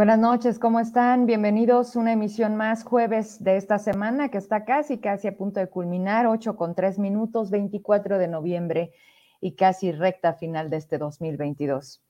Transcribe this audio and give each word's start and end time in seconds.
Buenas 0.00 0.18
noches, 0.18 0.58
¿cómo 0.58 0.80
están? 0.80 1.26
Bienvenidos 1.26 1.94
a 1.94 1.98
una 1.98 2.12
emisión 2.12 2.56
más 2.56 2.84
jueves 2.84 3.44
de 3.44 3.58
esta 3.58 3.78
semana 3.78 4.30
que 4.30 4.38
está 4.38 4.64
casi, 4.64 4.96
casi 4.96 5.28
a 5.28 5.36
punto 5.36 5.60
de 5.60 5.68
culminar, 5.68 6.26
8 6.26 6.56
con 6.56 6.74
3 6.74 6.98
minutos, 6.98 7.50
24 7.50 8.16
de 8.16 8.26
noviembre 8.26 8.94
y 9.42 9.56
casi 9.56 9.92
recta 9.92 10.32
final 10.32 10.70
de 10.70 10.78
este 10.78 10.96
2022. 10.96 12.02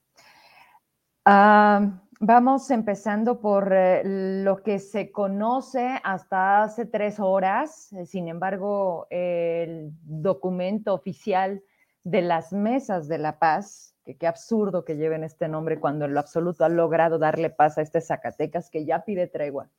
Ah, 1.25 2.01
vamos 2.21 2.71
empezando 2.71 3.41
por 3.41 3.73
eh, 3.73 4.03
lo 4.45 4.63
que 4.63 4.79
se 4.79 5.11
conoce 5.11 5.99
hasta 6.05 6.63
hace 6.63 6.87
tres 6.87 7.19
horas, 7.19 7.93
sin 8.05 8.29
embargo, 8.29 9.09
el 9.11 9.91
documento 10.05 10.95
oficial 10.95 11.61
de 12.05 12.23
las 12.23 12.53
mesas 12.53 13.09
de 13.09 13.19
la 13.19 13.41
paz 13.41 13.90
qué 14.05 14.27
absurdo 14.27 14.85
que 14.85 14.97
lleven 14.97 15.25
este 15.25 15.49
nombre 15.49 15.79
cuando 15.79 16.05
en 16.05 16.15
lo 16.15 16.21
absoluto 16.21 16.65
ha 16.65 16.69
logrado 16.69 17.19
darle 17.19 17.51
paz 17.51 17.79
a 17.79 17.83
este 17.83 18.01
Zacatecas 18.01 18.71
que 18.71 18.85
ya 18.85 19.05
pide 19.05 19.27
tregua. 19.27 19.71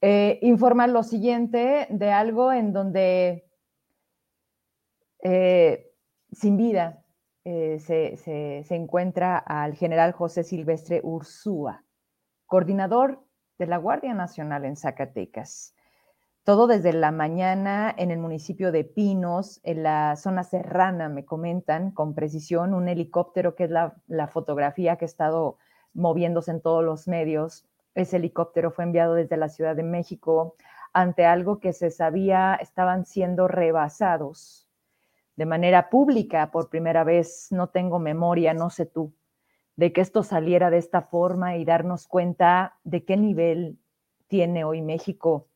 Eh, 0.00 0.38
informa 0.42 0.86
lo 0.86 1.02
siguiente 1.02 1.86
de 1.90 2.10
algo 2.10 2.52
en 2.52 2.72
donde 2.72 3.46
eh, 5.22 5.92
sin 6.32 6.56
vida 6.56 7.04
eh, 7.44 7.78
se, 7.78 8.16
se, 8.16 8.74
encuentra 8.74 9.38
al 9.38 9.74
general 9.74 10.12
José 10.12 10.42
Silvestre 10.42 11.00
Ursúa, 11.04 11.84
coordinador 12.46 13.24
de 13.58 13.66
la 13.66 13.76
Guardia 13.76 14.14
Nacional 14.14 14.64
en 14.64 14.76
Zacatecas 14.76 15.74
todo 16.44 16.66
desde 16.66 16.92
la 16.92 17.12
mañana 17.12 17.94
en 17.96 18.10
el 18.10 18.18
municipio 18.18 18.72
de 18.72 18.82
Pinos, 18.82 19.60
en 19.62 19.84
la 19.84 20.16
zona 20.16 20.42
serrana, 20.42 21.08
me 21.08 21.24
comentan 21.24 21.92
con 21.92 22.14
precisión, 22.14 22.74
un 22.74 22.88
helicóptero 22.88 23.54
que 23.54 23.64
es 23.64 23.70
la, 23.70 23.94
fotografía 24.28 24.96
que 24.96 25.04
ha 25.04 25.06
estado 25.06 25.58
moviéndose 25.94 26.50
en 26.50 26.60
todos 26.60 26.82
los 26.84 27.06
medios. 27.06 27.64
Ese 27.94 28.16
helicóptero 28.16 28.72
fue 28.72 28.84
enviado 28.84 29.14
desde 29.14 29.36
la 29.36 29.48
Ciudad 29.48 29.76
de 29.76 29.84
México 29.84 30.56
ante 30.92 31.24
algo 31.26 31.60
que 31.60 31.72
se 31.72 31.90
sabía 31.90 32.54
estaban 32.60 33.06
siendo 33.06 33.48
rebasados 33.48 34.68
de 35.36 35.46
manera 35.46 35.90
pública 35.90 36.50
por 36.50 36.70
primera 36.70 37.04
vez. 37.04 37.48
No 37.52 37.68
tengo 37.68 38.00
memoria, 38.00 38.52
no 38.52 38.68
sé 38.68 38.86
tú, 38.86 39.14
de 39.76 39.92
que 39.92 40.00
esto 40.00 40.24
saliera 40.24 40.70
de 40.70 40.78
esta 40.78 41.02
forma 41.02 41.56
y 41.56 41.64
darnos 41.64 42.08
cuenta 42.08 42.78
de 42.82 43.04
qué 43.04 43.16
nivel 43.16 43.78
tiene 44.26 44.64
hoy 44.64 44.82
México 44.82 45.46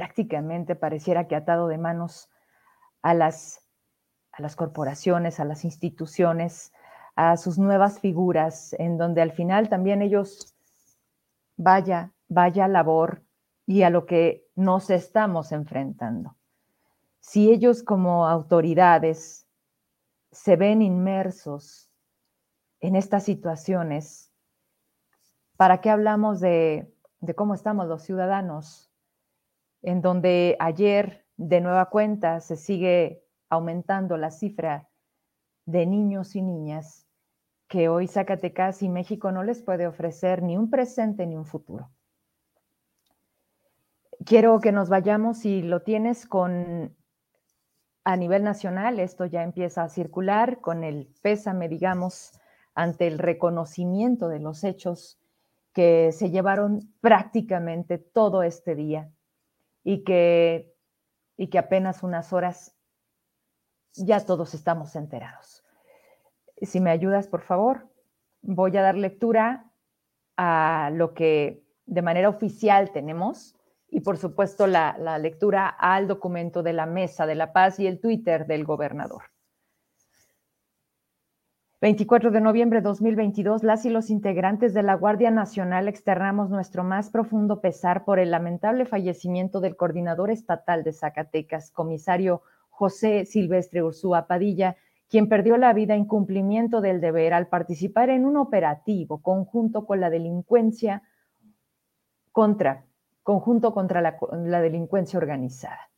prácticamente 0.00 0.76
pareciera 0.76 1.28
que 1.28 1.36
atado 1.36 1.68
de 1.68 1.76
manos 1.76 2.30
a 3.02 3.12
las, 3.12 3.68
a 4.32 4.40
las 4.40 4.56
corporaciones, 4.56 5.40
a 5.40 5.44
las 5.44 5.62
instituciones, 5.66 6.72
a 7.16 7.36
sus 7.36 7.58
nuevas 7.58 8.00
figuras, 8.00 8.74
en 8.78 8.96
donde 8.96 9.20
al 9.20 9.32
final 9.32 9.68
también 9.68 10.00
ellos 10.00 10.56
vaya, 11.58 12.14
vaya 12.28 12.66
labor 12.66 13.22
y 13.66 13.82
a 13.82 13.90
lo 13.90 14.06
que 14.06 14.48
nos 14.56 14.88
estamos 14.88 15.52
enfrentando. 15.52 16.34
Si 17.18 17.50
ellos 17.50 17.82
como 17.82 18.26
autoridades 18.26 19.46
se 20.32 20.56
ven 20.56 20.80
inmersos 20.80 21.90
en 22.80 22.96
estas 22.96 23.24
situaciones, 23.24 24.32
¿para 25.58 25.82
qué 25.82 25.90
hablamos 25.90 26.40
de, 26.40 26.90
de 27.20 27.34
cómo 27.34 27.52
estamos 27.52 27.86
los 27.86 28.02
ciudadanos? 28.02 28.89
En 29.82 30.02
donde 30.02 30.56
ayer 30.58 31.24
de 31.36 31.60
nueva 31.60 31.86
cuenta 31.86 32.40
se 32.40 32.56
sigue 32.56 33.24
aumentando 33.48 34.16
la 34.16 34.30
cifra 34.30 34.88
de 35.64 35.86
niños 35.86 36.36
y 36.36 36.42
niñas 36.42 37.06
que 37.66 37.88
hoy 37.88 38.08
Zacatecas 38.08 38.82
y 38.82 38.88
México 38.88 39.32
no 39.32 39.42
les 39.42 39.62
puede 39.62 39.86
ofrecer 39.86 40.42
ni 40.42 40.56
un 40.56 40.70
presente 40.70 41.26
ni 41.26 41.36
un 41.36 41.46
futuro. 41.46 41.90
Quiero 44.26 44.60
que 44.60 44.72
nos 44.72 44.88
vayamos, 44.88 45.38
si 45.38 45.62
lo 45.62 45.82
tienes, 45.82 46.26
con 46.26 46.94
a 48.04 48.16
nivel 48.16 48.42
nacional, 48.42 48.98
esto 48.98 49.24
ya 49.24 49.42
empieza 49.42 49.84
a 49.84 49.88
circular 49.88 50.60
con 50.60 50.84
el 50.84 51.14
pésame, 51.22 51.68
digamos, 51.68 52.32
ante 52.74 53.06
el 53.06 53.18
reconocimiento 53.18 54.28
de 54.28 54.40
los 54.40 54.64
hechos 54.64 55.20
que 55.72 56.10
se 56.12 56.30
llevaron 56.30 56.92
prácticamente 57.00 57.98
todo 57.98 58.42
este 58.42 58.74
día 58.74 59.10
y 59.82 60.04
que, 60.04 60.74
y 61.36 61.48
que 61.48 61.58
apenas 61.58 62.02
unas 62.02 62.32
horas 62.32 62.76
ya 63.94 64.24
todos 64.24 64.54
estamos 64.54 64.94
enterados. 64.96 65.64
Si 66.62 66.80
me 66.80 66.90
ayudas, 66.90 67.26
por 67.26 67.42
favor, 67.42 67.88
voy 68.42 68.76
a 68.76 68.82
dar 68.82 68.96
lectura 68.96 69.70
a 70.36 70.90
lo 70.92 71.14
que 71.14 71.64
de 71.86 72.02
manera 72.02 72.28
oficial 72.28 72.92
tenemos 72.92 73.56
y 73.88 74.00
por 74.00 74.16
supuesto 74.16 74.66
la, 74.66 74.96
la, 74.98 75.18
lectura 75.18 75.66
al 75.66 76.06
documento 76.06 76.62
de 76.62 76.72
la 76.72 76.86
Mesa 76.86 77.26
de 77.26 77.34
la 77.34 77.52
Paz 77.52 77.80
y 77.80 77.86
el 77.86 78.00
Twitter 78.00 78.46
del 78.46 78.64
gobernador. 78.64 79.24
24 81.80 82.30
de 82.30 82.42
noviembre 82.42 82.80
de 82.80 82.88
2022, 82.88 83.62
las 83.62 83.86
y 83.86 83.90
los 83.90 84.10
integrantes 84.10 84.74
de 84.74 84.82
la 84.82 84.96
Guardia 84.96 85.30
Nacional 85.30 85.88
externamos 85.88 86.50
nuestro 86.50 86.84
más 86.84 87.08
profundo 87.08 87.62
pesar 87.62 88.04
por 88.04 88.18
el 88.18 88.30
lamentable 88.30 88.84
fallecimiento 88.84 89.60
del 89.60 89.76
coordinador 89.76 90.30
estatal 90.30 90.84
de 90.84 90.92
Zacatecas, 90.92 91.70
comisario 91.70 92.42
José 92.68 93.24
Silvestre 93.24 93.82
Ursúa 93.82 94.26
Padilla, 94.26 94.76
quien 95.08 95.30
perdió 95.30 95.56
la 95.56 95.72
vida 95.72 95.94
en 95.94 96.04
cumplimiento 96.04 96.82
del 96.82 97.00
deber 97.00 97.32
al 97.32 97.48
participar 97.48 98.10
en 98.10 98.26
un 98.26 98.36
operativo 98.36 99.22
conjunto 99.22 99.86
con 99.86 100.00
la 100.00 100.10
delincuencia 100.10 101.02
contra, 102.30 102.84
conjunto 103.22 103.72
contra 103.72 104.02
la, 104.02 104.18
la 104.44 104.60
delincuencia 104.60 105.18
organizada. 105.18 105.89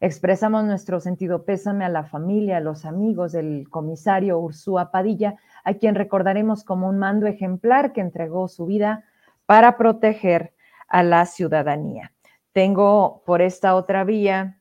Expresamos 0.00 0.64
nuestro 0.64 1.00
sentido 1.00 1.44
pésame 1.44 1.84
a 1.84 1.88
la 1.88 2.04
familia, 2.04 2.58
a 2.58 2.60
los 2.60 2.84
amigos 2.84 3.32
del 3.32 3.68
comisario 3.70 4.38
Ursúa 4.38 4.90
Padilla, 4.90 5.36
a 5.64 5.74
quien 5.74 5.94
recordaremos 5.94 6.64
como 6.64 6.88
un 6.88 6.98
mando 6.98 7.26
ejemplar 7.26 7.92
que 7.92 8.02
entregó 8.02 8.48
su 8.48 8.66
vida 8.66 9.04
para 9.46 9.76
proteger 9.76 10.52
a 10.88 11.02
la 11.02 11.24
ciudadanía. 11.24 12.12
Tengo 12.52 13.22
por 13.24 13.42
esta 13.42 13.74
otra 13.74 14.04
vía 14.04 14.60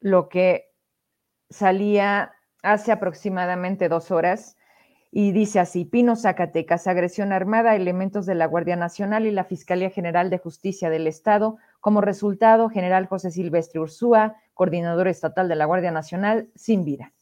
lo 0.00 0.28
que 0.28 0.70
salía 1.50 2.32
hace 2.62 2.92
aproximadamente 2.92 3.88
dos 3.88 4.10
horas 4.10 4.56
y 5.10 5.32
dice 5.32 5.58
así, 5.58 5.84
Pino 5.84 6.14
Zacatecas, 6.14 6.86
agresión 6.86 7.32
armada, 7.32 7.74
elementos 7.74 8.26
de 8.26 8.36
la 8.36 8.46
Guardia 8.46 8.76
Nacional 8.76 9.26
y 9.26 9.32
la 9.32 9.44
Fiscalía 9.44 9.90
General 9.90 10.30
de 10.30 10.38
Justicia 10.38 10.88
del 10.88 11.08
Estado 11.08 11.58
como 11.80 12.00
resultado, 12.00 12.68
general 12.68 13.06
José 13.06 13.30
Silvestre 13.30 13.80
Ursúa, 13.80 14.36
coordinador 14.54 15.08
estatal 15.08 15.48
de 15.48 15.56
la 15.56 15.64
Guardia 15.64 15.90
Nacional, 15.90 16.50
sin 16.54 16.84
vida. 16.84 17.12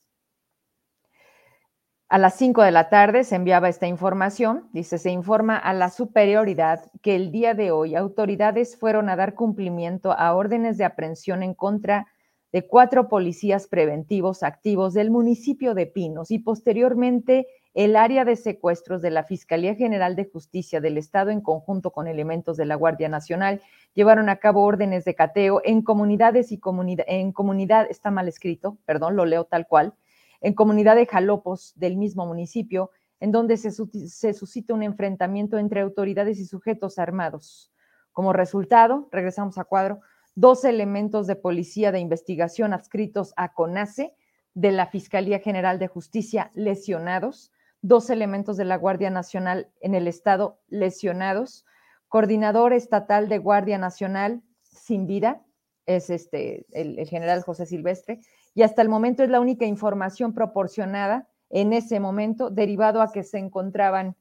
A 2.11 2.17
las 2.17 2.37
5 2.37 2.63
de 2.63 2.71
la 2.71 2.89
tarde 2.89 3.23
se 3.23 3.37
enviaba 3.37 3.69
esta 3.69 3.87
información, 3.87 4.71
dice, 4.73 4.97
se 4.97 5.11
informa 5.11 5.59
a 5.59 5.75
la 5.75 5.91
superioridad 5.91 6.91
que 7.03 7.15
el 7.15 7.31
día 7.31 7.53
de 7.53 7.71
hoy 7.71 7.95
autoridades 7.95 8.79
fueron 8.79 9.11
a 9.11 9.17
dar 9.17 9.35
cumplimiento 9.35 10.13
a 10.13 10.35
órdenes 10.35 10.79
de 10.79 10.87
aprehensión 10.87 11.43
en 11.43 11.53
contra 11.53 12.07
de 12.51 12.67
cuatro 12.67 13.09
policías 13.09 13.67
preventivos 13.67 14.43
activos 14.43 14.95
del 14.95 15.11
municipio 15.11 15.75
de 15.75 15.87
Pinos 15.87 16.31
y 16.31 16.39
posteriormente 16.39 17.47
el 17.79 17.95
área 17.95 18.25
de 18.25 18.35
secuestros 18.35 19.03
de 19.03 19.13
la 19.13 19.23
Fiscalía 19.23 19.73
General 19.77 20.17
de 20.17 20.25
Justicia 20.25 20.81
del 20.81 20.99
Estado 20.99 21.31
en 21.31 21.41
conjunto 21.41 21.93
con 21.93 22.09
elementos 22.09 22.57
de 22.57 22.67
la 22.67 22.75
Guardia 22.75 23.09
Nacional 23.09 23.63
llevaron 23.95 24.29
a 24.29 24.39
cabo 24.39 24.65
órdenes 24.65 25.05
de 25.05 25.15
cateo 25.15 25.61
en 25.63 25.83
comunidades 25.83 26.51
y 26.51 26.59
comunidad, 26.59 27.05
en 27.07 27.31
comunidad, 27.31 27.87
está 27.89 28.11
mal 28.11 28.27
escrito, 28.27 28.79
perdón, 28.85 29.15
lo 29.15 29.27
leo 29.27 29.45
tal 29.45 29.69
cual, 29.69 29.95
en 30.41 30.55
comunidad 30.55 30.97
de 30.97 31.07
Jalopos 31.07 31.73
del 31.77 31.97
mismo 31.97 32.27
municipio, 32.27 32.91
en 33.21 33.31
donde 33.31 33.57
se, 33.57 33.71
se 33.71 34.33
suscita 34.33 34.75
un 34.75 34.83
enfrentamiento 34.83 35.57
entre 35.57 35.81
autoridades 35.81 36.41
y 36.41 36.47
sujetos 36.47 36.99
armados. 36.99 37.71
Como 38.11 38.33
resultado, 38.33 39.09
regresamos 39.13 39.57
a 39.57 39.63
cuadro, 39.63 40.01
dos 40.35 40.65
elementos 40.65 41.29
de 41.29 41.37
policía 41.37 41.93
de 41.93 42.01
investigación 42.01 42.73
adscritos 42.73 43.35
a 43.37 43.53
CONACE 43.53 44.17
de 44.55 44.73
la 44.73 44.87
Fiscalía 44.87 45.39
General 45.39 45.79
de 45.79 45.87
Justicia 45.87 46.51
lesionados, 46.55 47.53
dos 47.89 48.11
elementos 48.11 48.57
de 48.57 48.67
la 48.67 48.77
Guardia 48.77 49.11
Nacional 49.11 49.71
en 49.81 49.95
el 49.95 50.07
estado 50.07 50.61
lesionados, 50.69 51.65
coordinador 52.09 52.73
estatal 52.73 53.29
de 53.29 53.39
Guardia 53.39 53.79
Nacional 53.79 54.43
sin 54.63 55.07
vida, 55.07 55.43
es 55.87 56.11
este, 56.11 56.67
el, 56.73 57.09
general 57.09 57.43
José 57.43 57.67
Silvestre, 57.67 58.21
y 58.55 58.63
hasta 58.63 58.83
el 58.83 58.89
momento 58.89 59.23
es 59.23 59.31
la 59.31 59.41
única 59.41 59.65
información 59.65 60.35
proporcionada 60.35 61.29
en 61.51 61.73
ese 61.73 61.99
momento, 61.99 62.51
derivado 62.51 63.01
a 63.01 63.11
que 63.11 63.23
se 63.23 63.39
encontraban 63.39 64.15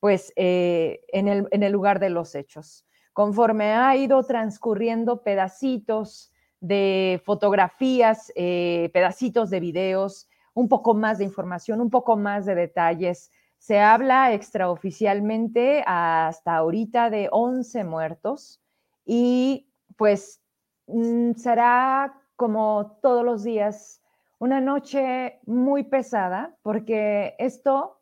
pues 0.00 0.32
eh, 0.34 1.00
en, 1.12 1.28
el, 1.28 1.72
lugar 1.72 2.00
de 2.00 2.10
los 2.10 2.34
hechos. 2.34 2.84
Conforme 3.12 3.72
ha 3.72 3.94
ido 3.96 4.24
transcurriendo 4.24 5.22
pedacitos 5.22 6.32
de 6.58 7.22
fotografías, 7.24 8.32
eh, 8.34 8.90
pedacitos 8.92 9.48
de 9.50 9.60
videos, 9.60 10.28
un 10.54 10.68
poco 10.68 10.94
más 10.94 11.18
de 11.18 11.24
información, 11.24 11.80
un 11.80 11.90
poco 11.90 12.16
más 12.16 12.46
de 12.46 12.54
detalles, 12.54 13.30
Se 13.58 13.78
habla 13.78 14.32
extraoficialmente 14.32 15.84
hasta 15.86 16.56
ahorita 16.56 17.10
de 17.10 17.28
11 17.30 17.84
muertos 17.84 18.60
y 19.04 19.68
pues 19.96 20.42
mm, 20.88 21.34
será 21.34 22.12
como 22.34 22.98
todos 23.02 23.24
los 23.24 23.44
días 23.44 24.02
una 24.40 24.60
noche 24.60 25.38
muy 25.46 25.84
pesada 25.84 26.56
porque 26.62 27.36
esto 27.38 28.00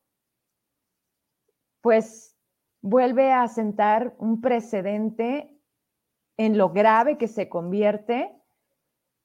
pues 1.82 2.36
vuelve 2.80 3.32
a 3.32 3.46
sentar 3.48 4.14
un 4.18 4.40
precedente 4.40 5.54
en 6.38 6.56
lo 6.56 6.70
grave 6.70 7.18
que 7.18 7.28
se 7.28 7.48
convierte 7.50 8.34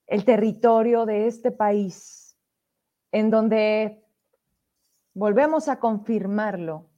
el 0.08 0.26
territorio 0.26 1.06
de 1.06 1.28
este 1.28 1.52
país, 1.52 2.25
en 3.16 3.30
donde 3.30 4.04
volvemos 5.14 5.70
a 5.70 5.80
confirmarlo, 5.80 6.90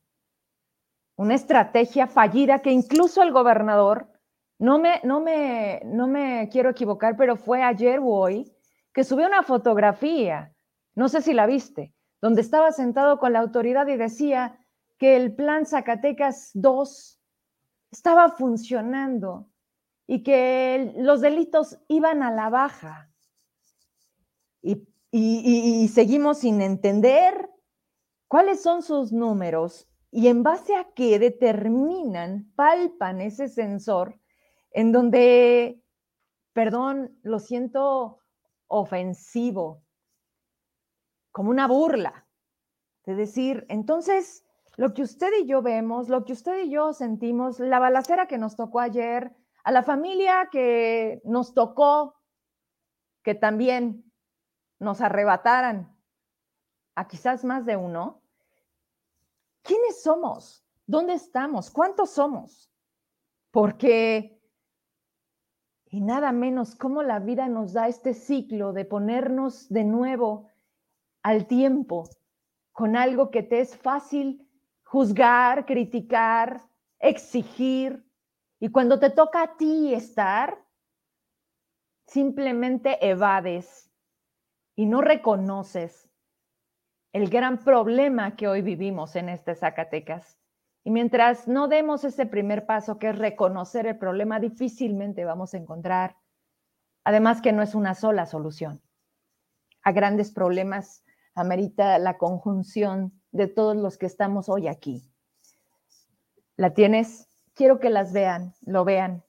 una 1.16 1.36
estrategia 1.36 2.08
fallida 2.08 2.58
que 2.58 2.72
incluso 2.72 3.22
el 3.22 3.32
gobernador, 3.32 4.12
no 4.58 4.80
me, 4.80 5.00
no 5.04 5.20
me, 5.20 5.80
no 5.86 6.08
me 6.08 6.50
quiero 6.52 6.72
equivocar, 6.72 7.16
pero 7.18 7.36
fue 7.36 7.62
ayer 7.62 8.00
o 8.00 8.08
hoy, 8.08 8.52
que 8.94 9.04
subió 9.04 9.28
una 9.28 9.44
fotografía, 9.44 10.56
no 10.96 11.08
sé 11.08 11.22
si 11.22 11.34
la 11.34 11.46
viste, 11.46 11.94
donde 12.20 12.42
estaba 12.42 12.72
sentado 12.72 13.20
con 13.20 13.32
la 13.34 13.40
autoridad 13.42 13.86
y 13.86 13.96
decía 13.96 14.58
que 14.98 15.18
el 15.18 15.36
plan 15.36 15.68
Zacatecas 15.68 16.50
2 16.56 17.22
estaba 17.92 18.30
funcionando 18.30 19.52
y 20.08 20.24
que 20.24 20.96
los 20.98 21.22
delitos 21.22 21.78
iban 21.88 22.24
a 22.24 22.32
la 22.32 22.50
baja. 22.50 23.12
Y, 24.64 24.88
y, 25.18 25.88
seguimos 25.88 26.40
sin 26.40 26.62
entender 26.62 27.50
cuáles 28.28 28.62
son 28.62 28.84
sus 28.84 29.12
números 29.12 29.88
y 30.12 30.28
en 30.28 30.44
base 30.44 30.76
a 30.76 30.88
qué 30.94 31.20
determinan, 31.20 32.52
palpan 32.56 33.22
ese 33.22 33.48
sensor 33.48 34.20
en 34.72 34.92
donde, 34.92 35.82
perdón, 36.54 37.18
lo 37.24 37.40
siento 37.40 38.20
ofensivo, 38.68 39.84
como 41.32 41.50
una 41.50 41.68
burla. 41.68 42.28
De 43.06 43.16
decir, 43.16 43.66
entonces, 43.70 44.44
lo 44.76 44.94
que 44.94 45.02
usted 45.02 45.30
y 45.42 45.48
yo 45.48 45.62
vemos, 45.62 46.10
lo 46.10 46.26
que 46.26 46.34
usted 46.34 46.66
y 46.66 46.70
yo 46.70 46.94
sentimos, 46.94 47.60
la 47.60 47.80
balacera 47.80 48.28
que 48.28 48.38
nos 48.38 48.56
tocó 48.56 48.80
ayer, 48.80 49.34
a 49.64 49.72
la 49.72 49.84
familia 49.84 50.50
que 50.52 51.22
nos 51.24 51.54
tocó 51.54 52.16
que 53.24 53.34
también 53.36 54.07
nos 54.80 55.02
arrebataran, 55.02 55.96
a 56.96 57.08
quizás 57.08 57.44
más 57.44 57.66
de 57.66 57.76
uno, 57.76 58.22
¿quiénes 59.62 60.02
somos? 60.02 60.66
¿Dónde 60.86 61.14
estamos? 61.14 61.70
¿Cuántos 61.70 62.12
somos? 62.12 62.72
Porque, 63.52 64.42
y 65.86 66.02
nada 66.02 66.32
menos, 66.32 66.76
cómo 66.76 67.04
la 67.04 67.20
vida 67.20 67.48
nos 67.48 67.74
da 67.74 67.88
este 67.88 68.14
ciclo 68.14 68.74
de 68.74 68.86
ponernos 68.86 69.70
de 69.70 69.84
nuevo 69.84 70.50
al 71.22 71.46
tiempo 71.46 72.10
con 72.72 72.96
algo 72.96 73.32
que 73.32 73.44
te 73.44 73.60
es 73.60 73.76
fácil 73.76 74.48
juzgar, 74.84 75.66
criticar, 75.66 76.62
exigir, 77.00 78.08
y 78.60 78.70
cuando 78.70 79.00
te 79.00 79.10
toca 79.10 79.44
a 79.44 79.58
ti 79.58 79.94
estar, 79.94 80.64
simplemente 82.08 82.98
evades 83.08 83.87
y 84.78 84.86
no 84.86 85.02
reconoces 85.02 86.08
el 87.12 87.30
gran 87.30 87.58
problema 87.58 88.38
que 88.38 88.48
hoy 88.48 88.62
vivimos 88.62 89.18
en 89.18 89.28
este 89.28 89.56
Zacatecas. 89.56 90.40
Y 90.86 90.92
mientras 90.92 91.50
no 91.50 91.68
demos 91.68 92.06
ese 92.06 92.26
primer 92.26 92.66
paso, 92.66 93.00
que 93.00 93.10
es 93.10 93.18
reconocer 93.18 93.88
el 93.88 93.98
problema, 93.98 94.40
difícilmente 94.40 95.26
vamos 95.26 95.54
a 95.54 95.58
encontrar, 95.58 96.16
además 97.04 97.42
que 97.42 97.52
no 97.52 97.62
es 97.62 97.76
una 97.76 97.96
sola 97.96 98.26
solución. 98.26 98.82
A 99.84 99.92
grandes 99.92 100.32
problemas 100.32 101.04
amerita 101.36 101.98
la 101.98 102.18
conjunción 102.18 103.20
de 103.32 103.48
todos 103.48 103.76
los 103.76 103.98
que 103.98 104.06
estamos 104.06 104.48
hoy 104.48 104.70
aquí. 104.70 105.04
¿La 106.56 106.74
tienes? 106.74 107.28
quiero 107.58 107.80
que 107.80 107.90
las 107.90 108.14
vean, 108.14 108.54
lo 108.62 108.86
vean. 108.86 109.24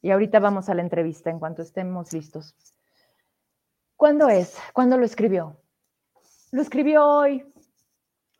Y 0.00 0.10
ahorita 0.10 0.40
vamos 0.40 0.68
a 0.68 0.74
la 0.74 0.82
entrevista 0.82 1.30
en 1.30 1.38
cuanto 1.38 1.62
estemos 1.62 2.12
listos. 2.12 2.56
¿Cuándo 3.96 4.28
es? 4.28 4.58
¿Cuándo 4.74 4.98
lo 4.98 5.06
escribió? 5.06 5.56
Lo 6.52 6.60
escribió 6.60 7.06
hoy. 7.06 7.50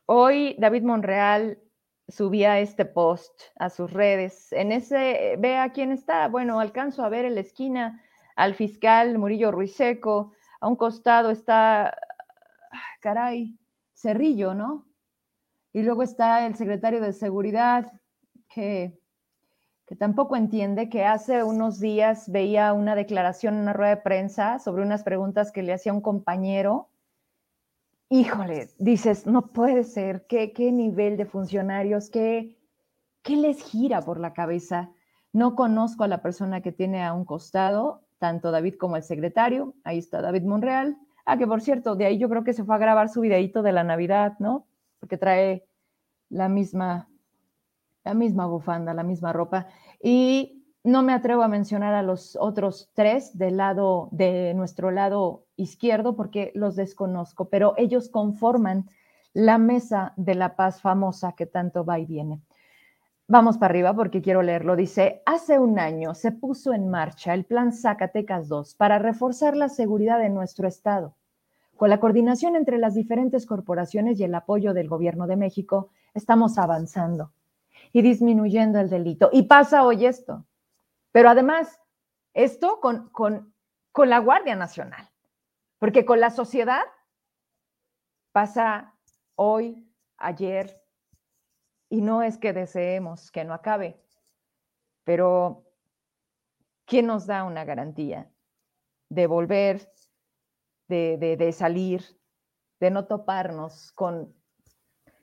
Hoy 0.05 0.55
David 0.59 0.83
Monreal 0.83 1.57
subía 2.07 2.59
este 2.59 2.85
post 2.85 3.41
a 3.55 3.71
sus 3.71 3.91
redes. 3.91 4.53
En 4.53 4.71
ese, 4.71 5.35
vea 5.39 5.71
quién 5.71 5.91
está. 5.91 6.27
Bueno, 6.27 6.59
alcanzo 6.59 7.03
a 7.03 7.09
ver 7.09 7.25
en 7.25 7.33
la 7.33 7.41
esquina 7.41 8.03
al 8.35 8.53
fiscal 8.53 9.17
Murillo 9.17 9.51
Ruiseco. 9.51 10.31
A 10.61 10.67
un 10.67 10.75
costado 10.75 11.31
está, 11.31 11.97
caray, 13.01 13.57
Cerrillo, 13.95 14.53
¿no? 14.53 14.85
Y 15.73 15.81
luego 15.81 16.03
está 16.03 16.45
el 16.45 16.53
secretario 16.53 17.01
de 17.01 17.13
Seguridad, 17.13 17.91
que, 18.47 18.99
tampoco 19.95 20.35
entiende 20.35 20.89
que 20.89 21.05
hace 21.05 21.43
unos 21.43 21.79
días 21.79 22.29
veía 22.29 22.73
una 22.73 22.93
declaración 22.93 23.55
en 23.55 23.61
una 23.61 23.73
rueda 23.73 23.95
de 23.95 24.01
prensa 24.01 24.59
sobre 24.59 24.83
unas 24.83 25.03
preguntas 25.03 25.53
que 25.53 25.63
le 25.63 25.73
hacía 25.73 25.93
un 25.93 26.01
compañero. 26.01 26.89
Híjole, 28.09 28.69
dices, 28.79 29.25
no 29.25 29.47
puede 29.47 29.85
ser, 29.85 30.25
¿qué, 30.27 30.51
qué 30.51 30.71
nivel 30.73 31.15
de 31.15 31.25
funcionarios, 31.25 32.09
qué, 32.09 32.57
qué 33.21 33.37
les 33.37 33.63
gira 33.63 34.01
por 34.01 34.19
la 34.19 34.33
cabeza? 34.33 34.91
No 35.31 35.55
conozco 35.55 36.03
a 36.03 36.07
la 36.09 36.21
persona 36.21 36.61
que 36.61 36.73
tiene 36.73 37.03
a 37.03 37.13
un 37.13 37.23
costado, 37.23 38.03
tanto 38.17 38.51
David 38.51 38.75
como 38.75 38.97
el 38.97 39.03
secretario. 39.03 39.73
Ahí 39.83 39.99
está 39.99 40.21
David 40.21 40.43
Monreal. 40.43 40.97
Ah, 41.25 41.37
que 41.37 41.47
por 41.47 41.61
cierto, 41.61 41.95
de 41.95 42.05
ahí 42.05 42.17
yo 42.17 42.29
creo 42.29 42.43
que 42.43 42.53
se 42.53 42.63
fue 42.63 42.75
a 42.75 42.79
grabar 42.79 43.09
su 43.09 43.21
videíto 43.21 43.61
de 43.61 43.71
la 43.71 43.83
Navidad, 43.83 44.33
¿no? 44.39 44.65
Porque 44.99 45.17
trae 45.17 45.65
la 46.29 46.49
misma 46.49 47.09
la 48.07 48.13
misma 48.13 48.45
bufanda, 48.45 48.93
la 48.93 49.03
misma 49.03 49.33
ropa. 49.33 49.67
Y 50.01 50.63
no 50.85 51.03
me 51.03 51.11
atrevo 51.11 51.43
a 51.43 51.49
mencionar 51.49 51.93
a 51.93 52.03
los 52.03 52.37
otros 52.39 52.89
tres 52.93 53.37
del 53.37 53.57
lado 53.57 54.07
de 54.13 54.53
nuestro 54.53 54.91
lado 54.91 55.43
izquierdo 55.57 56.15
porque 56.15 56.53
los 56.55 56.77
desconozco, 56.77 57.49
pero 57.49 57.73
ellos 57.75 58.07
conforman 58.07 58.89
la 59.33 59.57
mesa 59.57 60.13
de 60.15 60.35
la 60.35 60.55
paz 60.55 60.79
famosa 60.81 61.33
que 61.33 61.45
tanto 61.45 61.83
va 61.83 61.99
y 61.99 62.05
viene. 62.05 62.41
Vamos 63.27 63.57
para 63.57 63.71
arriba 63.71 63.93
porque 63.93 64.21
quiero 64.21 64.41
leerlo. 64.41 64.77
Dice, 64.77 65.21
hace 65.25 65.59
un 65.59 65.79
año 65.79 66.13
se 66.13 66.31
puso 66.31 66.73
en 66.73 66.87
marcha 66.89 67.33
el 67.33 67.43
Plan 67.43 67.73
Zacatecas 67.73 68.47
2 68.47 68.75
para 68.75 68.99
reforzar 68.99 69.57
la 69.57 69.67
seguridad 69.67 70.19
de 70.19 70.29
nuestro 70.29 70.65
Estado. 70.65 71.13
Con 71.75 71.89
la 71.89 71.99
coordinación 71.99 72.55
entre 72.55 72.77
las 72.77 72.93
diferentes 72.93 73.45
corporaciones 73.45 74.17
y 74.17 74.23
el 74.23 74.33
apoyo 74.33 74.73
del 74.73 74.87
Gobierno 74.87 75.27
de 75.27 75.35
México, 75.35 75.89
estamos 76.13 76.57
avanzando 76.57 77.33
y 77.91 78.01
disminuyendo 78.01 78.79
el 78.79 78.89
delito. 78.89 79.29
Y 79.31 79.43
pasa 79.43 79.83
hoy 79.83 80.05
esto. 80.05 80.45
Pero 81.11 81.29
además, 81.29 81.81
esto 82.33 82.79
con, 82.79 83.09
con, 83.09 83.53
con 83.91 84.09
la 84.09 84.19
Guardia 84.19 84.55
Nacional, 84.55 85.09
porque 85.79 86.05
con 86.05 86.19
la 86.19 86.29
sociedad 86.29 86.83
pasa 88.31 88.95
hoy, 89.35 89.91
ayer, 90.17 90.83
y 91.89 92.01
no 92.01 92.21
es 92.21 92.37
que 92.37 92.53
deseemos 92.53 93.31
que 93.31 93.45
no 93.45 93.53
acabe, 93.53 93.99
pero 95.03 95.65
¿quién 96.85 97.07
nos 97.07 97.25
da 97.25 97.43
una 97.43 97.65
garantía 97.65 98.31
de 99.09 99.25
volver, 99.25 99.91
de, 100.87 101.17
de, 101.17 101.37
de 101.37 101.51
salir, 101.53 102.03
de 102.79 102.91
no 102.91 103.07
toparnos 103.07 103.91
con 103.93 104.36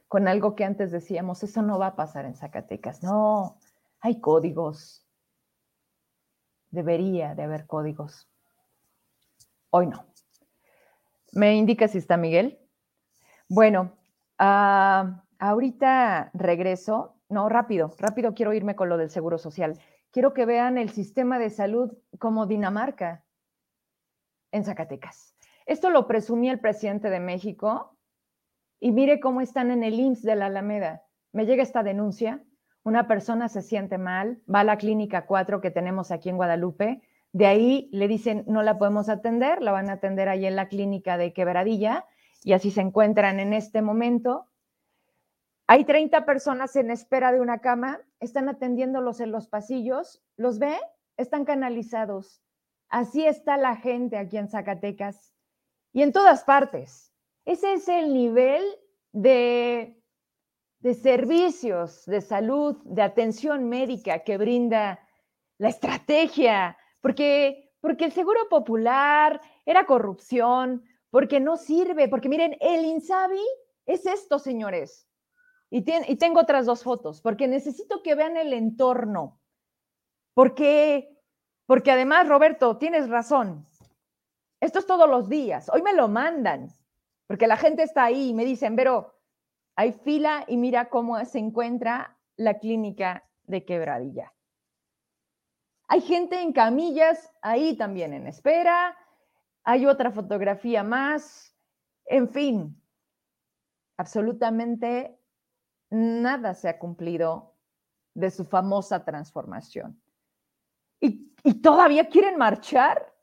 con 0.08 0.28
algo 0.28 0.54
que 0.54 0.64
antes 0.64 0.90
decíamos, 0.90 1.42
eso 1.42 1.62
no 1.62 1.78
va 1.78 1.88
a 1.88 1.96
pasar 1.96 2.24
en 2.24 2.34
Zacatecas. 2.34 3.02
No, 3.02 3.58
hay 4.00 4.20
códigos. 4.20 5.06
Debería 6.70 7.34
de 7.34 7.42
haber 7.42 7.66
códigos. 7.66 8.28
Hoy 9.70 9.86
no. 9.86 10.06
¿Me 11.32 11.56
indica 11.56 11.88
si 11.88 11.98
está 11.98 12.16
Miguel? 12.16 12.58
Bueno, 13.48 13.96
ah, 14.38 15.24
ahorita 15.38 16.30
regreso. 16.34 17.16
No, 17.28 17.48
rápido, 17.48 17.94
rápido 17.98 18.34
quiero 18.34 18.52
irme 18.52 18.76
con 18.76 18.88
lo 18.88 18.96
del 18.96 19.10
Seguro 19.10 19.38
Social. 19.38 19.80
Quiero 20.12 20.32
que 20.32 20.46
vean 20.46 20.78
el 20.78 20.90
sistema 20.90 21.38
de 21.38 21.50
salud 21.50 21.92
como 22.18 22.46
Dinamarca 22.46 23.24
en 24.52 24.64
Zacatecas. 24.64 25.34
Esto 25.66 25.90
lo 25.90 26.06
presumía 26.06 26.52
el 26.52 26.60
presidente 26.60 27.10
de 27.10 27.18
México 27.18 27.93
y 28.80 28.92
mire 28.92 29.20
cómo 29.20 29.40
están 29.40 29.70
en 29.70 29.82
el 29.82 29.98
IMSS 29.98 30.22
de 30.22 30.36
la 30.36 30.46
Alameda. 30.46 31.02
Me 31.32 31.46
llega 31.46 31.62
esta 31.62 31.82
denuncia, 31.82 32.44
una 32.82 33.08
persona 33.08 33.48
se 33.48 33.62
siente 33.62 33.98
mal, 33.98 34.42
va 34.52 34.60
a 34.60 34.64
la 34.64 34.76
clínica 34.76 35.26
4 35.26 35.60
que 35.60 35.70
tenemos 35.70 36.10
aquí 36.10 36.28
en 36.28 36.36
Guadalupe, 36.36 37.02
de 37.32 37.46
ahí 37.46 37.88
le 37.92 38.06
dicen 38.06 38.44
no 38.46 38.62
la 38.62 38.78
podemos 38.78 39.08
atender, 39.08 39.62
la 39.62 39.72
van 39.72 39.90
a 39.90 39.94
atender 39.94 40.28
ahí 40.28 40.46
en 40.46 40.54
la 40.54 40.68
clínica 40.68 41.16
de 41.16 41.32
Quebradilla 41.32 42.06
y 42.44 42.52
así 42.52 42.70
se 42.70 42.82
encuentran 42.82 43.40
en 43.40 43.52
este 43.52 43.82
momento. 43.82 44.48
Hay 45.66 45.84
30 45.84 46.26
personas 46.26 46.76
en 46.76 46.90
espera 46.90 47.32
de 47.32 47.40
una 47.40 47.60
cama, 47.60 48.00
están 48.20 48.50
atendiéndolos 48.50 49.20
en 49.20 49.32
los 49.32 49.48
pasillos, 49.48 50.22
¿los 50.36 50.58
ve? 50.58 50.76
Están 51.16 51.46
canalizados. 51.46 52.42
Así 52.90 53.26
está 53.26 53.56
la 53.56 53.76
gente 53.76 54.18
aquí 54.18 54.36
en 54.36 54.48
Zacatecas 54.48 55.34
y 55.92 56.02
en 56.02 56.12
todas 56.12 56.44
partes. 56.44 57.13
Ese 57.44 57.74
es 57.74 57.88
el 57.88 58.12
nivel 58.12 58.62
de, 59.12 60.02
de 60.78 60.94
servicios 60.94 62.04
de 62.06 62.20
salud, 62.20 62.76
de 62.84 63.02
atención 63.02 63.68
médica 63.68 64.24
que 64.24 64.38
brinda 64.38 65.00
la 65.58 65.68
estrategia, 65.68 66.76
porque, 67.00 67.72
porque 67.80 68.06
el 68.06 68.12
seguro 68.12 68.48
popular 68.48 69.40
era 69.64 69.86
corrupción, 69.86 70.84
porque 71.10 71.40
no 71.40 71.56
sirve, 71.56 72.08
porque 72.08 72.28
miren, 72.28 72.56
el 72.60 72.84
INSABI 72.84 73.44
es 73.86 74.04
esto, 74.06 74.38
señores. 74.38 75.08
Y, 75.70 75.82
tengo 75.82 76.40
otras 76.40 76.66
dos 76.66 76.82
fotos, 76.82 77.20
porque 77.20 77.48
necesito 77.48 78.02
que 78.02 78.14
vean 78.14 78.36
el 78.36 78.52
entorno, 78.52 79.40
porque, 80.34 81.18
porque 81.66 81.90
además, 81.90 82.28
Roberto, 82.28 82.78
tienes 82.78 83.08
razón. 83.08 83.66
Esto 84.60 84.78
es 84.78 84.86
todos 84.86 85.08
los 85.08 85.28
días. 85.28 85.68
Hoy 85.72 85.82
me 85.82 85.92
lo 85.92 86.08
mandan, 86.08 86.68
porque 87.26 87.46
la 87.46 87.56
gente 87.56 87.82
está 87.82 88.04
ahí 88.04 88.30
y 88.30 88.34
me 88.34 88.44
dicen, 88.44 88.76
pero 88.76 89.14
hay 89.76 89.92
fila 89.92 90.44
y 90.46 90.56
mira 90.56 90.88
cómo 90.88 91.22
se 91.24 91.38
encuentra 91.38 92.16
la 92.36 92.58
clínica 92.58 93.28
de 93.44 93.64
quebradilla. 93.64 94.32
Hay 95.88 96.00
gente 96.00 96.40
en 96.40 96.52
camillas 96.52 97.30
ahí 97.42 97.76
también 97.76 98.14
en 98.14 98.26
espera. 98.26 98.96
Hay 99.64 99.86
otra 99.86 100.10
fotografía 100.10 100.82
más. 100.82 101.54
En 102.06 102.28
fin, 102.28 102.80
absolutamente 103.96 105.18
nada 105.90 106.54
se 106.54 106.68
ha 106.68 106.78
cumplido 106.78 107.54
de 108.14 108.30
su 108.30 108.44
famosa 108.44 109.04
transformación. 109.04 110.00
¿Y, 111.00 111.60
todavía 111.60 112.08
quieren 112.08 112.38
marchar? 112.38 113.13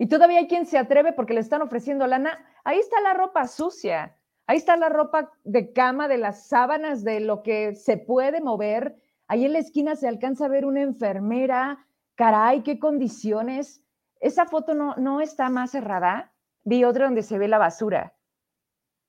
¿Y 0.00 0.06
todavía 0.06 0.38
hay 0.38 0.48
quien 0.48 0.64
se 0.64 0.78
atreve 0.78 1.12
porque 1.12 1.34
le 1.34 1.40
están 1.40 1.60
ofreciendo 1.60 2.06
lana? 2.06 2.42
Ahí 2.64 2.78
está 2.78 3.02
la 3.02 3.12
ropa 3.12 3.46
sucia, 3.46 4.16
ahí 4.46 4.56
está 4.56 4.74
la 4.78 4.88
ropa 4.88 5.30
de 5.44 5.74
cama, 5.74 6.08
de 6.08 6.16
las 6.16 6.48
sábanas, 6.48 7.04
de 7.04 7.20
lo 7.20 7.42
que 7.42 7.74
se 7.74 7.98
puede 7.98 8.40
mover. 8.40 8.96
Ahí 9.28 9.44
en 9.44 9.52
la 9.52 9.58
esquina 9.58 9.96
se 9.96 10.08
alcanza 10.08 10.46
a 10.46 10.48
ver 10.48 10.64
una 10.64 10.80
enfermera. 10.80 11.86
Caray, 12.14 12.62
qué 12.62 12.78
condiciones. 12.78 13.84
Esa 14.20 14.46
foto 14.46 14.74
no, 14.74 14.96
no 14.96 15.20
está 15.20 15.50
más 15.50 15.72
cerrada. 15.72 16.32
Vi 16.64 16.82
otra 16.82 17.04
donde 17.04 17.22
se 17.22 17.36
ve 17.36 17.46
la 17.46 17.58
basura. 17.58 18.16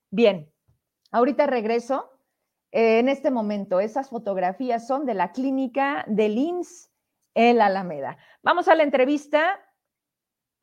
Bien, 0.09 0.51
ahorita 1.11 1.47
regreso. 1.47 2.11
Eh, 2.73 2.99
en 2.99 3.07
este 3.07 3.31
momento, 3.31 3.79
esas 3.79 4.09
fotografías 4.09 4.87
son 4.87 5.05
de 5.05 5.13
la 5.13 5.31
clínica 5.31 6.03
de 6.09 6.27
LIMS 6.27 6.91
el 7.33 7.61
Alameda. 7.61 8.17
Vamos 8.43 8.67
a 8.67 8.75
la 8.75 8.83
entrevista. 8.83 9.57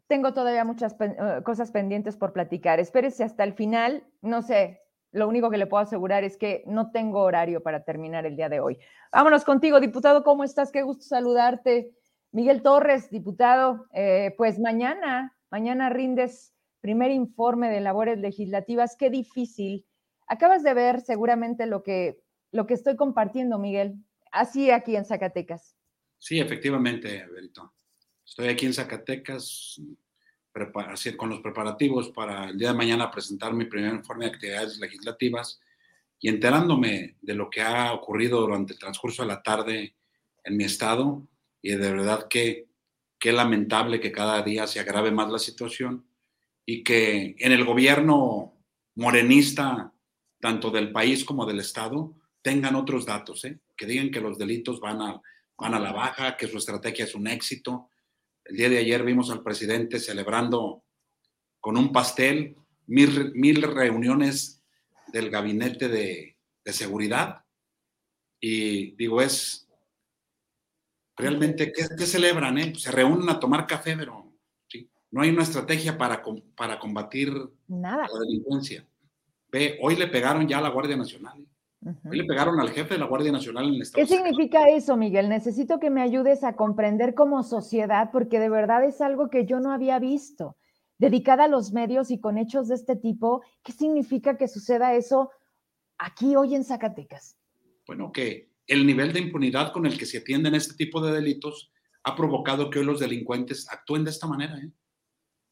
Tengo 0.09 0.33
todavía 0.33 0.65
muchas 0.65 0.97
eh, 1.00 1.17
cosas 1.45 1.71
pendientes 1.71 2.17
por 2.17 2.33
platicar. 2.33 2.81
Espérese 2.81 3.25
hasta 3.25 3.45
el 3.45 3.53
final. 3.53 4.05
No 4.23 4.43
sé, 4.43 4.81
lo 5.12 5.29
único 5.29 5.50
que 5.50 5.59
le 5.59 5.67
puedo 5.67 5.83
asegurar 5.83 6.25
es 6.25 6.37
que 6.37 6.65
no 6.67 6.91
tengo 6.91 7.21
horario 7.21 7.62
para 7.62 7.85
terminar 7.85 8.27
el 8.27 8.35
día 8.35 8.49
de 8.49 8.61
hoy. 8.61 8.79
Vámonos 9.12 9.45
contigo, 9.45 9.81
diputado. 9.81 10.25
¿Cómo 10.25 10.45
estás? 10.45 10.73
Qué 10.73 10.83
gusto 10.83 11.05
saludarte. 11.05 11.93
Miguel 12.33 12.62
Torres, 12.62 13.11
diputado. 13.11 13.87
Eh, 13.93 14.35
pues 14.37 14.59
mañana, 14.59 15.37
mañana 15.50 15.91
rindes 15.91 16.55
primer 16.81 17.11
informe 17.11 17.71
de 17.71 17.81
labores 17.81 18.19
legislativas. 18.19 18.97
Qué 18.97 19.11
difícil. 19.11 19.87
Acabas 20.27 20.62
de 20.62 20.73
ver 20.73 21.00
seguramente 21.00 21.67
lo 21.67 21.83
que, 21.83 22.23
lo 22.50 22.67
que 22.67 22.75
estoy 22.75 22.97
compartiendo, 22.97 23.59
Miguel. 23.59 23.97
Así 24.33 24.71
aquí 24.71 24.97
en 24.97 25.05
Zacatecas. 25.05 25.77
Sí, 26.19 26.41
efectivamente, 26.41 27.27
Berito. 27.33 27.75
Estoy 28.28 28.49
aquí 28.49 28.66
en 28.66 28.75
Zacatecas 28.75 29.80
con 31.16 31.30
los 31.30 31.40
preparativos 31.40 32.11
para 32.11 32.50
el 32.50 32.58
día 32.58 32.68
de 32.68 32.76
mañana 32.76 33.11
presentar 33.11 33.52
mi 33.54 33.64
primer 33.64 33.94
informe 33.94 34.26
de 34.26 34.32
actividades 34.32 34.78
legislativas 34.78 35.61
y 36.20 36.28
enterándome 36.28 37.16
de 37.23 37.35
lo 37.35 37.49
que 37.49 37.62
ha 37.62 37.92
ocurrido 37.92 38.40
durante 38.40 38.75
el 38.75 38.78
transcurso 38.78 39.23
de 39.23 39.28
la 39.28 39.42
tarde 39.42 39.94
en 40.44 40.56
mi 40.56 40.64
estado 40.64 41.26
y 41.62 41.70
de 41.70 41.92
verdad 41.92 42.28
que 42.28 42.66
qué 43.18 43.32
lamentable 43.32 44.00
que 44.00 44.12
cada 44.12 44.42
día 44.42 44.66
se 44.66 44.80
agrave 44.80 45.11
más 45.11 45.30
la 45.30 45.38
situación 45.38 46.06
y 46.66 46.82
que 46.82 47.35
en 47.38 47.52
el 47.52 47.64
gobierno 47.64 48.52
morenista, 48.97 49.92
tanto 50.40 50.70
del 50.70 50.92
país 50.92 51.25
como 51.25 51.47
del 51.47 51.61
estado, 51.61 52.14
tengan 52.42 52.75
otros 52.75 53.06
datos, 53.06 53.44
¿eh? 53.44 53.58
que 53.76 53.87
digan 53.87 54.11
que 54.11 54.20
los 54.20 54.38
delitos 54.38 54.80
van 54.80 55.00
a 55.00 55.23
van 55.58 55.75
a 55.75 55.80
la 55.80 55.92
baja, 55.92 56.37
que 56.37 56.47
su 56.47 56.56
estrategia 56.56 57.04
es 57.04 57.14
un 57.14 57.26
éxito. 57.26 57.90
El 58.49 58.57
día 58.57 58.71
de 58.71 58.78
ayer 58.78 59.05
vimos 59.05 59.31
al 59.31 59.43
presidente 59.43 60.00
celebrando 60.00 60.83
con 61.61 61.76
un 61.76 61.93
pastel 61.93 62.57
mil, 62.87 63.62
reuniones 63.62 64.64
del 65.12 65.28
gabinete 65.28 65.88
de, 65.88 66.35
seguridad. 66.64 67.45
Y 68.40 68.95
digo, 68.97 69.21
es 69.21 69.69
realmente, 71.17 71.73
¿qué, 71.73 72.07
celebran? 72.07 72.59
Eh? 72.59 72.75
Se 72.75 72.90
reúnen 72.90 73.28
a 73.28 73.38
tomar 73.38 73.67
café, 73.67 73.97
pero 73.97 74.33
no 75.11 75.23
hay 75.23 75.31
una 75.31 75.43
estrategia 75.43 75.97
para, 75.97 76.23
para 76.55 76.78
combatir 76.78 77.33
la 77.69 78.09
delincuencia. 78.21 78.87
Ve, 79.50 79.78
hoy 79.83 79.97
le 79.97 80.09
pegaron 80.09 80.47
ya 80.47 80.59
a 80.59 80.62
la 80.62 80.69
Guardia 80.69 80.97
Nacional. 80.97 81.47
Le 81.80 82.25
pegaron 82.25 82.61
al 82.61 82.70
jefe 82.70 82.94
de 82.94 83.00
la 83.00 83.06
Guardia 83.06 83.32
Nacional 83.32 83.68
en 83.68 83.75
el 83.75 83.82
Estado. 83.82 84.04
¿Qué 84.04 84.12
significa 84.12 84.68
eso, 84.68 84.97
Miguel? 84.97 85.28
Necesito 85.28 85.78
que 85.78 85.90
me 85.90 86.02
ayudes 86.02 86.42
a 86.42 86.56
comprender 86.56 87.14
como 87.14 87.42
sociedad, 87.42 88.11
porque 88.12 88.40
de 88.40 88.50
verdad 88.50 88.85
es 88.85 89.00
algo 89.00 89.30
que 89.30 89.47
yo 89.47 89.61
no 89.61 89.73
había 89.73 89.99
visto. 89.99 90.56
Dedicada 90.99 91.44
a 91.44 91.49
los 91.49 91.73
medios 91.73 92.11
y 92.11 92.18
con 92.18 92.38
hechos 92.38 92.68
de 92.68 92.75
este 92.75 92.97
tipo, 92.97 93.42
¿qué 93.62 93.73
significa 93.73 94.37
que 94.37 94.49
suceda 94.49 94.94
eso 94.94 95.30
aquí 95.97 96.35
hoy 96.35 96.56
en 96.56 96.64
Zacatecas? 96.64 97.38
Bueno, 97.87 98.11
que 98.11 98.50
el 98.66 98.85
nivel 98.85 99.12
de 99.12 99.20
impunidad 99.20 99.73
con 99.73 99.87
el 99.87 99.97
que 99.97 100.06
se 100.06 100.18
atienden 100.18 100.56
este 100.56 100.75
tipo 100.75 101.00
de 101.00 101.12
delitos 101.12 101.73
ha 102.02 102.16
provocado 102.16 102.68
que 102.70 102.80
hoy 102.80 102.85
los 102.85 102.99
delincuentes 102.99 103.70
actúen 103.70 104.02
de 104.02 104.11
esta 104.11 104.26
manera. 104.26 104.58
¿eh? 104.58 104.73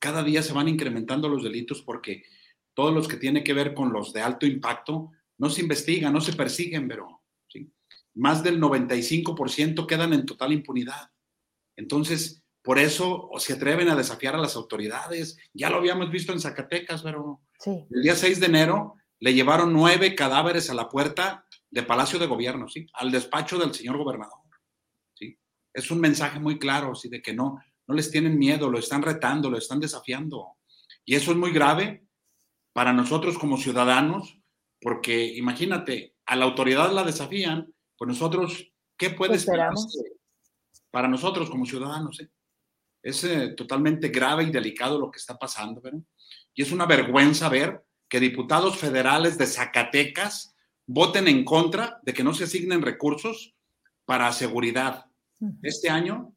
Cada 0.00 0.25
día 0.25 0.42
se 0.42 0.52
van 0.52 0.68
incrementando 0.68 1.28
los 1.28 1.45
delitos 1.45 1.83
porque 1.83 2.25
todos 2.75 2.92
los 2.92 3.06
que 3.06 3.16
tienen 3.16 3.45
que 3.45 3.54
ver 3.54 3.73
con 3.73 3.92
los 3.92 4.12
de 4.12 4.23
alto 4.23 4.47
impacto 4.47 5.12
no 5.38 5.50
se 5.50 5.62
investigan, 5.62 6.12
no 6.12 6.21
se 6.21 6.33
persiguen, 6.33 6.88
pero 6.88 7.23
más 8.14 8.43
del 8.43 8.61
95% 8.61 9.87
quedan 9.87 10.12
en 10.14 10.25
total 10.25 10.52
impunidad. 10.52 11.11
Entonces, 11.76 12.43
por 12.62 12.78
eso 12.78 13.28
se 13.38 13.52
atreven 13.52 13.88
a 13.90 13.95
desafiar 13.95 14.35
a 14.35 14.38
las 14.38 14.57
autoridades. 14.57 15.37
Ya 15.52 15.71
lo 15.71 15.76
habíamos 15.76 16.11
visto 16.11 16.33
en 16.33 16.40
Zacatecas, 16.40 17.02
pero 17.02 17.43
el 17.64 18.02
día 18.02 18.16
6 18.16 18.40
de 18.40 18.47
enero 18.47 18.97
le 19.21 19.35
llevaron 19.35 19.73
nueve 19.73 20.14
cadáveres 20.14 20.71
a 20.71 20.75
la 20.75 20.88
puerta 20.88 21.47
de 21.71 21.83
Palacio 21.83 22.19
de 22.19 22.26
Gobierno, 22.26 22.69
¿sí? 22.69 22.87
al 22.95 23.11
despacho 23.11 23.59
del 23.59 23.75
señor 23.75 23.99
gobernador. 23.99 24.40
¿sí? 25.14 25.38
Es 25.73 25.90
un 25.90 26.00
mensaje 26.00 26.40
muy 26.40 26.59
claro, 26.59 26.95
¿sí? 26.95 27.09
de 27.09 27.23
que 27.23 27.35
no, 27.35 27.61
no 27.87 27.95
les 27.95 28.11
tienen 28.11 28.38
miedo, 28.38 28.71
lo 28.71 28.78
están 28.78 29.02
retando, 29.02 29.50
lo 29.50 29.59
están 29.59 29.81
desafiando. 29.81 30.57
Y 31.05 31.14
eso 31.14 31.31
es 31.31 31.37
muy 31.37 31.52
grave 31.52 32.07
para 32.73 32.93
nosotros 32.93 33.38
como 33.38 33.59
ciudadanos, 33.59 34.38
porque 34.80 35.35
imagínate, 35.37 36.14
a 36.26 36.37
la 36.37 36.45
autoridad 36.45 36.92
la 36.92 37.04
desafían, 37.04 37.73
pues 37.97 38.09
nosotros, 38.09 38.73
¿qué 38.97 39.11
puede 39.11 39.37
esperar 39.37 39.73
para 40.90 41.09
nosotros 41.09 41.50
como 41.50 41.66
ciudadanos? 41.66 42.21
Eh? 42.21 42.30
Es 43.02 43.25
eh, 43.25 43.54
totalmente 43.56 44.09
grave 44.09 44.45
y 44.45 44.50
delicado 44.50 44.99
lo 44.99 45.11
que 45.11 45.18
está 45.18 45.38
pasando, 45.38 45.80
¿verdad? 45.80 46.00
Y 46.54 46.62
es 46.62 46.73
una 46.73 46.87
vergüenza 46.87 47.49
ver 47.49 47.85
que 48.09 48.21
diputados 48.21 48.76
federales 48.76 49.38
de 49.38 49.47
Zacatecas 49.47 50.54
voten 50.87 51.28
en 51.28 51.45
contra 51.45 52.00
de 52.02 52.14
que 52.14 52.25
no 52.25 52.33
se 52.35 52.45
asignen 52.45 52.83
recursos 52.83 53.54
para 54.04 54.33
seguridad 54.33 55.06
este 55.62 55.90
año, 55.90 56.35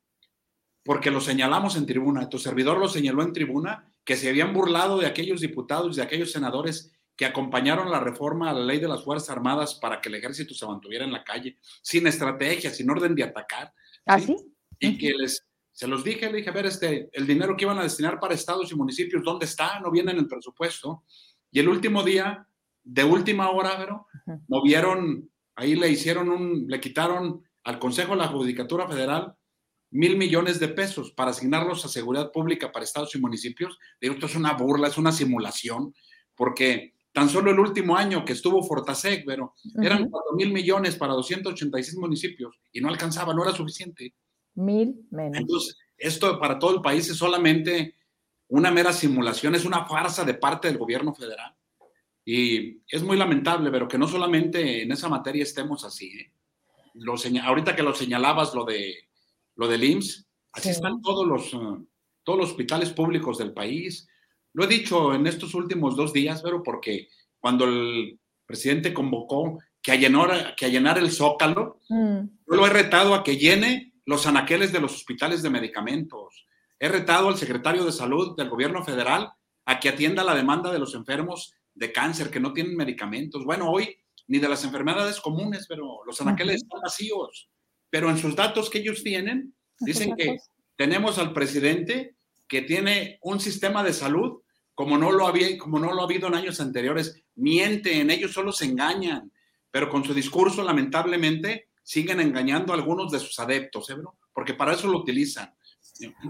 porque 0.84 1.12
lo 1.12 1.22
señalamos 1.22 1.76
en 1.76 1.86
tribuna, 1.86 2.30
tu 2.30 2.40
servidor 2.40 2.80
lo 2.80 2.90
señaló 2.90 3.22
en 3.24 3.34
tribuna, 3.34 3.94
que 4.04 4.18
se 4.18 4.30
habían 4.30 4.54
burlado 4.54 4.98
de 4.98 5.06
aquellos 5.06 5.40
diputados, 5.40 5.96
de 5.96 6.02
aquellos 6.02 6.32
senadores 6.32 6.92
que 7.20 7.26
acompañaron 7.26 7.92
la 7.92 8.00
reforma 8.00 8.50
a 8.50 8.54
la 8.54 8.64
ley 8.64 8.80
de 8.80 8.88
las 8.88 9.04
Fuerzas 9.04 9.32
Armadas 9.32 9.76
para 9.76 10.00
que 10.00 10.08
el 10.08 10.16
ejército 10.16 10.54
se 10.54 10.66
mantuviera 10.66 11.04
en 11.04 11.12
la 11.12 11.26
calle, 11.26 11.58
sin 11.82 12.08
estrategia, 12.08 12.70
sin 12.70 12.90
orden 12.90 13.14
de 13.14 13.24
atacar. 13.24 13.74
¿Ah, 14.06 14.22
sí? 14.22 14.38
Y 14.80 14.98
que 14.98 15.12
les, 15.12 15.46
se 15.70 15.86
los 15.86 16.02
dije, 16.02 16.32
le 16.32 16.38
dije, 16.38 16.50
a 16.50 16.54
ver, 16.54 16.68
este, 16.68 17.10
el 17.12 17.28
dinero 17.28 17.58
que 17.58 17.66
iban 17.66 17.78
a 17.78 17.84
destinar 17.84 18.22
para 18.22 18.36
estados 18.36 18.72
y 18.72 18.76
municipios, 18.76 19.22
¿dónde 19.22 19.48
está? 19.48 19.82
No 19.82 19.92
viene 19.92 20.14
en 20.14 20.20
el 20.20 20.28
presupuesto. 20.28 21.04
Y 21.52 21.60
el 21.60 21.68
último 21.68 22.04
día, 22.04 22.48
de 22.86 23.04
última 23.04 23.50
hora, 23.50 23.76
pero 23.78 24.08
movieron, 24.48 25.30
ahí 25.58 25.76
le 25.76 25.90
hicieron 25.90 26.30
un, 26.30 26.68
le 26.70 26.80
quitaron 26.80 27.44
al 27.66 27.80
Consejo 27.80 28.12
de 28.12 28.20
la 28.20 28.30
Judicatura 28.30 28.88
Federal 28.88 29.36
mil 29.92 30.16
millones 30.16 30.58
de 30.62 30.70
pesos 30.70 31.12
para 31.12 31.32
asignarlos 31.32 31.84
a 31.84 31.90
seguridad 31.90 32.32
pública 32.32 32.72
para 32.72 32.86
estados 32.86 33.14
y 33.14 33.20
municipios. 33.20 33.78
Digo, 34.00 34.14
esto 34.14 34.28
es 34.28 34.38
una 34.38 34.54
burla, 34.54 34.88
es 34.88 34.98
una 34.98 35.12
simulación, 35.12 35.94
porque 36.34 36.94
tan 37.12 37.30
solo 37.30 37.52
el 37.52 37.60
último 37.60 37.96
año 37.96 38.24
que 38.24 38.34
estuvo 38.34 38.64
Fortasec, 38.64 39.26
pero 39.26 39.56
eran 39.82 40.10
4 40.10 40.34
mil 40.36 40.52
millones 40.54 40.96
para 40.96 41.14
286 41.14 41.98
municipios 41.98 42.60
y 42.72 42.82
no 42.82 42.90
alcanzaba, 42.90 43.34
no 43.34 43.44
era 43.44 43.54
suficiente. 43.54 44.14
Mil 44.56 45.08
menos. 45.10 45.40
Entonces, 45.40 45.78
esto 45.98 46.40
para 46.40 46.60
todo 46.60 46.76
el 46.76 46.82
país 46.82 47.10
es 47.10 47.18
solamente 47.18 47.96
una 48.50 48.72
mera 48.72 48.92
simulación, 48.94 49.56
es 49.56 49.66
una 49.66 49.86
farsa 49.86 50.24
de 50.26 50.34
parte 50.34 50.68
del 50.68 50.78
gobierno 50.78 51.14
federal. 51.14 51.56
Y 52.26 52.82
es 52.88 53.02
muy 53.02 53.18
lamentable, 53.18 53.72
pero 53.72 53.88
que 53.88 53.98
no 53.98 54.08
solamente 54.08 54.84
en 54.84 54.92
esa 54.92 55.10
materia 55.10 55.44
estemos 55.44 55.84
así. 55.84 56.08
¿eh? 56.10 56.32
Lo 56.96 57.16
ahorita 57.44 57.76
que 57.76 57.84
lo 57.84 57.94
señalabas, 57.94 58.54
lo, 58.54 58.66
de, 58.66 59.10
lo 59.56 59.68
del 59.68 59.84
IMSS, 59.84 60.28
así 60.52 60.70
están 60.70 61.02
todos 61.02 61.28
los, 61.28 61.54
uh, 61.54 61.88
todos 62.24 62.40
los 62.40 62.50
hospitales 62.50 62.92
públicos 62.92 63.38
del 63.38 63.54
país. 63.54 64.08
Lo 64.54 64.64
he 64.64 64.68
dicho 64.68 65.14
en 65.14 65.28
estos 65.28 65.54
últimos 65.54 65.96
dos 65.96 66.14
días, 66.14 66.42
pero 66.42 66.64
porque 66.64 67.08
cuando 67.40 67.66
el 67.66 68.20
presidente 68.46 68.94
convocó 68.94 69.60
que 69.82 69.92
a 69.92 69.96
llenar, 69.96 70.56
que 70.56 70.66
a 70.66 70.70
llenar 70.70 70.98
el 70.98 71.12
zócalo, 71.12 71.80
mm. 71.90 72.20
yo 72.20 72.56
lo 72.56 72.66
he 72.66 72.70
retado 72.70 73.14
a 73.14 73.24
que 73.24 73.38
llene 73.38 73.94
los 74.06 74.26
anaqueles 74.26 74.72
de 74.72 74.80
los 74.80 74.96
hospitales 74.96 75.42
de 75.44 75.50
medicamentos. 75.50 76.48
He 76.80 76.88
retado 76.88 77.28
al 77.28 77.38
secretario 77.38 77.86
de 77.86 77.92
salud 77.92 78.36
del 78.36 78.50
gobierno 78.50 78.84
federal 78.84 79.32
a 79.66 79.80
que 79.80 79.90
atienda 79.90 80.24
la 80.24 80.34
demanda 80.34 80.72
de 80.72 80.80
los 80.80 80.96
enfermos 80.96 81.54
de 81.76 81.92
cáncer 81.92 82.32
que 82.32 82.40
no 82.40 82.54
tienen 82.54 82.76
medicamentos. 82.76 83.46
Bueno, 83.46 83.70
hoy 83.70 83.96
ni 84.28 84.40
de 84.40 84.50
las 84.50 84.64
enfermedades 84.64 85.20
comunes, 85.20 85.66
pero 85.68 86.02
los 86.06 86.20
anaqueles 86.22 86.58
están 86.58 86.82
vacíos. 86.82 87.50
Pero 87.90 88.10
en 88.10 88.18
sus 88.18 88.36
datos 88.36 88.70
que 88.70 88.80
ellos 88.80 89.04
tienen, 89.04 89.56
dicen 89.80 90.16
que 90.16 90.38
tenemos 90.76 91.18
al 91.18 91.34
presidente 91.34 92.16
que 92.50 92.64
tiene 92.64 93.20
un 93.22 93.40
sistema 93.40 93.84
de 93.84 93.94
salud 93.94 94.42
como 94.74 94.98
no 94.98 95.12
lo 95.12 95.28
había, 95.28 95.58
como 95.58 95.78
no 95.78 95.94
lo 95.94 96.02
ha 96.02 96.06
habido 96.06 96.28
en 96.28 96.36
años 96.36 96.60
anteriores. 96.60 97.24
Mienten, 97.36 98.10
ellos 98.10 98.32
solo 98.32 98.52
se 98.52 98.66
engañan, 98.66 99.32
pero 99.72 99.90
con 99.90 100.04
su 100.04 100.14
discurso, 100.14 100.64
lamentablemente, 100.64 101.70
siguen 101.84 102.20
engañando 102.20 102.74
a 102.74 102.78
algunos 102.78 103.12
de 103.12 103.20
sus 103.20 103.38
adeptos, 103.40 103.90
¿eh, 103.90 103.96
porque 104.34 104.54
para 104.54 104.74
eso 104.74 104.88
lo 104.88 105.00
utilizan. 105.00 105.54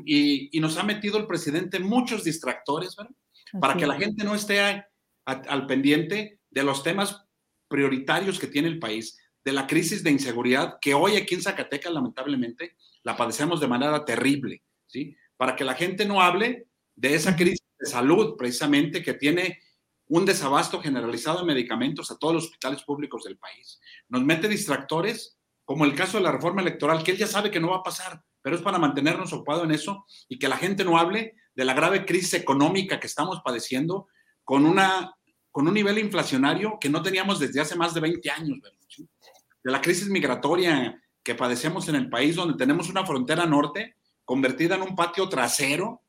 Y, 0.03 0.59
nos 0.59 0.77
ha 0.77 0.83
metido 0.83 1.17
el 1.17 1.27
presidente 1.27 1.79
muchos 1.79 2.23
distractores, 2.23 2.95
¿verdad? 2.95 3.15
Para 3.61 3.75
que 3.75 3.88
la 3.88 3.95
gente 3.95 4.23
no 4.23 4.35
esté 4.35 4.83
al 5.25 5.67
pendiente 5.67 6.39
de 6.49 6.63
los 6.63 6.81
temas 6.81 7.23
prioritarios 7.67 8.39
que 8.39 8.47
tiene 8.47 8.67
el 8.67 8.79
país, 8.79 9.17
de 9.45 9.53
la 9.53 9.67
crisis 9.67 10.03
de 10.03 10.11
inseguridad 10.11 10.77
que 10.81 10.93
hoy 10.93 11.15
aquí 11.15 11.35
en 11.35 11.43
Zacatecas, 11.43 11.93
lamentablemente, 11.93 12.75
la 13.03 13.15
padecemos 13.15 13.59
de 13.61 13.67
manera 13.67 14.03
terrible, 14.03 14.63
¿sí? 14.88 15.15
Para 15.39 15.55
que 15.55 15.63
la 15.63 15.74
gente 15.74 16.05
no 16.05 16.22
hable 16.22 16.67
de 16.98 17.15
esa 17.15 17.38
crisis 17.38 17.63
de 17.79 17.89
salud, 17.89 18.36
precisamente, 18.38 19.01
que 19.01 19.13
tiene 19.13 19.60
un 20.08 20.25
desabasto 20.25 20.81
generalizado 20.81 21.39
de 21.39 21.46
medicamentos 21.46 22.12
a 22.12 22.17
todos 22.17 22.34
los 22.34 22.43
hospitales 22.43 22.84
públicos 22.84 23.24
del 23.24 23.38
país. 23.38 23.79
Nos 24.10 24.22
mete 24.22 24.50
distractores, 24.50 25.38
como 25.63 25.86
el 25.86 25.96
caso 25.96 26.17
de 26.17 26.24
la 26.24 26.34
reforma 26.34 26.62
electoral, 26.62 27.03
que 27.03 27.12
él 27.12 27.17
ya 27.17 27.27
sabe 27.27 27.51
que 27.51 27.62
no 27.62 27.69
va 27.69 27.77
a 27.77 27.84
pasar, 27.84 28.22
pero 28.41 28.58
es 28.58 28.62
para 28.62 28.79
mantenernos 28.79 29.31
ocupados 29.31 29.63
en 29.63 29.72
eso 29.72 30.05
y 30.27 30.38
que 30.38 30.50
la 30.50 30.58
gente 30.58 30.84
no 30.84 30.98
hable 30.98 31.36
de 31.55 31.63
la 31.63 31.74
grave 31.74 32.05
crisis 32.05 32.34
económica 32.34 33.00
que 33.00 33.08
estamos 33.08 33.39
padeciendo 33.46 34.08
con, 34.43 34.65
una, 34.65 35.15
con 35.51 35.69
un 35.69 35.74
nivel 35.74 36.00
inflacionario 36.00 36.77
que 36.81 36.89
no 36.89 37.01
teníamos 37.01 37.39
desde 37.39 37.62
hace 37.62 37.78
más 37.78 37.93
de 37.93 38.02
20 38.02 38.30
años, 38.30 38.58
de 39.63 39.71
la 39.71 39.80
crisis 39.80 40.10
migratoria 40.10 41.02
que 41.23 41.36
padecemos 41.36 41.88
en 41.88 41.95
el 41.95 42.10
país, 42.10 42.36
donde 42.36 42.58
tenemos 42.58 42.89
una 42.89 43.06
frontera 43.06 43.45
norte 43.45 43.95
convertida 44.29 44.75
en 44.75 44.83
un 44.83 44.95
patio 44.95 45.27
trasero 45.27 46.03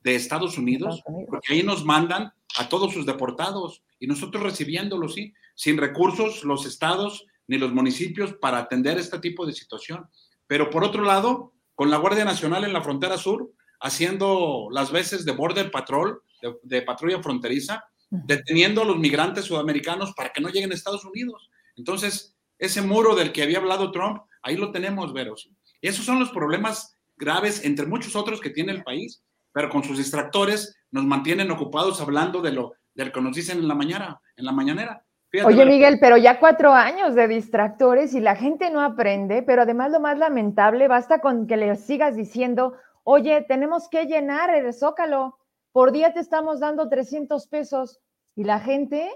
de 0.00 0.16
Estados 0.16 0.58
Unidos, 0.58 1.04
porque 1.28 1.52
ahí 1.52 1.62
nos 1.62 1.84
mandan 1.84 2.32
a 2.58 2.68
todos 2.68 2.92
sus 2.92 3.06
deportados 3.06 3.84
y 4.00 4.08
nosotros 4.08 4.42
recibiéndolos, 4.42 5.14
sí, 5.14 5.32
sin 5.54 5.78
recursos 5.78 6.42
los 6.42 6.66
estados 6.66 7.26
ni 7.46 7.58
los 7.58 7.72
municipios 7.72 8.34
para 8.34 8.58
atender 8.58 8.98
este 8.98 9.20
tipo 9.20 9.46
de 9.46 9.52
situación. 9.52 10.08
Pero 10.48 10.68
por 10.68 10.82
otro 10.82 11.04
lado, 11.04 11.52
con 11.76 11.92
la 11.92 11.98
Guardia 11.98 12.24
Nacional 12.24 12.64
en 12.64 12.72
la 12.72 12.82
frontera 12.82 13.16
sur, 13.16 13.52
haciendo 13.78 14.66
las 14.72 14.90
veces 14.90 15.24
de 15.24 15.30
border 15.30 15.70
patrol, 15.70 16.24
de, 16.64 16.82
patrulla 16.82 17.22
fronteriza, 17.22 17.84
deteniendo 18.10 18.82
a 18.82 18.84
los 18.84 18.98
migrantes 18.98 19.44
sudamericanos 19.44 20.12
para 20.14 20.32
que 20.32 20.40
no 20.40 20.48
lleguen 20.48 20.72
a 20.72 20.74
Estados 20.74 21.04
Unidos. 21.04 21.48
Entonces, 21.76 22.36
ese 22.58 22.82
muro 22.82 23.14
del 23.14 23.30
que 23.30 23.44
había 23.44 23.58
hablado 23.58 23.92
Trump, 23.92 24.22
ahí 24.42 24.56
lo 24.56 24.72
tenemos, 24.72 25.12
Veros. 25.12 25.48
Y 25.80 25.86
esos 25.86 26.04
son 26.04 26.18
los 26.18 26.30
problemas 26.30 26.96
graves, 27.20 27.64
entre 27.64 27.86
muchos 27.86 28.16
otros 28.16 28.40
que 28.40 28.50
tiene 28.50 28.72
el 28.72 28.82
país, 28.82 29.22
pero 29.52 29.68
con 29.68 29.84
sus 29.84 29.98
distractores 29.98 30.76
nos 30.90 31.04
mantienen 31.04 31.50
ocupados 31.50 32.00
hablando 32.00 32.40
de 32.40 32.52
lo, 32.52 32.72
del 32.94 33.12
que 33.12 33.20
nos 33.20 33.36
dicen 33.36 33.58
en 33.58 33.68
la 33.68 33.74
mañana, 33.74 34.20
en 34.36 34.44
la 34.44 34.52
mañanera. 34.52 35.04
Oye, 35.44 35.64
Miguel, 35.64 35.98
pero 36.00 36.16
ya 36.16 36.40
cuatro 36.40 36.72
años 36.72 37.14
de 37.14 37.28
distractores 37.28 38.14
y 38.14 38.20
la 38.20 38.34
gente 38.34 38.68
no 38.70 38.80
aprende, 38.80 39.42
pero 39.42 39.62
además 39.62 39.92
lo 39.92 40.00
más 40.00 40.18
lamentable, 40.18 40.88
basta 40.88 41.20
con 41.20 41.46
que 41.46 41.56
le 41.56 41.76
sigas 41.76 42.16
diciendo, 42.16 42.74
oye, 43.04 43.44
tenemos 43.46 43.88
que 43.88 44.06
llenar 44.06 44.52
el 44.52 44.72
zócalo, 44.74 45.38
por 45.70 45.92
día 45.92 46.12
te 46.12 46.18
estamos 46.18 46.58
dando 46.58 46.88
300 46.88 47.46
pesos 47.46 48.00
y 48.34 48.42
la 48.42 48.58
gente 48.58 49.08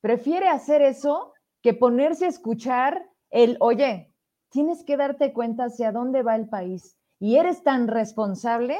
prefiere 0.00 0.48
hacer 0.48 0.82
eso 0.82 1.34
que 1.62 1.72
ponerse 1.72 2.24
a 2.24 2.30
escuchar 2.30 3.06
el, 3.30 3.56
oye, 3.60 4.12
tienes 4.48 4.82
que 4.82 4.96
darte 4.96 5.32
cuenta 5.32 5.66
hacia 5.66 5.92
dónde 5.92 6.24
va 6.24 6.34
el 6.34 6.48
país 6.48 6.96
y 7.20 7.36
eres 7.36 7.62
tan 7.62 7.86
responsable 7.86 8.76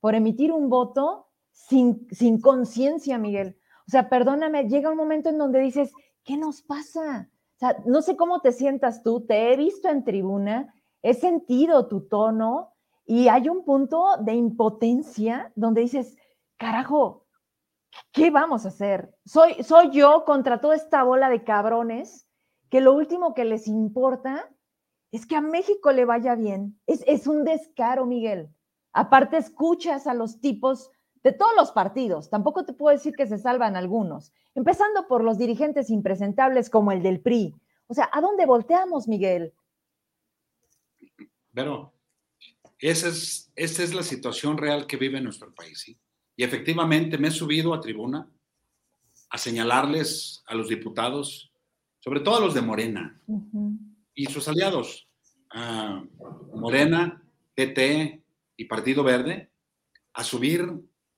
por 0.00 0.14
emitir 0.14 0.52
un 0.52 0.68
voto 0.68 1.28
sin, 1.52 2.06
sin 2.10 2.40
conciencia, 2.40 3.16
Miguel. 3.16 3.56
O 3.86 3.90
sea, 3.90 4.10
perdóname, 4.10 4.68
llega 4.68 4.90
un 4.90 4.96
momento 4.96 5.30
en 5.30 5.38
donde 5.38 5.60
dices, 5.60 5.92
¿qué 6.24 6.36
nos 6.36 6.60
pasa? 6.60 7.30
O 7.56 7.58
sea, 7.58 7.76
no 7.86 8.02
sé 8.02 8.16
cómo 8.16 8.40
te 8.40 8.52
sientas 8.52 9.02
tú, 9.02 9.24
te 9.24 9.52
he 9.52 9.56
visto 9.56 9.88
en 9.88 10.04
tribuna, 10.04 10.74
he 11.02 11.14
sentido 11.14 11.86
tu 11.86 12.02
tono 12.08 12.74
y 13.06 13.28
hay 13.28 13.48
un 13.48 13.64
punto 13.64 14.16
de 14.20 14.34
impotencia 14.34 15.52
donde 15.54 15.82
dices, 15.82 16.16
carajo, 16.56 17.26
¿qué 18.10 18.30
vamos 18.30 18.64
a 18.64 18.68
hacer? 18.68 19.14
Soy, 19.24 19.62
soy 19.62 19.90
yo 19.90 20.24
contra 20.24 20.60
toda 20.60 20.74
esta 20.74 21.04
bola 21.04 21.28
de 21.28 21.44
cabrones 21.44 22.26
que 22.70 22.80
lo 22.80 22.92
último 22.94 23.34
que 23.34 23.44
les 23.44 23.68
importa 23.68 24.50
es 25.14 25.26
que 25.26 25.36
a 25.36 25.40
México 25.40 25.92
le 25.92 26.04
vaya 26.04 26.34
bien. 26.34 26.76
Es, 26.88 27.04
es 27.06 27.28
un 27.28 27.44
descaro, 27.44 28.04
Miguel. 28.04 28.48
Aparte, 28.92 29.36
escuchas 29.36 30.08
a 30.08 30.14
los 30.14 30.40
tipos 30.40 30.90
de 31.22 31.30
todos 31.30 31.52
los 31.56 31.70
partidos. 31.70 32.30
Tampoco 32.30 32.64
te 32.64 32.72
puedo 32.72 32.96
decir 32.96 33.14
que 33.14 33.28
se 33.28 33.38
salvan 33.38 33.76
algunos. 33.76 34.32
Empezando 34.56 35.06
por 35.06 35.22
los 35.22 35.38
dirigentes 35.38 35.88
impresentables 35.88 36.68
como 36.68 36.90
el 36.90 37.00
del 37.00 37.20
PRI. 37.20 37.54
O 37.86 37.94
sea, 37.94 38.10
¿a 38.12 38.20
dónde 38.20 38.44
volteamos, 38.44 39.06
Miguel? 39.06 39.52
Pero 41.52 41.92
esa 42.80 43.06
es, 43.06 43.52
esa 43.54 43.84
es 43.84 43.94
la 43.94 44.02
situación 44.02 44.58
real 44.58 44.88
que 44.88 44.96
vive 44.96 45.20
nuestro 45.20 45.54
país. 45.54 45.78
¿sí? 45.78 45.96
Y 46.34 46.42
efectivamente 46.42 47.18
me 47.18 47.28
he 47.28 47.30
subido 47.30 47.72
a 47.72 47.80
tribuna 47.80 48.28
a 49.30 49.38
señalarles 49.38 50.42
a 50.46 50.56
los 50.56 50.68
diputados, 50.68 51.52
sobre 52.00 52.18
todo 52.18 52.38
a 52.38 52.40
los 52.40 52.52
de 52.52 52.62
Morena 52.62 53.20
y 54.14 54.26
sus 54.26 54.48
aliados, 54.48 55.08
Morena, 56.54 57.22
PT, 57.54 58.22
y 58.56 58.64
Partido 58.64 59.02
Verde 59.02 59.50
a 60.12 60.24
subir 60.24 60.68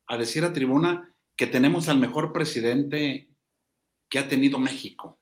a 0.06 0.16
decir 0.16 0.44
a 0.44 0.52
tribuna 0.52 1.12
que 1.36 1.46
tenemos 1.46 1.88
al 1.88 1.98
mejor 1.98 2.32
presidente 2.32 3.28
que 4.08 4.18
ha 4.18 4.28
tenido 4.28 4.58
México. 4.58 5.18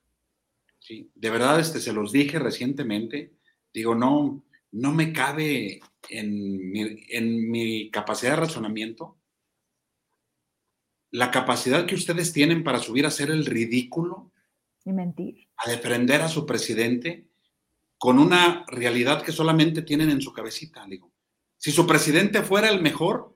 ¿Sí? 0.79 1.09
De 1.15 1.29
verdad, 1.29 1.59
este, 1.59 1.79
se 1.79 1.93
los 1.93 2.11
dije 2.11 2.37
recientemente, 2.37 3.33
digo, 3.73 3.95
no, 3.95 4.43
no 4.71 4.91
me 4.91 5.11
cabe 5.11 5.79
en 6.09 6.71
mi, 6.71 7.03
en 7.09 7.49
mi 7.49 7.89
capacidad 7.89 8.31
de 8.31 8.41
razonamiento 8.41 9.17
la 11.09 11.31
capacidad 11.31 11.85
que 11.85 11.95
ustedes 11.95 12.33
tienen 12.33 12.63
para 12.63 12.79
subir 12.79 13.05
a 13.05 13.07
hacer 13.07 13.31
el 13.31 13.45
ridículo 13.45 14.31
y 14.83 14.91
mentir. 14.91 15.47
A 15.57 15.69
defender 15.69 16.21
a 16.21 16.27
su 16.27 16.45
presidente 16.45 17.25
con 17.97 18.19
una 18.19 18.65
realidad 18.67 19.23
que 19.23 19.31
solamente 19.31 19.81
tienen 19.81 20.09
en 20.09 20.21
su 20.21 20.33
cabecita. 20.33 20.85
Digo, 20.87 21.11
si 21.57 21.71
su 21.71 21.87
presidente 21.87 22.41
fuera 22.41 22.69
el 22.69 22.81
mejor, 22.81 23.35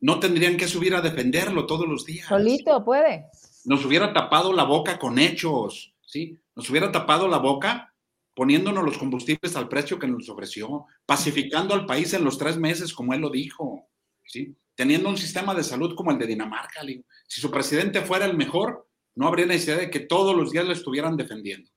no 0.00 0.18
tendrían 0.18 0.56
que 0.56 0.68
subir 0.68 0.94
a 0.94 1.00
defenderlo 1.00 1.66
todos 1.66 1.86
los 1.86 2.04
días. 2.04 2.26
Solito 2.26 2.84
puede. 2.84 3.26
Nos 3.64 3.84
hubiera 3.84 4.12
tapado 4.12 4.52
la 4.52 4.64
boca 4.64 4.98
con 4.98 5.18
hechos, 5.18 5.94
¿sí? 6.06 6.38
Nos 6.56 6.68
hubiera 6.70 6.90
tapado 6.90 7.28
la 7.28 7.38
boca 7.38 7.94
poniéndonos 8.34 8.84
los 8.84 8.96
combustibles 8.96 9.54
al 9.56 9.68
precio 9.68 9.98
que 9.98 10.06
nos 10.06 10.28
ofreció, 10.30 10.86
pacificando 11.04 11.74
al 11.74 11.84
país 11.84 12.14
en 12.14 12.24
los 12.24 12.38
tres 12.38 12.56
meses, 12.56 12.94
como 12.94 13.12
él 13.12 13.20
lo 13.20 13.28
dijo, 13.28 13.88
¿sí? 14.24 14.56
Teniendo 14.74 15.10
un 15.10 15.18
sistema 15.18 15.54
de 15.54 15.62
salud 15.62 15.94
como 15.94 16.10
el 16.10 16.18
de 16.18 16.26
Dinamarca. 16.26 16.80
Si 17.28 17.40
su 17.40 17.50
presidente 17.50 18.00
fuera 18.00 18.24
el 18.24 18.36
mejor, 18.36 18.88
no 19.14 19.26
habría 19.26 19.44
necesidad 19.44 19.78
de 19.78 19.90
que 19.90 20.00
todos 20.00 20.34
los 20.34 20.52
días 20.52 20.64
lo 20.64 20.72
estuvieran 20.72 21.16
defendiendo. 21.16 21.70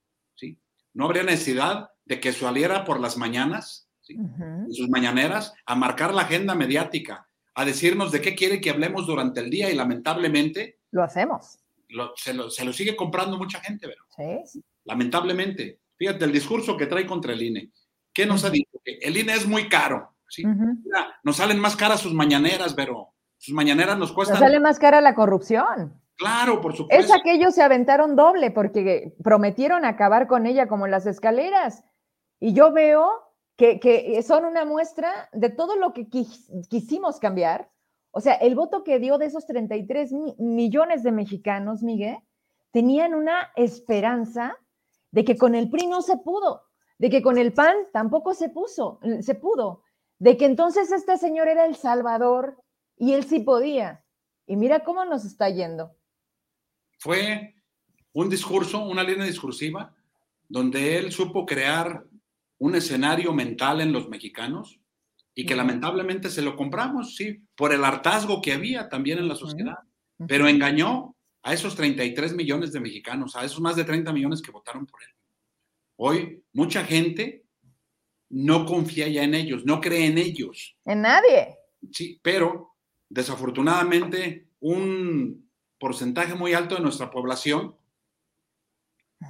No 0.93 1.05
habría 1.05 1.23
necesidad 1.23 1.89
de 2.05 2.19
que 2.19 2.33
saliera 2.33 2.85
por 2.85 2.99
las 2.99 3.17
mañanas 3.17 3.89
en 4.09 4.71
sus 4.71 4.89
mañaneras, 4.89 5.53
a 5.65 5.75
marcar 5.75 6.13
la 6.13 6.23
agenda 6.23 6.55
mediática, 6.55 7.27
a 7.55 7.65
decirnos 7.65 8.11
de 8.11 8.21
qué 8.21 8.35
quiere 8.35 8.59
que 8.59 8.69
hablemos 8.69 9.07
durante 9.07 9.39
el 9.39 9.49
día 9.49 9.69
y 9.69 9.75
lamentablemente... 9.75 10.79
Lo 10.91 11.03
hacemos. 11.03 11.59
se, 12.17 12.33
lo, 12.33 12.73
sigue 12.73 12.95
comprando 12.95 13.37
mucha 13.37 13.59
gente, 13.61 13.87
pero 13.87 14.43
¿Sí? 14.45 14.61
lamentablemente. 14.83 15.79
Fíjate 15.95 16.25
el 16.25 16.31
discurso 16.31 16.75
que 16.75 16.87
trae 16.87 17.05
contra 17.05 17.33
el 17.33 17.41
INE. 17.41 17.71
¿Qué 18.13 18.25
nos 18.25 18.43
ha 18.43 18.49
dicho? 18.49 18.79
Que 18.83 18.97
el 19.01 19.17
INE 19.17 19.33
es 19.33 19.47
muy 19.47 19.69
caro. 19.69 20.15
¿sí? 20.27 20.43
nos 21.23 21.35
salen 21.37 21.59
más 21.59 21.75
caras 21.75 22.01
sus 22.01 22.13
mañaneras, 22.13 22.73
pero 22.73 23.13
sus 23.37 23.53
mañaneras 23.53 23.97
nos 23.97 24.11
cuestan. 24.11 24.35
Nos 24.35 24.45
sale 24.45 24.59
más 24.59 24.79
cara 24.79 24.99
la 24.99 25.15
corrupción. 25.15 26.01
Claro, 26.17 26.61
por 26.61 26.75
supuesto. 26.75 27.03
Es 27.03 27.11
aquellos 27.11 27.55
se 27.55 27.63
aventaron 27.63 28.15
doble 28.15 28.51
porque 28.51 29.15
prometieron 29.23 29.85
acabar 29.85 30.27
con 30.27 30.45
ella 30.45 30.67
como 30.67 30.87
las 30.87 31.05
escaleras. 31.05 31.83
Y 32.39 32.53
yo 32.53 32.71
veo 32.71 33.09
que, 33.57 34.21
son 34.25 34.45
una 34.45 34.65
muestra 34.65 35.29
de 35.31 35.49
todo 35.49 35.75
lo 35.75 35.93
que 35.93 36.07
quisimos 36.07 37.19
cambiar. 37.19 37.69
O 38.11 38.21
sea, 38.21 38.33
el 38.35 38.55
voto 38.55 38.83
que 38.83 38.99
dio 38.99 39.17
de 39.17 39.25
esos 39.25 39.45
33 39.45 40.11
millones 40.37 41.03
de 41.03 41.11
mexicanos, 41.11 41.81
Miguel, 41.83 42.17
tenían 42.71 43.13
una 43.13 43.51
esperanza 43.55 44.55
de 45.11 45.23
que 45.23 45.37
con 45.37 45.55
el 45.55 45.69
PRI 45.69 45.87
no 45.87 46.01
se 46.01 46.17
pudo, 46.17 46.63
de 46.97 47.09
que 47.09 47.21
con 47.21 47.37
el 47.37 47.53
PAN 47.53 47.75
tampoco 47.91 48.33
se 48.33 48.49
puso, 48.49 48.99
se 49.21 49.35
pudo, 49.35 49.83
de 50.19 50.37
que 50.37 50.45
entonces 50.45 50.91
este 50.91 51.17
señor 51.17 51.47
era 51.47 51.65
el 51.65 51.75
Salvador 51.75 52.57
y 52.97 53.13
él 53.13 53.23
sí 53.23 53.39
podía. 53.39 54.03
Y 54.45 54.55
mira 54.55 54.83
cómo 54.83 55.05
nos 55.05 55.25
está 55.25 55.49
yendo. 55.49 55.95
Fue 57.03 57.53
un 58.13 58.29
discurso, 58.29 58.79
una 58.85 59.03
línea 59.03 59.25
discursiva, 59.25 59.93
donde 60.47 60.97
él 60.97 61.11
supo 61.11 61.45
crear 61.45 62.05
un 62.59 62.75
escenario 62.75 63.33
mental 63.33 63.81
en 63.81 63.91
los 63.91 64.07
mexicanos 64.07 64.79
y 65.35 65.45
que 65.45 65.53
lamentablemente 65.53 66.29
se 66.29 66.41
lo 66.41 66.55
compramos, 66.55 67.17
sí, 67.17 67.43
por 67.55 67.73
el 67.73 67.83
hartazgo 67.83 68.41
que 68.41 68.53
había 68.53 68.87
también 68.87 69.19
en 69.19 69.27
la 69.27 69.35
sociedad, 69.35 69.79
pero 70.29 70.47
engañó 70.47 71.13
a 71.41 71.53
esos 71.53 71.75
33 71.75 72.35
millones 72.35 72.71
de 72.71 72.79
mexicanos, 72.79 73.35
a 73.35 73.43
esos 73.43 73.59
más 73.59 73.75
de 73.75 73.83
30 73.83 74.13
millones 74.13 74.41
que 74.41 74.51
votaron 74.51 74.85
por 74.85 75.03
él. 75.03 75.09
Hoy 75.97 76.41
mucha 76.53 76.85
gente 76.85 77.43
no 78.29 78.65
confía 78.65 79.09
ya 79.09 79.23
en 79.23 79.33
ellos, 79.33 79.65
no 79.65 79.81
cree 79.81 80.05
en 80.05 80.19
ellos. 80.19 80.77
En 80.85 81.01
nadie. 81.01 81.57
Sí, 81.91 82.17
pero 82.23 82.77
desafortunadamente 83.09 84.47
un 84.61 85.42
porcentaje 85.83 86.33
muy 86.33 86.53
alto 86.53 86.75
de 86.75 86.81
nuestra 86.81 87.11
población 87.11 87.75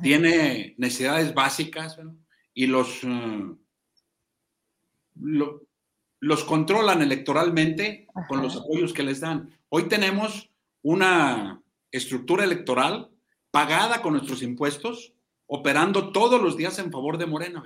tiene 0.04 0.76
necesidades 0.78 1.34
básicas, 1.34 1.98
¿no? 1.98 2.16
y 2.54 2.68
los, 2.68 3.04
eh, 3.04 3.56
los 6.20 6.44
controlan 6.44 7.02
electoralmente 7.02 8.06
con 8.30 8.44
los 8.44 8.56
apoyos 8.56 8.94
que 8.94 9.02
les 9.02 9.20
dan. 9.20 9.50
Hoy 9.70 9.88
tenemos 9.88 10.52
una 10.84 11.60
estructura 11.92 12.44
electoral 12.44 13.10
pagada 13.50 14.04
con 14.04 14.14
nuestros 14.14 14.44
impuestos, 14.44 15.16
operando 15.48 16.12
todos 16.12 16.40
los 16.40 16.56
días 16.56 16.78
en 16.78 16.92
favor 16.92 17.18
de 17.18 17.26
Morena, 17.26 17.64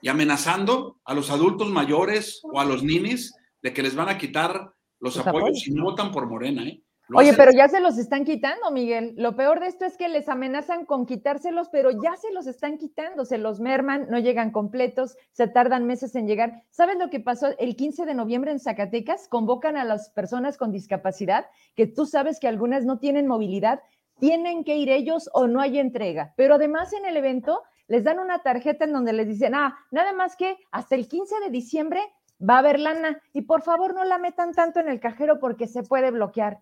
y 0.00 0.06
amenazando 0.06 1.00
a 1.04 1.12
los 1.12 1.30
adultos 1.30 1.70
mayores 1.70 2.40
o 2.44 2.60
a 2.60 2.64
los 2.64 2.84
ninis 2.84 3.34
de 3.62 3.72
que 3.72 3.82
les 3.82 3.96
van 3.96 4.10
a 4.10 4.16
quitar 4.16 4.74
los, 5.00 5.18
apoyos 5.18 5.58
si 5.58 5.72
no 5.72 5.82
votan 5.82 6.12
por 6.12 6.28
Morena. 6.28 6.68
¿eh? 6.68 6.80
Oye, 7.14 7.34
pero 7.34 7.52
ya 7.52 7.68
se 7.68 7.78
los 7.78 7.98
están 7.98 8.24
quitando, 8.24 8.70
Miguel. 8.72 9.14
Lo 9.16 9.36
peor 9.36 9.60
de 9.60 9.68
esto 9.68 9.84
es 9.84 9.96
que 9.96 10.08
les 10.08 10.28
amenazan 10.28 10.84
con 10.84 11.06
quitárselos, 11.06 11.68
pero 11.68 11.90
ya 11.90 12.16
se 12.16 12.32
los 12.32 12.48
están 12.48 12.78
quitando, 12.78 13.24
se 13.24 13.38
los 13.38 13.60
merman, 13.60 14.08
no 14.10 14.18
llegan 14.18 14.50
completos, 14.50 15.16
se 15.30 15.46
tardan 15.46 15.86
meses 15.86 16.16
en 16.16 16.26
llegar. 16.26 16.64
¿Sabes 16.70 16.98
lo 16.98 17.08
que 17.08 17.20
pasó 17.20 17.56
el 17.58 17.76
15 17.76 18.06
de 18.06 18.14
noviembre 18.14 18.50
en 18.50 18.58
Zacatecas? 18.58 19.28
Convocan 19.28 19.76
a 19.76 19.84
las 19.84 20.10
personas 20.10 20.56
con 20.56 20.72
discapacidad, 20.72 21.46
que 21.76 21.86
tú 21.86 22.06
sabes 22.06 22.40
que 22.40 22.48
algunas 22.48 22.84
no 22.84 22.98
tienen 22.98 23.28
movilidad, 23.28 23.80
tienen 24.18 24.64
que 24.64 24.76
ir 24.76 24.90
ellos 24.90 25.30
o 25.32 25.46
no 25.46 25.60
hay 25.60 25.78
entrega. 25.78 26.34
Pero 26.36 26.54
además 26.54 26.92
en 26.92 27.04
el 27.04 27.16
evento 27.16 27.62
les 27.86 28.02
dan 28.02 28.18
una 28.18 28.40
tarjeta 28.40 28.84
en 28.84 28.92
donde 28.92 29.12
les 29.12 29.28
dicen, 29.28 29.54
ah, 29.54 29.76
nada 29.92 30.12
más 30.12 30.34
que 30.34 30.56
hasta 30.72 30.96
el 30.96 31.06
15 31.06 31.36
de 31.38 31.50
diciembre 31.50 32.00
va 32.40 32.56
a 32.56 32.58
haber 32.58 32.80
lana 32.80 33.22
y 33.32 33.42
por 33.42 33.62
favor 33.62 33.94
no 33.94 34.04
la 34.04 34.18
metan 34.18 34.52
tanto 34.52 34.80
en 34.80 34.88
el 34.88 34.98
cajero 34.98 35.38
porque 35.38 35.68
se 35.68 35.84
puede 35.84 36.10
bloquear. 36.10 36.58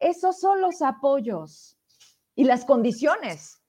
Esos 0.00 0.40
son 0.40 0.60
los 0.60 0.82
apoyos 0.82 1.76
y 2.34 2.44
las 2.44 2.64
condiciones 2.64 3.62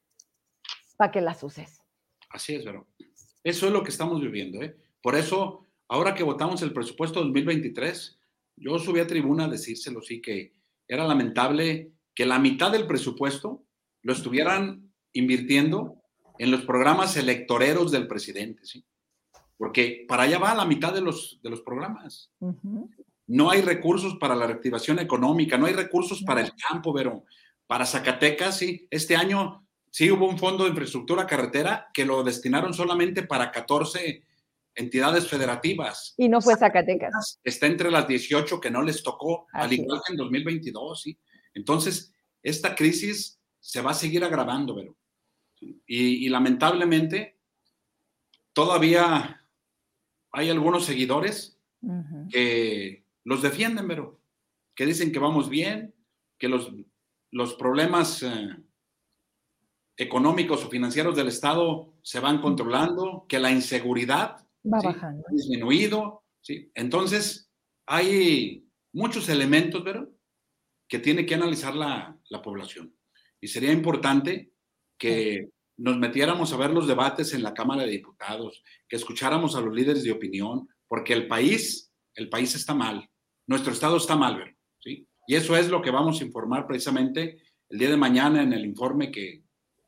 para 0.97 1.11
que 1.11 1.21
las 1.21 1.43
uses. 1.43 1.81
Así 2.29 2.55
es, 2.55 2.63
pero 2.63 2.87
eso 3.43 3.67
es 3.67 3.73
lo 3.73 3.83
que 3.83 3.89
estamos 3.89 4.21
viviendo. 4.21 4.61
¿eh? 4.61 4.77
Por 5.01 5.15
eso, 5.15 5.67
ahora 5.89 6.15
que 6.15 6.23
votamos 6.23 6.61
el 6.61 6.73
presupuesto 6.73 7.19
2023, 7.19 8.17
yo 8.55 8.79
subí 8.79 8.99
a 8.99 9.07
tribuna 9.07 9.45
a 9.45 9.49
decírselo, 9.49 10.01
sí, 10.01 10.21
que 10.21 10.53
era 10.87 11.05
lamentable 11.05 11.91
que 12.15 12.25
la 12.25 12.39
mitad 12.39 12.71
del 12.71 12.87
presupuesto 12.87 13.63
lo 14.01 14.13
estuvieran 14.13 14.91
invirtiendo 15.13 15.97
en 16.37 16.51
los 16.51 16.61
programas 16.61 17.17
electoreros 17.17 17.91
del 17.91 18.07
presidente, 18.07 18.65
¿sí? 18.65 18.85
Porque 19.57 20.05
para 20.07 20.23
allá 20.23 20.39
va 20.39 20.55
la 20.55 20.65
mitad 20.65 20.93
de 20.93 21.01
los, 21.01 21.39
de 21.43 21.49
los 21.49 21.61
programas 21.61 22.31
no 23.31 23.49
hay 23.49 23.61
recursos 23.61 24.17
para 24.19 24.35
la 24.35 24.45
reactivación 24.45 24.99
económica, 24.99 25.57
no 25.57 25.65
hay 25.65 25.73
recursos 25.73 26.21
para 26.23 26.41
el 26.41 26.51
campo, 26.53 26.93
pero 26.93 27.23
para 27.65 27.85
Zacatecas, 27.85 28.57
sí, 28.57 28.87
este 28.91 29.15
año 29.15 29.65
sí 29.89 30.11
hubo 30.11 30.27
un 30.27 30.37
fondo 30.37 30.65
de 30.65 30.71
infraestructura 30.71 31.25
carretera 31.25 31.87
que 31.93 32.05
lo 32.05 32.23
destinaron 32.23 32.73
solamente 32.73 33.23
para 33.23 33.49
14 33.49 34.25
entidades 34.75 35.29
federativas. 35.29 36.13
Y 36.17 36.27
no 36.27 36.41
fue 36.41 36.57
Zacatecas. 36.57 37.39
Está 37.41 37.67
entre 37.67 37.89
las 37.89 38.05
18 38.05 38.59
que 38.59 38.69
no 38.69 38.81
les 38.81 39.01
tocó, 39.01 39.47
al 39.53 39.71
igual 39.71 40.01
que 40.05 40.11
en 40.11 40.17
2022, 40.17 41.01
sí. 41.01 41.17
Entonces, 41.53 42.13
esta 42.43 42.75
crisis 42.75 43.39
se 43.61 43.81
va 43.81 43.91
a 43.91 43.95
seguir 43.95 44.25
agravando, 44.25 44.75
pero. 44.75 44.97
Y, 45.87 46.25
y 46.25 46.27
lamentablemente, 46.27 47.39
todavía 48.51 49.41
hay 50.33 50.49
algunos 50.49 50.83
seguidores 50.83 51.57
que 52.29 53.05
los 53.23 53.41
defienden, 53.41 53.87
pero 53.87 54.19
que 54.75 54.85
dicen 54.85 55.11
que 55.11 55.19
vamos 55.19 55.49
bien, 55.49 55.93
que 56.39 56.47
los, 56.47 56.71
los 57.31 57.53
problemas 57.55 58.23
eh, 58.23 58.57
económicos 59.97 60.65
o 60.65 60.69
financieros 60.69 61.15
del 61.15 61.27
Estado 61.27 61.93
se 62.01 62.19
van 62.19 62.41
controlando, 62.41 63.25
que 63.27 63.39
la 63.39 63.51
inseguridad 63.51 64.37
va 64.65 64.81
bajando. 64.83 65.23
ha 65.27 65.33
disminuido. 65.33 66.23
¿sí? 66.41 66.71
Entonces, 66.73 67.51
hay 67.85 68.65
muchos 68.93 69.29
elementos, 69.29 69.81
pero 69.83 70.09
que 70.87 70.99
tiene 70.99 71.25
que 71.25 71.35
analizar 71.35 71.75
la, 71.75 72.17
la 72.29 72.41
población. 72.41 72.95
Y 73.39 73.47
sería 73.47 73.71
importante 73.71 74.51
que 74.97 75.49
nos 75.77 75.97
metiéramos 75.97 76.53
a 76.53 76.57
ver 76.57 76.71
los 76.71 76.87
debates 76.87 77.33
en 77.33 77.43
la 77.43 77.53
Cámara 77.53 77.83
de 77.83 77.91
Diputados, 77.91 78.63
que 78.87 78.97
escucháramos 78.97 79.55
a 79.55 79.61
los 79.61 79.73
líderes 79.73 80.03
de 80.03 80.11
opinión, 80.11 80.67
porque 80.87 81.13
el 81.13 81.27
país, 81.27 81.91
el 82.15 82.29
país 82.29 82.53
está 82.55 82.73
mal 82.73 83.10
nuestro 83.51 83.73
Estado 83.73 83.97
está 83.97 84.15
mal, 84.15 84.55
¿sí? 84.79 85.07
Y 85.27 85.35
eso 85.35 85.55
es 85.55 85.69
lo 85.69 85.81
que 85.81 85.91
vamos 85.91 86.19
a 86.19 86.23
informar 86.23 86.65
precisamente 86.65 87.41
el 87.69 87.79
día 87.79 87.89
de 87.89 87.97
mañana 87.97 88.41
en 88.41 88.53
el 88.53 88.65
informe 88.65 89.11
que, 89.11 89.43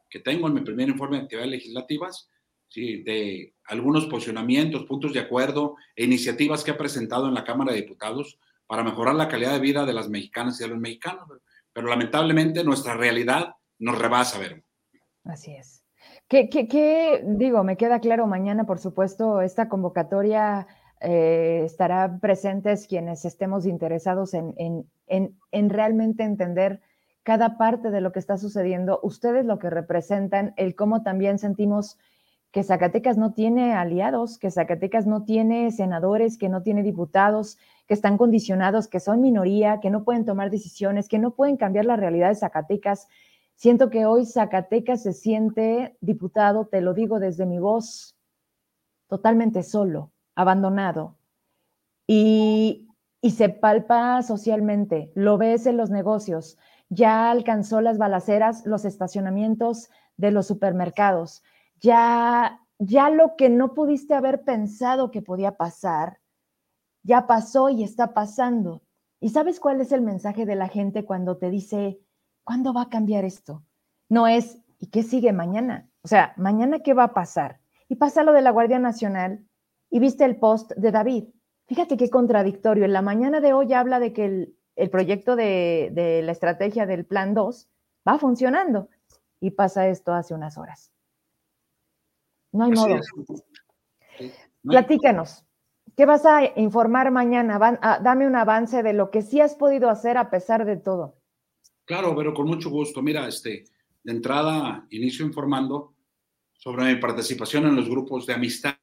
que 0.09 0.19
tengo, 0.19 0.47
en 0.47 0.53
mi 0.53 0.61
primer 0.61 0.89
informe 0.89 1.17
de 1.17 1.23
actividades 1.23 1.51
legislativas, 1.51 2.29
¿sí? 2.69 3.03
de 3.03 3.55
algunos 3.65 4.05
posicionamientos, 4.05 4.85
puntos 4.85 5.11
de 5.13 5.19
acuerdo 5.19 5.75
e 5.95 6.03
iniciativas 6.03 6.63
que 6.63 6.71
ha 6.71 6.77
presentado 6.77 7.27
en 7.27 7.33
la 7.33 7.43
Cámara 7.43 7.71
de 7.71 7.81
Diputados 7.81 8.37
para 8.67 8.83
mejorar 8.83 9.15
la 9.15 9.27
calidad 9.27 9.53
de 9.53 9.59
vida 9.59 9.85
de 9.85 9.93
las 9.93 10.09
mexicanas 10.09 10.59
y 10.59 10.63
de 10.63 10.69
los 10.69 10.79
mexicanos. 10.79 11.27
Pero 11.73 11.87
lamentablemente 11.87 12.63
nuestra 12.63 12.95
realidad 12.95 13.55
nos 13.79 13.97
rebasa, 13.97 14.39
ver. 14.39 14.63
Así 15.23 15.53
es. 15.53 15.83
¿Qué, 16.27 16.49
qué, 16.49 16.67
qué, 16.67 17.23
digo, 17.25 17.63
me 17.63 17.77
queda 17.77 17.99
claro 17.99 18.27
mañana, 18.27 18.65
por 18.65 18.79
supuesto, 18.79 19.41
esta 19.41 19.67
convocatoria 19.69 20.67
eh, 21.05 21.63
estarán 21.65 22.21
presentes 22.21 22.87
quienes 22.87 23.25
estemos 23.25 23.65
interesados 23.65 24.33
en, 24.33 24.55
en, 25.07 25.69
realmente 25.69 26.23
entender 26.23 26.79
cada 27.23 27.57
parte 27.57 27.91
de 27.91 27.99
lo 27.99 28.13
que 28.13 28.19
está 28.19 28.37
sucediendo, 28.37 29.01
ustedes 29.03 29.45
lo 29.45 29.59
que 29.59 29.69
representan, 29.69 30.53
el 30.55 30.75
cómo 30.75 31.03
también 31.03 31.39
sentimos 31.39 31.97
que 32.51 32.63
Zacatecas 32.63 33.17
no 33.17 33.33
tiene 33.33 33.73
aliados, 33.73 34.37
que 34.37 34.49
Zacatecas 34.49 35.05
no 35.05 35.25
tiene 35.25 35.71
senadores, 35.71 36.37
que 36.37 36.47
no 36.47 36.63
tiene 36.63 36.83
diputados, 36.83 37.57
que 37.85 37.95
están 37.95 38.17
condicionados, 38.17 38.87
que 38.87 39.01
son 39.01 39.19
minoría, 39.19 39.81
que 39.81 39.89
no 39.89 40.05
pueden 40.05 40.23
tomar 40.23 40.51
decisiones, 40.51 41.09
que 41.09 41.19
no 41.19 41.35
pueden 41.35 41.57
cambiar 41.57 41.83
la 41.83 41.97
realidad 41.97 42.29
de 42.29 42.35
Zacatecas. 42.35 43.09
Siento 43.55 43.89
que 43.89 44.05
hoy 44.05 44.25
Zacatecas 44.25 45.03
se 45.03 45.11
siente, 45.11 45.97
diputado, 45.99 46.67
te 46.67 46.79
lo 46.79 46.93
digo 46.93 47.19
desde 47.19 47.45
mi 47.45 47.59
voz, 47.59 48.15
totalmente 49.09 49.63
solo 49.63 50.12
abandonado 50.35 51.17
y, 52.07 52.89
se 53.29 53.47
palpa 53.47 54.21
socialmente, 54.21 55.11
lo 55.15 55.37
ves 55.37 55.65
en 55.65 55.77
los 55.77 55.89
negocios, 55.89 56.57
ya 56.89 57.31
alcanzó 57.31 57.79
las 57.79 57.97
balaceras, 57.97 58.65
los 58.65 58.83
estacionamientos 58.83 59.89
de 60.17 60.31
los 60.31 60.45
supermercados, 60.45 61.41
ya, 61.79 62.59
ya 62.79 63.09
lo 63.09 63.37
que 63.37 63.49
no 63.49 63.73
pudiste 63.73 64.13
haber 64.13 64.43
pensado 64.43 65.09
que 65.09 65.21
podía 65.21 65.55
pasar, 65.55 66.19
ya 67.01 67.25
pasó 67.25 67.69
y 67.69 67.83
está 67.83 68.13
pasando. 68.13 68.81
¿Y 69.21 69.29
sabes 69.29 69.61
cuál 69.61 69.79
es 69.79 69.93
el 69.93 70.01
mensaje 70.01 70.45
de 70.45 70.55
la 70.55 70.67
gente 70.67 71.05
cuando 71.05 71.37
te 71.37 71.49
dice, 71.49 72.01
¿Cuándo 72.43 72.73
va 72.73 72.83
a 72.83 72.89
cambiar 72.89 73.23
esto? 73.25 73.63
No 74.09 74.27
es, 74.27 74.57
¿y 74.79 74.87
qué 74.87 75.03
sigue 75.03 75.31
mañana? 75.31 75.89
O 76.01 76.07
sea, 76.07 76.33
mañana 76.37 76.79
qué 76.79 76.93
va 76.93 77.05
a 77.05 77.13
pasar? 77.13 77.61
Y 77.87 77.95
pasa 77.95 78.23
lo 78.23 78.33
de 78.33 78.41
la 78.41 78.51
Guardia 78.51 78.79
Nacional 78.79 79.45
y 79.93 79.99
viste 79.99 80.25
el 80.25 80.37
post 80.37 80.71
de 80.75 80.91
David. 80.91 81.25
Fíjate 81.67 81.97
qué 81.97 82.09
contradictorio. 82.09 82.83
En 82.83 82.93
la 82.93 83.03
mañana 83.03 83.39
de 83.41 83.53
hoy 83.53 83.73
habla 83.73 83.99
de 83.99 84.11
que 84.11 84.25
el, 84.75 84.89
proyecto 84.89 85.35
de, 85.35 86.21
la 86.23 86.31
estrategia 86.31 86.87
del 86.87 87.05
Plan 87.05 87.35
2 87.35 87.69
va 88.07 88.17
funcionando 88.17 88.89
y 89.39 89.51
pasa 89.51 89.87
esto 89.87 90.11
hace 90.11 90.33
unas 90.33 90.57
horas. 90.57 90.91
No 92.51 92.63
hay 92.63 92.71
modo. 92.71 92.95
Platícanos. 94.63 95.45
¿Qué 95.95 96.07
vas 96.07 96.25
a 96.25 96.59
informar 96.59 97.11
mañana? 97.11 97.59
Ah, 97.61 97.99
dame 98.01 98.25
un 98.25 98.35
avance 98.35 98.81
de 98.81 98.93
lo 98.93 99.11
que 99.11 99.21
sí 99.21 99.41
has 99.41 99.53
podido 99.53 99.91
hacer 99.91 100.17
a 100.17 100.31
pesar 100.31 100.65
de 100.65 100.77
todo. 100.77 101.19
Claro, 101.85 102.15
pero 102.15 102.33
con 102.33 102.47
mucho 102.47 102.71
gusto. 102.71 103.03
Mira, 103.03 103.27
este, 103.27 103.65
de 104.03 104.11
entrada 104.11 104.87
inicio 104.89 105.23
informando 105.23 105.93
sobre 106.53 106.85
mi 106.85 106.99
participación 106.99 107.67
en 107.67 107.75
los 107.75 107.87
grupos 107.87 108.25
de 108.25 108.33
amistad 108.33 108.73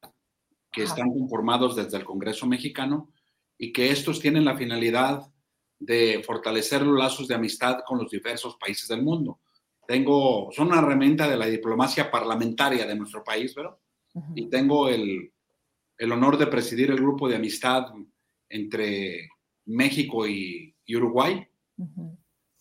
que 0.71 0.83
están 0.83 1.09
conformados 1.09 1.75
desde 1.75 1.97
el 1.97 2.05
Congreso 2.05 2.47
mexicano 2.47 3.11
y 3.57 3.73
que 3.73 3.91
estos 3.91 4.19
tienen 4.19 4.45
la 4.45 4.57
finalidad 4.57 5.31
de 5.77 6.21
fortalecer 6.25 6.83
los 6.83 6.97
lazos 6.97 7.27
de 7.27 7.35
amistad 7.35 7.79
con 7.85 7.97
los 7.97 8.09
diversos 8.09 8.55
países 8.57 8.87
del 8.87 9.01
mundo. 9.01 9.39
Tengo, 9.87 10.49
son 10.51 10.67
una 10.67 10.79
herramienta 10.79 11.27
de 11.27 11.37
la 11.37 11.47
diplomacia 11.47 12.09
parlamentaria 12.09 12.85
de 12.85 12.95
nuestro 12.95 13.23
país, 13.23 13.53
¿verdad? 13.55 13.75
Y 14.35 14.49
tengo 14.49 14.89
el, 14.89 15.31
el, 15.97 16.11
honor 16.11 16.37
de 16.37 16.47
presidir 16.47 16.91
el 16.91 16.97
grupo 16.97 17.27
de 17.27 17.37
amistad 17.37 17.87
entre 18.49 19.29
México 19.65 20.27
y, 20.27 20.75
Uruguay. 20.93 21.47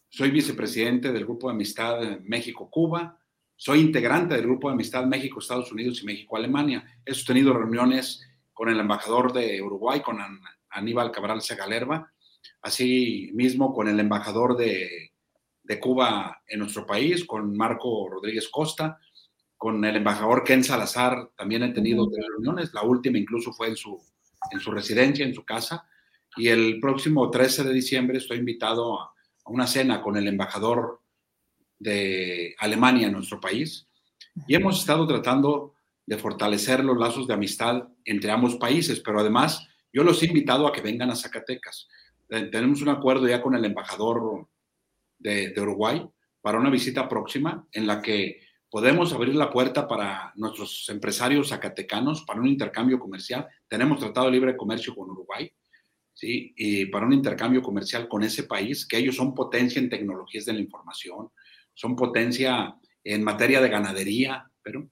Soy 0.08 0.30
vicepresidente 0.30 1.12
del 1.12 1.24
grupo 1.24 1.48
de 1.48 1.54
amistad 1.54 2.20
México-Cuba 2.20 3.19
soy 3.62 3.80
integrante 3.80 4.34
del 4.34 4.44
grupo 4.44 4.68
de 4.68 4.74
amistad 4.74 5.04
México-Estados 5.04 5.70
Unidos 5.70 6.00
y 6.00 6.06
México-Alemania. 6.06 6.82
He 7.04 7.12
sostenido 7.12 7.52
reuniones 7.52 8.26
con 8.54 8.70
el 8.70 8.80
embajador 8.80 9.34
de 9.34 9.60
Uruguay, 9.60 10.00
con 10.00 10.16
Aníbal 10.70 11.10
Cabral 11.10 11.42
Segalerba, 11.42 12.10
así 12.62 13.30
mismo 13.34 13.74
con 13.74 13.86
el 13.86 14.00
embajador 14.00 14.56
de, 14.56 15.12
Cuba 15.78 16.40
en 16.48 16.60
nuestro 16.60 16.86
país, 16.86 17.26
con 17.26 17.54
Marco 17.54 18.08
Rodríguez 18.08 18.48
Costa, 18.48 18.98
con 19.58 19.84
el 19.84 19.96
embajador 19.96 20.42
Ken 20.42 20.64
Salazar, 20.64 21.28
también 21.36 21.62
he 21.62 21.68
tenido 21.68 22.08
tres 22.08 22.24
reuniones, 22.30 22.72
la 22.72 22.82
última 22.82 23.18
incluso 23.18 23.52
fue 23.52 23.68
en 23.68 23.76
su, 23.76 24.02
en 24.50 24.58
su 24.58 24.70
residencia, 24.70 25.24
en 25.26 25.34
su 25.34 25.44
casa, 25.44 25.86
y 26.34 26.48
el 26.48 26.80
próximo 26.80 27.30
13 27.30 27.64
de 27.64 27.74
diciembre 27.74 28.18
estoy 28.18 28.38
invitado 28.38 28.98
a, 28.98 29.12
a 29.44 29.50
una 29.50 29.66
cena 29.66 30.00
con 30.00 30.16
el 30.16 30.26
embajador 30.26 31.00
de 31.80 32.54
Alemania 32.58 33.08
en 33.08 33.14
nuestro 33.14 33.40
país 33.40 33.88
y 34.46 34.54
hemos 34.54 34.78
estado 34.78 35.06
tratando 35.06 35.74
de 36.06 36.18
fortalecer 36.18 36.84
los 36.84 36.98
lazos 36.98 37.26
de 37.26 37.34
amistad 37.34 37.88
entre 38.04 38.30
ambos 38.30 38.56
países, 38.56 39.00
pero 39.00 39.20
además 39.20 39.66
yo 39.92 40.04
los 40.04 40.22
he 40.22 40.26
invitado 40.26 40.66
a 40.66 40.72
que 40.72 40.82
vengan 40.82 41.10
a 41.10 41.16
Zacatecas. 41.16 41.88
Tenemos 42.28 42.82
un 42.82 42.90
acuerdo 42.90 43.26
ya 43.26 43.42
con 43.42 43.54
el 43.54 43.64
embajador 43.64 44.46
de, 45.18 45.52
Uruguay 45.56 46.06
para 46.40 46.58
una 46.58 46.70
visita 46.70 47.08
próxima 47.08 47.66
en 47.72 47.86
la 47.86 48.00
que 48.00 48.40
podemos 48.70 49.12
abrir 49.12 49.34
la 49.34 49.50
puerta 49.50 49.88
para 49.88 50.32
nuestros 50.36 50.88
empresarios 50.88 51.48
zacatecanos 51.48 52.22
para 52.22 52.40
un 52.40 52.46
intercambio 52.46 53.00
comercial. 53.00 53.48
Tenemos 53.68 53.98
tratado 53.98 54.26
de 54.26 54.32
libre 54.32 54.56
comercio 54.56 54.94
con 54.94 55.10
Uruguay, 55.10 55.52
¿sí? 56.14 56.52
Y 56.56 56.86
para 56.86 57.06
un 57.06 57.12
intercambio 57.12 57.62
comercial 57.62 58.06
con 58.08 58.22
ese 58.22 58.44
país, 58.44 58.86
que 58.86 58.98
ellos 58.98 59.16
son 59.16 59.34
potencia 59.34 59.80
en 59.80 59.90
tecnologías 59.90 60.44
de 60.44 60.52
la 60.52 60.60
información, 60.60 61.30
son 61.74 61.96
potencia 61.96 62.76
en 63.04 63.22
materia 63.24 63.60
de 63.60 63.68
ganadería, 63.68 64.50
pero 64.62 64.90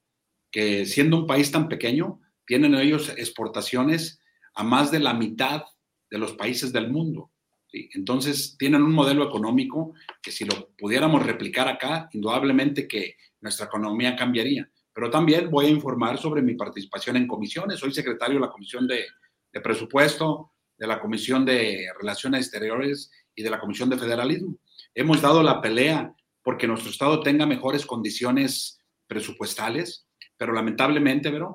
que 0.50 0.86
siendo 0.86 1.18
un 1.18 1.26
país 1.26 1.50
tan 1.50 1.68
pequeño, 1.68 2.20
tienen 2.46 2.74
ellos 2.74 3.10
exportaciones 3.16 4.20
a 4.54 4.64
más 4.64 4.90
de 4.90 5.00
la 5.00 5.14
mitad 5.14 5.64
de 6.10 6.18
los 6.18 6.32
países 6.32 6.72
del 6.72 6.90
mundo. 6.90 7.30
Entonces, 7.70 8.56
tienen 8.58 8.82
un 8.82 8.92
modelo 8.92 9.28
económico 9.28 9.92
que 10.22 10.32
si 10.32 10.46
lo 10.46 10.70
pudiéramos 10.78 11.24
replicar 11.24 11.68
acá, 11.68 12.08
indudablemente 12.12 12.88
que 12.88 13.16
nuestra 13.40 13.66
economía 13.66 14.16
cambiaría. 14.16 14.70
Pero 14.94 15.10
también 15.10 15.50
voy 15.50 15.66
a 15.66 15.70
informar 15.70 16.18
sobre 16.18 16.40
mi 16.40 16.54
participación 16.54 17.16
en 17.16 17.26
comisiones. 17.26 17.78
Soy 17.78 17.92
secretario 17.92 18.36
de 18.36 18.46
la 18.46 18.50
Comisión 18.50 18.88
de, 18.88 19.04
de 19.52 19.60
Presupuesto, 19.60 20.52
de 20.78 20.86
la 20.86 20.98
Comisión 21.00 21.44
de 21.44 21.88
Relaciones 21.98 22.46
Exteriores 22.46 23.10
y 23.34 23.42
de 23.42 23.50
la 23.50 23.60
Comisión 23.60 23.90
de 23.90 23.98
Federalismo. 23.98 24.56
Hemos 24.94 25.20
dado 25.20 25.42
la 25.42 25.60
pelea 25.60 26.14
porque 26.48 26.66
nuestro 26.66 26.90
Estado 26.90 27.20
tenga 27.20 27.44
mejores 27.44 27.84
condiciones 27.84 28.80
presupuestales, 29.06 30.08
pero 30.38 30.54
lamentablemente, 30.54 31.30
¿verdad? 31.30 31.50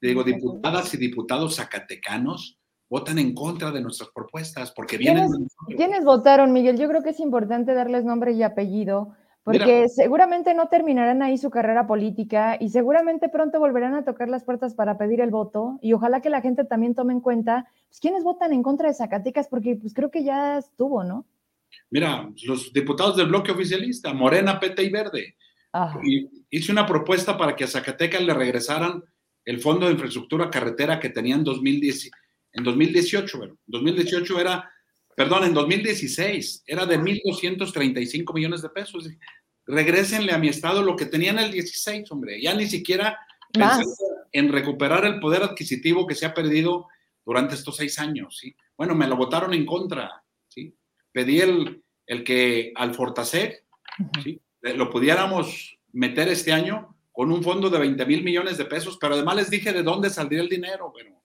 Digo, 0.00 0.22
diputadas 0.22 0.94
y 0.94 0.98
diputados 0.98 1.56
zacatecanos 1.56 2.56
votan 2.88 3.18
en 3.18 3.34
contra 3.34 3.72
de 3.72 3.80
nuestras 3.80 4.10
propuestas 4.14 4.70
porque 4.70 4.98
vienen... 4.98 5.48
¿Quiénes, 5.76 6.04
votaron, 6.04 6.52
Miguel? 6.52 6.78
Yo 6.78 6.86
creo 6.86 7.02
que 7.02 7.10
es 7.10 7.18
importante 7.18 7.74
darles 7.74 8.04
nombre 8.04 8.34
y 8.34 8.44
apellido, 8.44 9.14
porque 9.42 9.88
seguramente 9.88 10.54
no 10.54 10.68
terminarán 10.68 11.22
ahí 11.22 11.38
su 11.38 11.50
carrera 11.50 11.88
política 11.88 12.56
y 12.60 12.68
seguramente 12.68 13.28
pronto 13.28 13.58
volverán 13.58 13.94
a 13.94 14.04
tocar 14.04 14.28
las 14.28 14.44
puertas 14.44 14.74
para 14.74 14.96
pedir 14.96 15.20
el 15.22 15.30
voto 15.32 15.80
y 15.82 15.92
ojalá 15.92 16.20
que 16.20 16.30
la 16.30 16.40
gente 16.40 16.64
también 16.64 16.94
tome 16.94 17.14
en 17.14 17.20
cuenta 17.20 17.66
pues, 17.88 17.98
quiénes 17.98 18.22
votan 18.22 18.52
en 18.52 18.62
contra 18.62 18.86
de 18.86 18.94
Zacatecas, 18.94 19.48
porque 19.48 19.74
pues 19.74 19.92
creo 19.92 20.12
que 20.12 20.22
ya 20.22 20.58
estuvo, 20.58 21.02
¿no? 21.02 21.26
Mira, 21.90 22.28
los 22.44 22.72
diputados 22.72 23.16
del 23.16 23.28
bloque 23.28 23.52
oficialista, 23.52 24.12
Morena, 24.12 24.58
PT 24.58 24.82
y 24.82 24.90
Verde. 24.90 25.36
Y 26.04 26.28
hice 26.50 26.72
una 26.72 26.86
propuesta 26.86 27.36
para 27.36 27.54
que 27.54 27.64
a 27.64 27.68
Zacatecas 27.68 28.22
le 28.22 28.32
regresaran 28.32 29.02
el 29.44 29.60
fondo 29.60 29.86
de 29.86 29.92
infraestructura 29.92 30.50
carretera 30.50 30.98
que 30.98 31.10
tenía 31.10 31.34
en, 31.34 31.44
2010, 31.44 32.10
en 32.52 32.64
2018. 32.64 33.44
En 33.44 33.58
2018 33.66 34.40
era, 34.40 34.70
perdón, 35.14 35.44
en 35.44 35.54
2016 35.54 36.64
era 36.66 36.86
de 36.86 36.98
1.235 36.98 38.34
millones 38.34 38.62
de 38.62 38.70
pesos. 38.70 39.08
Regrésenle 39.66 40.32
a 40.32 40.38
mi 40.38 40.48
estado 40.48 40.82
lo 40.82 40.96
que 40.96 41.06
tenía 41.06 41.30
en 41.30 41.40
el 41.40 41.52
16, 41.52 42.10
hombre. 42.10 42.40
Ya 42.40 42.54
ni 42.54 42.66
siquiera 42.66 43.18
en 44.32 44.52
recuperar 44.52 45.04
el 45.04 45.20
poder 45.20 45.42
adquisitivo 45.42 46.06
que 46.06 46.14
se 46.14 46.26
ha 46.26 46.34
perdido 46.34 46.88
durante 47.24 47.54
estos 47.54 47.76
seis 47.76 47.98
años. 47.98 48.38
¿sí? 48.38 48.56
Bueno, 48.76 48.94
me 48.94 49.06
lo 49.06 49.16
votaron 49.16 49.54
en 49.54 49.66
contra 49.66 50.22
pedí 51.16 51.40
el, 51.40 51.82
el 52.06 52.22
que 52.24 52.74
al 52.74 52.94
Fortasec 52.94 53.64
lo 54.60 54.90
pudiéramos 54.90 55.78
meter 55.92 56.28
este 56.28 56.52
año 56.52 56.94
con 57.10 57.32
un 57.32 57.42
fondo 57.42 57.70
de 57.70 57.78
20 57.78 58.04
mil 58.04 58.22
millones 58.22 58.58
de 58.58 58.66
pesos, 58.66 58.98
pero 59.00 59.14
además 59.14 59.36
les 59.36 59.48
dije 59.48 59.72
de 59.72 59.82
dónde 59.82 60.10
saldría 60.10 60.42
el 60.42 60.50
dinero, 60.50 60.92
pero 60.94 61.22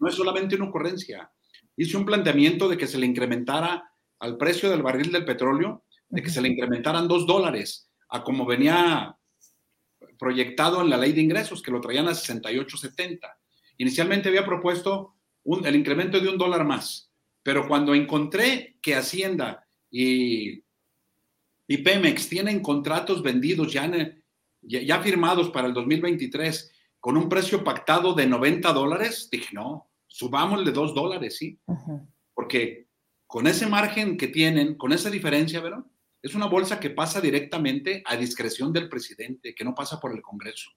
no 0.00 0.08
es 0.08 0.14
solamente 0.14 0.56
una 0.56 0.70
ocurrencia. 0.70 1.30
Hice 1.76 1.94
un 1.98 2.06
planteamiento 2.06 2.70
de 2.70 2.78
que 2.78 2.86
se 2.86 2.96
le 2.96 3.04
incrementara 3.04 3.92
al 4.18 4.38
precio 4.38 4.70
del 4.70 4.82
barril 4.82 5.12
del 5.12 5.26
petróleo, 5.26 5.84
de 6.08 6.22
que 6.22 6.30
se 6.30 6.40
le 6.40 6.48
incrementaran 6.48 7.06
dos 7.06 7.26
dólares 7.26 7.90
a 8.08 8.24
como 8.24 8.46
venía 8.46 9.14
proyectado 10.18 10.80
en 10.80 10.88
la 10.88 10.96
ley 10.96 11.12
de 11.12 11.20
ingresos, 11.20 11.60
que 11.60 11.70
lo 11.70 11.82
traían 11.82 12.08
a 12.08 12.12
68.70. 12.12 13.18
Inicialmente 13.76 14.30
había 14.30 14.46
propuesto 14.46 15.16
un, 15.42 15.66
el 15.66 15.76
incremento 15.76 16.18
de 16.18 16.30
un 16.30 16.38
dólar 16.38 16.64
más. 16.64 17.13
Pero 17.44 17.68
cuando 17.68 17.94
encontré 17.94 18.78
que 18.82 18.96
Hacienda 18.96 19.64
y, 19.90 20.64
y 21.68 21.78
Pemex 21.84 22.28
tienen 22.28 22.60
contratos 22.60 23.22
vendidos 23.22 23.70
ya, 23.70 23.88
ya, 24.62 25.00
firmados 25.00 25.50
para 25.50 25.68
el 25.68 25.74
2023 25.74 26.72
con 26.98 27.18
un 27.18 27.28
precio 27.28 27.62
pactado 27.62 28.14
de 28.14 28.26
90 28.26 28.72
dólares, 28.72 29.28
dije, 29.30 29.50
no, 29.52 29.90
subámosle 30.06 30.72
2 30.72 30.94
dólares, 30.94 31.36
¿sí? 31.36 31.60
Porque 32.32 32.86
con 33.26 33.46
ese 33.46 33.66
margen 33.66 34.16
que 34.16 34.28
tienen, 34.28 34.76
con 34.76 34.92
esa 34.92 35.10
diferencia, 35.10 35.60
¿verdad? 35.60 35.84
Es 36.22 36.34
una 36.34 36.46
bolsa 36.46 36.80
que 36.80 36.88
pasa 36.88 37.20
directamente 37.20 38.02
a 38.06 38.16
discreción 38.16 38.72
del 38.72 38.88
presidente, 38.88 39.54
que 39.54 39.64
no 39.64 39.74
pasa 39.74 40.00
por 40.00 40.12
el 40.12 40.22
Congreso, 40.22 40.70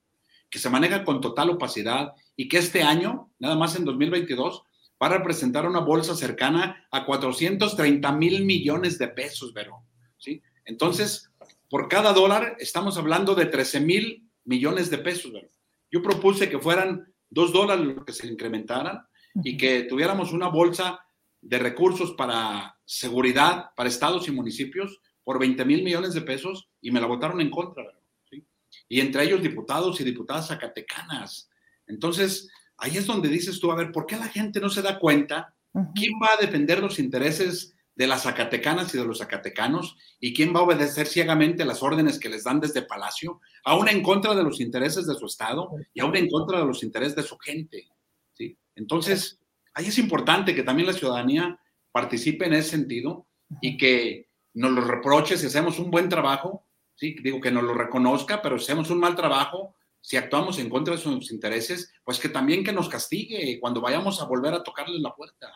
que 0.50 0.60
se 0.60 0.70
maneja 0.70 1.06
con 1.06 1.22
total 1.22 1.52
opacidad 1.52 2.14
y 2.36 2.50
que 2.50 2.58
este 2.58 2.84
año, 2.84 3.32
nada 3.40 3.56
más 3.56 3.78
en 3.78 3.86
2022, 3.86 4.64
va 5.02 5.08
a 5.08 5.18
representar 5.18 5.68
una 5.68 5.80
bolsa 5.80 6.16
cercana 6.16 6.88
a 6.92 7.06
430 7.06 8.12
mil 8.14 8.46
millones 8.46 8.98
de 8.98 9.08
pesos, 9.10 9.54
Vero. 9.54 9.84
¿sí? 10.18 10.42
Entonces, 10.66 11.32
por 11.70 11.88
cada 11.88 12.14
dólar 12.14 12.56
estamos 12.60 12.98
hablando 12.98 13.36
de 13.36 13.46
13 13.46 13.80
mil 13.82 14.30
millones 14.46 14.90
de 14.90 14.98
pesos, 14.98 15.32
Vero. 15.32 15.50
Yo 15.92 16.02
propuse 16.02 16.50
que 16.50 16.60
fueran 16.60 17.14
dos 17.30 17.54
dólares 17.54 17.86
lo 17.86 18.06
que 18.06 18.14
se 18.14 18.28
incrementaran 18.28 19.06
y 19.44 19.58
que 19.58 19.84
tuviéramos 19.84 20.34
una 20.34 20.48
bolsa 20.48 21.00
de 21.42 21.60
recursos 21.60 22.14
para 22.14 22.78
seguridad, 22.86 23.72
para 23.76 23.90
estados 23.90 24.28
y 24.28 24.32
municipios, 24.32 25.00
por 25.24 25.40
20 25.40 25.66
mil 25.66 25.84
millones 25.84 26.14
de 26.14 26.22
pesos 26.22 26.70
y 26.82 26.92
me 26.92 27.02
la 27.02 27.08
votaron 27.08 27.42
en 27.42 27.52
contra, 27.52 27.84
¿sí? 28.30 28.46
Y 28.88 29.02
entre 29.02 29.24
ellos 29.24 29.42
diputados 29.42 30.00
y 30.00 30.04
diputadas 30.04 30.48
zacatecanas. 30.48 31.50
Entonces, 31.86 32.50
ahí 32.78 32.98
es 32.98 33.06
donde 33.06 33.30
dices 33.30 33.60
tú, 33.60 33.72
a 33.72 33.76
ver, 33.76 33.92
¿por 33.92 34.06
qué 34.06 34.18
la 34.18 34.28
gente 34.28 34.60
no 34.60 34.70
se 34.70 34.82
da 34.82 35.00
cuenta? 35.00 35.54
¿Quién 35.94 36.14
va 36.22 36.30
a 36.34 36.42
defender 36.42 36.80
los 36.80 36.98
intereses 36.98 37.76
de 37.98 38.08
las 38.08 38.24
zacatecanas 38.24 38.94
y 38.94 38.98
de 39.00 39.06
los 39.06 39.18
zacatecanos 39.18 39.98
y 40.20 40.34
quién 40.34 40.56
va 40.56 40.60
a 40.60 40.64
obedecer 40.64 41.08
ciegamente 41.08 41.66
las 41.66 41.82
órdenes 41.82 42.20
que 42.20 42.30
les 42.30 42.44
dan 42.44 42.60
desde 42.60 42.84
Palacio, 42.84 43.42
aún 43.64 43.90
en 43.90 44.04
contra 44.04 44.36
de 44.36 44.44
los 44.44 44.60
intereses 44.60 45.08
de 45.08 45.16
su 45.16 45.26
Estado 45.26 45.72
y 45.94 46.02
aún 46.02 46.16
en 46.16 46.30
contra 46.30 46.60
de 46.60 46.66
los 46.66 46.84
intereses 46.84 47.16
de 47.16 47.24
su 47.24 47.38
gente. 47.40 47.88
¿sí? 48.34 48.56
Entonces, 48.76 49.40
ahí 49.74 49.88
es 49.88 49.98
importante 49.98 50.54
que 50.54 50.62
también 50.62 50.88
la 50.88 50.94
ciudadanía 50.94 51.60
participe 51.92 52.46
en 52.46 52.54
ese 52.54 52.70
sentido 52.70 53.26
y 53.62 53.78
que 53.78 54.30
nos 54.54 54.72
lo 54.72 54.82
reproche 54.82 55.36
si 55.36 55.48
hacemos 55.48 55.80
un 55.80 55.90
buen 55.90 56.08
trabajo, 56.08 56.68
¿sí? 56.94 57.16
digo 57.24 57.42
que 57.42 57.52
nos 57.52 57.64
lo 57.64 57.74
reconozca, 57.74 58.44
pero 58.44 58.60
si 58.60 58.66
hacemos 58.66 58.92
un 58.92 59.00
mal 59.00 59.16
trabajo, 59.16 59.76
si 60.02 60.18
actuamos 60.18 60.60
en 60.60 60.70
contra 60.70 60.96
de 60.96 61.02
sus 61.02 61.32
intereses, 61.32 61.94
pues 62.04 62.20
que 62.20 62.30
también 62.30 62.64
que 62.64 62.72
nos 62.72 62.90
castigue 62.90 63.60
cuando 63.60 63.82
vayamos 63.82 64.22
a 64.22 64.26
volver 64.26 64.54
a 64.54 64.64
tocarle 64.64 65.00
la 65.00 65.14
puerta. 65.14 65.52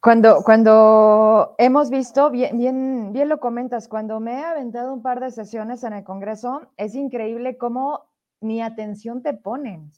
Cuando, 0.00 0.42
cuando 0.44 1.54
hemos 1.58 1.90
visto, 1.90 2.30
bien, 2.30 2.56
bien, 2.56 3.12
bien 3.12 3.28
lo 3.28 3.40
comentas, 3.40 3.88
cuando 3.88 4.20
me 4.20 4.34
he 4.34 4.44
aventado 4.44 4.92
un 4.92 5.02
par 5.02 5.20
de 5.20 5.30
sesiones 5.30 5.82
en 5.82 5.92
el 5.92 6.04
Congreso, 6.04 6.70
es 6.76 6.94
increíble 6.94 7.56
cómo 7.56 8.08
ni 8.40 8.62
atención 8.62 9.22
te 9.22 9.34
ponen. 9.34 9.92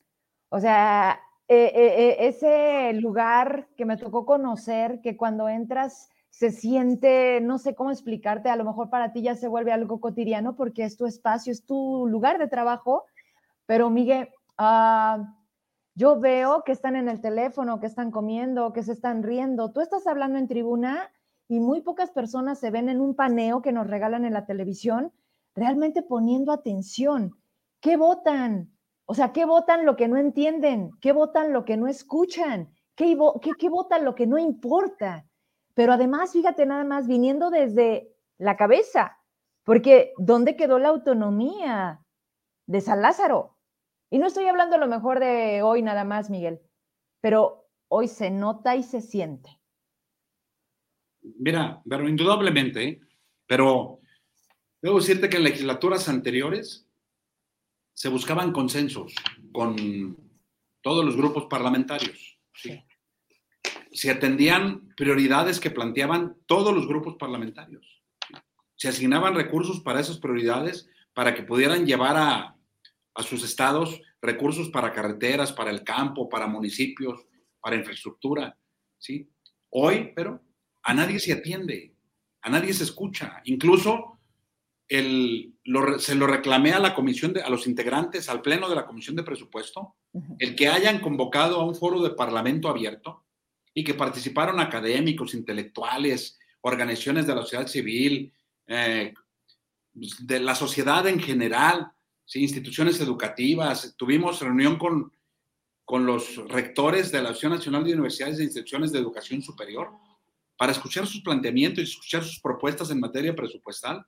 O 0.49 0.59
sea, 0.59 1.21
eh, 1.49 1.73
eh, 1.75 1.95
eh, 1.99 2.29
ese 2.29 2.93
lugar 3.01 3.67
que 3.77 3.85
me 3.85 3.97
tocó 3.97 4.25
conocer, 4.25 5.01
que 5.01 5.17
cuando 5.17 5.49
entras 5.49 6.10
se 6.41 6.53
siente, 6.53 7.39
no 7.43 7.59
sé 7.59 7.75
cómo 7.75 7.91
explicarte, 7.91 8.49
a 8.49 8.57
lo 8.57 8.65
mejor 8.65 8.89
para 8.89 9.13
ti 9.13 9.21
ya 9.21 9.35
se 9.35 9.47
vuelve 9.47 9.73
algo 9.73 10.01
cotidiano 10.01 10.57
porque 10.57 10.85
es 10.85 10.97
tu 10.97 11.05
espacio, 11.05 11.53
es 11.53 11.67
tu 11.67 12.07
lugar 12.07 12.39
de 12.39 12.49
trabajo, 12.49 13.05
pero 13.67 13.91
Miguel, 13.91 14.31
ah, 14.57 15.37
yo 15.95 16.19
veo 16.19 16.63
que 16.65 16.73
están 16.73 16.97
en 16.97 17.11
el 17.11 17.21
teléfono, 17.21 17.79
que 17.79 17.87
están 17.87 18.11
comiendo, 18.11 18.73
que 18.73 18.83
se 18.83 18.93
están 18.93 19.23
riendo. 19.23 19.71
Tú 19.71 19.83
estás 19.83 20.07
hablando 20.07 20.39
en 20.39 20.49
tribuna 20.49 21.11
y 21.47 21.61
muy 21.61 21.83
pocas 21.83 22.11
personas 22.11 22.59
se 22.59 22.71
ven 22.71 22.89
en 22.89 23.03
un 23.03 23.15
paneo 23.15 23.61
que 23.61 23.73
nos 23.73 23.87
regalan 23.87 24.25
en 24.25 24.33
la 24.33 24.47
televisión 24.47 25.13
realmente 25.55 26.01
poniendo 26.01 26.53
atención. 26.53 27.37
¿Qué 27.83 27.99
votan? 27.99 28.73
O 29.05 29.13
sea, 29.13 29.35
¿qué 29.35 29.45
votan 29.45 29.85
lo 29.85 29.95
que 29.95 30.09
no 30.09 30.17
entienden? 30.17 30.93
¿Qué 31.03 31.13
votan 31.13 31.53
lo 31.53 31.67
que 31.67 31.77
no 31.77 31.87
escuchan? 31.87 32.71
¿Qué, 32.95 33.15
qué, 33.59 33.69
votan 33.69 34.07
lo 34.07 34.15
que 34.15 34.27
no 34.27 34.39
importa? 34.39 35.27
Pero 35.75 35.93
además, 35.93 36.33
fíjate 36.33 36.67
nada 36.67 36.85
más, 36.85 37.07
viniendo 37.07 37.51
desde 37.51 38.13
la 38.39 38.57
cabeza, 38.57 39.19
porque 39.65 40.13
¿dónde 40.19 40.57
quedó 40.57 40.79
la 40.79 40.89
autonomía 40.89 42.05
de 42.67 42.81
San 42.81 43.03
Lázaro? 43.03 43.57
Y 44.11 44.19
no 44.19 44.27
estoy 44.27 44.47
hablando 44.47 44.77
a 44.77 44.81
lo 44.81 44.89
mejor 44.89 45.21
de 45.21 45.63
hoy 45.63 45.83
nada 45.83 46.05
más, 46.05 46.31
Miguel, 46.31 46.61
pero 47.21 47.69
hoy 47.89 48.09
se 48.09 48.31
nota 48.31 48.75
y 48.77 48.83
se 48.83 49.01
siente. 49.01 49.61
Mira, 51.23 51.83
pero 51.89 52.09
indudablemente, 52.09 53.01
pero 53.47 54.01
debo 54.81 54.99
decirte 54.99 55.29
que 55.29 55.37
en 55.37 55.45
legislaturas 55.45 56.09
anteriores 56.09 56.89
se 57.93 58.09
buscaban 58.09 58.53
consensos 58.53 59.15
con 59.53 60.17
todos 60.81 61.05
los 61.05 61.17
grupos 61.17 61.47
parlamentarios. 61.47 62.39
Se 63.93 64.11
atendían 64.11 64.93
prioridades 64.97 65.61
que 65.61 65.71
planteaban 65.71 66.37
todos 66.47 66.75
los 66.75 66.87
grupos 66.87 67.17
parlamentarios. 67.17 68.03
Se 68.77 68.89
asignaban 68.89 69.35
recursos 69.35 69.81
para 69.81 70.01
esas 70.01 70.19
prioridades 70.19 70.89
para 71.13 71.35
que 71.35 71.43
pudieran 71.43 71.87
llevar 71.87 72.17
a 72.17 72.57
a 73.15 73.23
sus 73.23 73.45
estados 73.45 74.01
recursos 74.21 74.69
para 74.69 74.93
carreteras, 74.93 75.53
para 75.53 75.71
el 75.71 75.83
campo, 75.83 76.29
para 76.29 76.47
municipios, 76.47 77.27
para 77.61 77.77
infraestructura, 77.77 78.57
¿sí? 78.99 79.29
Hoy, 79.71 80.13
pero 80.15 80.43
a 80.83 80.95
nadie 80.95 81.19
se 81.19 81.33
atiende, 81.33 81.95
a 82.43 82.51
nadie 82.51 82.73
se 82.73 82.85
escucha. 82.85 83.41
Incluso 83.45 84.19
el, 84.89 85.55
se 85.99 86.15
lo 86.15 86.27
reclamé 86.27 86.73
a 86.73 86.81
la 86.81 86.95
comisión, 86.95 87.33
de, 87.33 87.43
a 87.43 87.51
los 87.51 87.67
integrantes, 87.67 88.29
al 88.29 88.43
pleno 88.43 88.69
de 88.69 88.75
la 88.75 88.87
comisión 88.87 89.17
de 89.17 89.23
presupuesto, 89.23 89.95
el 90.39 90.57
que 90.57 90.69
hayan 90.69 91.01
convocado 91.01 91.61
a 91.61 91.65
un 91.65 91.77
foro 91.77 92.03
de 92.03 92.11
parlamento 92.11 92.69
abierto 92.69 93.25
y 93.75 93.85
que 93.85 93.95
participaron 93.95 94.61
académicos, 94.61 95.35
intelectuales, 95.35 96.39
organizaciones 96.63 97.27
de 97.27 97.35
la 97.35 97.43
sociedad 97.43 97.67
civil, 97.67 98.33
eh, 98.67 99.15
de 99.93 100.41
la 100.41 100.55
sociedad 100.55 101.07
en 101.07 101.21
general, 101.21 101.93
instituciones 102.35 103.01
educativas. 103.01 103.95
Tuvimos 103.97 104.41
reunión 104.41 104.77
con, 104.77 105.13
con 105.85 106.07
los 106.07 106.37
rectores 106.49 107.11
de 107.11 107.23
la 107.23 107.31
Asociación 107.31 107.53
Nacional 107.55 107.85
de 107.85 107.95
Universidades 107.95 108.39
e 108.39 108.45
Instituciones 108.45 108.93
de 108.93 108.99
Educación 108.99 109.43
Superior 109.43 109.91
para 110.57 110.73
escuchar 110.73 111.07
sus 111.07 111.23
planteamientos 111.23 111.81
y 111.81 111.91
escuchar 111.91 112.23
sus 112.23 112.41
propuestas 112.41 112.91
en 112.91 113.01
materia 113.01 113.35
presupuestal. 113.35 114.05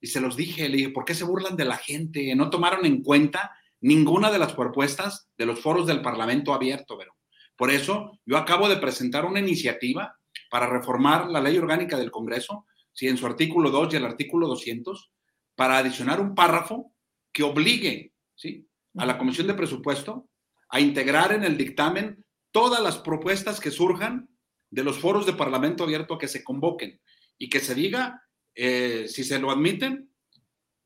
Y 0.00 0.06
se 0.06 0.20
los 0.20 0.36
dije, 0.36 0.68
le 0.68 0.76
dije, 0.76 0.90
¿por 0.90 1.04
qué 1.04 1.14
se 1.14 1.24
burlan 1.24 1.56
de 1.56 1.64
la 1.64 1.76
gente? 1.76 2.34
No 2.34 2.48
tomaron 2.48 2.86
en 2.86 3.02
cuenta 3.02 3.52
ninguna 3.80 4.30
de 4.30 4.38
las 4.38 4.52
propuestas 4.52 5.28
de 5.36 5.46
los 5.46 5.60
foros 5.60 5.86
del 5.86 6.00
Parlamento 6.00 6.54
abierto, 6.54 6.96
pero 6.96 7.13
por 7.56 7.70
eso 7.70 8.18
yo 8.24 8.36
acabo 8.36 8.68
de 8.68 8.76
presentar 8.76 9.24
una 9.24 9.40
iniciativa 9.40 10.18
para 10.50 10.66
reformar 10.66 11.28
la 11.30 11.40
ley 11.40 11.56
orgánica 11.58 11.96
del 11.96 12.10
Congreso, 12.10 12.66
si 12.92 13.08
en 13.08 13.16
su 13.16 13.26
artículo 13.26 13.70
2 13.70 13.94
y 13.94 13.96
el 13.96 14.04
artículo 14.04 14.46
200, 14.48 15.12
para 15.54 15.78
adicionar 15.78 16.20
un 16.20 16.34
párrafo 16.34 16.92
que 17.32 17.42
obligue 17.42 18.12
¿sí? 18.34 18.68
a 18.96 19.06
la 19.06 19.18
Comisión 19.18 19.46
de 19.46 19.54
Presupuesto 19.54 20.28
a 20.68 20.80
integrar 20.80 21.32
en 21.32 21.44
el 21.44 21.56
dictamen 21.56 22.24
todas 22.50 22.80
las 22.80 22.98
propuestas 22.98 23.60
que 23.60 23.70
surjan 23.70 24.28
de 24.70 24.84
los 24.84 24.98
foros 24.98 25.26
de 25.26 25.32
Parlamento 25.32 25.84
abierto 25.84 26.18
que 26.18 26.28
se 26.28 26.42
convoquen 26.42 27.00
y 27.38 27.48
que 27.48 27.60
se 27.60 27.74
diga 27.74 28.22
eh, 28.54 29.06
si 29.08 29.24
se 29.24 29.38
lo 29.38 29.50
admiten, 29.50 30.10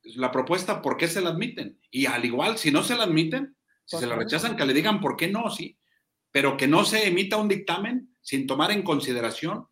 la 0.03 0.31
propuesta, 0.31 0.81
por 0.81 0.97
qué 0.97 1.09
se 1.09 1.21
la 1.21 1.31
admiten. 1.31 1.79
Y 1.91 2.07
al 2.07 2.25
igual, 2.25 2.59
si 2.59 2.71
no 2.71 2.83
se 2.83 2.97
la 2.97 3.05
admiten, 3.05 3.57
si 3.85 3.99
se 3.99 4.07
la 4.07 4.17
rechazan, 4.17 4.57
que 4.57 4.65
le 4.65 4.75
digan 4.75 5.01
por 5.01 5.17
qué 5.17 5.29
no, 5.29 5.51
sí, 5.51 5.78
pero 6.31 6.57
que 6.57 6.69
no 6.69 6.85
se 6.85 7.07
emita 7.07 7.37
un 7.37 7.49
dictamen 7.49 8.14
sin 8.21 8.47
tomar 8.47 8.71
en 8.71 8.83
consideración 8.83 9.67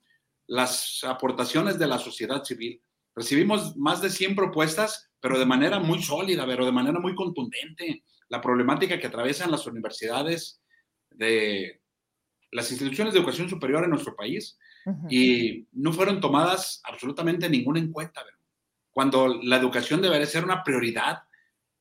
las 0.47 1.03
aportaciones 1.05 1.79
de 1.79 1.87
la 1.87 1.99
sociedad 1.99 2.45
civil. 2.45 2.81
Recibimos 3.15 3.77
más 3.77 4.01
de 4.01 4.11
100 4.11 4.35
propuestas 4.37 5.07
pero 5.27 5.41
de 5.41 5.47
manera 5.47 5.81
muy 5.81 6.01
sólida, 6.03 6.47
pero 6.47 6.65
de 6.65 6.71
manera 6.71 7.01
muy 7.01 7.15
contundente. 7.17 8.05
La 8.29 8.41
problemática 8.41 8.99
que 8.99 9.09
atraviesan 9.09 9.51
las 9.51 9.67
universidades 9.67 10.63
de 11.11 11.81
las 12.53 12.71
instituciones 12.71 13.13
de 13.13 13.19
educación 13.19 13.49
superior 13.49 13.83
en 13.83 13.91
nuestro 13.91 14.15
país 14.15 14.57
y 15.11 15.67
no 15.73 15.93
fueron 15.93 16.21
tomadas 16.21 16.81
absolutamente 16.85 17.49
ninguna 17.49 17.81
en 17.81 17.91
cuenta. 17.91 18.23
Cuando 18.93 19.41
la 19.43 19.57
educación 19.57 20.01
debería 20.01 20.27
ser 20.27 20.45
una 20.45 20.63
prioridad 20.63 21.25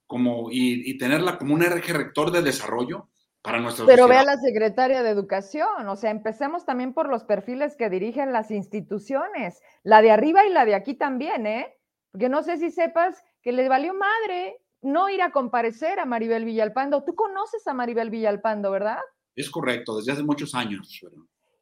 como, 0.07 0.49
y, 0.51 0.97
tenerla 0.97 1.37
como 1.37 1.53
un 1.53 1.61
eje 1.61 1.93
rector 1.93 2.31
de 2.31 2.41
desarrollo 2.41 3.09
para 3.45 3.59
nuestra 3.59 3.85
Pero 3.85 4.07
vea 4.07 4.23
la 4.23 4.37
secretaria 4.37 5.03
de 5.03 5.09
Educación, 5.11 5.87
o 5.87 5.95
sea, 5.95 6.09
empecemos 6.09 6.65
también 6.65 6.93
por 6.93 7.07
los 7.07 7.23
perfiles 7.23 7.75
que 7.75 7.91
dirigen 7.91 8.33
las 8.33 8.49
instituciones, 8.49 9.61
la 9.83 10.01
de 10.01 10.09
arriba 10.09 10.45
y 10.45 10.51
la 10.51 10.65
de 10.65 10.73
aquí 10.73 10.95
también, 10.95 11.45
¿eh? 11.45 11.77
Porque 12.11 12.27
no 12.27 12.41
sé 12.41 12.57
si 12.57 12.71
sepas 12.71 13.23
que 13.43 13.51
le 13.51 13.69
valió 13.69 13.93
madre 13.93 14.57
no 14.81 15.09
ir 15.09 15.21
a 15.21 15.31
comparecer 15.31 15.99
a 15.99 16.05
Maribel 16.05 16.45
Villalpando. 16.45 17.03
Tú 17.03 17.13
conoces 17.13 17.67
a 17.67 17.73
Maribel 17.73 18.09
Villalpando, 18.09 18.71
¿verdad? 18.71 18.99
Es 19.35 19.49
correcto, 19.49 19.97
desde 19.97 20.13
hace 20.13 20.23
muchos 20.23 20.55
años. 20.55 21.01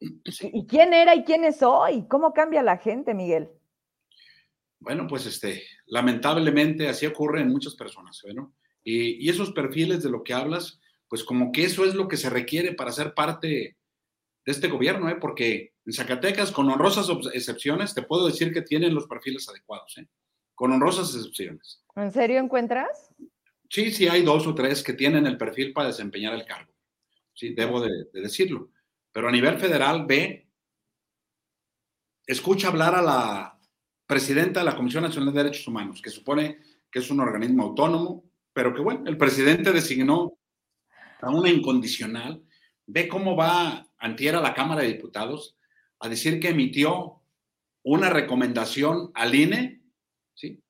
¿Y 0.00 0.66
quién 0.66 0.94
era 0.94 1.14
y 1.14 1.24
quién 1.24 1.44
es 1.44 1.62
hoy? 1.62 2.06
¿Cómo 2.08 2.32
cambia 2.32 2.62
la 2.62 2.78
gente, 2.78 3.12
Miguel? 3.14 3.50
Bueno, 4.80 5.06
pues 5.06 5.26
este, 5.26 5.62
lamentablemente 5.86 6.88
así 6.88 7.06
ocurre 7.06 7.40
en 7.40 7.48
muchas 7.48 7.74
personas, 7.74 8.22
¿no? 8.34 8.54
Y, 8.82 9.26
y, 9.26 9.30
esos 9.30 9.52
perfiles 9.52 10.02
de 10.02 10.10
lo 10.10 10.22
que 10.22 10.34
hablas, 10.34 10.78
pues 11.14 11.22
como 11.22 11.52
que 11.52 11.62
eso 11.62 11.84
es 11.84 11.94
lo 11.94 12.08
que 12.08 12.16
se 12.16 12.28
requiere 12.28 12.72
para 12.72 12.90
ser 12.90 13.14
parte 13.14 13.46
de 13.46 13.76
este 14.50 14.66
gobierno, 14.66 15.08
¿eh? 15.08 15.14
Porque 15.14 15.72
en 15.86 15.92
Zacatecas, 15.92 16.50
con 16.50 16.68
honrosas 16.68 17.08
excepciones, 17.32 17.94
te 17.94 18.02
puedo 18.02 18.26
decir 18.26 18.52
que 18.52 18.62
tienen 18.62 18.92
los 18.92 19.06
perfiles 19.06 19.48
adecuados, 19.48 19.96
¿eh? 19.98 20.08
con 20.56 20.72
honrosas 20.72 21.14
excepciones. 21.14 21.84
¿En 21.94 22.10
serio 22.10 22.40
encuentras? 22.40 23.12
Sí, 23.70 23.92
sí, 23.92 24.08
hay 24.08 24.22
dos 24.22 24.44
o 24.48 24.56
tres 24.56 24.82
que 24.82 24.94
tienen 24.94 25.24
el 25.28 25.38
perfil 25.38 25.72
para 25.72 25.86
desempeñar 25.86 26.34
el 26.34 26.44
cargo. 26.44 26.72
Sí, 27.32 27.54
debo 27.54 27.80
de, 27.80 28.06
decirlo. 28.12 28.72
Pero 29.12 29.28
a 29.28 29.30
nivel 29.30 29.56
federal, 29.58 30.06
ve, 30.08 30.48
escucha 32.26 32.66
hablar 32.66 32.96
a 32.96 33.02
la 33.02 33.60
presidenta 34.04 34.58
de 34.58 34.66
la 34.66 34.76
Comisión 34.76 35.04
Nacional 35.04 35.32
de 35.32 35.44
Derechos 35.44 35.68
Humanos, 35.68 36.02
que 36.02 36.10
supone 36.10 36.58
que 36.90 36.98
es 36.98 37.08
un 37.08 37.20
organismo 37.20 37.62
autónomo, 37.62 38.24
pero 38.52 38.74
que 38.74 38.80
bueno, 38.80 39.04
el 39.06 39.16
presidente 39.16 39.70
designó 39.70 40.38
a 41.26 41.30
una 41.30 41.50
incondicional. 41.50 42.42
Ve 42.86 43.08
cómo 43.08 43.36
va 43.36 43.88
antier 43.98 44.36
a 44.36 44.40
la 44.40 44.54
Cámara 44.54 44.82
de 44.82 44.88
Diputados 44.88 45.56
a 46.00 46.08
decir 46.08 46.40
que 46.40 46.50
emitió 46.50 47.22
una 47.82 48.10
recomendación 48.10 49.10
al 49.14 49.34
INE 49.34 49.84
¿sí? 50.34 50.62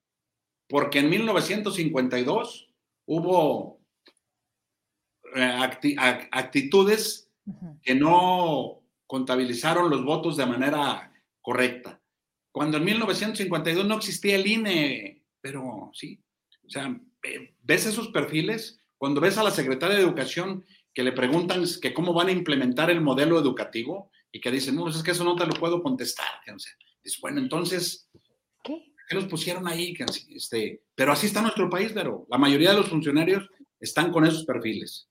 Porque 0.68 1.00
en 1.00 1.10
1952 1.10 2.70
hubo 3.06 3.80
eh, 5.34 6.26
actitudes 6.30 7.30
que 7.82 7.94
no 7.94 8.82
contabilizaron 9.06 9.90
los 9.90 10.04
votos 10.04 10.36
de 10.36 10.46
manera 10.46 11.12
correcta. 11.42 12.00
Cuando 12.52 12.78
en 12.78 12.84
1952 12.84 13.86
no 13.86 13.96
existía 13.96 14.36
el 14.36 14.46
INE, 14.46 15.22
pero 15.40 15.90
sí, 15.92 16.22
o 16.64 16.70
sea, 16.70 16.98
ves 17.62 17.86
esos 17.86 18.08
perfiles, 18.08 18.80
cuando 18.98 19.20
ves 19.20 19.38
a 19.38 19.42
la 19.42 19.50
secretaria 19.50 19.96
de 19.96 20.02
Educación 20.02 20.64
que 20.92 21.02
le 21.02 21.12
preguntan 21.12 21.64
que 21.80 21.92
cómo 21.92 22.12
van 22.12 22.28
a 22.28 22.32
implementar 22.32 22.90
el 22.90 23.00
modelo 23.00 23.38
educativo 23.38 24.10
y 24.30 24.40
que 24.40 24.50
dicen, 24.50 24.76
no, 24.76 24.82
pues 24.82 24.96
es 24.96 25.02
que 25.02 25.10
eso 25.10 25.24
no 25.24 25.36
te 25.36 25.46
lo 25.46 25.54
puedo 25.54 25.82
contestar. 25.82 26.26
O 26.54 26.58
sea, 26.58 26.72
es 27.02 27.20
bueno, 27.20 27.40
entonces, 27.40 28.08
¿qué? 28.62 28.92
¿qué 29.08 29.14
los 29.14 29.26
pusieron 29.26 29.68
ahí? 29.68 29.94
Este, 30.34 30.82
pero 30.94 31.12
así 31.12 31.26
está 31.26 31.42
nuestro 31.42 31.68
país, 31.68 31.92
pero 31.92 32.26
la 32.28 32.38
mayoría 32.38 32.70
de 32.70 32.76
los 32.76 32.88
funcionarios 32.88 33.48
están 33.80 34.12
con 34.12 34.24
esos 34.24 34.44
perfiles. 34.44 35.08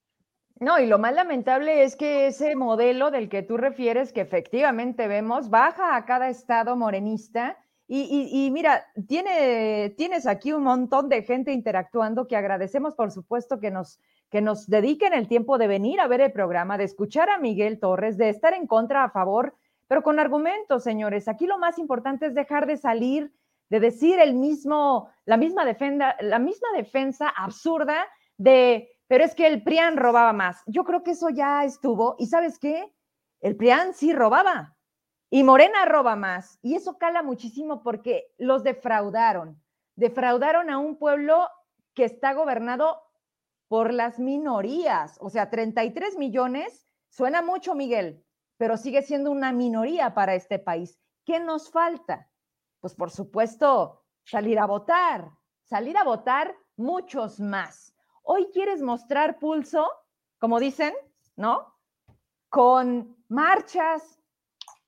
No, 0.59 0.79
y 0.79 0.85
lo 0.85 0.99
más 0.99 1.13
lamentable 1.13 1.83
es 1.83 1.95
que 1.95 2.27
ese 2.27 2.55
modelo 2.55 3.11
del 3.11 3.27
que 3.27 3.43
tú 3.43 3.57
refieres, 3.57 4.13
que 4.13 4.21
efectivamente 4.21 5.07
vemos, 5.07 5.49
baja 5.49 5.95
a 5.95 6.05
cada 6.05 6.29
estado 6.29 6.75
morenista. 6.75 7.57
Y, 7.87 8.49
mira, 8.51 8.85
tiene, 9.07 9.93
tienes 9.97 10.25
aquí 10.25 10.51
un 10.51 10.63
montón 10.63 11.09
de 11.09 11.21
gente 11.21 11.51
interactuando 11.51 12.27
que 12.27 12.35
agradecemos, 12.35 12.95
por 12.95 13.11
supuesto, 13.11 13.59
que 13.59 13.71
nos, 13.71 13.99
que 14.31 14.41
nos 14.41 14.67
dediquen 14.67 15.13
el 15.13 15.27
tiempo 15.27 15.57
de 15.57 15.67
venir 15.67 15.99
a 15.99 16.07
ver 16.07 16.21
el 16.21 16.31
programa, 16.31 16.77
de 16.77 16.85
escuchar 16.85 17.29
a 17.29 17.37
Miguel 17.37 17.79
Torres, 17.79 18.17
de 18.17 18.29
estar 18.29 18.53
en 18.53 18.67
contra, 18.67 19.03
a 19.03 19.11
favor, 19.11 19.55
pero 19.87 20.01
con 20.01 20.19
argumentos, 20.19 20.83
señores. 20.83 21.27
Aquí 21.27 21.45
lo 21.45 21.59
más 21.59 21.77
importante 21.77 22.27
es 22.27 22.33
dejar 22.33 22.65
de 22.65 22.77
salir, 22.77 23.31
de 23.69 23.79
decir 23.79 24.19
el 24.19 24.33
mismo, 24.33 25.09
la 25.25 25.37
misma 25.37 25.65
defensa, 25.65 26.15
la 26.21 26.39
misma 26.39 26.69
defensa 26.75 27.29
absurda 27.29 28.07
de 28.37 28.89
pero 29.13 29.25
es 29.25 29.35
que 29.35 29.45
el 29.45 29.61
PRIAN 29.61 29.97
robaba 29.97 30.33
más. 30.33 30.63
Yo 30.65 30.83
creo 30.83 31.03
que 31.03 31.11
eso 31.11 31.29
ya 31.29 31.63
estuvo. 31.65 32.15
¿Y 32.17 32.25
sabes 32.25 32.57
qué? 32.57 32.91
El 33.41 33.55
PRIAN 33.55 33.93
sí 33.93 34.11
robaba. 34.11 34.75
Y 35.33 35.43
Morena 35.43 35.85
roba 35.85 36.15
más. 36.15 36.59
Y 36.61 36.75
eso 36.75 36.99
cala 36.99 37.23
muchísimo 37.23 37.81
porque 37.81 38.31
los 38.37 38.63
defraudaron. 38.63 39.59
Defraudaron 39.95 40.69
a 40.69 40.77
un 40.77 40.99
pueblo 40.99 41.47
que 41.95 42.05
está 42.05 42.33
gobernado 42.33 43.01
por 43.67 43.91
las 43.91 44.19
minorías. 44.19 45.17
O 45.19 45.31
sea, 45.31 45.49
33 45.49 46.19
millones, 46.19 46.87
suena 47.09 47.41
mucho, 47.41 47.73
Miguel, 47.73 48.23
pero 48.57 48.77
sigue 48.77 49.01
siendo 49.01 49.31
una 49.31 49.51
minoría 49.51 50.13
para 50.13 50.35
este 50.35 50.59
país. 50.59 50.99
¿Qué 51.25 51.39
nos 51.39 51.71
falta? 51.71 52.29
Pues 52.79 52.93
por 52.93 53.09
supuesto, 53.09 54.03
salir 54.23 54.59
a 54.59 54.67
votar. 54.67 55.31
Salir 55.63 55.97
a 55.97 56.03
votar 56.03 56.55
muchos 56.75 57.39
más 57.39 57.93
Hoy 58.21 58.49
quieres 58.53 58.83
mostrar 58.83 59.39
pulso, 59.39 59.89
como 60.37 60.59
dicen, 60.59 60.93
¿no? 61.35 61.75
Con 62.49 63.17
marchas. 63.29 64.21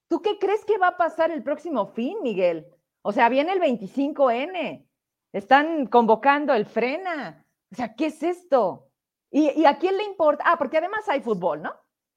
¿Tú 0.07 0.21
qué 0.21 0.37
crees 0.37 0.63
que 0.65 0.77
va 0.77 0.89
a 0.89 0.97
pasar 0.97 1.31
el 1.31 1.43
próximo 1.43 1.87
fin, 1.87 2.17
Miguel? 2.21 2.67
O 3.01 3.11
sea, 3.11 3.29
viene 3.29 3.53
el 3.53 3.61
25N. 3.61 4.87
Están 5.31 5.87
convocando 5.87 6.53
el 6.53 6.65
frena. 6.65 7.45
O 7.71 7.75
sea, 7.75 7.95
¿qué 7.95 8.07
es 8.07 8.23
esto? 8.23 8.89
¿Y, 9.31 9.65
a 9.65 9.77
quién 9.77 9.97
le 9.97 10.03
importa? 10.03 10.43
Ah, 10.47 10.57
porque 10.57 10.77
además 10.77 11.09
hay 11.09 11.21
fútbol, 11.21 11.61
¿no? 11.61 11.73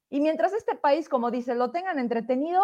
Y 0.09 0.21
mientras 0.21 0.53
este 0.53 0.75
país, 0.75 1.09
como 1.09 1.31
dice, 1.31 1.53
lo 1.53 1.71
tengan 1.71 1.99
entretenido, 1.99 2.63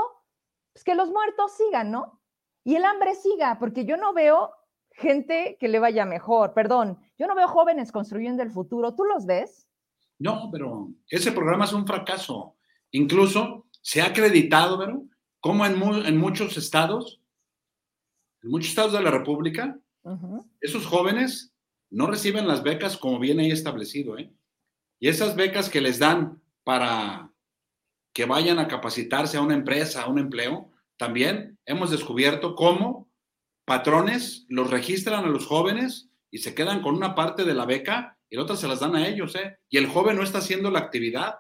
pues 0.72 0.84
que 0.84 0.96
los 0.96 1.10
muertos 1.10 1.52
sigan, 1.58 1.92
¿no? 1.92 2.22
Y 2.64 2.76
el 2.76 2.86
hambre 2.86 3.16
siga, 3.16 3.58
porque 3.60 3.86
yo 3.86 3.98
no 3.98 4.14
veo 4.14 4.52
gente 4.92 5.58
que 5.60 5.68
le 5.68 5.80
vaya 5.80 6.06
mejor. 6.06 6.54
Perdón, 6.54 7.00
yo 7.18 7.28
no 7.28 7.36
veo 7.36 7.48
jóvenes 7.48 7.92
construyendo 7.92 8.44
el 8.44 8.52
futuro. 8.52 8.96
¿Tú 8.96 9.04
los 9.04 9.26
ves? 9.26 9.68
No, 10.20 10.50
pero 10.52 10.90
ese 11.10 11.32
programa 11.32 11.66
es 11.66 11.74
un 11.74 11.86
fracaso. 11.86 12.56
Incluso 12.92 13.68
se 13.82 14.02
ha 14.02 14.06
acreditado, 14.06 14.78
¿verdad? 14.78 15.02
Como 15.46 15.64
en, 15.64 16.18
muchos 16.18 16.58
estados, 16.58 17.22
en 18.42 18.50
muchos 18.50 18.70
estados 18.70 18.94
de 18.94 19.04
la 19.04 19.12
República, 19.12 19.80
esos 20.60 20.88
jóvenes 20.88 21.54
no 21.92 22.08
reciben 22.08 22.48
las 22.48 22.64
becas 22.64 22.98
como 22.98 23.20
viene 23.20 23.44
ahí 23.44 23.52
establecido, 23.52 24.18
¿eh? 24.18 24.34
Y 25.00 25.08
esas 25.08 25.36
becas 25.36 25.70
que 25.70 25.82
les 25.82 26.00
dan 26.00 26.42
para 26.64 27.32
que 28.12 28.26
vayan 28.26 28.58
a 28.58 28.68
capacitarse 28.68 29.38
a 29.38 29.42
una 29.42 29.54
empresa, 29.54 30.02
a 30.02 30.10
un 30.10 30.18
empleo, 30.18 30.72
también 30.98 31.60
hemos 31.68 31.92
descubierto 31.92 32.56
cómo 32.56 33.08
patrones 33.66 34.48
los 34.50 34.72
registran 34.72 35.26
a 35.26 35.30
los 35.30 35.46
jóvenes 35.46 36.10
y 36.32 36.40
se 36.40 36.56
quedan 36.56 36.82
con 36.82 36.96
una 36.96 37.14
parte 37.14 37.44
de 37.44 37.54
la 37.54 37.68
beca 37.68 38.18
y 38.32 38.36
la 38.36 38.42
otra 38.42 38.56
se 38.56 38.68
las 38.68 38.80
dan 38.80 38.96
a 38.96 39.08
ellos, 39.08 39.36
¿eh? 39.36 39.60
Y 39.70 39.78
el 39.78 39.90
joven 39.90 40.16
no 40.16 40.24
está 40.24 40.40
haciendo 40.40 40.72
la 40.72 40.80
actividad 40.80 41.36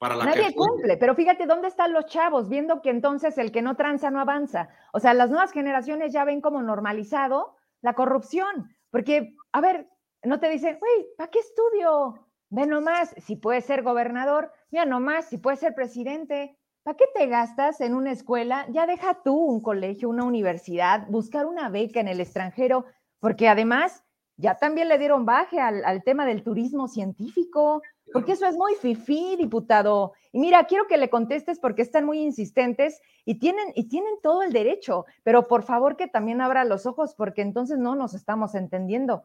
para 0.00 0.16
la 0.16 0.24
Nadie 0.24 0.54
cumple, 0.54 0.96
pero 0.96 1.14
fíjate 1.14 1.44
dónde 1.44 1.68
están 1.68 1.92
los 1.92 2.06
chavos, 2.06 2.48
viendo 2.48 2.80
que 2.80 2.88
entonces 2.88 3.36
el 3.36 3.52
que 3.52 3.60
no 3.60 3.76
tranza 3.76 4.10
no 4.10 4.18
avanza. 4.18 4.70
O 4.94 4.98
sea, 4.98 5.12
las 5.12 5.28
nuevas 5.28 5.52
generaciones 5.52 6.10
ya 6.10 6.24
ven 6.24 6.40
como 6.40 6.62
normalizado 6.62 7.54
la 7.82 7.92
corrupción, 7.92 8.74
porque, 8.90 9.36
a 9.52 9.60
ver, 9.60 9.90
no 10.24 10.40
te 10.40 10.48
dicen, 10.48 10.78
güey, 10.80 11.06
¿para 11.18 11.30
qué 11.30 11.40
estudio? 11.40 12.26
Ve 12.48 12.66
nomás, 12.66 13.14
si 13.18 13.36
puedes 13.36 13.66
ser 13.66 13.82
gobernador, 13.82 14.50
mira 14.70 14.86
nomás, 14.86 15.26
si 15.26 15.36
puedes 15.36 15.60
ser 15.60 15.74
presidente, 15.74 16.56
¿Para 16.82 16.96
qué 16.96 17.04
te 17.14 17.26
gastas 17.26 17.82
en 17.82 17.94
una 17.94 18.10
escuela? 18.10 18.66
Ya 18.70 18.86
deja 18.86 19.22
tú 19.22 19.36
un 19.36 19.60
colegio, 19.60 20.08
una 20.08 20.24
universidad, 20.24 21.06
buscar 21.08 21.44
una 21.44 21.68
beca 21.68 22.00
en 22.00 22.08
el 22.08 22.20
extranjero, 22.20 22.86
porque 23.18 23.48
además 23.48 24.02
ya 24.36 24.54
también 24.54 24.88
le 24.88 24.98
dieron 24.98 25.26
baje 25.26 25.60
al, 25.60 26.02
tema 26.04 26.24
del 26.24 26.42
turismo 26.42 26.88
científico, 26.88 27.82
porque 28.12 28.32
eso 28.32 28.46
es 28.46 28.56
muy 28.56 28.74
fifí, 28.74 29.36
diputado. 29.36 30.12
Y 30.32 30.38
mira, 30.38 30.64
quiero 30.64 30.86
que 30.86 30.96
le 30.96 31.10
contestes 31.10 31.58
porque 31.58 31.82
están 31.82 32.04
muy 32.04 32.20
insistentes 32.20 33.00
y 33.24 33.38
tienen, 33.38 33.68
y 33.74 33.88
tienen 33.88 34.14
todo 34.22 34.42
el 34.42 34.52
derecho, 34.52 35.06
pero 35.22 35.46
por 35.46 35.62
favor 35.62 35.96
que 35.96 36.08
también 36.08 36.40
abra 36.40 36.64
los 36.64 36.86
ojos 36.86 37.14
porque 37.14 37.42
entonces 37.42 37.78
no 37.78 37.94
nos 37.94 38.14
estamos 38.14 38.54
entendiendo. 38.54 39.24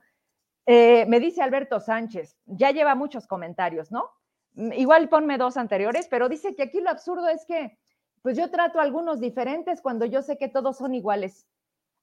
Eh, 0.66 1.06
me 1.08 1.20
dice 1.20 1.42
Alberto 1.42 1.80
Sánchez, 1.80 2.38
ya 2.46 2.72
lleva 2.72 2.96
muchos 2.96 3.28
comentarios, 3.28 3.92
¿no? 3.92 4.10
Mm, 4.54 4.74
igual 4.74 5.10
ponme 5.10 5.38
dos 5.38 5.58
anteriores, 5.58 6.08
pero 6.10 6.30
dice 6.30 6.56
que 6.56 6.64
aquí 6.64 6.82
lo 6.82 6.90
absurdo 6.90 7.28
es 7.28 7.46
que, 7.46 7.78
pues 8.22 8.38
yo 8.38 8.50
trato 8.50 8.80
a 8.80 8.84
algunos 8.84 9.20
diferentes 9.20 9.82
cuando 9.82 10.06
yo 10.06 10.22
sé 10.22 10.38
que 10.38 10.50
todos 10.50 10.78
son 10.78 10.96
iguales. 10.96 11.48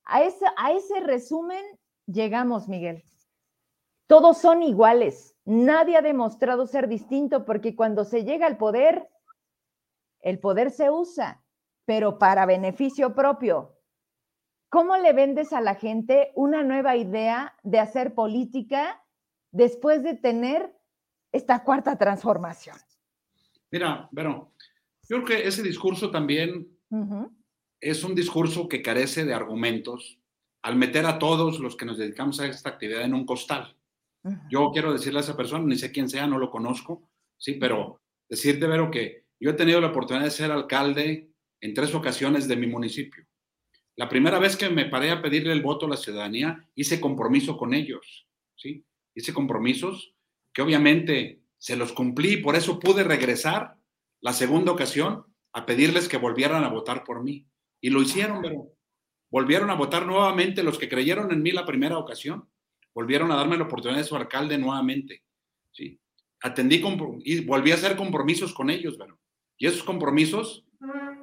A 0.05 0.23
ese, 0.23 0.47
a 0.57 0.73
ese 0.73 1.01
resumen 1.01 1.65
llegamos, 2.07 2.69
Miguel. 2.69 3.03
Todos 4.13 4.37
son 4.37 4.63
iguales. 4.63 5.35
Nadie 5.47 5.97
ha 5.97 6.03
demostrado 6.03 6.67
ser 6.67 6.87
distinto 6.87 7.47
porque 7.47 7.75
cuando 7.75 8.05
se 8.05 8.25
llega 8.25 8.47
al 8.47 8.59
poder, 8.59 9.09
el 10.21 10.39
poder 10.39 10.71
se 10.71 10.91
usa, 10.91 11.43
pero 11.87 12.19
para 12.19 12.45
beneficio 12.45 13.15
propio. 13.15 13.75
¿Cómo 14.69 14.99
le 14.99 15.15
vendes 15.15 15.55
a 15.55 15.63
la 15.63 15.77
gente 15.77 16.31
una 16.35 16.63
nueva 16.63 16.95
idea 16.95 17.57
de 17.63 17.79
hacer 17.79 18.13
política 18.13 19.03
después 19.51 20.03
de 20.03 20.13
tener 20.13 20.77
esta 21.33 21.65
cuarta 21.65 21.97
transformación? 21.97 22.77
Mira, 23.71 24.11
bueno, 24.13 24.53
yo 25.09 25.25
creo 25.25 25.39
que 25.39 25.49
ese 25.49 25.63
discurso 25.63 26.11
también 26.11 26.69
es 27.81 28.05
un 28.05 28.15
discurso 28.15 28.69
que 28.69 28.83
carece 28.83 29.25
de 29.25 29.33
argumentos 29.33 30.19
al 30.61 30.77
meter 30.77 31.07
a 31.07 31.19
todos 31.19 31.61
los 31.61 31.77
que 31.77 31.87
nos 31.87 31.97
dedicamos 31.97 32.41
a 32.41 32.47
esta 32.47 32.69
actividad 32.69 33.05
en 33.05 33.15
un 33.15 33.25
costal. 33.25 33.75
Yo 34.49 34.71
quiero 34.73 34.93
decirle 34.93 35.19
a 35.19 35.23
esa 35.23 35.37
persona, 35.37 35.65
ni 35.65 35.77
sé 35.77 35.91
quién 35.91 36.09
sea, 36.09 36.27
no 36.27 36.39
lo 36.39 36.51
conozco, 36.51 37.11
sí, 37.37 37.55
pero 37.55 38.01
decirte, 38.29 38.67
Vero, 38.67 38.91
que 38.91 39.27
yo 39.41 39.51
he 39.51 39.55
tenido 39.55 39.81
la 39.81 39.89
oportunidad 39.89 40.25
de 40.25 40.31
ser 40.31 40.53
alcalde 40.53 41.33
en 41.61 41.75
tres 41.75 41.95
ocasiones 41.95 42.47
de 42.47 42.57
mi 42.57 42.67
municipio. 42.67 43.27
La 43.97 44.09
primera 44.09 44.39
vez 44.39 44.57
que 44.57 44.71
me 44.71 44.87
paré 44.87 45.11
a 45.11 45.21
pedirle 45.21 45.53
el 45.53 45.63
voto 45.63 45.87
a 45.87 45.91
la 45.91 45.97
ciudadanía, 45.97 46.69
hice 46.75 47.01
compromiso 47.01 47.57
con 47.57 47.75
ellos, 47.75 48.29
¿sí? 48.57 48.87
Hice 49.15 49.35
compromisos 49.35 50.15
que 50.53 50.63
obviamente 50.63 51.43
se 51.59 51.77
los 51.77 51.93
cumplí, 51.93 52.39
por 52.39 52.57
eso 52.57 52.79
pude 52.79 53.05
regresar 53.05 53.77
la 54.21 54.33
segunda 54.33 54.73
ocasión 54.73 55.27
a 55.53 55.67
pedirles 55.67 56.09
que 56.09 56.17
volvieran 56.17 56.65
a 56.65 56.69
votar 56.69 57.05
por 57.05 57.23
mí. 57.23 57.47
Y 57.81 57.91
lo 57.91 58.01
hicieron, 58.01 58.41
pero 58.41 58.73
volvieron 59.31 59.71
a 59.71 59.75
votar 59.75 60.07
nuevamente 60.07 60.63
los 60.63 60.79
que 60.79 60.89
creyeron 60.89 61.33
en 61.33 61.43
mí 61.43 61.51
la 61.51 61.67
primera 61.67 61.99
ocasión, 61.99 62.49
volvieron 62.95 63.31
a 63.33 63.37
darme 63.37 63.57
la 63.57 63.65
oportunidad 63.65 64.01
de 64.01 64.07
su 64.07 64.17
alcalde 64.17 64.59
nuevamente. 64.59 65.23
¿sí? 65.71 65.99
Atendí 66.41 66.83
y 67.25 67.45
volví 67.45 67.71
a 67.71 67.75
hacer 67.75 67.97
compromisos 67.97 68.53
con 68.53 68.71
ellos, 68.71 68.97
pero 68.99 69.19
y 69.63 69.67
esos 69.69 69.85
compromisos 69.85 70.65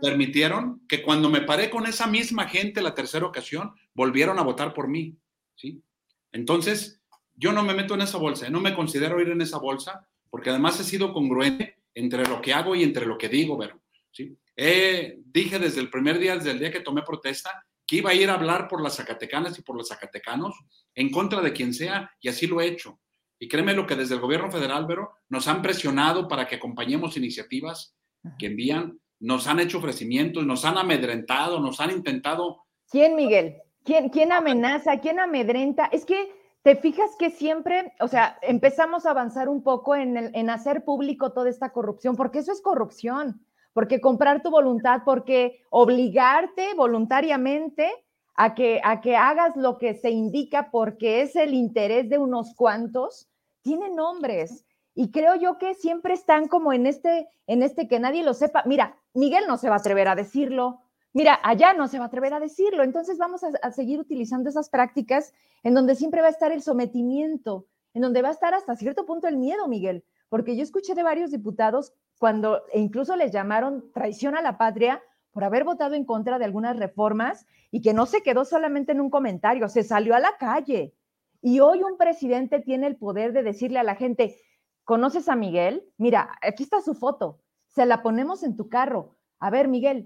permitieron 0.02 0.82
que 0.88 1.04
cuando 1.04 1.30
me 1.30 1.42
paré 1.42 1.70
con 1.70 1.86
esa 1.86 2.08
misma 2.08 2.48
gente 2.48 2.82
la 2.82 2.96
tercera 2.96 3.26
ocasión, 3.26 3.74
volvieron 3.94 4.40
a 4.40 4.44
votar 4.44 4.74
por 4.74 4.88
mí. 4.88 5.18
¿sí? 5.56 5.84
Entonces, 6.32 7.02
yo 7.36 7.52
no 7.52 7.64
me 7.64 7.74
meto 7.74 7.96
en 7.96 8.02
esa 8.02 8.18
bolsa, 8.18 8.50
no 8.50 8.62
me 8.62 8.74
considero 8.74 9.20
ir 9.20 9.28
en 9.28 9.42
esa 9.42 9.58
bolsa, 9.58 10.08
porque 10.30 10.52
además 10.52 10.80
he 10.80 10.86
sido 10.86 11.12
congruente 11.12 11.80
entre 11.94 12.26
lo 12.28 12.42
que 12.42 12.54
hago 12.54 12.76
y 12.76 12.84
entre 12.84 13.06
lo 13.06 13.18
que 13.18 13.28
digo, 13.28 13.60
pero 13.60 13.82
¿sí? 14.10 14.38
dije 14.56 15.60
desde 15.60 15.82
el 15.82 15.90
primer 15.90 16.18
día, 16.18 16.36
desde 16.36 16.52
el 16.52 16.60
día 16.60 16.72
que 16.72 16.80
tomé 16.80 17.02
protesta, 17.02 17.52
que 17.90 17.96
iba 17.96 18.12
a 18.12 18.14
ir 18.14 18.30
a 18.30 18.36
hablar 18.36 18.68
por 18.68 18.84
las 18.84 18.98
zacatecanas 18.98 19.58
y 19.58 19.64
por 19.64 19.76
los 19.76 19.88
zacatecanos 19.88 20.54
en 20.94 21.10
contra 21.10 21.42
de 21.42 21.52
quien 21.52 21.74
sea, 21.74 22.12
y 22.22 22.30
así 22.30 22.46
lo 22.46 22.62
he 22.62 22.68
hecho. 22.68 23.00
Y 23.40 23.48
créeme 23.48 23.74
lo 23.74 23.88
que 23.88 23.96
desde 23.96 24.14
el 24.14 24.22
gobierno 24.22 24.52
federal, 24.52 24.86
pero 24.86 25.14
nos 25.28 25.48
han 25.48 25.64
presionado 25.64 26.28
para 26.28 26.46
que 26.46 26.58
acompañemos 26.58 27.18
iniciativas 27.18 27.96
que 28.38 28.46
envían 28.46 29.00
nos 29.20 29.48
han 29.48 29.60
hecho 29.60 29.80
ofrecimientos, 29.80 30.46
nos 30.46 30.66
han 30.66 30.78
amedrentado, 30.78 31.60
nos 31.60 31.80
han 31.80 31.92
intentado. 31.92 32.66
¿Quién, 32.90 33.16
Miguel? 33.16 33.58
¿Quién, 33.84 34.10
quién 34.10 34.32
amenaza? 34.32 35.00
¿Quién 35.00 35.20
amedrenta? 35.20 35.86
Es 35.88 36.06
que 36.06 36.32
te 36.62 36.76
fijas 36.76 37.10
que 37.18 37.32
siempre, 37.32 37.94
o 38.00 38.08
sea, 38.08 38.38
empezamos 38.42 39.06
a 39.06 39.12
avanzar 39.12 39.50
un 39.50 39.64
poco 39.64 39.96
en, 39.96 40.16
en 40.36 40.50
hacer 40.50 40.86
público 40.86 41.34
toda 41.34 41.50
esta 41.50 41.72
corrupción, 41.72 42.16
porque 42.16 42.40
eso 42.40 42.52
es 42.52 42.62
corrupción, 42.62 43.46
porque 43.74 44.02
comprar 44.02 44.42
tu 44.42 44.50
voluntad, 44.50 45.02
porque 45.06 45.62
obligarte 45.70 46.74
voluntariamente 46.76 47.90
a 48.36 48.56
que, 48.56 48.80
a 48.84 49.02
que 49.02 49.16
hagas 49.16 49.56
lo 49.56 49.78
que 49.78 49.96
se 49.96 50.12
indica 50.12 50.72
porque 50.72 51.22
es 51.22 51.36
el 51.36 51.54
interés 51.54 52.10
de 52.10 52.18
unos 52.18 52.56
cuantos, 52.56 53.30
tiene 53.62 53.90
nombres. 53.90 54.66
Y 54.96 55.12
creo 55.12 55.36
yo 55.36 55.58
que 55.58 55.74
siempre 55.74 56.14
están 56.14 56.48
como 56.48 56.74
en 56.74 56.86
este, 56.86 57.28
en 57.48 57.64
este 57.64 57.88
que 57.88 58.00
nadie 58.00 58.24
lo 58.24 58.34
sepa. 58.34 58.64
Mira, 58.66 58.98
Miguel 59.14 59.46
no 59.48 59.58
se 59.58 59.70
va 59.70 59.76
a 59.76 59.80
atrever 59.80 60.08
a 60.08 60.16
decirlo. 60.16 60.82
Mira, 61.14 61.40
allá 61.44 61.74
no 61.74 61.88
se 61.88 62.00
va 62.00 62.06
a 62.06 62.08
atrever 62.08 62.34
a 62.34 62.40
decirlo. 62.40 62.84
Entonces 62.84 63.18
vamos 63.18 63.44
a, 63.44 63.50
a 63.62 63.72
seguir 63.72 64.00
utilizando 64.00 64.50
esas 64.50 64.70
prácticas 64.70 65.34
en 65.64 65.74
donde 65.74 65.96
siempre 65.96 66.22
va 66.22 66.28
a 66.28 66.32
estar 66.32 66.52
el 66.52 66.62
sometimiento, 66.62 67.68
en 67.94 68.02
donde 68.02 68.22
va 68.22 68.30
a 68.30 68.34
estar 68.34 68.54
hasta 68.54 68.76
cierto 68.76 69.06
punto 69.06 69.28
el 69.28 69.38
miedo, 69.38 69.68
Miguel. 69.68 70.04
Porque 70.30 70.56
yo 70.56 70.64
escuché 70.64 70.96
de 70.96 71.04
varios 71.04 71.32
diputados 71.32 71.94
cuando 72.20 72.62
e 72.72 72.80
incluso 72.80 73.16
les 73.16 73.32
llamaron 73.32 73.92
traición 73.92 74.36
a 74.36 74.42
la 74.42 74.58
patria 74.58 75.02
por 75.32 75.44
haber 75.44 75.64
votado 75.64 75.96
en 75.96 76.06
contra 76.06 76.38
de 76.38 76.46
algunas 76.46 76.78
reformas 76.78 77.48
y 77.72 77.82
que 77.82 77.94
no 77.94 78.06
se 78.06 78.22
quedó 78.22 78.46
solamente 78.46 78.92
en 78.92 79.02
un 79.02 79.10
comentario, 79.10 79.70
se 79.70 79.84
salió 79.84 80.16
a 80.16 80.20
la 80.20 80.38
calle. 80.38 80.94
Y 81.42 81.62
hoy 81.62 81.82
un 81.82 81.98
presidente 81.98 82.60
tiene 82.60 82.88
el 82.88 82.98
poder 82.98 83.32
de 83.32 83.42
decirle 83.42 83.80
a 83.80 83.84
la 83.84 83.96
gente, 83.96 84.36
¿conoces 84.84 85.30
a 85.30 85.36
Miguel? 85.36 85.84
Mira, 85.98 86.38
aquí 86.42 86.64
está 86.64 86.82
su 86.82 86.94
foto, 86.94 87.40
se 87.68 87.86
la 87.86 88.04
ponemos 88.04 88.44
en 88.44 88.58
tu 88.58 88.68
carro. 88.68 89.16
A 89.40 89.50
ver, 89.50 89.70
Miguel, 89.70 90.06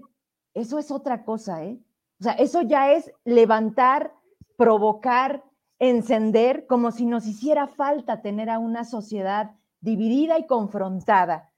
eso 0.54 0.78
es 0.78 0.92
otra 0.92 1.24
cosa, 1.24 1.64
¿eh? 1.64 1.80
O 2.20 2.22
sea, 2.22 2.34
eso 2.34 2.62
ya 2.62 2.92
es 2.92 3.12
levantar, 3.24 4.14
provocar, 4.56 5.42
encender, 5.80 6.66
como 6.68 6.92
si 6.92 7.06
nos 7.06 7.26
hiciera 7.26 7.66
falta 7.66 8.22
tener 8.22 8.48
a 8.50 8.60
una 8.60 8.84
sociedad 8.84 9.56
dividida 9.80 10.38
y 10.38 10.46
confrontada. 10.46 11.50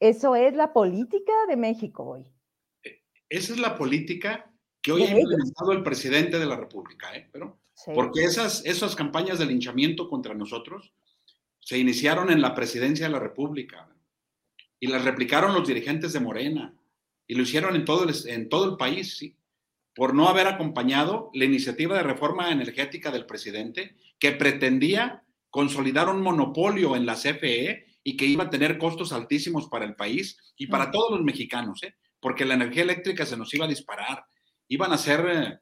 Eso 0.00 0.36
es 0.36 0.54
la 0.54 0.72
política 0.72 1.32
de 1.48 1.56
México 1.56 2.04
hoy. 2.04 2.24
Esa 3.28 3.52
es 3.52 3.58
la 3.58 3.76
política 3.76 4.50
que 4.80 4.92
hoy 4.92 5.02
ha 5.02 5.18
implementado 5.18 5.72
el 5.72 5.82
presidente 5.82 6.38
de 6.38 6.46
la 6.46 6.56
República, 6.56 7.14
¿eh? 7.14 7.28
Pero, 7.32 7.58
porque 7.94 8.24
esas, 8.24 8.64
esas 8.64 8.96
campañas 8.96 9.38
de 9.38 9.46
linchamiento 9.46 10.08
contra 10.08 10.34
nosotros 10.34 10.92
se 11.60 11.78
iniciaron 11.78 12.30
en 12.30 12.40
la 12.40 12.54
presidencia 12.54 13.06
de 13.06 13.12
la 13.12 13.18
República 13.18 13.88
y 14.80 14.86
las 14.86 15.04
replicaron 15.04 15.52
los 15.52 15.66
dirigentes 15.66 16.12
de 16.12 16.20
Morena 16.20 16.74
y 17.26 17.34
lo 17.34 17.42
hicieron 17.42 17.76
en 17.76 17.84
todo 17.84 18.04
el, 18.04 18.14
en 18.26 18.48
todo 18.48 18.70
el 18.70 18.76
país, 18.76 19.18
¿sí? 19.18 19.36
por 19.94 20.14
no 20.14 20.28
haber 20.28 20.46
acompañado 20.46 21.30
la 21.34 21.44
iniciativa 21.44 21.96
de 21.96 22.04
reforma 22.04 22.52
energética 22.52 23.10
del 23.10 23.26
presidente 23.26 23.96
que 24.18 24.32
pretendía 24.32 25.24
consolidar 25.50 26.08
un 26.08 26.22
monopolio 26.22 26.94
en 26.94 27.04
la 27.04 27.16
CFE 27.16 27.87
y 28.08 28.16
que 28.16 28.24
iba 28.24 28.44
a 28.44 28.48
tener 28.48 28.78
costos 28.78 29.12
altísimos 29.12 29.68
para 29.68 29.84
el 29.84 29.94
país 29.94 30.38
y 30.56 30.66
para 30.66 30.90
todos 30.90 31.10
los 31.10 31.22
mexicanos, 31.22 31.82
¿eh? 31.82 31.94
porque 32.20 32.46
la 32.46 32.54
energía 32.54 32.82
eléctrica 32.82 33.26
se 33.26 33.36
nos 33.36 33.52
iba 33.52 33.66
a 33.66 33.68
disparar. 33.68 34.24
Iban 34.66 34.92
a 34.92 34.96
ser 34.96 35.26
eh, 35.28 35.58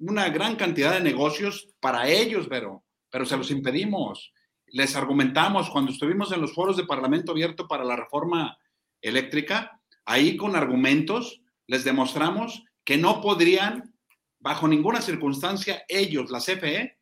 una 0.00 0.28
gran 0.30 0.56
cantidad 0.56 0.94
de 0.94 1.00
negocios 1.00 1.68
para 1.78 2.08
ellos, 2.08 2.48
pero, 2.50 2.82
pero 3.08 3.24
se 3.24 3.36
los 3.36 3.52
impedimos. 3.52 4.32
Les 4.66 4.96
argumentamos 4.96 5.70
cuando 5.70 5.92
estuvimos 5.92 6.32
en 6.32 6.40
los 6.40 6.52
foros 6.54 6.76
de 6.76 6.86
Parlamento 6.86 7.30
Abierto 7.30 7.68
para 7.68 7.84
la 7.84 7.94
reforma 7.94 8.58
eléctrica, 9.00 9.80
ahí 10.04 10.36
con 10.36 10.56
argumentos 10.56 11.40
les 11.68 11.84
demostramos 11.84 12.64
que 12.82 12.98
no 12.98 13.20
podrían, 13.20 13.94
bajo 14.40 14.66
ninguna 14.66 15.00
circunstancia, 15.00 15.84
ellos, 15.86 16.32
la 16.32 16.40
CFE, 16.40 16.98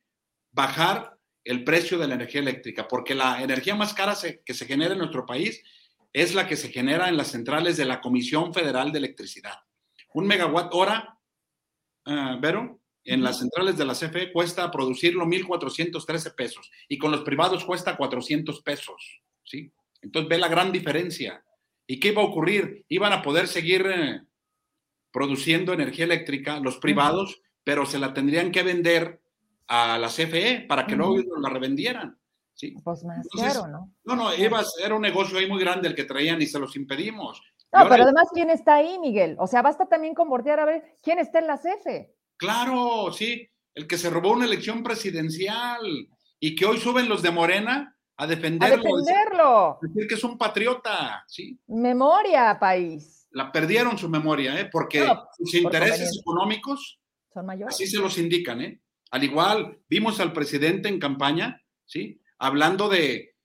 bajar 0.51 1.17
el 1.43 1.63
precio 1.63 1.97
de 1.97 2.07
la 2.07 2.15
energía 2.15 2.41
eléctrica, 2.41 2.87
porque 2.87 3.15
la 3.15 3.41
energía 3.41 3.75
más 3.75 3.93
cara 3.93 4.15
que 4.45 4.53
se 4.53 4.65
genera 4.65 4.93
en 4.93 4.99
nuestro 4.99 5.25
país 5.25 5.63
es 6.13 6.33
la 6.33 6.47
que 6.47 6.57
se 6.57 6.69
genera 6.69 7.09
en 7.09 7.17
las 7.17 7.31
centrales 7.31 7.77
de 7.77 7.85
la 7.85 8.01
Comisión 8.01 8.53
Federal 8.53 8.91
de 8.91 8.99
Electricidad. 8.99 9.59
Un 10.13 10.27
megawatt 10.27 10.73
hora, 10.73 11.17
uh, 12.05 12.39
Vero, 12.39 12.79
en 13.03 13.23
las 13.23 13.39
centrales 13.39 13.77
de 13.77 13.85
la 13.85 13.93
CFE 13.93 14.31
cuesta 14.31 14.69
producirlo 14.69 15.25
1.413 15.25 16.35
pesos 16.35 16.69
y 16.87 16.97
con 16.97 17.11
los 17.11 17.21
privados 17.21 17.63
cuesta 17.63 17.95
400 17.95 18.61
pesos, 18.61 19.21
¿sí? 19.43 19.71
Entonces 20.01 20.29
ve 20.29 20.37
la 20.37 20.47
gran 20.47 20.71
diferencia. 20.71 21.43
¿Y 21.87 21.99
qué 21.99 22.09
iba 22.09 22.21
a 22.21 22.25
ocurrir? 22.25 22.85
Iban 22.87 23.13
a 23.13 23.21
poder 23.21 23.47
seguir 23.47 23.85
eh, 23.87 24.21
produciendo 25.11 25.73
energía 25.73 26.05
eléctrica 26.05 26.59
los 26.59 26.77
privados, 26.77 27.41
pero 27.63 27.85
se 27.85 27.99
la 27.99 28.13
tendrían 28.13 28.51
que 28.51 28.63
vender 28.63 29.21
a 29.69 29.97
la 29.97 30.07
CFE 30.07 30.65
para 30.67 30.85
que 30.85 30.95
luego 30.95 31.15
la 31.39 31.49
revendieran. 31.49 32.19
¿sí? 32.53 32.75
Pues 32.83 33.03
más 33.05 33.25
claro, 33.29 33.67
¿no? 33.67 33.93
No, 34.03 34.15
no, 34.15 34.31
era 34.33 34.95
un 34.95 35.01
negocio 35.01 35.37
ahí 35.37 35.47
muy 35.47 35.59
grande 35.59 35.87
el 35.87 35.95
que 35.95 36.03
traían 36.03 36.41
y 36.41 36.47
se 36.47 36.59
los 36.59 36.75
impedimos. 36.75 37.41
No, 37.71 37.87
pero 37.87 38.03
además, 38.03 38.27
¿quién 38.33 38.49
está 38.49 38.75
ahí, 38.75 38.97
Miguel? 38.99 39.37
O 39.39 39.47
sea, 39.47 39.61
basta 39.61 39.85
también 39.85 40.15
con 40.15 40.27
voltear 40.27 40.59
a 40.59 40.65
ver 40.65 40.97
quién 41.03 41.19
está 41.19 41.39
en 41.39 41.47
la 41.47 41.57
CFE. 41.57 42.13
Claro, 42.35 43.13
sí, 43.13 43.47
el 43.75 43.87
que 43.87 43.97
se 43.97 44.09
robó 44.09 44.31
una 44.31 44.45
elección 44.45 44.81
presidencial 44.83 45.81
y 46.39 46.55
que 46.55 46.65
hoy 46.65 46.79
suben 46.79 47.07
los 47.07 47.21
de 47.21 47.31
Morena 47.31 47.95
a 48.17 48.27
defenderlo. 48.27 48.75
A 48.75 48.77
defenderlo. 48.77 49.79
Decir, 49.81 50.07
que 50.07 50.15
es 50.15 50.23
un 50.23 50.37
patriota, 50.37 51.23
¿sí? 51.27 51.59
Memoria, 51.67 52.57
país. 52.59 53.27
La 53.31 53.51
perdieron 53.51 53.97
su 53.97 54.09
memoria, 54.09 54.59
¿eh? 54.59 54.67
Porque 54.71 55.07
sus 55.37 55.53
intereses 55.53 56.19
económicos 56.19 56.99
son 57.31 57.45
mayores. 57.45 57.75
Así 57.75 57.85
se 57.85 57.99
los 57.99 58.17
indican, 58.17 58.61
¿eh? 58.61 58.81
Al 59.11 59.23
igual, 59.23 59.79
vimos 59.89 60.19
al 60.19 60.33
presidente 60.33 60.87
en 60.89 60.99
campaña, 60.99 61.63
¿sí? 61.85 62.21
Hablando 62.37 62.89
de 62.89 63.35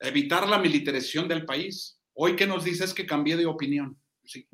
evitar 0.00 0.48
la 0.48 0.58
militarización 0.58 1.28
del 1.28 1.44
país. 1.44 2.00
Hoy 2.14 2.36
que 2.36 2.46
nos 2.46 2.64
dice 2.64 2.84
es 2.84 2.94
que 2.94 3.06
cambié 3.06 3.36
de 3.36 3.46
opinión, 3.46 4.00
¿sí? 4.22 4.46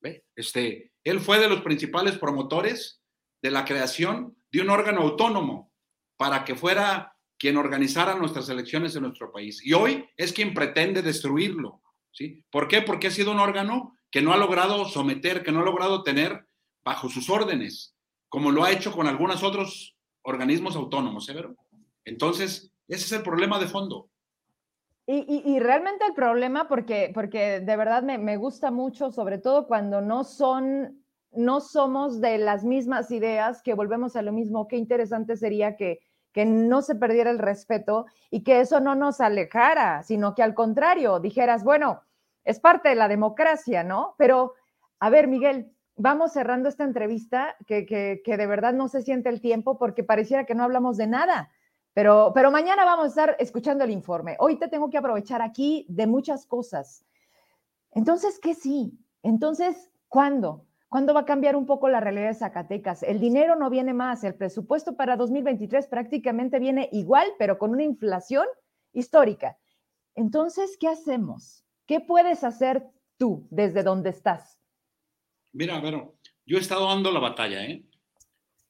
¿Ve? 0.00 0.24
Este, 0.34 0.92
él 1.02 1.20
fue 1.20 1.38
de 1.38 1.48
los 1.48 1.62
principales 1.62 2.18
promotores 2.18 3.02
de 3.42 3.50
la 3.50 3.64
creación 3.64 4.36
de 4.50 4.60
un 4.60 4.70
órgano 4.70 5.00
autónomo 5.00 5.72
para 6.16 6.44
que 6.44 6.54
fuera 6.54 7.16
quien 7.38 7.56
organizara 7.56 8.14
nuestras 8.14 8.48
elecciones 8.48 8.94
en 8.96 9.02
nuestro 9.02 9.32
país. 9.32 9.64
Y 9.64 9.72
hoy 9.72 10.06
es 10.16 10.32
quien 10.32 10.54
pretende 10.54 11.02
destruirlo, 11.02 11.82
¿sí? 12.12 12.44
¿Por 12.50 12.68
qué? 12.68 12.82
Porque 12.82 13.08
ha 13.08 13.10
sido 13.10 13.32
un 13.32 13.40
órgano 13.40 13.96
que 14.10 14.22
no 14.22 14.32
ha 14.32 14.36
logrado 14.36 14.84
someter, 14.86 15.42
que 15.42 15.52
no 15.52 15.60
ha 15.60 15.64
logrado 15.64 16.02
tener 16.02 16.46
bajo 16.84 17.08
sus 17.08 17.28
órdenes 17.28 17.95
como 18.28 18.50
lo 18.50 18.64
ha 18.64 18.72
hecho 18.72 18.92
con 18.92 19.06
algunos 19.06 19.42
otros 19.42 19.96
organismos 20.22 20.76
autónomos, 20.76 21.28
¿eh, 21.28 21.44
Entonces, 22.04 22.72
ese 22.88 23.04
es 23.04 23.12
el 23.12 23.22
problema 23.22 23.58
de 23.58 23.66
fondo. 23.66 24.08
Y, 25.08 25.60
realmente 25.60 26.04
el 26.04 26.14
problema, 26.14 26.66
porque, 26.66 27.12
porque 27.14 27.60
de 27.60 27.76
verdad 27.76 28.02
me, 28.02 28.18
me, 28.18 28.36
gusta 28.36 28.72
mucho, 28.72 29.12
sobre 29.12 29.38
todo 29.38 29.68
cuando 29.68 30.00
no 30.00 30.24
son, 30.24 31.04
no 31.30 31.60
somos 31.60 32.20
de 32.20 32.38
las 32.38 32.64
mismas 32.64 33.12
ideas, 33.12 33.62
que 33.62 33.74
volvemos 33.74 34.16
a 34.16 34.22
lo 34.22 34.32
mismo, 34.32 34.66
qué 34.66 34.76
interesante 34.76 35.36
sería 35.36 35.76
que, 35.76 36.00
que 36.32 36.44
no 36.44 36.82
se 36.82 36.96
perdiera 36.96 37.30
el 37.30 37.38
respeto 37.38 38.06
y 38.30 38.42
que 38.42 38.58
eso 38.58 38.80
no 38.80 38.96
nos 38.96 39.20
alejara, 39.20 40.02
sino 40.02 40.34
que 40.34 40.42
al 40.42 40.54
contrario, 40.54 41.20
dijeras, 41.20 41.62
bueno, 41.62 42.02
es 42.44 42.58
parte 42.58 42.88
de 42.88 42.96
la 42.96 43.06
democracia, 43.08 43.84
¿no? 43.84 44.16
Pero, 44.18 44.54
a 44.98 45.08
ver, 45.08 45.28
Miguel, 45.28 45.72
vamos 45.96 46.32
cerrando 46.32 46.68
esta 46.68 46.84
entrevista, 46.84 47.56
que, 47.66 47.86
que, 47.86 48.36
de 48.36 48.46
verdad 48.46 48.74
no 48.74 48.88
se 48.88 49.02
siente 49.02 49.28
el 49.28 49.40
tiempo 49.40 49.78
porque 49.78 50.04
pareciera 50.04 50.44
que 50.44 50.54
no 50.54 50.62
hablamos 50.62 50.96
de 50.96 51.06
nada. 51.06 51.50
Pero, 51.94 52.32
pero 52.34 52.50
mañana 52.50 52.84
vamos 52.84 53.06
a 53.06 53.08
estar 53.08 53.36
escuchando 53.38 53.84
el 53.84 53.90
informe. 53.90 54.36
Hoy 54.38 54.58
te 54.58 54.68
tengo 54.68 54.90
que 54.90 54.98
aprovechar 54.98 55.40
aquí 55.40 55.86
de 55.88 56.06
muchas 56.06 56.46
cosas. 56.46 57.04
Entonces, 57.92 58.38
¿qué 58.38 58.54
sí? 58.54 58.98
Entonces, 59.22 59.90
¿cuándo? 60.08 60.66
¿Cuándo 60.88 61.14
va 61.14 61.20
a 61.20 61.24
cambiar 61.24 61.56
un 61.56 61.66
poco 61.66 61.88
la 61.88 62.00
realidad 62.00 62.28
de 62.28 62.34
Zacatecas? 62.34 63.02
El 63.02 63.18
dinero 63.18 63.56
no 63.56 63.70
viene 63.70 63.94
más, 63.94 64.22
el 64.24 64.34
presupuesto 64.34 64.96
para 64.96 65.16
2023 65.16 65.86
prácticamente 65.88 66.58
viene 66.58 66.90
igual, 66.92 67.26
pero 67.38 67.58
con 67.58 67.70
una 67.70 67.82
inflación 67.82 68.46
histórica. 68.92 69.58
Entonces, 70.14 70.76
¿qué 70.78 70.88
hacemos? 70.88 71.64
¿Qué 71.86 72.00
puedes 72.00 72.44
hacer 72.44 72.86
tú 73.16 73.46
desde 73.50 73.82
donde 73.82 74.10
estás? 74.10 74.58
Mira, 75.56 75.80
Vero, 75.80 76.18
yo 76.44 76.58
he 76.58 76.60
estado 76.60 76.86
dando 76.86 77.10
la 77.10 77.18
batalla, 77.18 77.64
¿eh? 77.64 77.82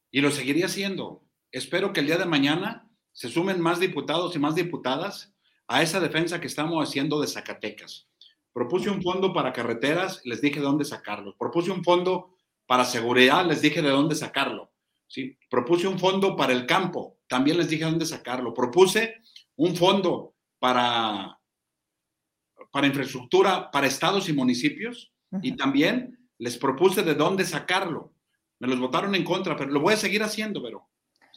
Y 0.09 0.21
lo 0.21 0.31
seguiría 0.31 0.67
haciendo. 0.67 1.21
Espero 1.51 1.91
que 1.91 1.99
el 1.99 2.05
día 2.05 2.17
de 2.17 2.25
mañana 2.25 2.89
se 3.11 3.27
sumen 3.27 3.59
más 3.59 3.81
diputados 3.81 4.33
y 4.37 4.39
más 4.39 4.55
diputadas 4.55 5.35
a 5.67 5.81
esa 5.81 5.99
defensa 5.99 6.39
que 6.39 6.47
estamos 6.47 6.81
haciendo 6.81 7.19
de 7.19 7.27
Zacatecas. 7.27 8.07
Propuse 8.53 8.89
un 8.89 9.03
fondo 9.03 9.33
para 9.33 9.51
carreteras, 9.51 10.21
les 10.23 10.39
dije 10.39 10.61
de 10.61 10.65
dónde 10.65 10.85
sacarlo. 10.85 11.35
Propuse 11.37 11.71
un 11.71 11.83
fondo 11.83 12.37
para 12.65 12.85
seguridad, 12.85 13.45
les 13.45 13.61
dije 13.61 13.81
de 13.81 13.89
dónde 13.89 14.15
sacarlo. 14.15 14.71
¿sí? 15.07 15.37
Propuse 15.49 15.89
un 15.89 15.99
fondo 15.99 16.37
para 16.37 16.53
el 16.53 16.65
campo, 16.65 17.17
también 17.27 17.57
les 17.57 17.69
dije 17.69 17.83
de 17.83 17.91
dónde 17.91 18.05
sacarlo. 18.05 18.53
Propuse 18.53 19.21
un 19.57 19.75
fondo 19.75 20.35
para 20.57 21.37
para 22.71 22.87
infraestructura 22.87 23.71
para 23.71 23.87
estados 23.87 24.29
y 24.29 24.33
municipios 24.33 25.11
y 25.41 25.55
también 25.57 26.17
les 26.39 26.57
propuse 26.57 27.03
de 27.03 27.15
dónde 27.15 27.45
sacarlo. 27.45 28.13
Me 28.59 28.67
los 28.67 28.79
votaron 28.79 29.13
en 29.15 29.23
contra, 29.23 29.55
pero 29.55 29.71
lo 29.71 29.79
voy 29.79 29.93
a 29.93 29.97
seguir 29.97 30.23
haciendo, 30.23 30.61
pero. 30.61 30.87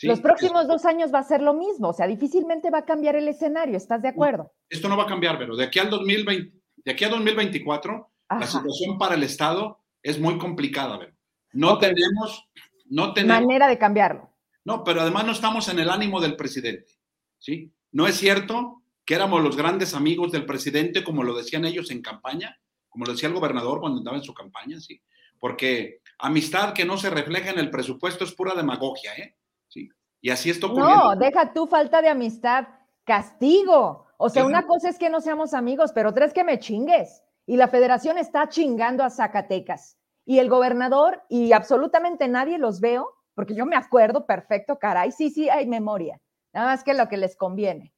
Los 0.02 0.20
próximos 0.20 0.66
dos 0.66 0.86
años 0.86 1.12
va 1.12 1.18
a 1.18 1.24
ser 1.24 1.42
lo 1.42 1.52
mismo, 1.52 1.88
o 1.88 1.92
sea, 1.92 2.06
difícilmente 2.06 2.70
va 2.70 2.78
a 2.78 2.84
cambiar 2.86 3.16
el 3.16 3.28
escenario, 3.28 3.76
¿estás 3.76 4.00
de 4.00 4.08
acuerdo? 4.08 4.50
Esto 4.68 4.88
no 4.88 4.96
va 4.96 5.02
a 5.02 5.08
cambiar, 5.08 5.38
pero 5.38 5.56
de 5.56 5.64
aquí 5.64 5.78
al 5.78 5.90
2020, 5.90 6.58
de 6.76 6.90
aquí 6.90 7.04
a 7.04 7.10
2024, 7.10 8.10
la 8.30 8.46
situación 8.46 8.96
para 8.96 9.14
el 9.14 9.22
Estado 9.24 9.80
es 10.02 10.18
muy 10.18 10.38
complicada, 10.38 10.98
pero 10.98 11.12
no 11.52 11.78
tenemos, 11.78 12.48
no 12.86 13.12
tenemos 13.12 13.42
manera 13.42 13.68
de 13.68 13.76
cambiarlo. 13.76 14.30
No, 14.64 14.84
pero 14.84 15.02
además 15.02 15.26
no 15.26 15.32
estamos 15.32 15.68
en 15.68 15.78
el 15.80 15.90
ánimo 15.90 16.20
del 16.20 16.36
presidente, 16.36 16.94
¿sí? 17.38 17.70
No 17.92 18.06
es 18.06 18.16
cierto 18.16 18.82
que 19.04 19.14
éramos 19.14 19.42
los 19.42 19.56
grandes 19.56 19.94
amigos 19.94 20.32
del 20.32 20.46
presidente, 20.46 21.02
como 21.04 21.24
lo 21.24 21.34
decían 21.34 21.64
ellos 21.64 21.90
en 21.90 22.00
campaña, 22.00 22.58
como 22.90 23.06
lo 23.06 23.12
decía 23.12 23.28
el 23.28 23.34
gobernador 23.34 23.80
cuando 23.80 23.98
andaba 23.98 24.16
en 24.16 24.24
su 24.24 24.34
campaña, 24.34 24.78
sí. 24.80 25.00
Porque 25.38 26.02
amistad 26.18 26.74
que 26.74 26.84
no 26.84 26.98
se 26.98 27.08
refleja 27.08 27.50
en 27.50 27.58
el 27.58 27.70
presupuesto 27.70 28.24
es 28.24 28.34
pura 28.34 28.54
demagogia, 28.54 29.14
¿eh? 29.16 29.36
Sí. 29.68 29.88
Y 30.20 30.30
así 30.30 30.50
está 30.50 30.66
ocurriendo. 30.66 31.14
No, 31.14 31.16
deja 31.16 31.52
tu 31.54 31.66
falta 31.66 32.02
de 32.02 32.08
amistad, 32.08 32.68
castigo. 33.04 34.06
O 34.18 34.28
sea, 34.28 34.44
una 34.44 34.66
cosa 34.66 34.90
es 34.90 34.98
que 34.98 35.08
no 35.08 35.22
seamos 35.22 35.54
amigos, 35.54 35.92
pero 35.94 36.10
otra 36.10 36.26
es 36.26 36.34
que 36.34 36.44
me 36.44 36.58
chingues. 36.58 37.22
Y 37.46 37.56
la 37.56 37.68
federación 37.68 38.18
está 38.18 38.48
chingando 38.50 39.02
a 39.02 39.08
Zacatecas. 39.08 39.96
Y 40.26 40.40
el 40.40 40.50
gobernador 40.50 41.22
y 41.30 41.52
absolutamente 41.52 42.28
nadie 42.28 42.58
los 42.58 42.80
veo, 42.80 43.14
porque 43.34 43.54
yo 43.54 43.64
me 43.64 43.76
acuerdo 43.76 44.26
perfecto, 44.26 44.78
caray, 44.78 45.10
sí, 45.10 45.30
sí, 45.30 45.48
hay 45.48 45.66
memoria. 45.66 46.20
Nada 46.52 46.66
más 46.66 46.84
que 46.84 46.92
lo 46.92 47.08
que 47.08 47.16
les 47.16 47.34
conviene. 47.34 47.94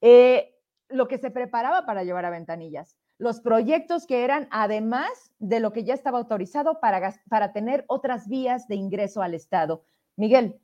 Eh, 0.00 0.52
lo 0.88 1.06
que 1.06 1.18
se 1.18 1.30
preparaba 1.30 1.86
para 1.86 2.02
llevar 2.02 2.24
a 2.24 2.30
ventanillas 2.30 2.96
los 3.20 3.40
proyectos 3.40 4.06
que 4.06 4.24
eran 4.24 4.48
además 4.50 5.10
de 5.38 5.60
lo 5.60 5.72
que 5.72 5.84
ya 5.84 5.92
estaba 5.92 6.18
autorizado 6.18 6.80
para, 6.80 7.14
para 7.28 7.52
tener 7.52 7.84
otras 7.86 8.28
vías 8.28 8.66
de 8.66 8.76
ingreso 8.76 9.20
al 9.20 9.34
Estado. 9.34 9.84
Miguel, 10.16 10.56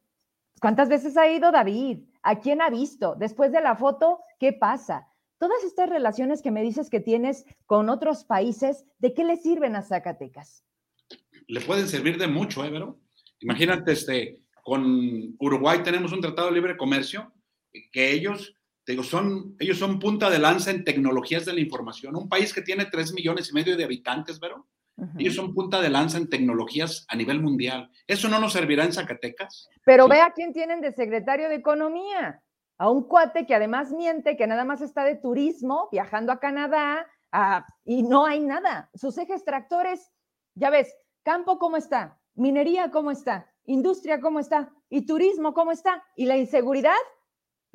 ¿cuántas 0.59 0.89
veces 0.89 1.19
ha 1.19 1.31
ido 1.31 1.53
David? 1.53 2.05
¿A 2.23 2.41
quién 2.41 2.63
ha 2.63 2.71
visto? 2.71 3.15
Después 3.15 3.53
de 3.53 3.61
la 3.61 3.77
foto, 3.77 4.21
¿qué 4.41 4.55
pasa? 4.55 5.07
Todas 5.39 5.63
estas 5.65 5.91
relaciones 5.91 6.41
que 6.41 6.51
me 6.51 6.63
dices 6.63 6.89
que 6.89 7.01
tienes 7.01 7.45
con 7.67 7.91
otros 7.91 8.25
países, 8.25 8.87
¿de 8.99 9.13
qué 9.13 9.25
le 9.25 9.37
sirven 9.37 9.77
a 9.77 9.83
Zacatecas? 9.83 10.65
Le 11.49 11.61
pueden 11.61 11.87
servir 11.87 12.17
de 12.17 12.27
mucho, 12.27 12.65
¿eh, 12.65 12.71
Vero? 12.71 12.99
Imagínate, 13.41 13.93
este, 13.93 14.41
con 14.63 15.37
Uruguay 15.39 15.83
tenemos 15.83 16.11
un 16.13 16.23
tratado 16.23 16.49
de 16.49 16.55
libre 16.55 16.79
comercio 16.79 17.35
que 17.93 18.13
ellos 18.13 18.56
digo, 18.93 19.03
son, 19.03 19.57
ellos 19.59 19.78
son 19.78 19.99
punta 19.99 20.30
de 20.30 20.39
lanza 20.39 20.70
en 20.70 20.84
tecnologías 20.84 21.45
de 21.45 21.53
la 21.53 21.61
información. 21.61 22.16
Un 22.16 22.28
país 22.28 22.53
que 22.53 22.62
tiene 22.62 22.87
tres 22.87 23.12
millones 23.12 23.51
y 23.51 23.55
medio 23.55 23.76
de 23.76 23.84
habitantes, 23.84 24.39
¿verdad? 24.41 24.59
Ellos 25.18 25.34
son 25.34 25.53
punta 25.53 25.82
de 25.82 25.91
lanza 25.91 26.16
en 26.16 26.30
tecnologías 26.30 27.05
a 27.09 27.16
nivel 27.16 27.43
mundial. 27.43 27.91
¿Eso 28.07 28.28
no 28.28 28.39
nos 28.39 28.55
servirá 28.55 28.82
en 28.84 28.95
Zacatecas? 28.95 29.68
Pero 29.84 30.09
ve 30.09 30.22
a 30.22 30.32
quién 30.32 30.55
tienen 30.55 30.80
de 30.80 30.93
secretario 30.93 31.51
de 31.51 31.57
Economía. 31.57 32.43
A 32.78 32.91
un 32.91 33.07
cuate 33.07 33.47
que 33.47 33.55
además 33.55 33.93
miente, 33.93 34.37
que 34.39 34.47
nada 34.47 34.64
más 34.64 34.80
está 34.80 35.05
de 35.05 35.16
turismo, 35.16 35.89
viajando 35.93 36.32
a 36.32 36.41
Canadá, 36.41 37.07
y 37.84 38.03
no 38.05 38.24
hay 38.24 38.41
nada. 38.41 38.91
Sus 38.95 39.18
ejes 39.18 39.45
tractores, 39.45 40.11
ya 40.55 40.70
ves, 40.70 40.95
campo 41.22 41.59
cómo 41.59 41.76
está, 41.76 42.18
minería 42.34 42.91
cómo 42.91 43.11
está, 43.11 43.53
industria 43.64 44.20
cómo 44.20 44.41
está, 44.41 44.72
y 44.89 45.07
turismo 45.07 45.53
cómo 45.53 45.72
está, 45.72 46.05
y 46.14 46.26
la 46.26 46.37
inseguridad 46.37 46.95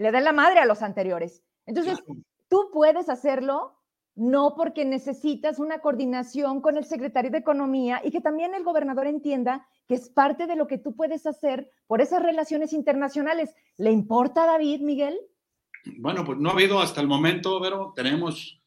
le 0.02 0.12
da 0.12 0.20
la 0.20 0.34
madre 0.34 0.60
a 0.60 0.66
los 0.66 0.82
anteriores. 0.82 1.44
Entonces, 1.66 2.04
tú 2.50 2.70
puedes 2.74 3.08
hacerlo 3.08 3.78
no 4.16 4.56
porque 4.58 4.84
necesitas 4.84 5.60
una 5.60 5.80
coordinación 5.80 6.60
con 6.60 6.76
el 6.78 6.84
secretario 6.84 7.32
de 7.32 7.38
Economía 7.38 8.02
y 8.04 8.12
que 8.12 8.20
también 8.20 8.54
el 8.56 8.64
gobernador 8.64 9.08
entienda 9.08 9.66
que 9.88 9.96
es 9.96 10.10
parte 10.10 10.48
de 10.48 10.56
lo 10.56 10.68
que 10.68 10.78
tú 10.78 10.96
puedes 10.96 11.26
hacer 11.26 11.72
por 11.88 12.02
esas 12.02 12.22
relaciones 12.22 12.74
internacionales. 12.74 13.56
¿Le 13.78 13.92
importa 13.92 14.44
a 14.44 14.48
David, 14.48 14.82
Miguel? 14.82 15.18
Bueno, 15.98 16.26
pues 16.26 16.40
no 16.40 16.50
ha 16.50 16.54
habido 16.54 16.80
hasta 16.80 17.00
el 17.00 17.08
momento, 17.08 17.60
pero 17.62 17.94
tenemos 17.96 18.62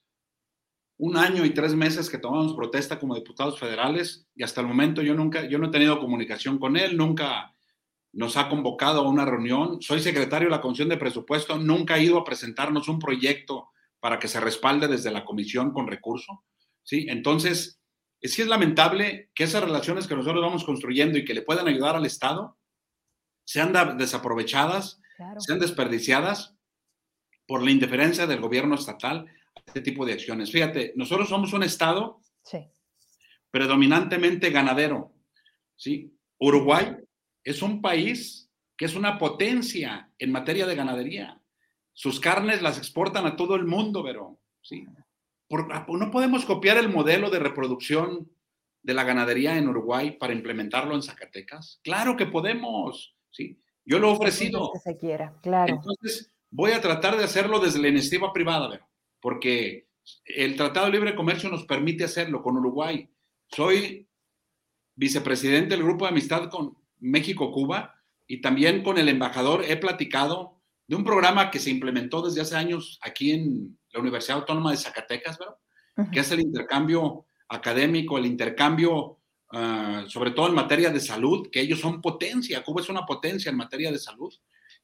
un 0.97 1.17
año 1.17 1.45
y 1.45 1.51
tres 1.51 1.75
meses 1.75 2.09
que 2.09 2.19
tomamos 2.19 2.55
protesta 2.55 2.99
como 2.99 3.17
diputados 3.17 3.59
federales 3.59 4.29
y 4.35 4.45
hasta 4.45 4.61
el 4.61 4.69
momento 4.69 5.03
yo 5.03 5.15
nunca, 5.15 5.45
yo 5.47 5.59
no 5.59 5.67
he 5.67 5.73
tenido 5.73 5.99
comunicación 5.99 6.59
con 6.59 6.77
él, 6.77 6.97
nunca 6.97 7.54
nos 8.15 8.37
ha 8.37 8.49
convocado 8.49 9.01
a 9.01 9.09
una 9.09 9.25
reunión. 9.25 9.83
Soy 9.83 10.01
secretario 10.01 10.49
de 10.49 10.55
la 10.55 10.61
Comisión 10.61 10.89
de 10.89 10.97
Presupuesto, 10.97 11.59
nunca 11.59 11.95
ha 11.95 11.99
ido 11.99 12.19
a 12.19 12.25
presentarnos 12.25 12.89
un 12.89 12.99
proyecto 12.99 13.71
para 14.01 14.19
que 14.19 14.29
se 14.29 14.41
respalde 14.41 14.87
desde 14.89 15.11
la 15.11 15.25
comisión 15.25 15.73
con 15.73 15.87
recurso. 15.87 16.45
¿sí? 16.83 17.07
Entonces, 17.09 17.81
sí 18.23 18.43
es 18.43 18.49
lamentable 18.49 19.31
que 19.35 19.45
esas 19.45 19.65
relaciones 19.65 20.07
que 20.07 20.15
nosotros 20.15 20.43
vamos 20.43 20.65
construyendo 20.65 21.19
y 21.19 21.25
que 21.25 21.35
le 21.35 21.43
puedan 21.43 21.67
ayudar 21.69 21.97
al 21.97 22.07
Estado 22.07 22.57
sean 23.45 23.73
desaprovechadas, 23.99 25.01
sean 25.39 25.59
desperdiciadas 25.59 26.55
por 27.47 27.63
la 27.63 27.71
indiferencia 27.71 28.27
del 28.27 28.41
gobierno 28.41 28.75
estatal 28.75 29.27
a 29.55 29.61
este 29.67 29.81
tipo 29.81 30.07
de 30.07 30.15
acciones. 30.15 30.51
Fíjate, 30.51 30.93
nosotros 30.97 31.29
somos 31.29 31.53
un 31.53 31.63
Estado 31.63 32.21
predominantemente 33.51 34.51
ganadero. 34.51 35.13
¿sí? 35.77 36.17
Uruguay 36.39 36.97
es 37.45 37.63
un 37.63 37.81
país 37.81 38.51
que 38.77 38.87
es 38.87 38.97
una 38.97 39.19
potencia 39.19 40.11
en 40.19 40.33
materia 40.33 40.67
de 40.67 40.75
ganadería. 40.75 41.41
Sus 41.93 42.19
carnes 42.19 42.63
las 42.63 42.79
exportan 42.79 43.27
a 43.27 43.37
todo 43.37 43.55
el 43.55 43.67
mundo, 43.67 44.03
pero 44.03 44.41
¿sí? 44.63 44.87
Ah, 45.71 45.87
no 45.89 46.11
podemos 46.11 46.45
copiar 46.45 46.79
el 46.79 46.89
modelo 46.89 47.31
de 47.31 47.39
reproducción 47.39 48.29
de 48.83 48.95
la 48.95 49.05
ganadería 49.05 49.57
en 49.57 49.69
Uruguay 49.69 50.17
para 50.19 50.33
implementarlo 50.33 50.95
en 50.95 51.03
Zacatecas. 51.03 51.81
Claro 51.85 52.17
que 52.17 52.27
podemos, 52.27 53.17
¿sí? 53.31 53.61
Yo 53.85 53.99
lo 53.99 54.09
he 54.09 54.13
ofrecido. 54.13 54.71
Que 54.73 54.81
se 54.81 54.99
quiera, 54.99 55.39
claro. 55.43 55.75
Entonces, 55.77 56.33
voy 56.51 56.73
a 56.73 56.81
tratar 56.81 57.17
de 57.17 57.25
hacerlo 57.25 57.61
desde 57.61 57.81
la 57.81 57.89
iniciativa 57.89 58.33
privada, 58.33 58.89
porque 59.21 59.89
el 60.25 60.57
Tratado 60.57 60.87
de 60.87 60.93
Libre 60.93 61.15
Comercio 61.15 61.49
nos 61.51 61.65
permite 61.65 62.05
hacerlo 62.05 62.43
con 62.43 62.57
Uruguay. 62.57 63.09
Soy 63.49 64.09
vicepresidente 64.97 65.75
del 65.75 65.85
Grupo 65.85 66.05
de 66.05 66.11
Amistad 66.11 66.51
con, 66.51 66.77
México-Cuba 67.05 67.95
y 68.27 68.41
también 68.41 68.83
con 68.83 68.99
el 68.99 69.09
embajador 69.09 69.65
he 69.67 69.77
platicado 69.77 70.61
de 70.87 70.97
un 70.97 71.05
programa 71.05 71.51
que 71.51 71.59
se 71.61 71.71
implementó 71.71 72.23
desde 72.23 72.41
hace 72.41 72.57
años 72.57 72.99
aquí 73.03 73.33
en 73.33 73.79
la 73.93 74.01
Universidad 74.01 74.39
Autónoma 74.39 74.71
de 74.71 74.77
Zacatecas, 74.77 75.39
¿verdad? 75.39 75.57
Que 76.11 76.21
es 76.21 76.31
el 76.33 76.41
intercambio 76.41 77.27
académico, 77.49 78.19
el 78.19 78.27
intercambio, 78.27 79.19
ah, 79.53 80.05
sobre 80.09 80.33
todo 80.33 80.49
en 80.49 80.55
materia 80.55 80.91
de 80.91 81.01
salud, 81.01 81.49
que 81.51 81.61
ellos 81.61 81.81
son 81.81 82.01
potencia, 82.01 82.65
Cuba 82.65 82.83
es 82.83 82.89
una 82.89 83.07
potencia 83.07 83.51
en 83.51 83.57
materia 83.57 83.93
de 83.93 83.99
salud, 83.99 84.33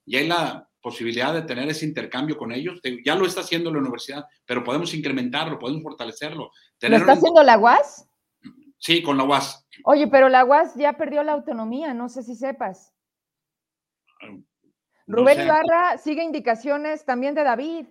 y 0.07 0.17
hay 0.17 0.29
la 0.29 0.69
posibilidad 0.81 1.35
de 1.35 1.43
tener 1.43 1.69
ese 1.69 1.85
intercambio 1.85 2.37
con 2.37 2.53
ellos. 2.53 2.81
Ya 3.05 3.15
lo 3.15 3.27
está 3.27 3.41
haciendo 3.41 3.73
la 3.73 3.81
universidad, 3.81 4.25
pero 4.47 4.65
podemos 4.65 4.95
incrementarlo, 4.95 5.59
podemos 5.59 5.83
fortalecerlo. 5.83 6.51
¿Lo 6.81 6.97
está 6.97 7.13
haciendo 7.13 7.43
la 7.43 7.59
UAS? 7.59 8.07
Sí, 8.79 9.03
con 9.03 9.19
la 9.19 9.25
UAS. 9.25 9.67
Oye, 9.85 10.09
pero 10.09 10.29
la 10.29 10.45
UAS 10.45 10.75
ya 10.75 10.95
perdió 10.95 11.23
la 11.23 11.33
autonomía, 11.33 11.95
no 11.95 12.09
sé 12.09 12.23
si 12.23 12.35
sepas. 12.35 12.95
Rubén 15.07 15.41
Ibarra 15.41 15.99
sigue 15.99 16.23
indicaciones 16.23 17.05
también 17.05 17.35
de 17.35 17.45
David. 17.45 17.87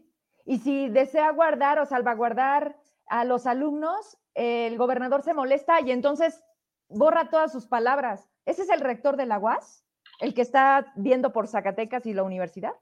Y 0.46 0.60
si 0.60 0.90
desea 0.90 1.32
guardar 1.32 1.80
o 1.80 1.86
salvaguardar 1.86 2.78
a 3.08 3.24
los 3.24 3.46
alumnos, 3.46 4.18
el 4.34 4.78
gobernador 4.78 5.22
se 5.22 5.34
molesta 5.34 5.82
y 5.82 5.92
entonces 5.92 6.42
borra 6.88 7.30
todas 7.30 7.52
sus 7.52 7.68
palabras. 7.68 8.30
¿Ese 8.46 8.64
es 8.64 8.70
el 8.70 8.80
rector 8.80 9.18
de 9.18 9.26
la 9.26 9.38
UAS? 9.38 9.86
¿El 10.20 10.34
que 10.34 10.42
está 10.42 10.92
viendo 10.96 11.32
por 11.32 11.48
Zacatecas 11.48 12.06
y 12.06 12.14
la 12.14 12.24
universidad? 12.24 12.74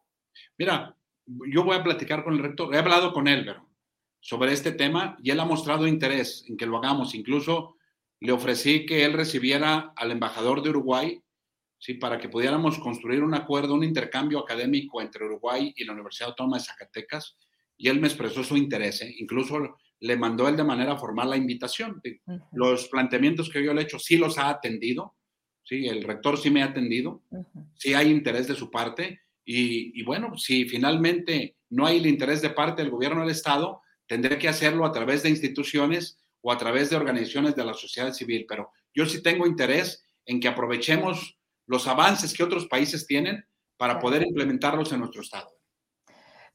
Mira, 0.57 0.95
yo 1.25 1.63
voy 1.63 1.75
a 1.75 1.83
platicar 1.83 2.23
con 2.23 2.33
el 2.33 2.43
rector. 2.43 2.73
He 2.73 2.79
hablado 2.79 3.13
con 3.13 3.27
él, 3.27 3.43
pero 3.45 3.67
sobre 4.19 4.53
este 4.53 4.71
tema 4.71 5.17
y 5.21 5.31
él 5.31 5.39
ha 5.39 5.45
mostrado 5.45 5.87
interés 5.87 6.45
en 6.47 6.57
que 6.57 6.65
lo 6.65 6.77
hagamos. 6.77 7.15
Incluso 7.15 7.76
le 8.19 8.31
ofrecí 8.31 8.85
que 8.85 9.05
él 9.05 9.13
recibiera 9.13 9.93
al 9.95 10.11
embajador 10.11 10.61
de 10.61 10.69
Uruguay, 10.69 11.21
¿sí? 11.77 11.95
para 11.95 12.17
que 12.17 12.29
pudiéramos 12.29 12.79
construir 12.79 13.23
un 13.23 13.35
acuerdo, 13.35 13.75
un 13.75 13.83
intercambio 13.83 14.39
académico 14.39 15.01
entre 15.01 15.25
Uruguay 15.25 15.73
y 15.75 15.83
la 15.85 15.93
Universidad 15.93 16.29
Autónoma 16.29 16.57
de 16.57 16.63
Zacatecas, 16.63 17.37
y 17.77 17.89
él 17.89 17.99
me 17.99 18.07
expresó 18.07 18.43
su 18.43 18.57
interés, 18.57 19.01
¿eh? 19.01 19.15
incluso 19.19 19.77
le 19.99 20.17
mandó 20.17 20.47
él 20.47 20.57
de 20.57 20.63
manera 20.63 20.97
formal 20.97 21.29
la 21.29 21.37
invitación. 21.37 22.01
Los 22.51 22.87
planteamientos 22.87 23.49
que 23.49 23.63
yo 23.63 23.73
le 23.73 23.81
he 23.81 23.83
hecho 23.83 23.99
sí 23.99 24.17
los 24.17 24.37
ha 24.39 24.49
atendido, 24.49 25.15
¿sí? 25.63 25.87
el 25.87 26.03
rector 26.03 26.39
sí 26.39 26.49
me 26.49 26.63
ha 26.63 26.67
atendido, 26.67 27.21
sí 27.75 27.93
hay 27.93 28.09
interés 28.09 28.47
de 28.47 28.55
su 28.55 28.71
parte, 28.71 29.21
y, 29.45 29.99
y 29.99 30.03
bueno, 30.03 30.37
si 30.37 30.65
finalmente 30.65 31.55
no 31.69 31.85
hay 31.85 31.97
el 31.97 32.07
interés 32.07 32.41
de 32.41 32.49
parte 32.49 32.81
del 32.81 32.91
gobierno 32.91 33.21
del 33.21 33.29
Estado, 33.29 33.81
tendré 34.07 34.37
que 34.37 34.49
hacerlo 34.49 34.85
a 34.85 34.91
través 34.91 35.23
de 35.23 35.29
instituciones 35.29 36.19
o 36.47 36.51
a 36.53 36.57
través 36.57 36.89
de 36.89 36.95
organizaciones 36.95 37.57
de 37.57 37.65
la 37.65 37.73
sociedad 37.73 38.13
civil, 38.13 38.45
pero 38.47 38.71
yo 38.93 39.05
sí 39.05 39.21
tengo 39.21 39.45
interés 39.45 40.01
en 40.25 40.39
que 40.39 40.47
aprovechemos 40.47 41.37
los 41.65 41.89
avances 41.89 42.33
que 42.33 42.41
otros 42.41 42.67
países 42.67 43.05
tienen 43.05 43.43
para 43.75 43.99
poder 43.99 44.25
implementarlos 44.25 44.93
en 44.93 44.99
nuestro 44.99 45.21
estado. 45.21 45.49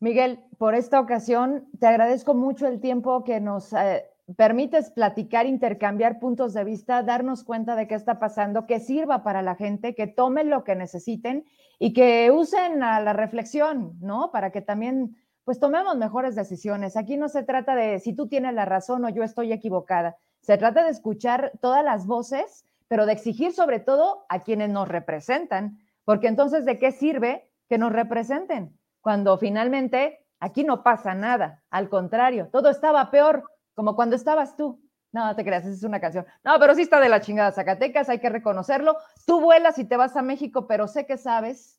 Miguel, 0.01 0.41
por 0.57 0.75
esta 0.75 0.99
ocasión 0.99 1.69
te 1.79 1.87
agradezco 1.87 2.33
mucho 2.33 2.67
el 2.67 2.81
tiempo 2.81 3.23
que 3.23 3.39
nos 3.39 3.75
eh, 3.75 4.07
permites 4.35 4.91
platicar, 4.93 5.45
intercambiar 5.45 6.19
puntos 6.19 6.55
de 6.55 6.65
vista, 6.65 7.03
darnos 7.03 7.45
cuenta 7.45 7.77
de 7.77 7.87
qué 7.87 7.95
está 7.95 8.19
pasando, 8.19 8.67
que 8.67 8.81
sirva 8.81 9.23
para 9.23 9.43
la 9.43 9.57
gente, 9.57 9.95
que 9.95 10.07
tomen 10.07 10.49
lo 10.49 10.65
que 10.65 10.75
necesiten 10.75 11.45
y 11.79 11.93
que 11.93 12.31
usen 12.31 12.83
a 12.83 12.99
la 13.01 13.13
reflexión, 13.13 13.99
¿no? 14.01 14.31
Para 14.33 14.53
que 14.53 14.63
también, 14.63 15.22
pues 15.45 15.59
tomemos 15.59 15.97
mejores 15.97 16.35
decisiones. 16.35 16.97
Aquí 16.97 17.17
no 17.17 17.29
se 17.29 17.43
trata 17.43 17.75
de 17.75 17.99
si 17.99 18.15
tú 18.15 18.29
tienes 18.29 18.55
la 18.55 18.65
razón 18.65 19.05
o 19.05 19.09
yo 19.09 19.23
estoy 19.23 19.53
equivocada. 19.53 20.17
Se 20.41 20.59
trata 20.59 20.85
de 20.85 20.91
escuchar 20.91 21.53
todas 21.61 21.85
las 21.85 22.07
voces, 22.07 22.67
pero 22.89 23.07
de 23.07 23.13
exigir 23.13 23.53
sobre 23.53 23.81
todo 23.81 24.27
a 24.29 24.41
quienes 24.41 24.71
nos 24.71 24.89
representan, 24.89 25.79
porque 26.05 26.29
entonces, 26.29 26.65
¿de 26.65 26.79
qué 26.79 26.93
sirve 26.93 27.49
que 27.69 27.79
nos 27.79 27.93
representen? 27.93 28.79
Cuando 29.01 29.39
finalmente 29.39 30.27
aquí 30.41 30.65
no 30.65 30.83
pasa 30.83 31.15
nada, 31.15 31.63
al 31.71 31.89
contrario, 31.89 32.49
todo 32.53 32.69
estaba 32.69 33.11
peor 33.11 33.45
como 33.75 33.97
cuando 33.97 34.17
estabas 34.17 34.57
tú. 34.57 34.81
No, 35.13 35.37
te 35.37 35.45
creas, 35.45 35.65
esa 35.65 35.75
es 35.75 35.83
una 35.85 36.01
canción. 36.01 36.27
No, 36.43 36.59
pero 36.59 36.75
sí 36.75 36.83
está 36.83 36.99
de 36.99 37.09
la 37.09 37.21
chingada 37.21 37.53
Zacatecas, 37.53 38.09
hay 38.09 38.19
que 38.19 38.31
reconocerlo. 38.31 38.97
Tú 39.27 39.41
vuelas 39.41 39.79
y 39.79 39.85
te 39.85 39.97
vas 39.97 40.17
a 40.17 40.23
México, 40.23 40.67
pero 40.67 40.89
sé 40.89 41.07
que 41.07 41.19
sabes, 41.19 41.79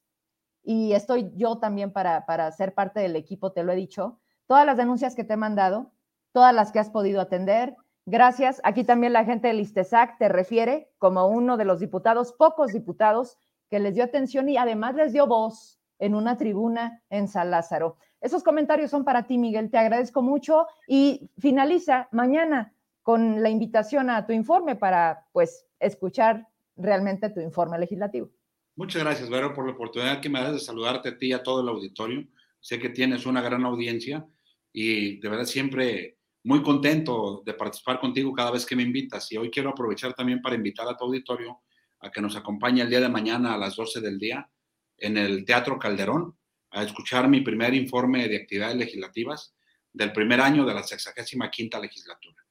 y 0.64 0.94
estoy 0.94 1.32
yo 1.36 1.58
también 1.58 1.92
para, 1.92 2.26
para 2.26 2.52
ser 2.52 2.74
parte 2.74 3.02
del 3.02 3.16
equipo, 3.16 3.52
te 3.52 3.64
lo 3.64 3.74
he 3.74 3.76
dicho, 3.76 4.20
todas 4.48 4.66
las 4.66 4.78
denuncias 4.78 5.16
que 5.16 5.24
te 5.24 5.34
he 5.34 5.38
mandado, 5.38 5.92
todas 6.32 6.54
las 6.54 6.72
que 6.72 6.80
has 6.80 6.90
podido 6.90 7.22
atender. 7.22 7.76
Gracias. 8.06 8.60
Aquí 8.64 8.84
también 8.84 9.14
la 9.14 9.26
gente 9.26 9.48
del 9.48 9.60
ISTESAC 9.60 10.18
te 10.18 10.30
refiere 10.30 10.92
como 10.98 11.28
uno 11.28 11.58
de 11.58 11.66
los 11.66 11.80
diputados, 11.80 12.34
pocos 12.34 12.72
diputados, 12.72 13.38
que 13.70 13.80
les 13.80 13.96
dio 13.96 14.04
atención 14.04 14.50
y 14.50 14.58
además 14.58 14.96
les 14.96 15.14
dio 15.14 15.28
voz 15.28 15.80
en 16.00 16.16
una 16.16 16.38
tribuna 16.38 17.02
en 17.10 17.28
San 17.28 17.50
Lázaro. 17.50 17.98
Esos 18.22 18.44
comentarios 18.44 18.92
son 18.92 19.04
para 19.04 19.24
ti, 19.24 19.38
Miguel. 19.38 19.72
Te 19.72 19.78
agradezco 19.78 20.22
mucho 20.22 20.68
y 20.88 21.30
finaliza 21.38 22.08
mañana 22.12 22.74
con 23.02 23.42
la 23.42 23.50
invitación 23.50 24.10
a 24.10 24.26
tu 24.26 24.34
informe 24.34 24.76
para, 24.76 25.26
pues, 25.32 25.66
escuchar 25.80 26.48
realmente 26.76 27.30
tu 27.30 27.42
informe 27.42 27.78
legislativo. 27.78 28.30
Muchas 28.76 29.04
gracias, 29.04 29.30
Vero, 29.30 29.54
por 29.54 29.66
la 29.68 29.74
oportunidad 29.74 30.20
que 30.20 30.30
me 30.30 30.42
das 30.42 30.54
de 30.54 30.60
saludarte 30.60 31.10
a 31.10 31.18
ti 31.18 31.28
y 31.28 31.34
a 31.34 31.44
todo 31.44 31.62
el 31.62 31.70
auditorio. 31.70 32.28
Sé 32.60 32.80
que 32.80 32.90
tienes 32.90 33.28
una 33.28 33.42
gran 33.42 33.64
audiencia 33.66 34.26
y 34.72 35.20
de 35.20 35.30
verdad 35.30 35.46
siempre 35.46 36.18
muy 36.44 36.64
contento 36.64 37.44
de 37.46 37.54
participar 37.54 38.00
contigo 38.00 38.34
cada 38.34 38.50
vez 38.50 38.66
que 38.66 38.76
me 38.76 38.82
invitas. 38.82 39.32
Y 39.32 39.38
hoy 39.38 39.52
quiero 39.52 39.70
aprovechar 39.70 40.14
también 40.14 40.42
para 40.42 40.56
invitar 40.56 40.88
a 40.88 40.98
tu 40.98 41.06
auditorio 41.06 41.62
a 42.00 42.12
que 42.12 42.20
nos 42.20 42.36
acompañe 42.36 42.82
el 42.82 42.90
día 42.90 43.00
de 43.00 43.10
mañana 43.10 43.54
a 43.54 43.58
las 43.58 43.76
12 43.76 44.02
del 44.02 44.18
día 44.18 44.50
en 44.98 45.18
el 45.18 45.46
Teatro 45.46 45.78
Calderón 45.78 46.36
a 46.72 46.84
escuchar 46.84 47.30
mi 47.30 47.42
primer 47.42 47.76
informe 47.76 48.28
de 48.28 48.38
actividades 48.38 48.76
legislativas 48.76 49.56
del 49.92 50.12
primer 50.12 50.42
año 50.42 50.66
de 50.66 50.74
la 50.74 50.82
65 50.82 51.80
legislatura. 51.80 52.44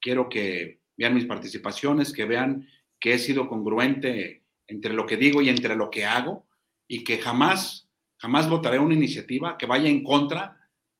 Quiero 0.00 0.28
que 0.28 0.80
vean 0.96 1.14
mis 1.14 1.26
participaciones, 1.26 2.12
que 2.12 2.24
vean 2.24 2.68
que 3.00 3.14
he 3.14 3.18
sido 3.18 3.48
congruente 3.48 4.44
entre 4.70 4.94
lo 4.94 5.04
que 5.04 5.16
digo 5.16 5.42
y 5.42 5.48
entre 5.48 5.74
lo 5.74 5.90
que 5.90 6.04
hago 6.04 6.46
y 6.86 7.04
que 7.04 7.18
jamás, 7.18 7.88
jamás 8.18 8.48
votaré 8.48 8.78
una 8.78 8.94
iniciativa 8.94 9.58
que 9.58 9.66
vaya 9.66 9.88
en 9.88 10.02
contra 10.02 10.56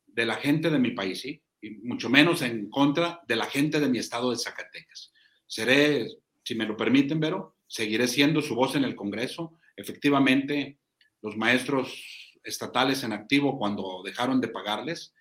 de 0.07 0.27
la 0.27 0.35
gente 0.35 0.71
de 0.71 0.79
mi 0.79 0.91
país, 0.91 1.25
y 1.25 1.43
mucho 1.83 2.11
menos 2.11 2.43
en 2.43 2.68
contra 2.68 3.21
de 3.27 3.37
la 3.37 3.47
gente 3.47 3.79
de 3.81 3.89
mi 3.89 3.99
estado 3.99 4.31
de 4.31 4.39
Zacatecas. 4.39 5.12
Seré, 5.47 6.09
si 6.45 6.55
me 6.55 6.66
lo 6.66 6.77
permiten, 6.77 7.21
Vero, 7.21 7.57
seguiré 7.66 8.09
siendo 8.09 8.43
su 8.43 8.55
voz 8.55 8.75
en 8.75 8.85
el 8.85 8.97
Congreso. 8.97 9.57
Efectivamente, 9.77 10.79
los 11.23 11.37
maestros 11.37 12.39
estatales 12.43 13.05
en 13.05 13.12
activo 13.12 13.59
cuando 13.59 14.03
dejaron 14.05 14.41
de 14.41 14.49
pagarles. 14.49 15.14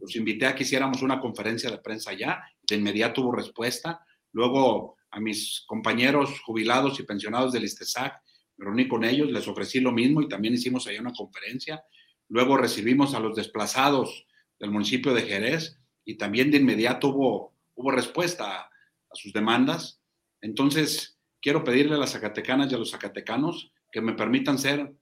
Los 0.00 0.14
invité 0.14 0.46
a 0.46 0.54
que 0.54 0.62
hiciéramos 0.62 1.02
una 1.02 1.18
conferencia 1.18 1.70
de 1.70 1.78
prensa 1.78 2.12
ya, 2.12 2.40
de 2.62 2.76
inmediato 2.76 3.22
hubo 3.22 3.32
respuesta. 3.32 4.04
Luego 4.32 4.96
a 5.16 5.20
mis 5.20 5.64
compañeros 5.66 6.40
jubilados 6.40 7.00
y 7.00 7.04
pensionados 7.04 7.50
del 7.50 7.64
ISTESAC, 7.64 8.20
me 8.58 8.66
reuní 8.66 8.86
con 8.86 9.02
ellos, 9.02 9.30
les 9.30 9.48
ofrecí 9.48 9.80
lo 9.80 9.90
mismo 9.90 10.20
y 10.20 10.28
también 10.28 10.52
hicimos 10.52 10.86
allá 10.86 11.00
una 11.00 11.14
conferencia. 11.14 11.82
Luego 12.28 12.58
recibimos 12.58 13.14
a 13.14 13.20
los 13.20 13.34
desplazados 13.34 14.26
del 14.60 14.70
municipio 14.70 15.14
de 15.14 15.22
Jerez 15.22 15.80
y 16.04 16.18
también 16.18 16.50
de 16.50 16.58
inmediato 16.58 17.08
hubo, 17.08 17.54
hubo 17.74 17.90
respuesta 17.92 18.44
a, 18.44 18.60
a 18.64 19.14
sus 19.14 19.32
demandas. 19.32 20.02
Entonces, 20.42 21.18
quiero 21.40 21.64
pedirle 21.64 21.94
a 21.94 21.98
las 21.98 22.12
zacatecanas 22.12 22.70
y 22.70 22.74
a 22.74 22.78
los 22.78 22.90
zacatecanos 22.90 23.72
que 23.90 24.02
me 24.02 24.12
permitan 24.12 24.58
ser 24.58 24.94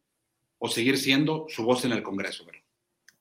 o 0.58 0.68
seguir 0.68 0.96
siendo 0.96 1.46
su 1.48 1.64
voz 1.64 1.84
en 1.84 1.90
el 1.90 2.04
Congreso. 2.04 2.44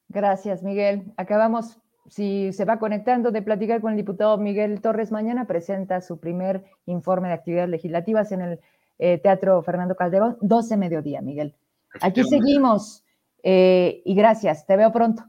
Gracias, 0.09 0.61
Miguel. 0.61 1.11
Acabamos, 1.17 1.79
si 2.07 2.51
se 2.53 2.65
va 2.65 2.79
conectando, 2.79 3.31
de 3.31 3.41
platicar 3.41 3.81
con 3.81 3.91
el 3.91 3.97
diputado 3.97 4.37
Miguel 4.37 4.81
Torres. 4.81 5.11
Mañana 5.11 5.45
presenta 5.45 6.01
su 6.01 6.19
primer 6.19 6.63
informe 6.85 7.29
de 7.29 7.35
actividades 7.35 7.69
legislativas 7.69 8.31
en 8.31 8.41
el 8.41 8.59
eh, 8.99 9.17
Teatro 9.17 9.61
Fernando 9.63 9.95
Calderón, 9.95 10.37
12 10.41 10.77
mediodía, 10.77 11.21
Miguel. 11.21 11.55
Aquí 12.01 12.23
seguimos 12.23 13.03
eh, 13.43 14.01
y 14.05 14.15
gracias. 14.15 14.65
Te 14.65 14.77
veo 14.77 14.91
pronto. 14.91 15.23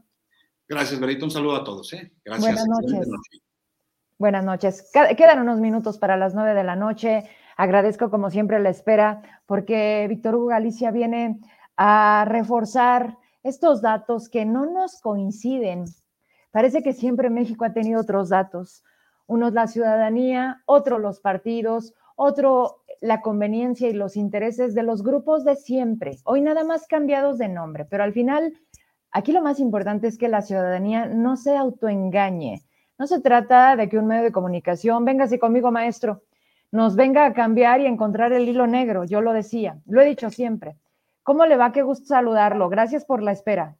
Gracias, 0.67 0.99
Berito. 0.99 1.25
Un 1.25 1.31
saludo 1.31 1.55
a 1.55 1.63
todos. 1.63 1.93
¿eh? 1.93 2.11
Gracias. 2.23 2.45
Buenas 2.45 2.67
noches. 2.67 3.07
Buenas 4.17 4.45
noches. 4.45 4.91
Quedan 5.17 5.39
unos 5.39 5.59
minutos 5.59 5.97
para 5.97 6.17
las 6.17 6.33
nueve 6.33 6.53
de 6.53 6.63
la 6.63 6.75
noche. 6.75 7.29
Agradezco 7.57 8.09
como 8.09 8.31
siempre 8.31 8.59
la 8.59 8.69
espera 8.69 9.21
porque 9.45 10.05
Víctor 10.09 10.35
Hugo 10.35 10.47
Galicia 10.47 10.91
viene 10.91 11.39
a 11.77 12.25
reforzar 12.27 13.17
estos 13.43 13.81
datos 13.81 14.29
que 14.29 14.45
no 14.45 14.65
nos 14.65 15.01
coinciden. 15.01 15.85
Parece 16.55 16.81
que 16.81 16.93
siempre 16.93 17.29
México 17.29 17.65
ha 17.65 17.73
tenido 17.73 17.99
otros 17.99 18.29
datos, 18.29 18.81
unos 19.27 19.51
la 19.51 19.67
ciudadanía, 19.67 20.61
otro 20.65 20.99
los 20.99 21.19
partidos, 21.19 21.93
otro 22.15 22.77
la 23.01 23.19
conveniencia 23.19 23.89
y 23.89 23.93
los 23.93 24.15
intereses 24.15 24.73
de 24.73 24.81
los 24.81 25.03
grupos 25.03 25.43
de 25.43 25.57
siempre, 25.57 26.19
hoy 26.23 26.39
nada 26.39 26.63
más 26.63 26.87
cambiados 26.87 27.37
de 27.39 27.49
nombre, 27.49 27.83
pero 27.83 28.05
al 28.05 28.13
final 28.13 28.53
aquí 29.11 29.33
lo 29.33 29.41
más 29.41 29.59
importante 29.59 30.07
es 30.07 30.17
que 30.17 30.29
la 30.29 30.41
ciudadanía 30.41 31.07
no 31.07 31.35
se 31.35 31.57
autoengañe. 31.57 32.63
No 32.97 33.05
se 33.05 33.19
trata 33.19 33.75
de 33.75 33.89
que 33.89 33.97
un 33.97 34.07
medio 34.07 34.23
de 34.23 34.31
comunicación, 34.31 35.03
véngase 35.03 35.39
conmigo 35.39 35.73
maestro, 35.73 36.23
nos 36.71 36.95
venga 36.95 37.25
a 37.25 37.33
cambiar 37.33 37.81
y 37.81 37.85
encontrar 37.85 38.31
el 38.31 38.47
hilo 38.47 38.65
negro, 38.65 39.03
yo 39.03 39.19
lo 39.19 39.33
decía, 39.33 39.81
lo 39.87 39.99
he 39.99 40.05
dicho 40.05 40.29
siempre. 40.29 40.77
¿Cómo 41.21 41.45
le 41.47 41.57
va? 41.57 41.73
Qué 41.73 41.81
gusto 41.81 42.05
saludarlo. 42.05 42.69
Gracias 42.69 43.03
por 43.03 43.21
la 43.21 43.33
espera. 43.33 43.75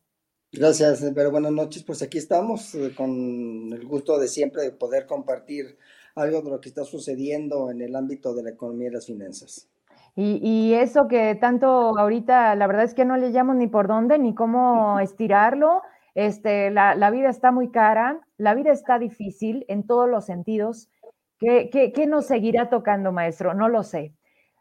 Gracias, 0.57 1.03
pero 1.13 1.31
buenas 1.31 1.51
noches. 1.51 1.83
Pues 1.83 2.01
aquí 2.01 2.17
estamos 2.17 2.73
eh, 2.75 2.93
con 2.95 3.73
el 3.73 3.85
gusto 3.85 4.17
de 4.17 4.29
siempre 4.29 4.63
de 4.63 4.71
poder 4.71 5.05
compartir 5.05 5.77
algo 6.15 6.41
de 6.41 6.49
lo 6.49 6.61
que 6.61 6.69
está 6.69 6.85
sucediendo 6.85 7.69
en 7.71 7.81
el 7.81 7.93
ámbito 7.93 8.33
de 8.33 8.43
la 8.43 8.51
economía 8.51 8.87
y 8.87 8.91
las 8.91 9.05
finanzas. 9.05 9.69
Y, 10.15 10.73
eso 10.75 11.09
que 11.09 11.35
tanto 11.35 11.99
ahorita, 11.99 12.55
la 12.55 12.67
verdad 12.67 12.85
es 12.85 12.93
que 12.93 13.03
no 13.03 13.17
le 13.17 13.31
llamo 13.31 13.53
ni 13.53 13.67
por 13.67 13.89
dónde 13.89 14.17
ni 14.17 14.33
cómo 14.33 14.97
estirarlo. 15.01 15.81
Este, 16.13 16.71
la, 16.71 17.11
vida 17.11 17.29
está 17.29 17.51
muy 17.51 17.69
cara, 17.69 18.21
la 18.37 18.55
vida 18.55 18.71
está 18.71 18.97
difícil 18.97 19.65
en 19.67 19.85
todos 19.85 20.09
los 20.09 20.25
sentidos. 20.25 20.89
¿Qué, 21.37 21.69
qué 21.69 22.07
nos 22.07 22.27
seguirá 22.27 22.69
tocando, 22.69 23.11
maestro? 23.11 23.53
No 23.53 23.67
lo 23.67 23.83
sé. 23.83 24.13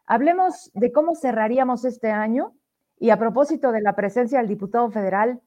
Hablemos 0.05 0.71
de 0.73 0.91
cómo 0.91 1.15
cerraríamos 1.15 1.85
este 1.85 2.11
año 2.11 2.53
y 2.99 3.11
a 3.11 3.17
propósito 3.17 3.71
de 3.71 3.81
la 3.81 3.95
presencia 3.95 4.39
del 4.39 4.49
diputado 4.49 4.91
federal, 4.91 5.41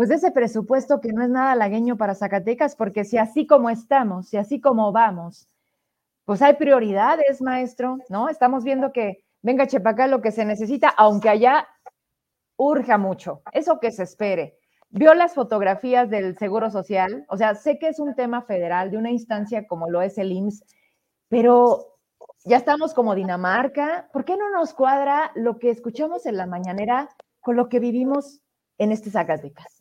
pues 0.00 0.08
de 0.08 0.14
ese 0.14 0.30
presupuesto 0.30 0.98
que 1.02 1.12
no 1.12 1.22
es 1.22 1.28
nada 1.28 1.54
lagueño 1.54 1.98
para 1.98 2.14
Zacatecas, 2.14 2.74
porque 2.74 3.04
si 3.04 3.18
así 3.18 3.46
como 3.46 3.68
estamos, 3.68 4.30
si 4.30 4.38
así 4.38 4.58
como 4.58 4.92
vamos, 4.92 5.46
pues 6.24 6.40
hay 6.40 6.54
prioridades, 6.54 7.42
maestro, 7.42 7.98
¿no? 8.08 8.30
Estamos 8.30 8.64
viendo 8.64 8.92
que 8.92 9.22
venga 9.42 9.66
Chepacá 9.66 10.06
lo 10.06 10.22
que 10.22 10.32
se 10.32 10.46
necesita, 10.46 10.88
aunque 10.88 11.28
allá 11.28 11.68
urja 12.56 12.96
mucho, 12.96 13.42
eso 13.52 13.78
que 13.78 13.92
se 13.92 14.04
espere. 14.04 14.56
Vio 14.88 15.12
las 15.12 15.34
fotografías 15.34 16.08
del 16.08 16.34
Seguro 16.38 16.70
Social, 16.70 17.26
o 17.28 17.36
sea, 17.36 17.54
sé 17.54 17.78
que 17.78 17.88
es 17.88 17.98
un 17.98 18.14
tema 18.14 18.40
federal 18.40 18.90
de 18.90 18.96
una 18.96 19.10
instancia 19.10 19.66
como 19.66 19.90
lo 19.90 20.00
es 20.00 20.16
el 20.16 20.32
IMSS, 20.32 20.64
pero 21.28 21.98
ya 22.46 22.56
estamos 22.56 22.94
como 22.94 23.14
Dinamarca. 23.14 24.08
¿Por 24.14 24.24
qué 24.24 24.38
no 24.38 24.48
nos 24.48 24.72
cuadra 24.72 25.30
lo 25.34 25.58
que 25.58 25.68
escuchamos 25.68 26.24
en 26.24 26.38
la 26.38 26.46
mañanera 26.46 27.10
con 27.40 27.56
lo 27.56 27.68
que 27.68 27.80
vivimos 27.80 28.40
en 28.78 28.92
este 28.92 29.10
Zacatecas? 29.10 29.79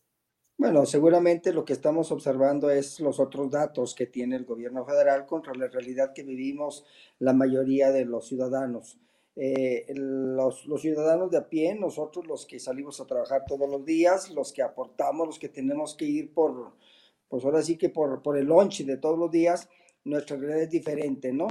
Bueno, 0.60 0.86
seguramente 0.86 1.54
lo 1.54 1.64
que 1.64 1.72
estamos 1.72 2.12
observando 2.12 2.70
es 2.70 3.00
los 3.00 3.22
otros 3.22 3.50
datos 3.50 3.96
que 3.96 4.08
tiene 4.08 4.36
el 4.36 4.44
gobierno 4.44 4.86
federal 4.86 5.26
contra 5.26 5.54
la 5.54 5.70
realidad 5.70 6.12
que 6.14 6.24
vivimos 6.24 6.84
la 7.18 7.32
mayoría 7.32 7.94
de 7.94 8.04
los 8.04 8.28
ciudadanos. 8.28 9.00
Eh, 9.38 9.86
los, 9.96 10.66
ciudadanos 10.82 11.32
de 11.32 11.38
a 11.38 11.48
pie, 11.48 11.76
nosotros 11.76 12.28
los 12.28 12.46
que 12.46 12.60
salimos 12.60 13.00
a 13.00 13.08
trabajar 13.08 13.46
todos 13.48 13.70
los 13.70 13.86
días, 13.86 14.32
los 14.32 14.52
que 14.52 14.62
aportamos, 14.62 15.28
los 15.28 15.40
que 15.40 15.48
tenemos 15.48 15.96
que 15.96 16.04
ir 16.04 16.34
por, 16.34 16.74
pues 17.30 17.46
ahora 17.46 17.62
sí 17.62 17.78
que 17.78 17.88
por, 17.88 18.22
por 18.22 18.38
el 18.38 18.48
lunch 18.48 18.84
de 18.84 18.98
todos 18.98 19.18
los 19.18 19.32
días, 19.32 19.70
nuestra 20.04 20.36
realidad 20.36 20.64
es 20.64 20.70
diferente, 20.72 21.32
¿no? 21.32 21.48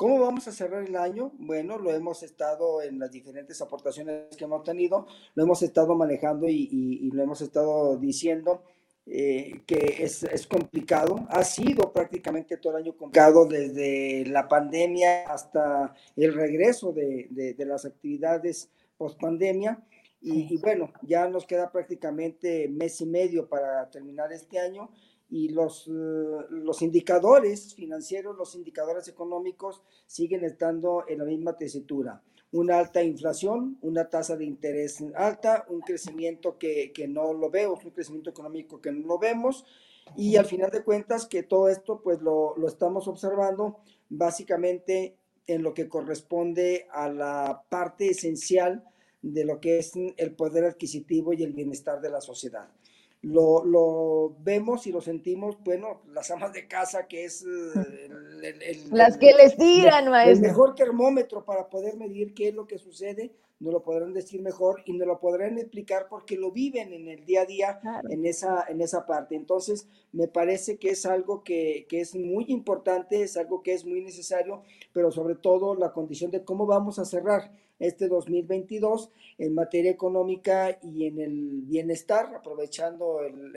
¿Cómo 0.00 0.18
vamos 0.18 0.48
a 0.48 0.52
cerrar 0.52 0.82
el 0.84 0.96
año? 0.96 1.30
Bueno, 1.36 1.76
lo 1.76 1.92
hemos 1.92 2.22
estado 2.22 2.80
en 2.80 2.98
las 2.98 3.10
diferentes 3.10 3.60
aportaciones 3.60 4.34
que 4.34 4.44
hemos 4.44 4.64
tenido, 4.64 5.06
lo 5.34 5.42
hemos 5.42 5.62
estado 5.62 5.94
manejando 5.94 6.48
y, 6.48 7.10
lo 7.12 7.22
hemos 7.22 7.42
estado 7.42 7.98
diciendo 7.98 8.62
eh, 9.04 9.60
que 9.66 9.96
es, 9.98 10.22
es, 10.22 10.46
complicado. 10.46 11.26
Ha 11.28 11.44
sido 11.44 11.92
prácticamente 11.92 12.56
todo 12.56 12.78
el 12.78 12.84
año 12.84 12.96
complicado 12.96 13.44
desde 13.44 14.24
la 14.24 14.48
pandemia 14.48 15.24
hasta 15.24 15.94
el 16.16 16.32
regreso 16.32 16.94
de, 16.94 17.26
de, 17.30 17.66
las 17.66 17.84
actividades 17.84 18.70
post 18.96 19.20
pandemia. 19.20 19.84
Y, 20.22 20.54
y, 20.54 20.56
bueno, 20.56 20.94
ya 21.02 21.28
nos 21.28 21.44
queda 21.44 21.70
prácticamente 21.70 22.68
mes 22.70 23.02
y 23.02 23.06
medio 23.06 23.50
para 23.50 23.90
terminar 23.90 24.32
este 24.32 24.60
año 24.60 24.88
y 25.30 25.48
los, 25.48 25.86
eh, 25.86 25.90
los 26.50 26.82
indicadores 26.82 27.74
financieros, 27.74 28.36
los 28.36 28.54
indicadores 28.54 29.06
económicos 29.08 29.82
siguen 30.06 30.44
estando 30.44 31.04
en 31.08 31.18
la 31.18 31.24
misma 31.24 31.56
tesitura. 31.56 32.22
Una 32.52 32.78
alta 32.78 33.02
inflación, 33.02 33.78
una 33.80 34.10
tasa 34.10 34.36
de 34.36 34.44
interés 34.44 35.02
alta, 35.14 35.64
un 35.68 35.80
crecimiento 35.82 36.58
que, 36.58 36.92
que 36.92 37.06
no 37.06 37.32
lo 37.32 37.48
vemos, 37.48 37.84
un 37.84 37.92
crecimiento 37.92 38.30
económico 38.30 38.80
que 38.80 38.90
no 38.90 39.06
lo 39.06 39.18
vemos 39.18 39.64
y 40.16 40.34
al 40.34 40.46
final 40.46 40.70
de 40.70 40.82
cuentas 40.82 41.26
que 41.26 41.44
todo 41.44 41.68
esto 41.68 42.00
pues 42.02 42.20
lo, 42.20 42.56
lo 42.56 42.66
estamos 42.66 43.06
observando 43.06 43.78
básicamente 44.08 45.16
en 45.46 45.62
lo 45.62 45.74
que 45.74 45.88
corresponde 45.88 46.88
a 46.90 47.08
la 47.08 47.64
parte 47.68 48.08
esencial 48.08 48.82
de 49.22 49.44
lo 49.44 49.60
que 49.60 49.78
es 49.78 49.92
el 50.16 50.34
poder 50.34 50.64
adquisitivo 50.64 51.32
y 51.32 51.44
el 51.44 51.52
bienestar 51.52 52.00
de 52.00 52.10
la 52.10 52.20
sociedad 52.20 52.68
lo, 53.22 53.64
lo, 53.64 54.36
vemos 54.40 54.86
y 54.86 54.92
lo 54.92 55.00
sentimos, 55.00 55.58
bueno, 55.62 56.00
las 56.12 56.30
amas 56.30 56.52
de 56.52 56.66
casa, 56.66 57.06
que 57.06 57.24
es 57.24 57.42
eh, 57.42 58.08
el, 58.62 58.88
las 58.90 59.18
que 59.18 59.32
les 59.34 59.56
tiran, 59.56 60.10
maestro. 60.10 60.36
El 60.36 60.40
mejor 60.40 60.74
termómetro 60.74 61.44
para 61.44 61.68
poder 61.68 61.96
medir 61.96 62.32
qué 62.32 62.48
es 62.48 62.54
lo 62.54 62.66
que 62.66 62.78
sucede, 62.78 63.32
nos 63.58 63.74
lo 63.74 63.82
podrán 63.82 64.14
decir 64.14 64.40
mejor 64.40 64.82
y 64.86 64.94
nos 64.94 65.06
lo 65.06 65.20
podrán 65.20 65.58
explicar 65.58 66.06
porque 66.08 66.36
lo 66.36 66.50
viven 66.50 66.94
en 66.94 67.08
el 67.08 67.26
día 67.26 67.42
a 67.42 67.44
día 67.44 67.80
en, 68.08 68.24
esa, 68.24 68.64
en 68.68 68.80
esa 68.80 69.04
parte. 69.04 69.36
Entonces, 69.36 69.86
me 70.12 70.26
parece 70.28 70.78
que 70.78 70.90
es 70.90 71.04
algo 71.04 71.44
que, 71.44 71.86
que 71.90 72.00
es 72.00 72.14
muy 72.14 72.46
importante, 72.48 73.22
es 73.22 73.36
algo 73.36 73.62
que 73.62 73.74
es 73.74 73.84
muy 73.84 74.00
necesario, 74.00 74.62
pero 74.94 75.10
sobre 75.10 75.34
todo 75.34 75.74
la 75.74 75.92
condición 75.92 76.30
de 76.30 76.42
cómo 76.42 76.64
vamos 76.64 76.98
a 76.98 77.04
cerrar 77.04 77.52
este 77.80 78.08
2022 78.08 79.10
en 79.38 79.54
materia 79.54 79.90
económica 79.90 80.78
y 80.82 81.06
en 81.06 81.20
el 81.20 81.62
bienestar, 81.62 82.34
aprovechando 82.34 83.20
el 83.22 83.54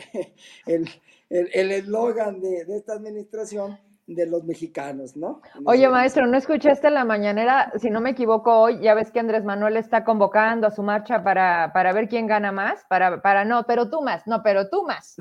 eslogan 0.65 2.37
el, 2.37 2.41
el, 2.41 2.41
de, 2.41 2.65
de 2.65 2.77
esta 2.77 2.93
administración 2.93 3.77
de 4.07 4.25
los 4.25 4.43
mexicanos, 4.43 5.15
¿no? 5.15 5.41
Oye, 5.65 5.87
maestro, 5.87 6.27
¿no 6.27 6.37
escuchaste 6.37 6.89
la 6.89 7.05
mañanera? 7.05 7.71
Si 7.77 7.89
no 7.89 8.01
me 8.01 8.11
equivoco 8.11 8.53
hoy, 8.53 8.79
ya 8.81 8.93
ves 8.93 9.11
que 9.11 9.19
Andrés 9.19 9.45
Manuel 9.45 9.77
está 9.77 10.03
convocando 10.03 10.67
a 10.67 10.71
su 10.71 10.83
marcha 10.83 11.23
para, 11.23 11.71
para 11.73 11.93
ver 11.93 12.09
quién 12.09 12.27
gana 12.27 12.51
más, 12.51 12.83
para, 12.89 13.21
para 13.21 13.45
no, 13.45 13.63
pero 13.63 13.89
tú 13.89 14.01
más, 14.01 14.27
no, 14.27 14.43
pero 14.43 14.69
tú 14.69 14.83
más. 14.83 15.15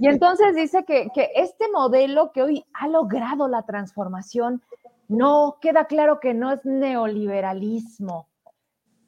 Y 0.00 0.06
entonces 0.08 0.54
dice 0.54 0.84
que, 0.84 1.08
que 1.14 1.30
este 1.34 1.66
modelo 1.70 2.32
que 2.32 2.42
hoy 2.42 2.64
ha 2.72 2.88
logrado 2.88 3.48
la 3.48 3.64
transformación, 3.64 4.62
no, 5.08 5.58
queda 5.60 5.84
claro 5.84 6.18
que 6.20 6.32
no 6.32 6.52
es 6.52 6.64
neoliberalismo, 6.64 8.28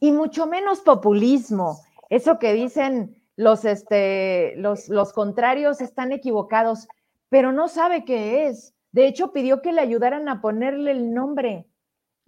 y 0.00 0.12
mucho 0.12 0.46
menos 0.46 0.80
populismo. 0.80 1.80
Eso 2.10 2.38
que 2.38 2.52
dicen 2.52 3.16
los, 3.36 3.64
este, 3.64 4.54
los, 4.56 4.88
los 4.88 5.12
contrarios 5.12 5.80
están 5.80 6.12
equivocados, 6.12 6.88
pero 7.28 7.52
no 7.52 7.68
sabe 7.68 8.04
qué 8.04 8.46
es. 8.46 8.74
De 8.92 9.06
hecho, 9.06 9.32
pidió 9.32 9.60
que 9.60 9.72
le 9.72 9.80
ayudaran 9.80 10.28
a 10.28 10.40
ponerle 10.40 10.92
el 10.92 11.12
nombre, 11.12 11.66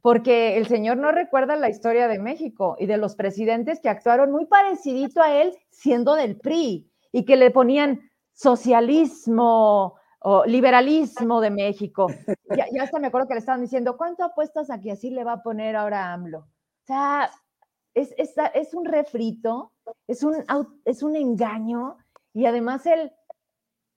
porque 0.03 0.57
el 0.57 0.67
señor 0.67 0.97
no 0.97 1.13
recuerda 1.13 1.57
la 1.57 1.69
historia 1.69 2.09
de 2.09 2.19
México 2.19 2.77
y 2.79 2.87
de 2.87 2.97
los 2.97 3.15
presidentes 3.15 3.81
que 3.81 3.89
actuaron 3.89 4.33
muy 4.33 4.47
parecidito 4.47 5.23
a 5.23 5.33
él 5.41 5.57
siendo 5.71 6.15
del 6.15 6.37
PRI 6.37 6.91
y 7.13 7.25
que 7.25 7.37
le 7.37 7.51
ponían 7.51 8.01
socialismo 8.33 9.95
o 10.21 10.45
liberalismo 10.45 11.41
de 11.41 11.51
México. 11.51 12.09
Ya, 12.51 12.67
hasta 12.83 12.99
me 12.99 13.09
acuerdo 13.09 13.29
que 13.29 13.35
le 13.35 13.41
estaban 13.41 13.61
diciendo, 13.61 13.97
¿cuánto 13.97 14.25
apuestas 14.25 14.71
a 14.71 14.81
que 14.81 14.93
así 14.93 15.11
le 15.11 15.25
va 15.25 15.35
a 15.35 15.43
poner 15.43 15.77
ahora 15.77 16.13
AMLO? 16.13 16.39
O 16.39 16.87
sea, 16.87 17.31
es, 17.97 18.15
es, 18.55 18.75
un 18.75 18.85
refrito, 18.85 19.73
es 20.07 20.23
un, 20.23 20.45
es 20.85 21.03
un 21.03 21.17
engaño 21.17 21.97
y 22.35 22.45
además 22.45 22.85
él 22.85 23.11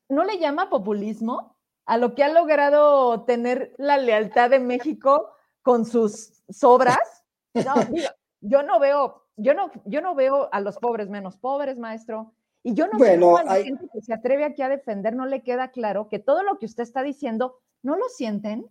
no 0.07 0.23
le 0.23 0.39
llama 0.39 0.69
populismo 0.69 1.57
a 1.85 1.97
lo 1.97 2.15
que 2.15 2.23
ha 2.23 2.31
logrado 2.31 3.23
tener 3.25 3.75
la 3.77 3.97
lealtad 3.97 4.49
de 4.49 4.59
México 4.59 5.29
con 5.61 5.85
sus 5.85 6.41
sobras. 6.49 7.25
yo 8.41 8.63
no 8.63 8.79
veo, 8.79 9.25
yo 9.35 9.53
no, 9.53 9.69
yo 9.83 9.99
no 9.99 10.15
veo 10.15 10.47
a 10.53 10.61
los 10.61 10.77
pobres 10.77 11.09
menos 11.09 11.37
pobres, 11.37 11.77
maestro. 11.77 12.33
Y 12.63 12.75
yo 12.75 12.87
no 12.87 12.99
sé 12.99 13.19
cómo 13.19 13.37
a 13.37 13.43
la 13.43 13.55
gente 13.55 13.87
que 13.91 14.01
se 14.01 14.13
atreve 14.13 14.45
aquí 14.45 14.61
a 14.61 14.69
defender 14.69 15.13
no 15.13 15.25
le 15.25 15.43
queda 15.43 15.71
claro 15.71 16.07
que 16.07 16.19
todo 16.19 16.43
lo 16.43 16.57
que 16.57 16.65
usted 16.65 16.83
está 16.83 17.03
diciendo 17.03 17.59
no 17.81 17.97
lo 17.97 18.07
sienten. 18.07 18.65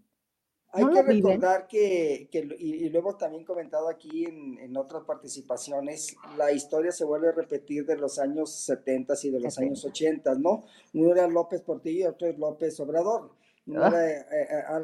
Hay 0.71 0.85
que 0.91 1.03
recordar 1.03 1.67
que, 1.67 2.29
y, 2.59 2.89
lo 2.91 2.99
hemos 2.99 3.17
también 3.17 3.45
comentado 3.45 3.89
aquí 3.89 4.27
en, 4.27 4.77
otras 4.77 5.05
participaciones, 5.05 6.15
la 6.37 6.53
historia 6.53 6.93
se 6.93 7.05
vuelve 7.05 7.29
a 7.29 7.33
repetir 7.33 7.87
de 7.87 7.97
los 7.97 8.19
años 8.19 8.55
70 8.55 9.15
y 9.23 9.31
de 9.31 9.41
los 9.41 9.59
años 9.59 9.85
80, 9.85 10.35
¿no? 10.35 10.65
Uno 10.93 11.13
era 11.13 11.27
López 11.27 11.63
Portillo 11.63 12.01
y 12.01 12.07
otro 12.07 12.29
es 12.29 12.39
López 12.39 12.79
Obrador. 12.81 13.31
Uno 13.67 13.83
ah. 13.83 13.89
era 13.89 14.11
eh, 14.11 14.27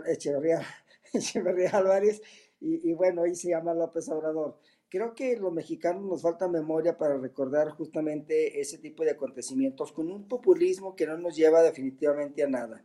eh, 0.06 0.60
Echeverría, 1.12 1.70
Álvarez 1.72 2.22
y, 2.60 2.90
y, 2.90 2.94
bueno, 2.94 3.22
ahí 3.22 3.34
se 3.34 3.50
llama 3.50 3.74
López 3.74 4.08
Obrador. 4.08 4.58
Creo 4.88 5.14
que 5.14 5.36
los 5.36 5.52
mexicanos 5.52 6.02
nos 6.04 6.22
falta 6.22 6.48
memoria 6.48 6.96
para 6.96 7.18
recordar 7.18 7.70
justamente 7.70 8.60
ese 8.60 8.78
tipo 8.78 9.04
de 9.04 9.10
acontecimientos 9.10 9.92
con 9.92 10.10
un 10.10 10.28
populismo 10.28 10.96
que 10.96 11.06
no 11.06 11.18
nos 11.18 11.36
lleva 11.36 11.62
definitivamente 11.62 12.42
a 12.42 12.48
nada. 12.48 12.82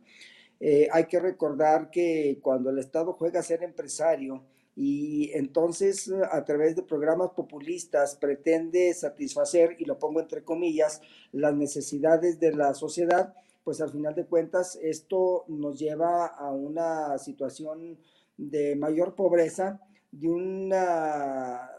Eh, 0.60 0.88
hay 0.92 1.06
que 1.06 1.18
recordar 1.18 1.90
que 1.90 2.38
cuando 2.42 2.68
el 2.68 2.78
Estado 2.78 3.14
juega 3.14 3.40
a 3.40 3.42
ser 3.42 3.62
empresario 3.62 4.44
y 4.76 5.32
entonces 5.32 6.12
a 6.30 6.44
través 6.44 6.76
de 6.76 6.82
programas 6.82 7.30
populistas 7.30 8.14
pretende 8.16 8.92
satisfacer, 8.94 9.76
y 9.78 9.86
lo 9.86 9.98
pongo 9.98 10.20
entre 10.20 10.44
comillas, 10.44 11.00
las 11.32 11.54
necesidades 11.54 12.38
de 12.38 12.52
la 12.52 12.74
sociedad, 12.74 13.34
pues 13.64 13.80
al 13.80 13.90
final 13.90 14.14
de 14.14 14.26
cuentas 14.26 14.78
esto 14.82 15.44
nos 15.48 15.78
lleva 15.78 16.26
a 16.26 16.52
una 16.52 17.18
situación 17.18 17.98
de 18.36 18.76
mayor 18.76 19.14
pobreza, 19.14 19.80
de 20.12 20.28
una 20.28 21.70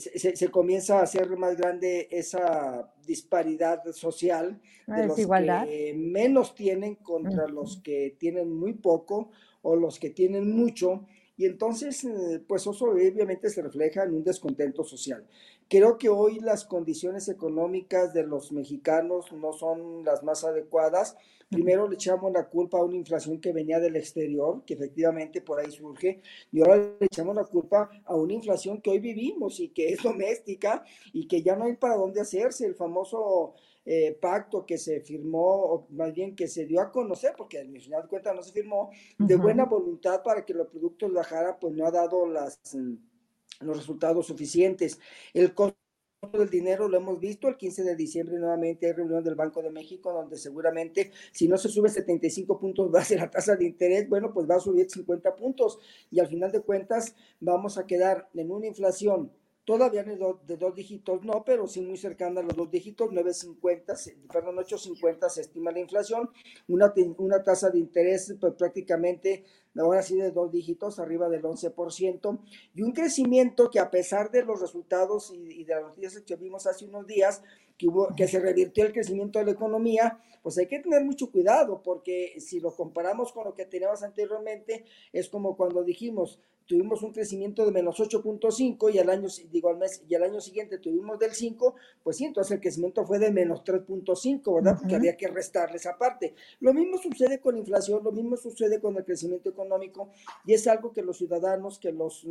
se, 0.00 0.48
comienza 0.50 0.98
a 0.98 1.02
hacer 1.02 1.36
más 1.36 1.56
grande 1.56 2.08
esa 2.10 2.92
disparidad 3.06 3.84
social 3.92 4.60
de 4.86 5.06
los 5.06 5.16
que 5.16 5.94
menos 5.96 6.54
tienen 6.54 6.96
contra 6.96 7.46
los 7.46 7.80
que 7.82 8.16
tienen 8.18 8.50
muy 8.52 8.72
poco 8.74 9.30
o 9.62 9.76
los 9.76 9.98
que 9.98 10.10
tienen 10.10 10.50
mucho. 10.50 11.06
Y 11.36 11.46
entonces, 11.46 12.04
eh, 12.04 12.42
pues 12.46 12.62
eso 12.62 12.84
obviamente 12.90 13.48
se 13.48 13.62
refleja 13.62 14.04
en 14.04 14.14
un 14.14 14.24
descontento 14.24 14.84
social. 14.84 15.26
Creo 15.70 15.98
que 15.98 16.08
hoy 16.08 16.40
las 16.40 16.64
condiciones 16.64 17.28
económicas 17.28 18.12
de 18.12 18.26
los 18.26 18.50
mexicanos 18.50 19.30
no 19.30 19.52
son 19.52 20.04
las 20.04 20.24
más 20.24 20.42
adecuadas. 20.42 21.16
Primero 21.48 21.86
le 21.86 21.94
echamos 21.94 22.32
la 22.32 22.48
culpa 22.48 22.78
a 22.78 22.82
una 22.82 22.96
inflación 22.96 23.40
que 23.40 23.52
venía 23.52 23.78
del 23.78 23.94
exterior, 23.94 24.64
que 24.66 24.74
efectivamente 24.74 25.40
por 25.40 25.60
ahí 25.60 25.70
surge, 25.70 26.22
y 26.50 26.60
ahora 26.60 26.76
le 26.78 27.06
echamos 27.06 27.36
la 27.36 27.44
culpa 27.44 27.88
a 28.04 28.16
una 28.16 28.32
inflación 28.32 28.80
que 28.80 28.90
hoy 28.90 28.98
vivimos 28.98 29.60
y 29.60 29.68
que 29.68 29.90
es 29.90 30.02
doméstica 30.02 30.82
y 31.12 31.28
que 31.28 31.40
ya 31.40 31.54
no 31.54 31.66
hay 31.66 31.76
para 31.76 31.94
dónde 31.94 32.20
hacerse. 32.20 32.66
El 32.66 32.74
famoso 32.74 33.54
eh, 33.84 34.18
pacto 34.20 34.66
que 34.66 34.76
se 34.76 35.00
firmó, 35.02 35.54
o 35.66 35.86
más 35.90 36.12
bien 36.12 36.34
que 36.34 36.48
se 36.48 36.66
dio 36.66 36.80
a 36.80 36.90
conocer, 36.90 37.34
porque 37.36 37.60
al 37.60 37.80
final 37.80 38.02
de 38.02 38.08
cuentas 38.08 38.34
no 38.34 38.42
se 38.42 38.50
firmó, 38.50 38.90
de 39.18 39.36
buena 39.36 39.66
voluntad 39.66 40.20
para 40.24 40.44
que 40.44 40.52
los 40.52 40.66
productos 40.66 41.12
bajaran, 41.12 41.58
pues 41.60 41.72
no 41.74 41.86
ha 41.86 41.92
dado 41.92 42.26
las, 42.26 42.58
mm, 42.74 42.94
los 43.60 43.76
resultados 43.76 44.26
suficientes. 44.26 44.98
El 45.34 45.54
costo 45.54 45.76
del 46.32 46.50
dinero 46.50 46.88
lo 46.88 46.98
hemos 46.98 47.18
visto. 47.18 47.48
El 47.48 47.56
15 47.56 47.82
de 47.82 47.96
diciembre 47.96 48.38
nuevamente 48.38 48.86
hay 48.86 48.92
reunión 48.92 49.24
del 49.24 49.34
Banco 49.34 49.62
de 49.62 49.70
México 49.70 50.12
donde 50.12 50.36
seguramente 50.36 51.12
si 51.32 51.48
no 51.48 51.56
se 51.56 51.68
sube 51.68 51.88
75 51.88 52.58
puntos 52.58 52.90
base 52.92 53.16
la 53.16 53.30
tasa 53.30 53.56
de 53.56 53.64
interés, 53.64 54.08
bueno, 54.08 54.32
pues 54.32 54.48
va 54.48 54.56
a 54.56 54.60
subir 54.60 54.90
50 54.90 55.36
puntos 55.36 55.78
y 56.10 56.20
al 56.20 56.28
final 56.28 56.52
de 56.52 56.60
cuentas 56.60 57.14
vamos 57.40 57.78
a 57.78 57.86
quedar 57.86 58.28
en 58.34 58.50
una 58.50 58.66
inflación 58.66 59.32
todavía 59.64 60.02
de, 60.02 60.16
de 60.46 60.56
dos 60.56 60.74
dígitos, 60.74 61.24
no, 61.24 61.44
pero 61.44 61.66
sí 61.66 61.80
muy 61.80 61.96
cercana 61.96 62.40
a 62.40 62.44
los 62.44 62.56
dos 62.56 62.70
dígitos, 62.70 63.10
9.50, 63.10 64.28
perdón, 64.32 64.56
8.50 64.56 65.28
se 65.28 65.42
estima 65.42 65.70
la 65.70 65.80
inflación, 65.80 66.30
una, 66.68 66.92
una 67.18 67.42
tasa 67.42 67.70
de 67.70 67.78
interés 67.78 68.34
pues, 68.40 68.54
prácticamente 68.54 69.44
ahora 69.78 70.02
sí 70.02 70.16
de 70.16 70.30
dos 70.30 70.50
dígitos, 70.50 70.98
arriba 70.98 71.28
del 71.28 71.42
11%, 71.42 72.40
y 72.74 72.82
un 72.82 72.92
crecimiento 72.92 73.70
que 73.70 73.78
a 73.78 73.90
pesar 73.90 74.30
de 74.30 74.42
los 74.42 74.60
resultados 74.60 75.32
y, 75.32 75.64
de 75.64 75.74
las 75.74 75.82
noticias 75.82 76.22
que 76.22 76.36
vimos 76.36 76.66
hace 76.66 76.86
unos 76.86 77.06
días, 77.06 77.42
que, 77.78 77.86
que 78.16 78.28
se 78.28 78.40
revirtió 78.40 78.84
el 78.84 78.92
crecimiento 78.92 79.38
de 79.38 79.46
la 79.46 79.52
economía, 79.52 80.18
pues 80.42 80.58
hay 80.58 80.66
que 80.66 80.80
tener 80.80 81.04
mucho 81.04 81.30
cuidado, 81.30 81.82
porque 81.82 82.40
si 82.40 82.60
lo 82.60 82.74
comparamos 82.74 83.32
con 83.32 83.44
lo 83.44 83.54
que 83.54 83.66
teníamos 83.66 84.02
anteriormente, 84.02 84.84
es 85.12 85.28
como 85.28 85.56
cuando 85.56 85.84
dijimos, 85.84 86.40
tuvimos 86.66 87.02
un 87.02 87.12
crecimiento 87.12 87.64
de 87.64 87.72
menos 87.72 87.98
8.5 87.98 88.94
y 88.94 88.98
al 88.98 89.10
año, 89.10 89.28
digo, 89.50 89.70
al 89.70 89.78
mes, 89.78 90.02
y 90.08 90.14
al 90.14 90.22
año 90.22 90.40
siguiente 90.40 90.78
tuvimos 90.78 91.18
del 91.18 91.32
5, 91.32 91.74
pues 92.02 92.16
sí, 92.16 92.24
entonces 92.24 92.52
el 92.52 92.60
crecimiento 92.60 93.04
fue 93.04 93.18
de 93.18 93.30
menos 93.30 93.64
3.5, 93.64 94.54
¿verdad? 94.54 94.76
Porque 94.78 94.94
había 94.94 95.16
que 95.16 95.28
restarle 95.28 95.76
esa 95.76 95.98
parte. 95.98 96.34
Lo 96.60 96.72
mismo 96.72 96.98
sucede 96.98 97.40
con 97.40 97.54
la 97.54 97.60
inflación, 97.60 98.02
lo 98.04 98.12
mismo 98.12 98.36
sucede 98.36 98.80
con 98.80 98.96
el 98.96 99.04
crecimiento 99.04 99.50
económico 99.50 100.10
y 100.44 100.54
es 100.54 100.66
algo 100.66 100.92
que 100.92 101.02
los 101.02 101.18
ciudadanos, 101.18 101.78
que 101.78 101.92
los, 101.92 102.26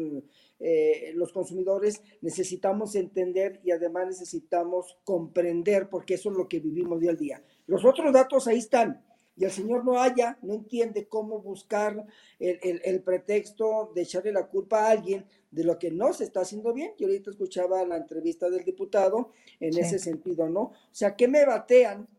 eh, 0.59 1.11
los 1.15 1.34
consumidores 1.34 2.01
necesitamos 2.21 2.95
entender 2.95 3.59
y 3.63 3.71
además 3.71 4.07
necesitamos 4.07 4.97
comprender 5.03 5.89
porque 5.89 6.15
eso 6.15 6.32
es 6.32 6.38
lo 6.38 6.47
que 6.47 6.59
vivimos 6.59 6.99
día 6.99 7.11
al 7.11 7.17
día. 7.17 7.43
Los 7.67 7.86
otros 7.86 8.13
datos 8.13 8.47
ahí 8.47 8.57
están 8.57 9.03
y 9.39 9.45
el 9.45 9.51
Señor 9.51 9.85
no 9.85 10.01
haya, 10.01 10.37
no 10.41 10.53
entiende 10.53 11.07
cómo 11.07 11.39
buscar 11.39 12.05
el, 12.39 13.01
pretexto 13.03 13.89
de 13.95 14.01
echarle 14.01 14.33
la 14.33 14.47
culpa 14.47 14.81
a 14.81 14.91
alguien 14.91 15.25
de 15.49 15.63
lo 15.63 15.79
que 15.79 15.91
no 15.91 16.11
se 16.11 16.25
está 16.25 16.41
haciendo 16.41 16.73
bien. 16.73 16.91
Yo 16.97 17.07
ahorita 17.07 17.29
escuchaba 17.29 17.85
la 17.85 17.95
entrevista 17.95 18.49
del 18.49 18.65
diputado 18.65 19.31
en 19.61 19.77
ese 19.77 19.97
sentido, 19.97 20.49
¿no? 20.49 20.61
O 20.61 20.73
sea, 20.91 21.15
¿qué 21.15 21.29
me 21.29 21.45
batean? 21.45 22.09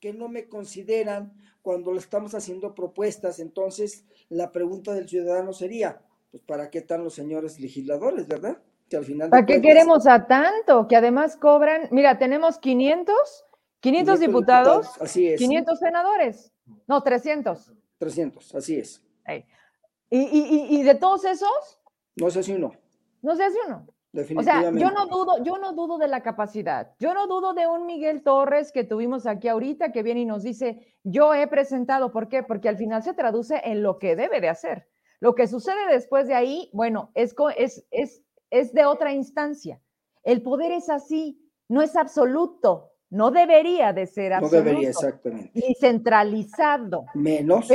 ¿Qué 0.00 0.12
no 0.12 0.28
me 0.28 0.48
consideran 0.48 1.32
cuando 1.62 1.92
le 1.92 1.98
estamos 1.98 2.34
haciendo 2.34 2.74
propuestas? 2.74 3.40
Entonces, 3.40 4.04
la 4.28 4.52
pregunta 4.52 4.92
del 4.92 5.08
ciudadano 5.08 5.54
sería, 5.54 6.02
pues, 6.30 6.42
¿para 6.42 6.68
qué 6.68 6.80
están 6.80 7.02
los 7.02 7.14
señores 7.14 7.58
legisladores, 7.58 8.28
verdad? 8.28 8.58
Que 8.90 8.98
al 8.98 9.06
final 9.06 9.30
¿Para 9.30 9.46
qué 9.46 9.62
queremos 9.62 10.06
a 10.06 10.26
tanto? 10.26 10.86
Que 10.88 10.96
además 10.96 11.38
cobran, 11.38 11.88
mira, 11.90 12.18
tenemos 12.18 12.58
500, 12.58 13.16
500, 13.80 14.20
diputados, 14.20 14.88
así 15.00 15.28
es. 15.28 15.38
500 15.38 15.78
senadores. 15.78 16.52
No, 16.86 17.02
300. 17.02 17.72
300, 17.98 18.54
así 18.54 18.78
es. 18.78 19.02
¿Y, 20.10 20.82
de 20.82 20.94
todos 20.94 21.24
esos? 21.24 21.80
No 22.16 22.30
sé 22.30 22.42
si 22.42 22.52
uno. 22.52 22.72
No 23.22 23.34
sé 23.36 23.50
si 23.50 23.58
uno. 23.66 23.86
O 24.36 24.42
sea, 24.42 24.70
yo 24.70 24.90
no 24.90 25.06
dudo, 25.06 25.42
yo 25.42 25.58
no 25.58 25.72
dudo 25.74 25.98
de 25.98 26.08
la 26.08 26.22
capacidad. 26.22 26.94
Yo 26.98 27.12
no 27.12 27.26
dudo 27.26 27.52
de 27.52 27.66
un 27.66 27.84
Miguel 27.86 28.22
Torres 28.22 28.72
que 28.72 28.84
tuvimos 28.84 29.26
aquí 29.26 29.48
ahorita 29.48 29.92
que 29.92 30.02
viene 30.02 30.20
y 30.20 30.26
nos 30.26 30.42
dice, 30.42 30.96
yo 31.02 31.34
he 31.34 31.46
presentado, 31.48 32.12
¿por 32.12 32.28
qué? 32.28 32.42
Porque 32.42 32.68
al 32.68 32.78
final 32.78 33.02
se 33.02 33.12
traduce 33.12 33.60
en 33.64 33.82
lo 33.82 33.98
que 33.98 34.16
debe 34.16 34.40
de 34.40 34.48
hacer. 34.48 34.88
Lo 35.20 35.34
que 35.34 35.46
sucede 35.46 35.86
después 35.90 36.28
de 36.28 36.34
ahí, 36.34 36.70
bueno, 36.72 37.10
es, 37.14 37.34
es, 37.56 37.86
es, 37.90 38.22
es 38.50 38.72
de 38.72 38.86
otra 38.86 39.12
instancia. 39.12 39.80
El 40.22 40.42
poder 40.42 40.72
es 40.72 40.88
así, 40.88 41.38
no 41.68 41.82
es 41.82 41.94
absoluto. 41.96 42.92
No 43.16 43.30
debería 43.30 43.92
de 43.94 44.06
ser 44.06 44.34
absoluto. 44.34 44.58
No 44.58 44.64
debería, 44.64 44.90
exactamente. 44.90 45.50
Ni 45.54 45.74
centralizado. 45.74 47.06
Menos. 47.14 47.66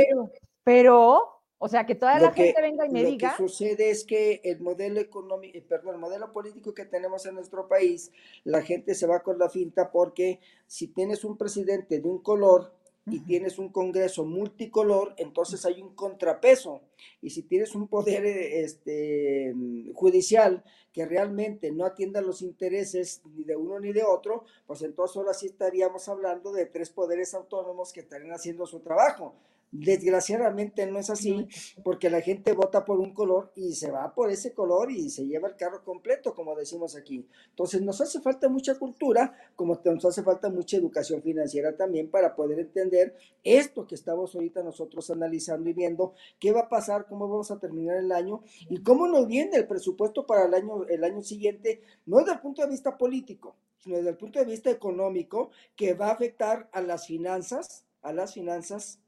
Pero, 0.62 1.42
o 1.58 1.68
sea, 1.68 1.84
que 1.84 1.96
toda 1.96 2.20
la 2.20 2.32
gente 2.32 2.60
venga 2.60 2.86
y 2.86 2.90
me 2.90 3.04
diga. 3.04 3.32
Lo 3.32 3.36
que 3.36 3.48
sucede 3.48 3.90
es 3.90 4.04
que 4.04 4.40
el 4.44 4.60
modelo 4.60 5.00
económico, 5.00 5.58
eh, 5.58 5.64
perdón, 5.68 5.96
el 5.96 6.00
modelo 6.00 6.32
político 6.32 6.72
que 6.72 6.84
tenemos 6.84 7.26
en 7.26 7.34
nuestro 7.34 7.66
país, 7.66 8.12
la 8.44 8.62
gente 8.62 8.94
se 8.94 9.06
va 9.08 9.20
con 9.24 9.38
la 9.38 9.48
finta 9.48 9.90
porque 9.90 10.38
si 10.66 10.86
tienes 10.86 11.24
un 11.24 11.36
presidente 11.36 12.00
de 12.00 12.08
un 12.08 12.22
color, 12.22 12.72
y 13.06 13.20
tienes 13.20 13.58
un 13.58 13.70
Congreso 13.70 14.24
multicolor, 14.24 15.14
entonces 15.16 15.64
hay 15.66 15.82
un 15.82 15.94
contrapeso. 15.94 16.82
Y 17.20 17.30
si 17.30 17.42
tienes 17.42 17.74
un 17.74 17.88
poder 17.88 18.24
este, 18.24 19.54
judicial 19.94 20.62
que 20.92 21.04
realmente 21.06 21.72
no 21.72 21.84
atienda 21.84 22.20
los 22.20 22.42
intereses 22.42 23.22
ni 23.34 23.44
de 23.44 23.56
uno 23.56 23.80
ni 23.80 23.92
de 23.92 24.04
otro, 24.04 24.44
pues 24.66 24.82
entonces 24.82 25.16
ahora 25.16 25.34
sí 25.34 25.46
estaríamos 25.46 26.08
hablando 26.08 26.52
de 26.52 26.66
tres 26.66 26.90
poderes 26.90 27.34
autónomos 27.34 27.92
que 27.92 28.00
estarían 28.00 28.32
haciendo 28.32 28.66
su 28.66 28.80
trabajo. 28.80 29.34
Desgraciadamente 29.74 30.86
no 30.86 30.98
es 30.98 31.08
así, 31.08 31.48
porque 31.82 32.10
la 32.10 32.20
gente 32.20 32.52
vota 32.52 32.84
por 32.84 33.00
un 33.00 33.14
color 33.14 33.52
y 33.56 33.72
se 33.72 33.90
va 33.90 34.14
por 34.14 34.30
ese 34.30 34.52
color 34.52 34.92
y 34.92 35.08
se 35.08 35.24
lleva 35.24 35.48
el 35.48 35.56
carro 35.56 35.82
completo, 35.82 36.34
como 36.34 36.54
decimos 36.54 36.94
aquí. 36.94 37.26
Entonces 37.48 37.80
nos 37.80 37.98
hace 38.02 38.20
falta 38.20 38.50
mucha 38.50 38.78
cultura, 38.78 39.34
como 39.56 39.80
nos 39.82 40.04
hace 40.04 40.22
falta 40.22 40.50
mucha 40.50 40.76
educación 40.76 41.22
financiera 41.22 41.74
también 41.74 42.10
para 42.10 42.36
poder 42.36 42.58
entender 42.58 43.16
esto 43.42 43.86
que 43.86 43.94
estamos 43.94 44.34
ahorita 44.34 44.62
nosotros 44.62 45.08
analizando 45.10 45.70
y 45.70 45.72
viendo, 45.72 46.12
qué 46.38 46.52
va 46.52 46.60
a 46.60 46.68
pasar, 46.68 47.06
cómo 47.06 47.26
vamos 47.26 47.50
a 47.50 47.58
terminar 47.58 47.96
el 47.96 48.12
año 48.12 48.42
y 48.68 48.82
cómo 48.82 49.08
nos 49.08 49.26
viene 49.26 49.56
el 49.56 49.66
presupuesto 49.66 50.26
para 50.26 50.44
el 50.44 50.52
año, 50.52 50.84
el 50.86 51.02
año 51.02 51.22
siguiente, 51.22 51.80
no 52.04 52.18
desde 52.18 52.32
el 52.32 52.40
punto 52.40 52.60
de 52.60 52.68
vista 52.68 52.98
político, 52.98 53.56
sino 53.78 53.96
desde 53.96 54.10
el 54.10 54.18
punto 54.18 54.38
de 54.38 54.44
vista 54.44 54.70
económico, 54.70 55.48
que 55.76 55.94
va 55.94 56.08
a 56.08 56.12
afectar 56.12 56.68
a 56.72 56.82
las 56.82 57.06
finanzas, 57.06 57.86
a 58.02 58.12
las 58.12 58.34
finanzas 58.34 58.98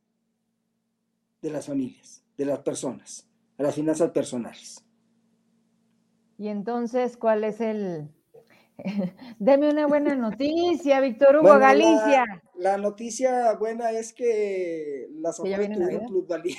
de 1.44 1.50
las 1.50 1.66
familias, 1.66 2.24
de 2.38 2.46
las 2.46 2.60
personas, 2.60 3.28
a 3.58 3.62
las 3.62 3.74
finanzas 3.74 4.10
personales. 4.12 4.82
Y 6.38 6.48
entonces, 6.48 7.18
¿cuál 7.18 7.44
es 7.44 7.60
el... 7.60 8.08
Deme 9.38 9.68
una 9.68 9.86
buena 9.86 10.14
noticia, 10.14 11.00
Víctor 11.00 11.36
Hugo 11.36 11.58
Galicia. 11.58 12.24
La, 12.56 12.78
noticia 12.78 13.52
buena 13.56 13.90
es 13.90 14.14
que 14.14 15.06
las 15.16 15.38
ofertas 15.38 15.76
tuvieron 15.76 16.06
plusvalía 16.06 16.56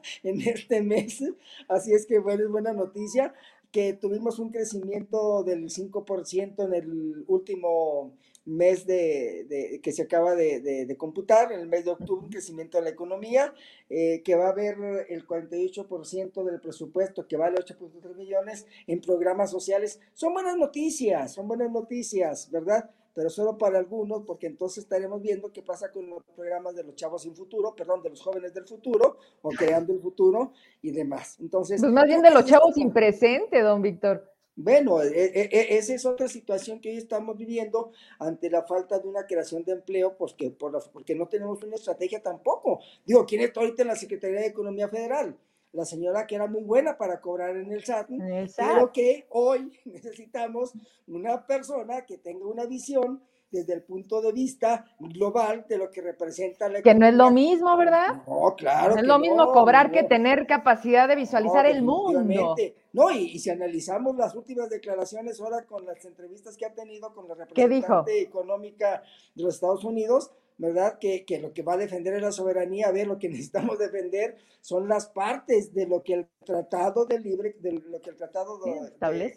en 0.22 0.40
este 0.40 0.82
mes, 0.82 1.24
así 1.68 1.92
es 1.92 2.06
que 2.06 2.20
bueno, 2.20 2.44
es 2.44 2.50
buena 2.50 2.72
noticia 2.72 3.34
que 3.72 3.92
tuvimos 3.92 4.38
un 4.38 4.50
crecimiento 4.50 5.42
del 5.42 5.64
5% 5.64 6.64
en 6.64 6.74
el 6.74 7.24
último 7.26 8.14
mes 8.48 8.86
de, 8.86 9.78
que 9.82 9.92
se 9.92 10.02
acaba 10.02 10.34
de, 10.34 10.96
computar, 10.96 11.52
en 11.52 11.60
el 11.60 11.68
mes 11.68 11.84
de 11.84 11.90
octubre, 11.90 12.24
un 12.24 12.30
crecimiento 12.30 12.78
de 12.78 12.84
la 12.84 12.90
economía, 12.90 13.52
eh, 13.90 14.22
que 14.24 14.34
va 14.34 14.46
a 14.46 14.50
haber 14.50 15.06
el 15.08 15.26
48% 15.26 16.44
del 16.44 16.60
presupuesto, 16.60 17.28
que 17.28 17.36
vale 17.36 17.58
8.3 17.58 18.16
millones 18.16 18.66
en 18.86 19.00
programas 19.00 19.50
sociales. 19.50 20.00
Son 20.14 20.32
buenas 20.32 20.56
noticias, 20.56 21.34
son 21.34 21.46
buenas 21.46 21.70
noticias, 21.70 22.50
¿verdad? 22.50 22.90
Pero 23.14 23.30
solo 23.30 23.58
para 23.58 23.78
algunos, 23.78 24.22
porque 24.22 24.46
entonces 24.46 24.84
estaremos 24.84 25.20
viendo 25.20 25.52
qué 25.52 25.62
pasa 25.62 25.90
con 25.90 26.08
los 26.08 26.22
programas 26.34 26.74
de 26.74 26.84
los 26.84 26.94
chavos 26.94 27.22
sin 27.22 27.34
futuro, 27.34 27.74
perdón, 27.74 28.02
de 28.02 28.10
los 28.10 28.22
jóvenes 28.22 28.54
del 28.54 28.64
futuro, 28.64 29.18
o 29.42 29.48
creando 29.50 29.92
el 29.92 30.00
futuro 30.00 30.52
y 30.82 30.92
demás. 30.92 31.36
Entonces. 31.40 31.80
Pues 31.80 31.92
más 31.92 32.06
bien 32.06 32.22
de 32.22 32.30
los 32.30 32.44
chavos 32.44 32.74
sin 32.74 32.92
presente, 32.92 33.60
don 33.60 33.82
Víctor. 33.82 34.37
Bueno, 34.60 35.00
e, 35.04 35.06
e, 35.08 35.48
e, 35.52 35.78
esa 35.78 35.94
es 35.94 36.04
otra 36.04 36.26
situación 36.26 36.80
que 36.80 36.90
hoy 36.90 36.96
estamos 36.96 37.38
viviendo 37.38 37.92
ante 38.18 38.50
la 38.50 38.64
falta 38.64 38.98
de 38.98 39.06
una 39.06 39.24
creación 39.24 39.62
de 39.62 39.70
empleo, 39.70 40.16
pues 40.16 40.34
que 40.34 40.50
por 40.50 40.72
porque 40.90 41.14
no 41.14 41.28
tenemos 41.28 41.62
una 41.62 41.76
estrategia 41.76 42.20
tampoco. 42.20 42.80
Digo, 43.06 43.24
¿quién 43.24 43.42
está 43.42 43.60
ahorita 43.60 43.82
en 43.82 43.88
la 43.88 43.94
Secretaría 43.94 44.40
de 44.40 44.48
Economía 44.48 44.88
Federal? 44.88 45.38
La 45.70 45.84
señora 45.84 46.26
que 46.26 46.34
era 46.34 46.48
muy 46.48 46.64
buena 46.64 46.98
para 46.98 47.20
cobrar 47.20 47.56
en 47.56 47.70
el 47.70 47.84
SAT, 47.84 48.08
pero 48.56 48.92
que 48.92 49.26
hoy 49.30 49.72
necesitamos 49.84 50.72
una 51.06 51.46
persona 51.46 52.04
que 52.04 52.18
tenga 52.18 52.44
una 52.48 52.66
visión 52.66 53.22
desde 53.50 53.74
el 53.74 53.82
punto 53.82 54.20
de 54.20 54.32
vista 54.32 54.84
global 54.98 55.64
de 55.68 55.78
lo 55.78 55.90
que 55.90 56.02
representa 56.02 56.68
la 56.68 56.80
economía. 56.80 56.92
Que 56.92 56.98
no 56.98 57.06
es 57.06 57.14
lo 57.14 57.30
mismo, 57.30 57.76
¿verdad? 57.76 58.22
No, 58.26 58.54
claro. 58.56 58.94
No 58.94 59.00
es 59.00 59.06
lo 59.06 59.18
mismo 59.18 59.52
cobrar 59.52 59.90
que 59.90 60.02
tener 60.02 60.46
capacidad 60.46 61.08
de 61.08 61.16
visualizar 61.16 61.66
el 61.66 61.82
mundo. 61.82 62.54
No, 62.92 63.10
y, 63.10 63.38
si 63.38 63.50
analizamos 63.50 64.16
las 64.16 64.34
últimas 64.34 64.70
declaraciones 64.70 65.40
ahora 65.40 65.64
con 65.64 65.84
las 65.84 66.04
entrevistas 66.04 66.56
que 66.56 66.66
ha 66.66 66.74
tenido 66.74 67.12
con 67.12 67.28
la 67.28 67.34
representante 67.34 68.20
económica 68.20 69.02
de 69.34 69.42
los 69.44 69.54
Estados 69.54 69.84
Unidos, 69.84 70.32
¿verdad? 70.56 70.98
Que, 70.98 71.24
que, 71.24 71.38
lo 71.38 71.52
que 71.52 71.62
va 71.62 71.74
a 71.74 71.76
defender 71.78 72.14
es 72.14 72.22
la 72.22 72.32
soberanía, 72.32 72.88
a 72.88 72.92
ver, 72.92 73.06
lo 73.06 73.18
que 73.18 73.28
necesitamos 73.28 73.78
defender 73.78 74.36
son 74.60 74.88
las 74.88 75.08
partes 75.08 75.72
de 75.72 75.86
lo 75.86 76.02
que 76.02 76.14
el 76.14 76.26
Tratado 76.44 77.06
de 77.06 77.20
Libre, 77.20 77.56
de 77.60 77.72
lo 77.72 78.00
que 78.00 78.10
el 78.10 78.16
Tratado 78.16 78.58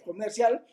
Comercial, 0.04 0.66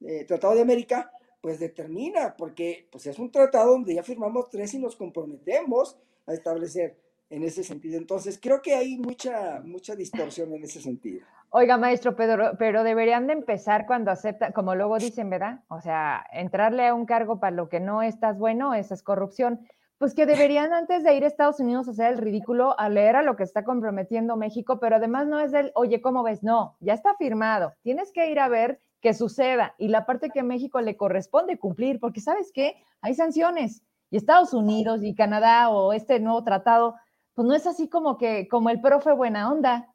eh, 0.00 0.24
Tratado 0.24 0.54
de 0.54 0.62
América, 0.62 1.12
pues 1.42 1.58
determina, 1.58 2.34
porque 2.38 2.88
pues 2.90 3.06
es 3.06 3.18
un 3.18 3.30
tratado 3.30 3.72
donde 3.72 3.94
ya 3.94 4.02
firmamos 4.02 4.48
tres 4.48 4.72
y 4.72 4.78
nos 4.78 4.96
comprometemos 4.96 5.98
a 6.26 6.32
establecer 6.32 6.96
en 7.28 7.42
ese 7.42 7.64
sentido. 7.64 7.98
Entonces, 7.98 8.38
creo 8.40 8.62
que 8.62 8.74
hay 8.74 8.96
mucha, 8.96 9.60
mucha 9.64 9.96
distorsión 9.96 10.54
en 10.54 10.62
ese 10.62 10.80
sentido. 10.80 11.26
Oiga, 11.50 11.76
maestro 11.76 12.14
Pedro, 12.14 12.52
pero 12.58 12.84
deberían 12.84 13.26
de 13.26 13.32
empezar 13.32 13.86
cuando 13.86 14.10
aceptan, 14.10 14.52
como 14.52 14.74
luego 14.74 14.98
dicen, 14.98 15.28
¿verdad? 15.30 15.60
O 15.68 15.80
sea, 15.80 16.24
entrarle 16.32 16.86
a 16.86 16.94
un 16.94 17.06
cargo 17.06 17.40
para 17.40 17.54
lo 17.54 17.68
que 17.68 17.80
no 17.80 18.02
estás 18.02 18.38
bueno, 18.38 18.72
esa 18.72 18.94
es 18.94 19.02
corrupción. 19.02 19.66
Pues 19.98 20.14
que 20.14 20.26
deberían 20.26 20.72
antes 20.72 21.04
de 21.04 21.14
ir 21.14 21.24
a 21.24 21.26
Estados 21.26 21.60
Unidos 21.60 21.88
a 21.88 21.92
hacer 21.92 22.12
el 22.12 22.18
ridículo, 22.18 22.78
a 22.78 22.88
leer 22.88 23.16
a 23.16 23.22
lo 23.22 23.36
que 23.36 23.44
está 23.44 23.64
comprometiendo 23.64 24.36
México, 24.36 24.78
pero 24.78 24.96
además 24.96 25.26
no 25.26 25.40
es 25.40 25.52
del, 25.52 25.72
oye, 25.74 26.00
¿cómo 26.00 26.22
ves? 26.22 26.42
No, 26.42 26.76
ya 26.80 26.94
está 26.94 27.14
firmado. 27.16 27.74
Tienes 27.82 28.12
que 28.12 28.30
ir 28.30 28.40
a 28.40 28.48
ver 28.48 28.80
que 29.02 29.12
suceda 29.12 29.74
y 29.78 29.88
la 29.88 30.06
parte 30.06 30.30
que 30.30 30.40
a 30.40 30.44
México 30.44 30.80
le 30.80 30.96
corresponde 30.96 31.58
cumplir, 31.58 31.98
porque 32.00 32.20
sabes 32.20 32.52
qué, 32.52 32.76
hay 33.00 33.14
sanciones 33.14 33.82
y 34.10 34.16
Estados 34.16 34.54
Unidos 34.54 35.00
y 35.02 35.14
Canadá 35.14 35.70
o 35.70 35.92
este 35.92 36.20
nuevo 36.20 36.42
tratado, 36.44 36.94
pues 37.34 37.46
no 37.46 37.54
es 37.54 37.66
así 37.66 37.88
como 37.88 38.16
que, 38.16 38.46
como 38.46 38.70
el 38.70 38.80
profe 38.80 39.12
buena 39.12 39.50
onda, 39.50 39.92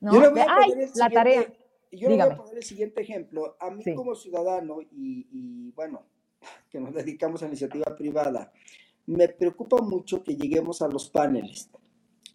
¿no? 0.00 0.12
Yo 0.12 0.20
le 0.20 0.28
voy 0.30 0.40
a 0.40 0.46
la 0.96 1.08
tarea. 1.10 1.46
Yo 1.92 2.08
le 2.08 2.16
voy 2.16 2.32
a 2.32 2.36
poner 2.36 2.56
el 2.56 2.64
siguiente 2.64 3.00
ejemplo. 3.00 3.56
A 3.60 3.70
mí 3.70 3.84
como 3.94 4.14
ciudadano 4.16 4.82
y, 4.82 5.28
y 5.30 5.70
bueno, 5.70 6.02
que 6.68 6.80
nos 6.80 6.92
dedicamos 6.92 7.42
a 7.42 7.46
iniciativa 7.46 7.94
privada, 7.96 8.52
me 9.06 9.28
preocupa 9.28 9.80
mucho 9.80 10.24
que 10.24 10.34
lleguemos 10.34 10.82
a 10.82 10.88
los 10.88 11.08
paneles. 11.08 11.70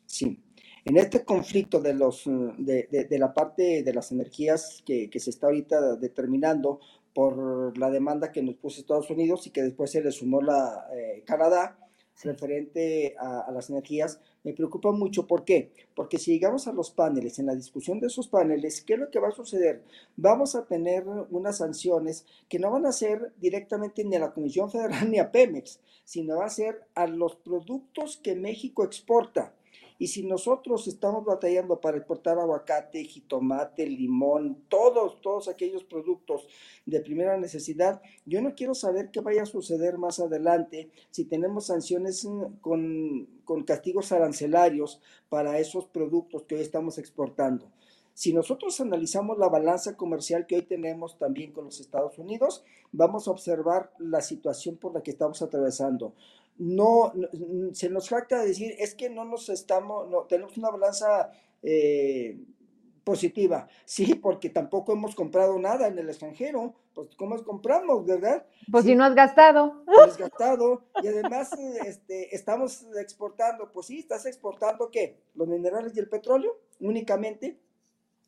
Sí. 0.05 0.41
En 0.83 0.97
este 0.97 1.23
conflicto 1.23 1.79
de, 1.79 1.93
los, 1.93 2.23
de, 2.25 3.07
de, 3.09 3.19
la 3.19 3.33
parte 3.33 3.83
de 3.83 3.93
las 3.93 4.11
energías 4.11 4.81
que, 4.85 5.09
que, 5.09 5.19
se 5.19 5.29
está 5.29 5.47
ahorita 5.47 5.95
determinando 5.95 6.79
por 7.13 7.77
la 7.77 7.91
demanda 7.91 8.31
que 8.31 8.41
nos 8.41 8.55
puso 8.55 8.81
Estados 8.81 9.09
Unidos 9.09 9.45
y 9.45 9.51
que 9.51 9.61
después 9.61 9.91
se 9.91 10.01
le 10.01 10.11
sumó 10.11 10.41
la 10.41 10.87
eh, 10.93 11.23
Canadá, 11.25 11.77
referente 12.23 13.15
a, 13.19 13.51
las 13.51 13.69
energías, 13.69 14.19
me 14.43 14.53
preocupa 14.53 14.91
mucho. 14.91 15.27
¿Por 15.27 15.43
qué? 15.43 15.71
Porque 15.95 16.17
si 16.17 16.31
llegamos 16.31 16.67
a 16.67 16.73
los 16.73 16.91
paneles, 16.91 17.39
en 17.39 17.47
la 17.47 17.55
discusión 17.55 17.99
de 17.99 18.07
esos 18.07 18.27
paneles, 18.27 18.81
¿qué 18.81 18.93
es 18.93 18.99
lo 18.99 19.09
que 19.09 19.19
va 19.19 19.29
a 19.29 19.31
suceder? 19.31 19.83
Vamos 20.15 20.55
a 20.55 20.65
tener 20.65 21.05
unas 21.29 21.57
sanciones 21.57 22.25
que 22.49 22.59
no 22.59 22.71
van 22.71 22.85
a 22.85 22.91
ser 22.91 23.33
directamente 23.39 24.03
ni 24.03 24.15
a 24.15 24.19
la 24.19 24.33
Comisión 24.33 24.69
Federal 24.69 25.09
ni 25.11 25.19
a 25.19 25.31
Pemex, 25.31 25.79
sino 26.05 26.37
va 26.37 26.45
a 26.45 26.49
ser 26.49 26.81
a 26.95 27.07
los 27.07 27.35
productos 27.35 28.17
que 28.17 28.35
México 28.35 28.83
exporta. 28.83 29.53
Y 30.01 30.07
si 30.07 30.23
nosotros 30.23 30.87
estamos 30.87 31.23
batallando 31.25 31.79
para 31.79 31.97
exportar 31.97 32.39
aguacate, 32.39 33.03
jitomate, 33.03 33.85
limón, 33.85 34.63
todos, 34.67 35.21
todos 35.21 35.47
aquellos 35.47 35.83
productos 35.83 36.47
de 36.87 37.01
primera 37.01 37.37
necesidad, 37.37 38.01
yo 38.25 38.41
no 38.41 38.55
quiero 38.55 38.73
saber 38.73 39.11
qué 39.11 39.19
vaya 39.19 39.43
a 39.43 39.45
suceder 39.45 39.99
más 39.99 40.19
adelante 40.19 40.89
si 41.11 41.25
tenemos 41.25 41.67
sanciones 41.67 42.25
mm, 42.25 42.61
con, 42.61 43.27
con 43.45 43.63
castigos 43.63 44.11
arancelarios 44.11 45.03
para 45.29 45.59
esos 45.59 45.85
productos 45.85 46.45
que 46.45 46.55
hoy 46.55 46.61
estamos 46.61 46.97
exportando. 46.97 47.71
Si 48.15 48.33
nosotros 48.33 48.81
analizamos 48.81 49.37
la 49.37 49.49
balanza 49.49 49.95
comercial 49.95 50.47
que 50.47 50.55
hoy 50.55 50.63
tenemos 50.63 51.19
también 51.19 51.51
con 51.51 51.65
los 51.65 51.79
Estados 51.79 52.17
Unidos, 52.17 52.63
vamos 52.91 53.27
a 53.27 53.31
observar 53.31 53.93
la 53.99 54.21
situación 54.21 54.77
por 54.77 54.95
la 54.95 55.03
que 55.03 55.11
estamos 55.11 55.43
atravesando 55.43 56.15
no, 56.61 57.11
se 57.73 57.89
nos 57.89 58.07
de 58.37 58.45
decir, 58.45 58.75
es 58.77 58.93
que 58.93 59.09
no 59.09 59.25
nos 59.25 59.49
estamos, 59.49 60.07
no, 60.07 60.25
tenemos 60.25 60.55
una 60.57 60.69
balanza 60.69 61.31
eh, 61.63 62.39
positiva. 63.03 63.67
Sí, 63.83 64.13
porque 64.13 64.51
tampoco 64.51 64.93
hemos 64.93 65.15
comprado 65.15 65.57
nada 65.57 65.87
en 65.87 65.97
el 65.97 66.07
extranjero. 66.07 66.75
Pues, 66.93 67.15
¿cómo 67.15 67.43
compramos, 67.43 68.05
verdad? 68.05 68.45
Pues 68.71 68.85
si 68.85 68.93
no 68.93 69.03
has 69.05 69.15
gastado. 69.15 69.83
No 69.87 70.03
has 70.03 70.17
gastado. 70.17 70.83
Y 71.01 71.07
además 71.07 71.49
este, 71.87 72.35
estamos 72.35 72.85
exportando, 72.95 73.71
pues 73.71 73.87
sí, 73.87 73.97
estás 73.97 74.27
exportando 74.27 74.91
qué? 74.91 75.17
Los 75.33 75.47
minerales 75.47 75.95
y 75.95 75.99
el 75.99 76.09
petróleo 76.09 76.59
únicamente. 76.79 77.59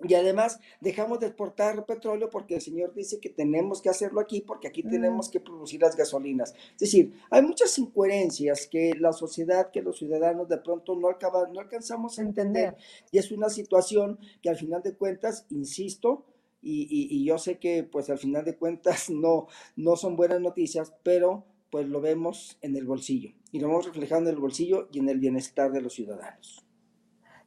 Y 0.04 0.14
además 0.16 0.60
dejamos 0.82 1.20
de 1.20 1.28
exportar 1.28 1.86
petróleo 1.86 2.30
porque 2.30 2.56
el 2.56 2.62
señor 2.62 2.94
dice 2.94 3.20
que 3.20 3.30
tenemos 3.30 3.82
que 3.82 3.90
hacerlo 3.90 4.20
aquí 4.20 4.42
porque 4.42 4.68
aquí 4.68 4.84
tenemos 4.84 5.30
mm. 5.30 5.32
que 5.32 5.40
producir 5.40 5.82
las 5.82 5.96
gasolinas. 5.96 6.54
Es 6.74 6.80
decir, 6.80 7.14
hay 7.30 7.42
muchas 7.42 7.78
incoherencias 7.78 8.68
que 8.68 8.94
la 9.00 9.14
sociedad, 9.14 9.72
que 9.72 9.82
los 9.82 9.98
ciudadanos 9.98 10.50
de 10.50 10.58
pronto 10.58 10.96
no, 10.96 11.10
acaban, 11.10 11.54
no 11.54 11.60
alcanzamos 11.60 12.20
a 12.20 12.22
entender. 12.22 12.76
Y 13.12 13.18
es 13.18 13.32
una 13.32 13.50
situación 13.50 14.20
que 14.42 14.50
al 14.50 14.58
final 14.58 14.82
de 14.84 14.94
cuentas, 14.94 15.46
insisto, 15.50 16.26
y, 16.66 16.88
y, 16.90 17.26
yo 17.26 17.38
sé 17.38 17.60
que 17.60 17.84
pues 17.84 18.10
al 18.10 18.18
final 18.18 18.46
de 18.46 18.56
cuentas 18.56 19.10
no, 19.10 19.48
no 19.76 19.98
son 19.98 20.16
buenas 20.16 20.40
noticias, 20.40 20.94
pero 21.04 21.46
pues 21.70 21.88
lo 21.90 22.00
vemos 22.02 22.58
en 22.62 22.76
el 22.78 22.86
bolsillo 22.86 23.32
y 23.52 23.60
lo 23.60 23.68
vemos 23.68 23.86
reflejado 23.86 24.22
en 24.22 24.28
el 24.28 24.38
bolsillo 24.38 24.88
y 24.92 25.00
en 25.00 25.10
el 25.10 25.20
bienestar 25.20 25.72
de 25.72 25.82
los 25.82 25.94
ciudadanos. 25.94 26.63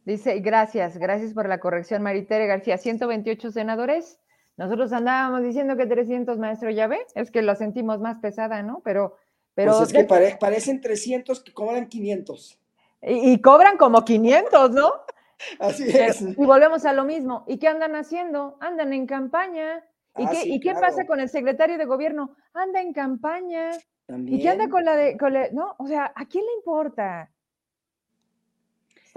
Dice, 0.06 0.38
gracias, 0.38 0.98
gracias 0.98 1.34
por 1.34 1.48
la 1.48 1.58
corrección, 1.58 2.00
Maritere 2.00 2.46
García. 2.46 2.78
128 2.78 3.50
senadores. 3.50 4.20
Nosotros 4.56 4.92
andábamos 4.92 5.42
diciendo 5.42 5.76
que 5.76 5.84
300, 5.84 6.38
maestro, 6.38 6.70
ya 6.70 6.86
ve, 6.86 7.00
es 7.16 7.32
que 7.32 7.42
lo 7.42 7.56
sentimos 7.56 7.98
más 7.98 8.20
pesada, 8.20 8.62
¿no? 8.62 8.80
Pero, 8.84 9.16
pero. 9.56 9.72
Pues 9.76 9.92
es 9.92 9.92
que 9.92 10.36
parecen 10.38 10.80
300 10.80 11.42
que 11.42 11.52
cobran 11.52 11.88
500. 11.88 12.56
Y, 13.02 13.40
cobran 13.42 13.76
como 13.76 14.04
500, 14.04 14.70
¿no? 14.70 14.92
Así 15.58 15.88
es. 15.88 16.22
Y 16.22 16.46
volvemos 16.46 16.84
a 16.84 16.92
lo 16.92 17.04
mismo. 17.04 17.44
¿Y 17.48 17.58
qué 17.58 17.66
andan 17.66 17.96
haciendo? 17.96 18.58
Andan 18.60 18.92
en 18.92 19.06
campaña. 19.08 19.84
¿Y, 20.16 20.24
ah, 20.24 20.30
qué, 20.30 20.48
¿y 20.48 20.60
qué 20.60 20.72
pasa 20.74 21.04
con 21.04 21.18
el 21.18 21.28
secretario 21.28 21.78
de 21.78 21.84
gobierno? 21.84 22.36
Anda 22.54 22.80
en 22.80 22.92
campaña. 22.92 23.72
¿Y 24.08 24.40
qué 24.40 24.50
anda 24.50 24.68
con 24.68 24.84
la 24.84 24.94
de.? 24.94 25.16
Con 25.16 25.34
no, 25.52 25.74
o 25.78 25.86
sea, 25.88 26.12
¿a 26.14 26.26
quién 26.26 26.44
le 26.44 26.52
importa? 26.58 27.28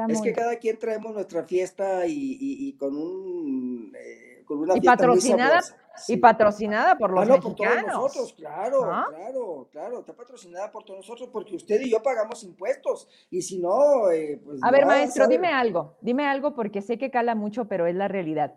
Es 0.08 0.22
que 0.22 0.34
cada 0.34 0.56
quien 0.58 0.78
traemos 0.78 1.14
nuestra 1.14 1.44
fiesta 1.44 2.04
y, 2.08 2.74
con 2.80 2.96
un 2.96 3.94
eh, 3.96 4.44
con 4.46 4.60
una 4.60 4.78
y 4.78 4.82
patrocinada 4.82 5.62
y 6.08 6.18
patrocinada 6.18 6.98
por 6.98 7.12
los 7.12 7.28
mexicanos. 7.28 7.56
por 7.56 7.56
todos 7.58 7.86
nosotros, 7.86 8.34
claro, 8.34 8.82
claro, 8.82 9.68
claro, 9.72 10.00
está 10.00 10.14
patrocinada 10.14 10.72
por 10.72 10.84
todos 10.84 11.00
nosotros 11.00 11.30
porque 11.32 11.56
usted 11.56 11.82
y 11.82 11.92
yo 11.92 12.02
pagamos 12.02 12.44
impuestos 12.44 13.10
y 13.30 13.42
si 13.42 13.60
no, 13.60 14.10
eh, 14.10 14.40
pues. 14.44 14.60
A 14.64 14.72
ver, 14.72 14.86
maestro, 14.86 15.28
dime 15.28 15.50
algo, 15.50 15.98
dime 16.02 16.26
algo 16.26 16.56
porque 16.56 16.82
sé 16.82 16.98
que 16.98 17.12
cala 17.12 17.36
mucho, 17.36 17.68
pero 17.68 17.86
es 17.86 17.96
la 17.96 18.08
realidad. 18.08 18.56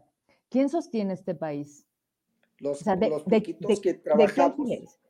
¿Quién 0.49 0.68
sostiene 0.68 1.14
este 1.14 1.34
país? 1.34 1.86
Los, 2.59 2.86
o 2.86 3.80
que 3.80 3.95
trabajamos. 3.95 5.01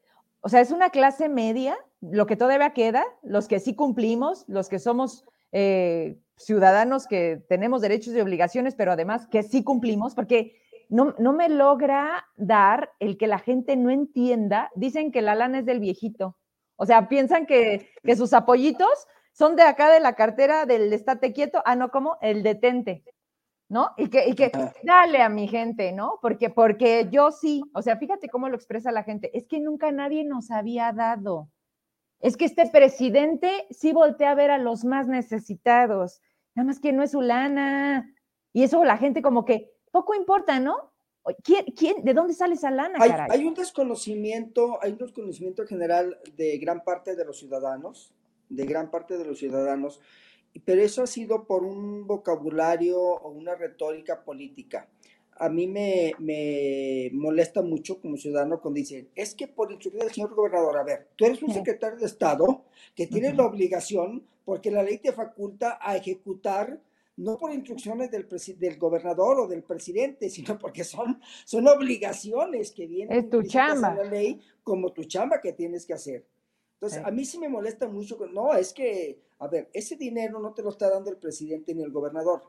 o 0.41 0.49
sea, 0.49 0.61
es 0.61 0.71
una 0.71 0.89
clase 0.89 1.29
media, 1.29 1.77
lo 2.01 2.27
que 2.27 2.37
todavía 2.37 2.73
queda, 2.73 3.05
los 3.23 3.47
que 3.47 3.61
sí 3.61 3.75
cumplimos, 3.75 4.45
los 4.49 4.71
que 4.71 4.79
somos 4.79 5.27
eh, 5.53 6.17
ciudadanos 6.37 7.07
que 7.07 7.43
tenemos 7.49 7.81
derechos 7.81 8.15
y 8.15 8.21
obligaciones, 8.21 8.75
pero 8.75 8.93
además 8.93 9.27
que 9.29 9.43
sí 9.43 9.63
cumplimos, 9.63 10.15
porque 10.15 10.61
no, 10.89 11.15
no, 11.19 11.33
me 11.33 11.49
logra 11.49 12.27
dar 12.37 12.91
el 13.01 13.17
que 13.17 13.27
la 13.27 13.39
gente 13.39 13.77
no 13.77 13.91
entienda. 13.91 14.71
Dicen 14.75 15.11
que 15.13 15.23
la 15.23 15.35
lana 15.35 15.61
es 15.61 15.67
del 15.67 15.81
viejito. 15.81 16.37
O 16.77 16.85
sea, 16.85 17.09
piensan 17.09 17.47
que, 17.47 17.89
que 18.03 18.17
sus 18.17 18.33
apoyitos 18.33 19.07
son 19.33 19.57
de 19.57 19.63
acá 19.63 19.91
de 19.91 20.01
la 20.01 20.15
cartera 20.15 20.67
del 20.67 20.93
estate 20.93 21.33
quieto. 21.33 21.63
Ah, 21.65 21.77
no, 21.77 21.91
como 21.91 22.19
el 22.21 22.43
detente. 22.43 23.05
¿no? 23.73 23.93
Y 23.97 24.11
que, 24.11 24.29
y 24.29 24.35
que 24.35 24.53
dale 24.83 25.23
a 25.23 25.31
mi 25.31 25.49
gente, 25.49 25.93
¿no? 25.93 26.19
Porque, 26.21 26.51
porque 26.51 27.09
yo 27.11 27.33
sí, 27.33 27.63
o 27.73 27.81
sea, 27.81 27.97
fíjate 27.97 28.29
cómo 28.29 28.51
lo 28.51 28.57
expresa 28.57 28.93
la 28.93 29.03
gente, 29.03 29.31
es 29.33 29.47
que 29.47 29.61
nunca 29.61 29.91
nadie 29.91 30.25
nos 30.25 30.51
había 30.51 30.93
dado 30.93 31.49
es 32.23 32.37
que 32.37 32.45
este 32.45 32.67
presidente 32.71 33.67
sí 33.71 33.93
voltea 33.93 34.31
a 34.31 34.35
ver 34.37 34.51
a 34.53 34.59
los 34.59 34.85
más 34.85 35.09
necesitados, 35.09 36.23
nada 36.55 36.69
más 36.69 36.79
que 36.79 36.93
no 36.93 37.03
es 37.03 37.11
su 37.11 37.21
lana. 37.21 38.15
Y 38.53 38.63
eso 38.63 38.85
la 38.85 38.97
gente 38.97 39.23
como 39.23 39.45
que 39.45 39.73
poco 39.91 40.15
importa, 40.15 40.61
¿no? 40.61 40.93
¿Quién, 41.43 41.67
quién, 41.77 42.05
de 42.05 42.15
dónde 42.15 42.35
sale 42.35 42.55
esa 42.55 42.71
lana? 42.71 42.99
Hay, 43.01 43.11
hay, 43.29 43.45
un 43.45 43.55
desconocimiento, 43.55 44.79
hay 44.83 44.93
un 44.93 44.99
desconocimiento 44.99 45.67
general 45.67 46.19
de 46.37 46.59
gran 46.59 46.85
parte 46.85 47.17
de 47.17 47.25
los 47.25 47.39
ciudadanos, 47.39 48.15
de 48.49 48.67
gran 48.67 48.91
parte 48.91 49.19
de 49.19 49.25
los 49.25 49.39
ciudadanos, 49.39 50.01
pero 50.65 50.83
eso 50.83 51.03
ha 51.03 51.07
sido 51.07 51.45
por 51.47 51.65
un 51.65 52.07
vocabulario 52.07 53.01
o 53.01 53.31
una 53.31 53.55
retórica 53.55 54.25
política 54.25 54.89
a 55.37 55.49
mí 55.49 55.67
me, 55.67 57.11
molesta 57.13 57.63
mucho 57.63 58.01
como 58.01 58.17
ciudadano 58.17 58.61
cuando 58.61 58.79
dicen, 58.79 59.09
es 59.15 59.35
que 59.35 59.49
por 59.49 59.73
instrucción 59.73 60.05
del 60.05 60.15
señor 60.15 60.35
gobernador, 60.35 60.79
a 60.79 60.85
ver, 60.85 61.09
tú 61.17 61.25
eres 61.25 61.43
un 61.43 61.53
secretario 61.53 61.99
de 61.99 62.07
Estado 62.07 62.65
que 62.95 63.07
tienes 63.07 63.37
la 63.37 63.47
obligación, 63.47 64.25
porque 64.45 64.71
la 64.71 64.83
ley 64.83 64.99
te 64.99 65.13
faculta 65.13 65.79
a 65.81 65.97
ejecutar, 65.97 66.81
no 67.17 67.39
por 67.39 67.53
instrucciones 67.53 68.11
del, 68.11 68.27
del 68.59 68.79
gobernador 68.79 69.41
o 69.41 69.47
del 69.47 69.63
presidente, 69.63 70.31
sino 70.31 70.59
porque 70.59 70.85
son, 70.85 71.21
son 71.45 71.67
obligaciones 71.69 72.73
que 72.73 72.87
vienen 72.87 73.19
es 73.19 73.31
tu 73.31 73.43
chamba. 73.43 73.95
la 73.95 74.05
ley 74.05 74.41
como 74.63 74.93
tu 74.93 75.05
chamba 75.05 75.41
que 75.41 75.53
tienes 75.53 75.87
que 75.87 75.95
hacer. 75.95 76.25
Entonces, 76.75 77.03
a 77.05 77.11
mí 77.13 77.25
sí 77.25 77.39
me 77.39 77.49
molesta 77.49 77.87
mucho, 77.87 78.19
no, 78.33 78.55
es 78.55 78.73
que, 78.73 79.21
a 79.39 79.47
ver, 79.47 79.71
ese 79.73 79.97
dinero 79.97 80.41
no 80.41 80.53
te 80.53 80.63
lo 80.63 80.71
está 80.71 80.91
dando 80.91 81.11
el 81.11 81.17
presidente 81.17 81.75
ni 81.75 81.83
el 81.83 81.93
gobernador. 81.93 82.43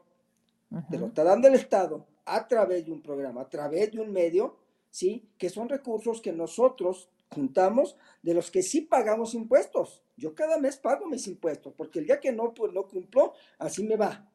Te 0.90 0.98
lo 0.98 1.06
está 1.08 1.24
dando 1.24 1.48
el 1.48 1.54
Estado 1.54 2.08
a 2.26 2.48
través 2.48 2.86
de 2.86 2.92
un 2.92 3.02
programa, 3.02 3.42
a 3.42 3.50
través 3.50 3.92
de 3.92 4.00
un 4.00 4.12
medio, 4.12 4.58
¿sí? 4.90 5.30
Que 5.38 5.50
son 5.50 5.70
recursos 5.70 6.22
que 6.22 6.32
nosotros 6.32 7.10
juntamos 7.34 7.98
de 8.22 8.34
los 8.34 8.52
que 8.52 8.62
sí 8.62 8.82
pagamos 8.82 9.34
impuestos. 9.34 10.04
Yo 10.16 10.36
cada 10.36 10.58
mes 10.60 10.78
pago 10.78 11.08
mis 11.08 11.28
impuestos, 11.28 11.74
porque 11.76 12.00
el 12.00 12.06
día 12.06 12.20
que 12.20 12.32
no, 12.32 12.54
pues 12.54 12.72
no 12.72 12.88
cumplo, 12.88 13.34
así 13.58 13.84
me 13.84 13.96
va. 13.96 14.30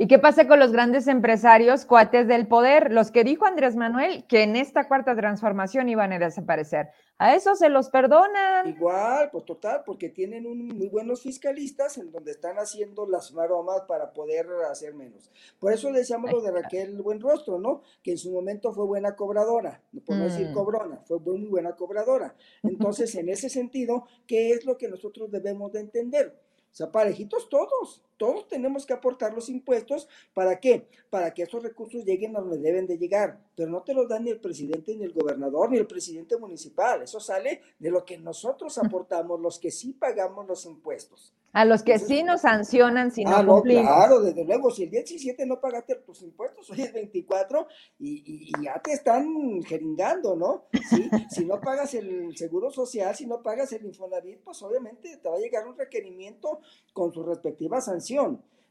¿Y 0.00 0.06
qué 0.06 0.20
pasa 0.20 0.46
con 0.46 0.60
los 0.60 0.70
grandes 0.70 1.08
empresarios, 1.08 1.84
cuates 1.84 2.28
del 2.28 2.46
poder? 2.46 2.92
Los 2.92 3.10
que 3.10 3.24
dijo 3.24 3.46
Andrés 3.46 3.74
Manuel 3.74 4.24
que 4.28 4.44
en 4.44 4.54
esta 4.54 4.86
cuarta 4.86 5.16
transformación 5.16 5.88
iban 5.88 6.12
a 6.12 6.20
desaparecer. 6.20 6.90
A 7.18 7.34
eso 7.34 7.56
se 7.56 7.68
los 7.68 7.90
perdonan. 7.90 8.68
Igual, 8.68 9.28
pues 9.32 9.44
total, 9.44 9.82
porque 9.84 10.08
tienen 10.08 10.46
un, 10.46 10.68
muy 10.68 10.86
buenos 10.86 11.22
fiscalistas 11.22 11.98
en 11.98 12.12
donde 12.12 12.30
están 12.30 12.58
haciendo 12.58 13.08
las 13.08 13.32
maromas 13.32 13.80
para 13.88 14.12
poder 14.12 14.46
hacer 14.70 14.94
menos. 14.94 15.32
Por 15.58 15.72
eso 15.72 15.90
decíamos 15.90 16.30
lo 16.30 16.42
de 16.42 16.52
Raquel 16.52 17.02
Buenrostro, 17.02 17.58
¿no? 17.58 17.82
Que 18.00 18.12
en 18.12 18.18
su 18.18 18.30
momento 18.30 18.72
fue 18.72 18.86
buena 18.86 19.16
cobradora, 19.16 19.82
por 20.06 20.14
no 20.14 20.26
decir 20.26 20.50
mm. 20.50 20.54
cobrona, 20.54 21.02
fue 21.08 21.18
muy 21.18 21.48
buena 21.48 21.74
cobradora. 21.74 22.36
Entonces, 22.62 23.12
en 23.16 23.30
ese 23.30 23.48
sentido, 23.48 24.06
¿qué 24.28 24.52
es 24.52 24.64
lo 24.64 24.78
que 24.78 24.86
nosotros 24.86 25.28
debemos 25.28 25.72
de 25.72 25.80
entender? 25.80 26.40
O 26.70 26.74
sea, 26.78 26.92
parejitos 26.92 27.48
todos, 27.48 28.04
todos 28.18 28.48
tenemos 28.48 28.84
que 28.84 28.92
aportar 28.92 29.32
los 29.32 29.48
impuestos. 29.48 30.08
¿Para 30.34 30.60
qué? 30.60 30.88
Para 31.08 31.32
que 31.32 31.44
esos 31.44 31.62
recursos 31.62 32.04
lleguen 32.04 32.36
a 32.36 32.40
donde 32.40 32.58
deben 32.58 32.86
de 32.86 32.98
llegar. 32.98 33.40
Pero 33.54 33.70
no 33.70 33.82
te 33.82 33.94
los 33.94 34.08
dan 34.08 34.24
ni 34.24 34.30
el 34.30 34.40
presidente, 34.40 34.94
ni 34.94 35.04
el 35.04 35.12
gobernador, 35.12 35.70
ni 35.70 35.78
el 35.78 35.86
presidente 35.86 36.36
municipal. 36.36 37.02
Eso 37.02 37.20
sale 37.20 37.62
de 37.78 37.90
lo 37.90 38.04
que 38.04 38.18
nosotros 38.18 38.76
aportamos, 38.76 39.40
los 39.40 39.58
que 39.58 39.70
sí 39.70 39.92
pagamos 39.94 40.46
los 40.46 40.66
impuestos. 40.66 41.32
A 41.54 41.64
los 41.64 41.82
que 41.82 41.98
sí 41.98 42.22
nos 42.22 42.42
sancionan 42.42 43.10
si 43.10 43.24
no 43.24 43.36
ah, 43.36 43.44
cumplimos. 43.44 43.86
claro, 43.86 44.20
desde 44.20 44.44
luego. 44.44 44.70
Si 44.70 44.84
el 44.84 44.90
día 44.90 45.00
17 45.00 45.46
no 45.46 45.58
pagaste 45.58 45.94
tus 45.96 46.22
impuestos, 46.22 46.68
hoy 46.70 46.82
es 46.82 46.92
24 46.92 47.66
y, 47.98 48.50
y, 48.50 48.62
ya 48.62 48.80
te 48.82 48.92
están 48.92 49.62
jeringando, 49.62 50.36
¿no? 50.36 50.66
¿Sí? 50.90 51.08
si 51.30 51.46
no 51.46 51.58
pagas 51.58 51.94
el 51.94 52.36
seguro 52.36 52.70
social, 52.70 53.14
si 53.16 53.26
no 53.26 53.42
pagas 53.42 53.72
el 53.72 53.86
Infonavit, 53.86 54.42
pues 54.42 54.62
obviamente 54.62 55.16
te 55.16 55.28
va 55.28 55.36
a 55.36 55.38
llegar 55.38 55.66
un 55.66 55.76
requerimiento 55.76 56.60
con 56.92 57.12
su 57.12 57.22
respectiva 57.22 57.80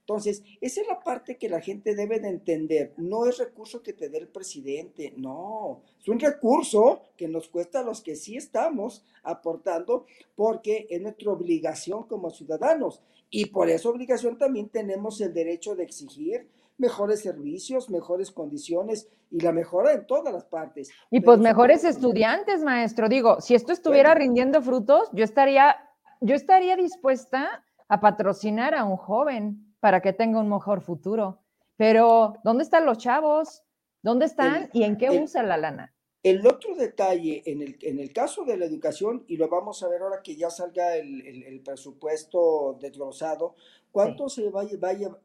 Entonces, 0.08 0.42
esa 0.62 0.80
es 0.80 0.88
la 0.88 1.02
parte 1.02 1.38
que 1.38 1.50
la 1.50 1.60
gente 1.60 1.94
debe 1.94 2.22
de 2.22 2.30
entender. 2.30 2.94
No 2.96 3.26
es 3.26 3.40
recurso 3.40 3.84
que 3.84 3.92
te 3.92 4.08
dé 4.08 4.20
el 4.20 4.30
presidente, 4.30 5.14
no. 5.18 5.82
Es 6.00 6.08
un 6.08 6.18
recurso 6.18 7.02
que 7.18 7.28
nos 7.28 7.50
cuesta 7.50 7.82
a 7.82 7.84
los 7.84 8.02
que 8.02 8.16
sí 8.16 8.38
estamos 8.38 9.04
aportando 9.22 10.06
porque 10.34 10.88
es 10.90 11.02
nuestra 11.02 11.32
obligación 11.32 12.04
como 12.04 12.30
ciudadanos. 12.30 13.02
Y 13.30 13.48
por 13.48 13.70
esa 13.70 13.90
obligación 13.90 14.38
también 14.38 14.70
tenemos 14.70 15.20
el 15.20 15.34
derecho 15.34 15.76
de 15.76 15.84
exigir 15.84 16.48
mejores 16.78 17.22
servicios, 17.22 17.90
mejores 17.90 18.32
condiciones 18.32 19.10
y 19.30 19.42
la 19.42 19.52
mejora 19.52 19.92
en 19.92 20.08
todas 20.08 20.34
las 20.34 20.46
partes. 20.46 20.90
Y 21.12 21.20
pues 21.20 21.40
mejores 21.40 21.84
estudiantes, 21.84 22.64
maestro. 22.64 23.10
Digo, 23.10 23.42
si 23.42 23.56
esto 23.56 23.74
estuviera 23.74 24.16
rindiendo 24.16 24.62
frutos, 24.62 25.10
yo 25.12 25.26
estaría, 25.26 25.76
yo 26.22 26.34
estaría 26.34 26.78
dispuesta 26.78 27.66
a 27.88 28.00
patrocinar 28.00 28.76
a 28.76 28.84
un 28.84 28.98
joven 28.98 29.76
para 29.80 30.02
que 30.02 30.14
tenga 30.14 30.40
un 30.40 30.50
mejor 30.50 30.82
futuro. 30.82 31.40
Pero, 31.76 32.34
¿dónde 32.44 32.64
están 32.64 32.86
los 32.86 32.98
chavos? 32.98 33.64
¿Dónde 34.02 34.26
están 34.26 34.70
y 34.74 34.84
en 34.84 34.98
qué 34.98 35.12
usa 35.12 35.44
la 35.44 35.58
lana? 35.58 35.94
El 36.24 36.46
otro 36.46 36.76
detalle 36.76 37.44
en 37.46 37.62
el, 37.62 37.78
en 37.82 38.00
el 38.00 38.12
caso 38.12 38.44
de 38.44 38.58
la 38.58 38.66
educación, 38.66 39.24
y 39.28 39.38
lo 39.38 39.48
vamos 39.48 39.84
a 39.84 39.88
ver 39.88 40.02
ahora 40.02 40.22
que 40.24 40.36
ya 40.36 40.50
salga 40.50 40.96
el, 40.96 41.62
presupuesto 41.64 42.78
desglosado, 42.82 43.56
¿cuánto, 43.92 44.28
se 44.28 44.50
va, 44.50 44.66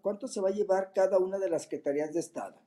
¿cuánto 0.01 0.29
se 0.29 0.41
va 0.41 0.51
a 0.51 0.53
llevar 0.53 0.93
cada 0.95 1.19
una 1.19 1.39
de 1.39 1.51
las 1.51 1.63
secretarías 1.63 2.13
de 2.13 2.21
Estado? 2.21 2.61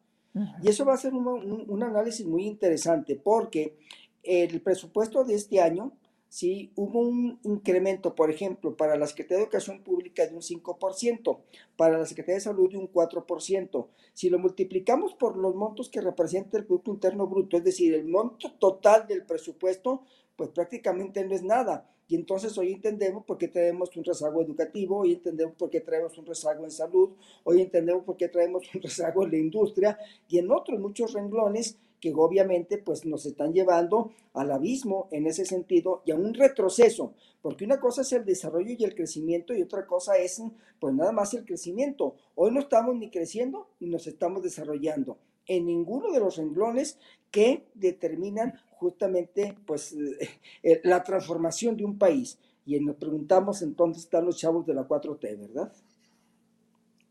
Y 0.62 0.68
eso 0.68 0.84
va 0.84 0.96
a 0.96 0.98
ser 0.98 1.14
un, 1.14 1.66
un 1.70 1.84
análisis 1.84 2.26
muy 2.26 2.46
interesante 2.46 3.16
porque 3.16 3.78
el 4.22 4.62
presupuesto 4.62 5.24
de 5.24 5.36
este 5.36 5.62
año 5.62 5.94
¿sí? 6.30 6.72
Hubo 6.76 7.00
un 7.00 7.40
incremento, 7.44 8.16
por 8.16 8.30
ejemplo, 8.30 8.76
para 8.76 8.98
la 8.98 9.08
Secretaría 9.08 9.38
de 9.38 9.44
Educación 9.44 9.82
Pública 9.84 10.26
de 10.26 10.36
un 10.36 10.42
5%, 10.42 11.38
para 11.76 11.98
la 11.98 12.06
Secretaría 12.06 12.36
de 12.36 12.42
Salud 12.42 12.72
de 12.72 12.78
un 12.78 12.92
4%. 12.92 13.88
Si 14.14 14.30
lo 14.30 14.40
multiplicamos 14.40 15.14
por 15.14 15.38
los 15.38 15.56
montos 15.56 15.90
que 15.90 16.02
representa 16.02 16.58
el 16.58 16.66
Producto 16.66 16.92
Interno 16.92 17.28
Bruto, 17.28 17.58
es 17.58 17.64
decir, 17.64 17.94
el 17.94 18.06
monto 18.06 18.52
total 18.54 19.08
del 19.08 19.26
presupuesto, 19.26 20.04
pues 20.36 20.50
prácticamente 20.50 21.24
no 21.24 21.34
es 21.34 21.44
nada. 21.44 21.90
Y 22.08 22.16
entonces 22.16 22.56
hoy 22.58 22.72
entendemos 22.72 23.26
por 23.26 23.38
qué 23.38 23.48
tenemos 23.48 23.96
un 23.98 24.04
rezago 24.04 24.42
educativo, 24.42 25.00
hoy 25.00 25.14
entendemos 25.14 25.56
por 25.56 25.72
qué 25.72 25.82
traemos 25.82 26.18
un 26.18 26.26
rezago 26.26 26.64
en 26.64 26.72
salud, 26.72 27.10
hoy 27.44 27.62
entendemos 27.62 28.04
por 28.04 28.16
qué 28.16 28.28
traemos 28.28 28.64
un 28.76 28.82
rezago 28.82 29.24
en 29.24 29.32
la 29.32 29.38
industria 29.38 29.98
y 30.30 30.38
en 30.38 30.52
otros 30.52 30.80
muchos 30.80 31.14
renglones 31.14 31.80
que 32.00 32.14
obviamente 32.14 32.78
pues 32.78 33.06
nos 33.06 33.26
están 33.26 33.54
llevando 33.54 34.12
al 34.34 34.52
abismo 34.52 35.08
en 35.12 35.28
ese 35.28 35.46
sentido 35.46 36.02
y 36.06 36.12
a 36.12 36.16
un 36.16 36.34
retroceso, 36.34 37.14
porque 37.42 37.66
una 37.66 37.80
cosa 37.80 38.02
es 38.02 38.12
el 38.14 38.26
desarrollo 38.26 38.76
y 38.78 38.84
el 38.84 38.96
crecimiento 38.96 39.54
y 39.54 39.62
otra 39.62 39.86
cosa 39.86 40.18
es 40.18 40.42
pues 40.80 40.94
nada 40.94 41.12
más 41.12 41.34
el 41.34 41.46
crecimiento. 41.46 42.16
Hoy 42.36 42.52
no 42.52 42.60
estamos 42.60 42.96
ni 42.96 43.10
creciendo 43.10 43.70
ni 43.80 43.90
nos 43.90 44.08
estamos 44.08 44.44
desarrollando 44.44 45.18
en 45.48 45.66
ninguno 45.66 46.12
de 46.12 46.20
los 46.20 46.38
renglones 46.38 46.98
que 47.32 47.68
determinan 47.74 48.54
justamente 48.78 49.56
pues 49.66 49.94
eh, 49.94 50.30
eh, 50.64 50.82
la 50.84 51.04
transformación 51.04 51.78
de 51.78 51.86
un 51.86 51.98
país. 51.98 52.38
Y 52.66 52.80
nos 52.80 52.96
preguntamos 52.96 53.62
entonces 53.62 54.04
están 54.04 54.26
los 54.26 54.38
chavos 54.38 54.66
de 54.66 54.74
la 54.74 54.88
4T, 54.88 55.40
¿verdad? 55.40 55.72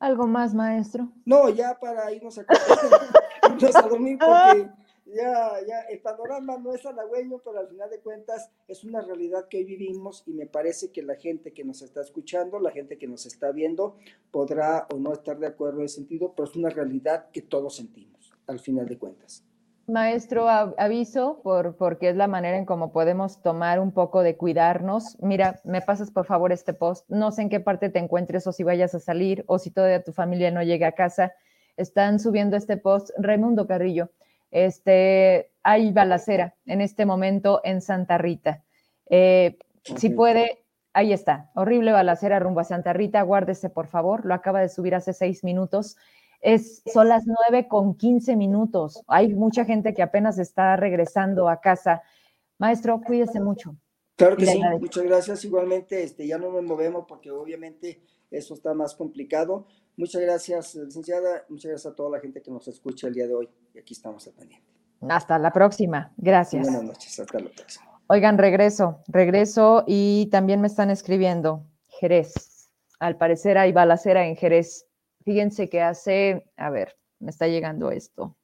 ¿Algo 0.01 0.27
más, 0.27 0.53
maestro? 0.53 1.09
No, 1.25 1.49
ya 1.49 1.79
para 1.81 2.13
irnos 2.13 2.39
a, 2.39 2.45
irnos 3.59 3.77
a 3.77 3.83
dormir 3.83 4.19
porque 4.19 4.71
ya, 5.07 5.61
ya, 5.67 5.81
el 5.91 6.01
panorama 6.01 6.57
no 6.59 6.75
es 6.75 6.85
halagüeño, 6.85 7.39
pero 7.45 7.61
al 7.61 7.69
final 7.69 7.91
de 7.91 8.01
cuentas 8.01 8.51
es 8.67 8.85
una 8.85 9.01
realidad 9.01 9.49
que 9.49 9.59
hoy 9.59 9.65
vivimos 9.65 10.23
y 10.27 10.33
me 10.33 10.47
parece 10.47 10.91
que 10.91 11.03
la 11.03 11.15
gente 11.17 11.53
que 11.53 11.65
nos 11.65 11.83
está 11.83 12.01
escuchando, 12.01 12.59
la 12.59 12.71
gente 12.71 12.97
que 12.97 13.07
nos 13.07 13.27
está 13.27 13.53
viendo, 13.53 13.97
podrá 14.31 14.87
o 14.93 14.99
no 14.99 15.13
estar 15.13 15.39
de 15.39 15.47
acuerdo 15.47 15.81
en 15.81 15.87
ese 15.87 15.97
sentido, 15.97 16.33
pero 16.35 16.49
es 16.49 16.57
una 16.57 16.71
realidad 16.71 17.31
que 17.33 17.43
todos 17.43 17.77
sentimos, 17.77 18.33
al 18.47 18.61
final 18.61 18.87
de 18.87 18.99
cuentas. 18.99 19.45
Maestro, 19.87 20.49
aviso 20.49 21.41
por, 21.43 21.77
porque 21.77 22.09
es 22.09 22.17
la 22.17 22.27
manera 22.27 22.57
en 22.57 22.65
cómo 22.65 22.91
podemos 22.91 23.43
tomar 23.43 23.81
un 23.81 23.93
poco 23.93 24.23
de 24.23 24.39
cuidarnos. 24.39 25.19
Mira, 25.21 25.61
me 25.65 25.83
pasas 25.83 26.11
por 26.11 26.25
favor 26.25 26.53
este 26.53 26.73
post. 26.73 27.05
No 27.11 27.33
sé 27.33 27.43
en 27.43 27.51
qué 27.51 27.61
parte 27.61 27.91
te 27.91 27.99
encuentres 27.99 28.47
o 28.47 28.53
si 28.53 28.63
vayas 28.63 28.95
a 28.95 29.01
salir 29.01 29.45
o 29.47 29.59
si 29.59 29.71
todavía 29.71 30.03
tu 30.03 30.13
familia 30.13 30.51
no 30.51 30.63
llega 30.63 30.89
a 30.89 30.93
casa. 30.93 31.35
Están 31.77 32.21
subiendo 32.21 32.57
este 32.57 32.77
post. 32.77 33.11
Raimundo 33.19 33.67
Carrillo, 33.67 34.11
este, 34.51 35.51
hay 35.63 35.93
balacera 35.93 36.55
en 36.67 36.81
este 36.81 37.07
momento 37.07 37.61
en 37.65 37.81
Santa 37.81 38.19
Rita. 38.19 38.63
Eh, 39.11 39.59
si 39.97 40.11
puede, 40.11 40.65
ahí 40.93 41.13
está. 41.13 41.51
Horrible 41.55 41.93
balacera 41.93 42.39
rumbo 42.39 42.61
a 42.61 42.65
Santa 42.65 42.93
Rita. 42.93 43.23
Guárdese 43.23 43.71
por 43.71 43.89
favor. 43.89 44.25
Lo 44.25 44.35
acaba 44.35 44.61
de 44.61 44.69
subir 44.69 44.95
hace 44.95 45.13
seis 45.13 45.45
minutos. 45.45 45.97
Es, 46.41 46.83
son 46.93 47.09
las 47.09 47.25
nueve 47.27 47.69
con 47.69 47.97
quince 47.97 48.37
minutos. 48.37 49.03
Hay 49.07 49.35
mucha 49.35 49.65
gente 49.65 49.95
que 49.95 50.03
apenas 50.03 50.39
está 50.39 50.77
regresando 50.77 51.49
a 51.49 51.61
casa. 51.61 52.03
Maestro, 52.59 53.01
cuídese 53.01 53.41
mucho. 53.41 53.77
Claro 54.17 54.37
que 54.37 54.47
sí, 54.47 54.61
muchas 54.79 55.05
gracias. 55.05 55.45
Igualmente, 55.45 56.03
este, 56.03 56.27
ya 56.27 56.39
no 56.39 56.53
nos 56.53 56.63
movemos 56.63 57.07
porque 57.09 57.31
obviamente 57.31 58.03
eso 58.31 58.55
está 58.55 58.75
más 58.75 58.95
complicado. 58.95 59.67
Muchas 59.97 60.23
gracias, 60.23 60.75
licenciada. 60.75 61.45
Muchas 61.49 61.71
gracias 61.71 61.93
a 61.93 61.97
toda 61.97 62.11
la 62.11 62.21
gente 62.21 62.43
que 62.43 62.51
nos 62.51 62.67
escucha 62.69 63.07
el 63.07 63.15
día 63.15 63.27
de 63.27 63.35
hoy. 63.35 63.49
Y 63.73 63.79
aquí 63.79 63.95
estamos 63.95 64.27
al 64.27 64.35
pendiente. 64.35 64.67
Hasta 65.09 65.39
la 65.39 65.53
próxima. 65.53 66.13
Gracias. 66.17 66.67
Buenas 66.67 66.85
noches. 66.85 67.21
Hasta 67.21 67.39
la 67.39 67.51
próxima. 67.51 68.01
Oigan, 68.07 68.37
regreso, 68.37 69.03
regreso 69.09 69.85
y 69.87 70.29
también 70.31 70.61
me 70.61 70.67
están 70.67 70.91
escribiendo 70.91 71.65
Jerez. 71.89 72.71
Al 72.99 73.17
parecer 73.17 73.57
hay 73.57 73.73
balacera 73.73 74.27
en 74.27 74.37
Jerez. 74.37 74.87
Fíjense 75.25 75.71
que 75.71 75.81
hace, 75.81 76.51
a 76.57 76.69
ver, 76.69 76.99
me 77.19 77.31
está 77.31 77.49
llegando 77.49 77.91
esto. 77.91 78.37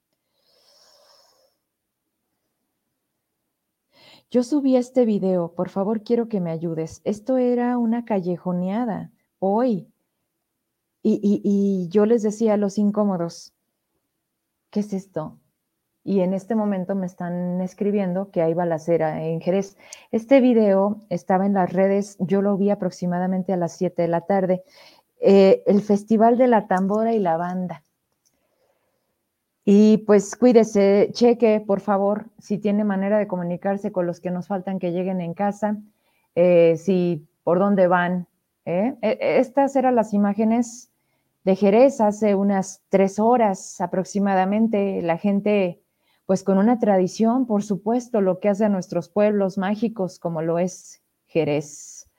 Yo 4.30 4.42
subí 4.44 4.76
este 4.76 5.04
video, 5.04 5.54
por 5.54 5.68
favor 5.68 6.02
quiero 6.04 6.28
que 6.28 6.40
me 6.40 6.50
ayudes. 6.50 7.02
Esto 7.04 7.36
era 7.36 7.76
una 7.76 8.04
callejoneada 8.04 9.10
hoy. 9.40 9.89
Y, 11.02 11.88
yo 11.90 12.04
les 12.04 12.22
decía 12.22 12.54
a 12.54 12.56
los 12.58 12.76
incómodos, 12.76 13.54
¿qué 14.70 14.80
es 14.80 14.92
esto? 14.92 15.38
Y 16.04 16.20
en 16.20 16.34
este 16.34 16.54
momento 16.54 16.94
me 16.94 17.06
están 17.06 17.60
escribiendo 17.60 18.30
que 18.30 18.42
hay 18.42 18.54
balacera 18.54 19.22
en 19.24 19.40
Jerez. 19.40 19.76
Este 20.10 20.40
video 20.40 20.98
estaba 21.08 21.46
en 21.46 21.54
las 21.54 21.72
redes, 21.72 22.16
yo 22.20 22.42
lo 22.42 22.56
vi 22.56 22.70
aproximadamente 22.70 23.52
a 23.52 23.56
las 23.56 23.76
7 23.76 24.02
de 24.02 24.08
la 24.08 24.22
tarde 24.22 24.62
eh, 25.20 25.62
el 25.66 25.82
Festival 25.82 26.38
de 26.38 26.48
la 26.48 26.66
Tambora 26.66 27.12
y 27.12 27.18
la 27.18 27.36
Banda. 27.36 27.84
Y 29.64 29.98
pues 29.98 30.34
cuídese, 30.34 31.10
cheque, 31.12 31.62
por 31.64 31.80
favor, 31.80 32.26
si 32.38 32.58
tiene 32.58 32.84
manera 32.84 33.18
de 33.18 33.26
comunicarse 33.26 33.92
con 33.92 34.06
los 34.06 34.20
que 34.20 34.30
nos 34.30 34.48
faltan 34.48 34.78
que 34.78 34.92
lleguen 34.92 35.20
en 35.20 35.34
casa, 35.34 35.76
eh, 36.34 36.76
si 36.78 37.28
por 37.44 37.58
dónde 37.58 37.86
van. 37.86 38.26
¿eh? 38.64 38.96
E, 39.02 39.18
estas 39.38 39.76
eran 39.76 39.94
las 39.94 40.14
imágenes 40.14 40.89
de 41.44 41.56
Jerez 41.56 42.00
hace 42.00 42.34
unas 42.34 42.82
tres 42.88 43.18
horas 43.18 43.80
aproximadamente. 43.80 45.02
La 45.02 45.18
gente, 45.18 45.82
pues 46.26 46.44
con 46.44 46.58
una 46.58 46.78
tradición, 46.78 47.46
por 47.46 47.62
supuesto, 47.62 48.20
lo 48.20 48.40
que 48.40 48.48
hace 48.48 48.64
a 48.64 48.68
nuestros 48.68 49.08
pueblos 49.08 49.58
mágicos, 49.58 50.18
como 50.18 50.42
lo 50.42 50.58
es 50.58 51.02
Jerez. 51.26 52.10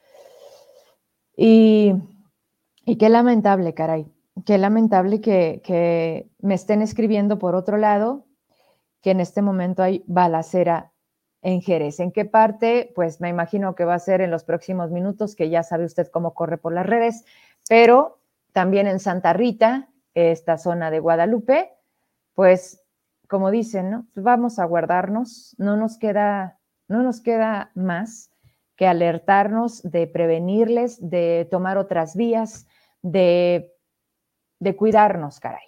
Y 1.35 1.93
y 2.85 2.97
qué 2.97 3.09
lamentable, 3.09 3.73
caray, 3.73 4.11
qué 4.45 4.57
lamentable 4.57 5.21
que, 5.21 6.29
me 6.39 6.55
estén 6.55 6.81
escribiendo 6.81 7.37
por 7.37 7.55
otro 7.55 7.77
lado 7.77 8.25
que 9.01 9.11
en 9.11 9.19
este 9.19 9.41
momento 9.41 9.83
hay 9.83 10.03
balacera 10.07 10.91
en 11.41 11.61
Jerez. 11.61 11.99
¿En 11.99 12.11
qué 12.11 12.25
parte? 12.25 12.91
Pues 12.95 13.21
me 13.21 13.29
imagino 13.29 13.75
que 13.75 13.85
va 13.85 13.95
a 13.95 13.99
ser 13.99 14.21
en 14.21 14.29
los 14.29 14.43
próximos 14.43 14.91
minutos, 14.91 15.35
que 15.35 15.49
ya 15.49 15.63
sabe 15.63 15.85
usted 15.85 16.07
cómo 16.07 16.33
corre 16.33 16.57
por 16.57 16.73
las 16.73 16.85
redes, 16.85 17.23
pero 17.67 18.19
también 18.53 18.87
en 18.87 18.99
Santa 18.99 19.33
Rita, 19.33 19.89
esta 20.13 20.57
zona 20.57 20.91
de 20.91 20.99
Guadalupe, 20.99 21.71
pues 22.33 22.81
como 23.31 23.49
dicen. 23.49 24.07
Pues 24.13 24.23
vamos 24.23 24.59
a 24.59 24.65
guardarnos, 24.65 25.55
no 25.57 25.77
nos 25.77 25.97
queda, 25.97 26.59
no 26.89 27.01
nos 27.01 27.21
queda 27.21 27.71
más 27.75 28.29
que 28.75 28.87
alertarnos, 28.87 29.81
de 29.83 30.05
prevenirles, 30.07 30.97
de 31.09 31.47
tomar 31.49 31.77
otras 31.77 32.15
vías, 32.15 32.67
de, 33.01 33.73
de 34.59 34.75
cuidarnos, 34.75 35.39
caray. 35.39 35.63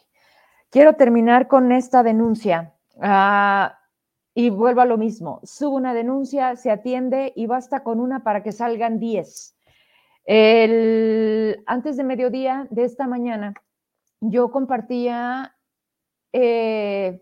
Quiero 0.69 0.93
terminar 0.93 1.47
con 1.47 1.71
esta 1.71 2.03
denuncia. 2.03 2.73
Ah, 2.99 3.79
y 4.33 4.49
vuelvo 4.49 4.81
a 4.81 4.85
lo 4.85 4.97
mismo, 4.97 5.39
subo 5.43 5.75
una 5.75 5.93
denuncia, 5.93 6.55
se 6.55 6.71
atiende 6.71 7.31
y 7.35 7.45
basta 7.45 7.83
con 7.83 7.99
una 7.99 8.23
para 8.23 8.41
que 8.43 8.51
salgan 8.51 8.99
10. 8.99 9.55
Antes 10.25 11.97
de 11.97 12.03
mediodía 12.03 12.67
de 12.69 12.85
esta 12.85 13.07
mañana, 13.07 13.53
yo 14.21 14.51
compartía 14.51 15.55
eh, 16.31 17.21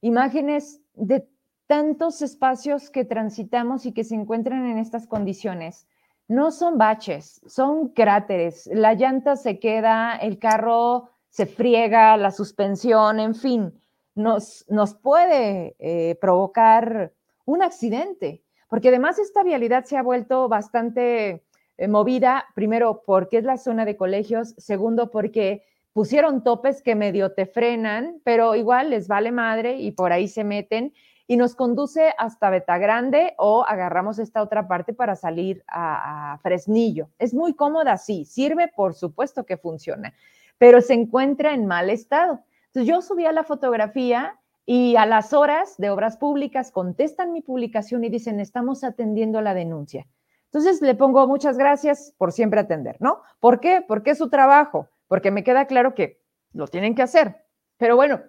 imágenes 0.00 0.80
de 0.94 1.26
tantos 1.66 2.20
espacios 2.22 2.90
que 2.90 3.04
transitamos 3.04 3.86
y 3.86 3.92
que 3.92 4.04
se 4.04 4.14
encuentran 4.14 4.66
en 4.66 4.78
estas 4.78 5.06
condiciones. 5.06 5.86
No 6.28 6.50
son 6.50 6.78
baches, 6.78 7.40
son 7.46 7.88
cráteres. 7.88 8.68
La 8.72 8.94
llanta 8.94 9.36
se 9.36 9.58
queda, 9.58 10.16
el 10.16 10.38
carro 10.38 11.10
se 11.30 11.46
friega, 11.46 12.16
la 12.16 12.30
suspensión, 12.30 13.20
en 13.20 13.34
fin 13.34 13.72
nos, 14.14 14.64
nos 14.68 14.94
puede 14.94 15.76
eh, 15.78 16.16
provocar 16.20 17.12
un 17.44 17.62
accidente, 17.62 18.42
porque 18.68 18.88
además 18.88 19.18
esta 19.18 19.42
vialidad 19.42 19.84
se 19.84 19.96
ha 19.96 20.02
vuelto 20.02 20.48
bastante 20.48 21.44
eh, 21.76 21.88
movida, 21.88 22.46
primero 22.54 23.02
porque 23.04 23.38
es 23.38 23.44
la 23.44 23.56
zona 23.56 23.84
de 23.84 23.96
colegios, 23.96 24.54
segundo 24.58 25.10
porque 25.10 25.64
pusieron 25.92 26.42
topes 26.42 26.82
que 26.82 26.94
medio 26.94 27.32
te 27.32 27.46
frenan, 27.46 28.20
pero 28.24 28.54
igual 28.54 28.90
les 28.90 29.08
vale 29.08 29.32
madre 29.32 29.76
y 29.76 29.92
por 29.92 30.12
ahí 30.12 30.28
se 30.28 30.44
meten 30.44 30.92
y 31.26 31.36
nos 31.36 31.54
conduce 31.54 32.12
hasta 32.18 32.50
Grande 32.78 33.34
o 33.38 33.64
agarramos 33.64 34.18
esta 34.18 34.42
otra 34.42 34.68
parte 34.68 34.92
para 34.92 35.16
salir 35.16 35.64
a, 35.66 36.34
a, 36.34 36.38
Fresnillo. 36.38 37.08
Es 37.18 37.32
muy 37.32 37.54
cómoda, 37.54 37.96
sí, 37.96 38.24
sirve, 38.24 38.68
por 38.68 38.94
supuesto 38.94 39.44
que 39.46 39.56
funciona, 39.56 40.14
pero 40.58 40.80
se 40.80 40.94
encuentra 40.94 41.54
en 41.54 41.66
mal 41.66 41.90
estado. 41.90 42.40
Entonces 42.66 42.88
yo 42.88 43.00
subía 43.00 43.32
la 43.32 43.44
fotografía 43.44 44.38
y 44.66 44.96
a 44.96 45.06
las 45.06 45.32
horas 45.32 45.76
de 45.78 45.90
obras 45.90 46.16
públicas 46.16 46.70
contestan 46.70 47.32
mi 47.32 47.40
publicación 47.40 48.04
y 48.04 48.08
dicen, 48.08 48.40
estamos 48.40 48.84
atendiendo 48.84 49.40
la 49.40 49.54
denuncia. 49.54 50.06
Entonces 50.54 50.80
le 50.82 50.94
pongo 50.94 51.26
muchas 51.26 51.58
gracias 51.58 52.14
por 52.16 52.30
siempre 52.30 52.60
atender, 52.60 52.96
¿no? 53.00 53.22
¿Por 53.40 53.58
qué? 53.58 53.84
Porque 53.86 54.10
es 54.10 54.18
su 54.18 54.30
trabajo, 54.30 54.88
porque 55.08 55.32
me 55.32 55.42
queda 55.42 55.66
claro 55.66 55.96
que 55.96 56.22
lo 56.52 56.68
tienen 56.68 56.94
que 56.94 57.02
hacer. 57.02 57.44
Pero 57.76 57.96
bueno, 57.96 58.20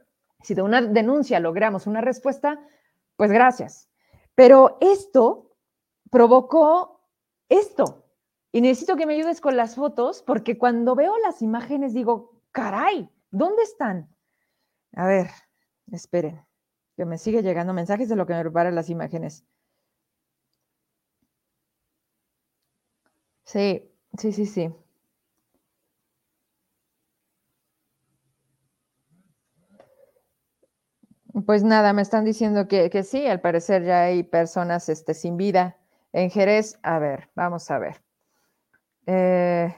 si 0.41 0.55
de 0.55 0.63
una 0.63 0.81
denuncia 0.81 1.39
logramos 1.39 1.85
una 1.85 2.01
respuesta, 2.01 2.59
pues 3.15 3.31
gracias. 3.31 3.91
Pero 4.33 4.79
esto 4.81 5.51
provocó 6.09 6.99
esto. 7.47 8.07
Y 8.51 8.61
necesito 8.61 8.95
que 8.95 9.05
me 9.05 9.13
ayudes 9.13 9.39
con 9.39 9.55
las 9.55 9.75
fotos, 9.75 10.23
porque 10.23 10.57
cuando 10.57 10.95
veo 10.95 11.15
las 11.19 11.43
imágenes 11.43 11.93
digo, 11.93 12.41
caray, 12.51 13.07
¿dónde 13.29 13.61
están? 13.61 14.09
A 14.95 15.05
ver, 15.05 15.27
esperen, 15.91 16.43
que 16.97 17.05
me 17.05 17.19
sigue 17.19 17.43
llegando 17.43 17.71
mensajes 17.71 18.09
de 18.09 18.15
lo 18.15 18.25
que 18.25 18.33
me 18.33 18.41
preparan 18.41 18.73
las 18.73 18.89
imágenes. 18.89 19.45
Sí, 23.45 23.89
sí, 24.17 24.33
sí, 24.33 24.45
sí. 24.45 24.69
Pues 31.45 31.63
nada, 31.63 31.93
me 31.93 32.01
están 32.01 32.25
diciendo 32.25 32.67
que, 32.67 32.89
que, 32.89 33.03
sí, 33.03 33.27
al 33.27 33.39
parecer 33.39 33.83
ya 33.83 34.03
hay 34.05 34.23
personas 34.23 34.89
este, 34.89 35.13
sin 35.13 35.37
vida 35.37 35.77
en 36.13 36.29
Jerez. 36.31 36.79
A 36.81 36.97
ver, 36.99 37.29
vamos 37.35 37.69
a 37.71 37.77
ver. 37.79 38.01
Eh, 39.07 39.69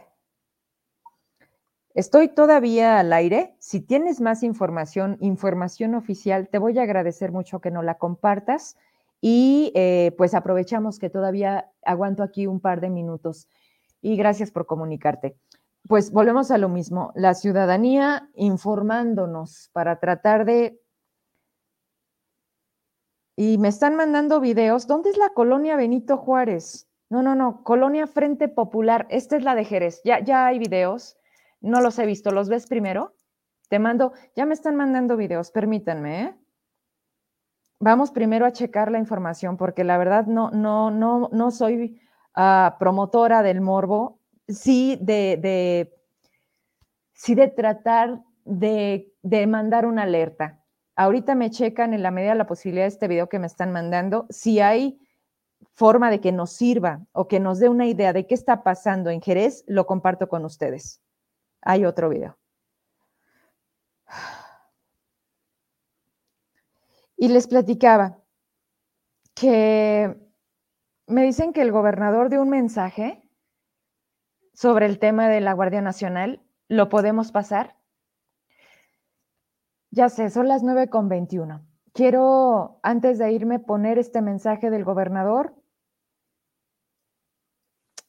Estoy 1.93 2.29
todavía 2.29 2.97
al 2.99 3.11
aire. 3.11 3.55
Si 3.59 3.81
tienes 3.81 4.21
más 4.21 4.41
información, 4.43 5.17
información 5.19 5.95
oficial, 5.95 6.47
te 6.47 6.59
voy 6.59 6.77
a 6.79 6.83
agradecer 6.83 7.31
mucho 7.33 7.59
que 7.59 7.71
no 7.71 7.81
la 7.81 7.97
compartas 7.97 8.77
y 9.21 9.71
eh, 9.75 10.13
pues 10.17 10.33
aprovechamos 10.33 10.99
que 10.99 11.09
todavía 11.09 11.71
aguanto 11.83 12.23
aquí 12.23 12.47
un 12.47 12.59
par 12.59 12.81
de 12.81 12.89
minutos 12.89 13.47
y 14.01 14.15
gracias 14.15 14.51
por 14.51 14.65
comunicarte. 14.65 15.37
Pues 15.87 16.11
volvemos 16.11 16.51
a 16.51 16.57
lo 16.57 16.69
mismo, 16.69 17.11
la 17.15 17.33
ciudadanía 17.33 18.29
informándonos 18.35 19.69
para 19.73 19.99
tratar 19.99 20.45
de... 20.45 20.79
Y 23.35 23.57
me 23.59 23.67
están 23.67 23.95
mandando 23.95 24.39
videos. 24.39 24.87
¿Dónde 24.87 25.11
es 25.11 25.17
la 25.17 25.29
colonia 25.29 25.75
Benito 25.75 26.17
Juárez? 26.17 26.89
No, 27.09 27.21
no, 27.21 27.35
no, 27.35 27.63
Colonia 27.63 28.07
Frente 28.07 28.47
Popular. 28.47 29.05
Esta 29.09 29.37
es 29.37 29.43
la 29.43 29.53
de 29.55 29.63
Jerez. 29.63 30.01
Ya, 30.03 30.19
ya 30.23 30.47
hay 30.47 30.57
videos 30.59 31.17
no 31.61 31.81
los 31.81 31.97
he 31.99 32.05
visto. 32.05 32.31
¿Los 32.31 32.49
ves 32.49 32.67
primero? 32.67 33.13
Te 33.69 33.79
mando, 33.79 34.13
ya 34.35 34.45
me 34.45 34.53
están 34.53 34.75
mandando 34.75 35.17
videos, 35.17 35.51
permítanme, 35.51 36.23
¿eh? 36.23 36.35
Vamos 37.79 38.11
primero 38.11 38.45
a 38.45 38.51
checar 38.51 38.91
la 38.91 38.97
información 38.97 39.55
porque 39.55 39.83
la 39.83 39.97
verdad 39.97 40.25
no, 40.25 40.49
no, 40.49 40.89
no, 40.89 41.29
no 41.31 41.51
soy 41.51 42.01
uh, 42.35 42.77
promotora 42.79 43.43
del 43.43 43.61
morbo, 43.61 44.19
sí 44.47 44.97
de, 44.99 45.37
de, 45.39 45.95
sí 47.13 47.35
de 47.35 47.49
tratar 47.49 48.21
de, 48.45 49.13
de 49.21 49.45
mandar 49.45 49.85
una 49.85 50.03
alerta. 50.03 50.63
Ahorita 50.95 51.35
me 51.35 51.51
checan 51.51 51.93
en 51.93 52.01
la 52.01 52.09
medida 52.09 52.31
de 52.31 52.37
la 52.39 52.47
posibilidad 52.47 52.85
de 52.85 52.89
este 52.89 53.07
video 53.07 53.29
que 53.29 53.37
me 53.37 53.45
están 53.45 53.71
mandando, 53.71 54.25
si 54.31 54.59
hay 54.59 54.99
forma 55.73 56.09
de 56.09 56.19
que 56.19 56.31
nos 56.31 56.51
sirva 56.51 57.05
o 57.11 57.27
que 57.27 57.39
nos 57.39 57.59
dé 57.59 57.69
una 57.69 57.85
idea 57.85 58.11
de 58.11 58.25
qué 58.25 58.33
está 58.33 58.63
pasando 58.63 59.11
en 59.11 59.21
Jerez, 59.21 59.63
lo 59.67 59.85
comparto 59.85 60.27
con 60.27 60.43
ustedes. 60.43 60.99
Hay 61.61 61.85
otro 61.85 62.09
video. 62.09 62.39
Y 67.17 67.29
les 67.29 67.47
platicaba 67.47 68.19
que 69.33 70.15
me 71.07 71.23
dicen 71.23 71.51
que 71.51 71.61
el 71.61 71.71
gobernador 71.71 72.29
dio 72.29 72.41
un 72.41 72.49
mensaje 72.49 73.23
sobre 74.53 74.85
el 74.85 74.99
tema 74.99 75.27
de 75.27 75.41
la 75.41 75.53
Guardia 75.53 75.81
Nacional. 75.81 76.43
¿Lo 76.67 76.89
podemos 76.89 77.31
pasar? 77.31 77.75
Ya 79.91 80.09
sé, 80.09 80.29
son 80.29 80.47
las 80.47 80.63
9 80.63 80.89
con 80.89 81.09
21. 81.09 81.65
Quiero, 81.93 82.79
antes 82.83 83.17
de 83.17 83.31
irme, 83.31 83.59
poner 83.59 83.97
este 83.97 84.21
mensaje 84.21 84.69
del 84.69 84.83
gobernador 84.83 85.55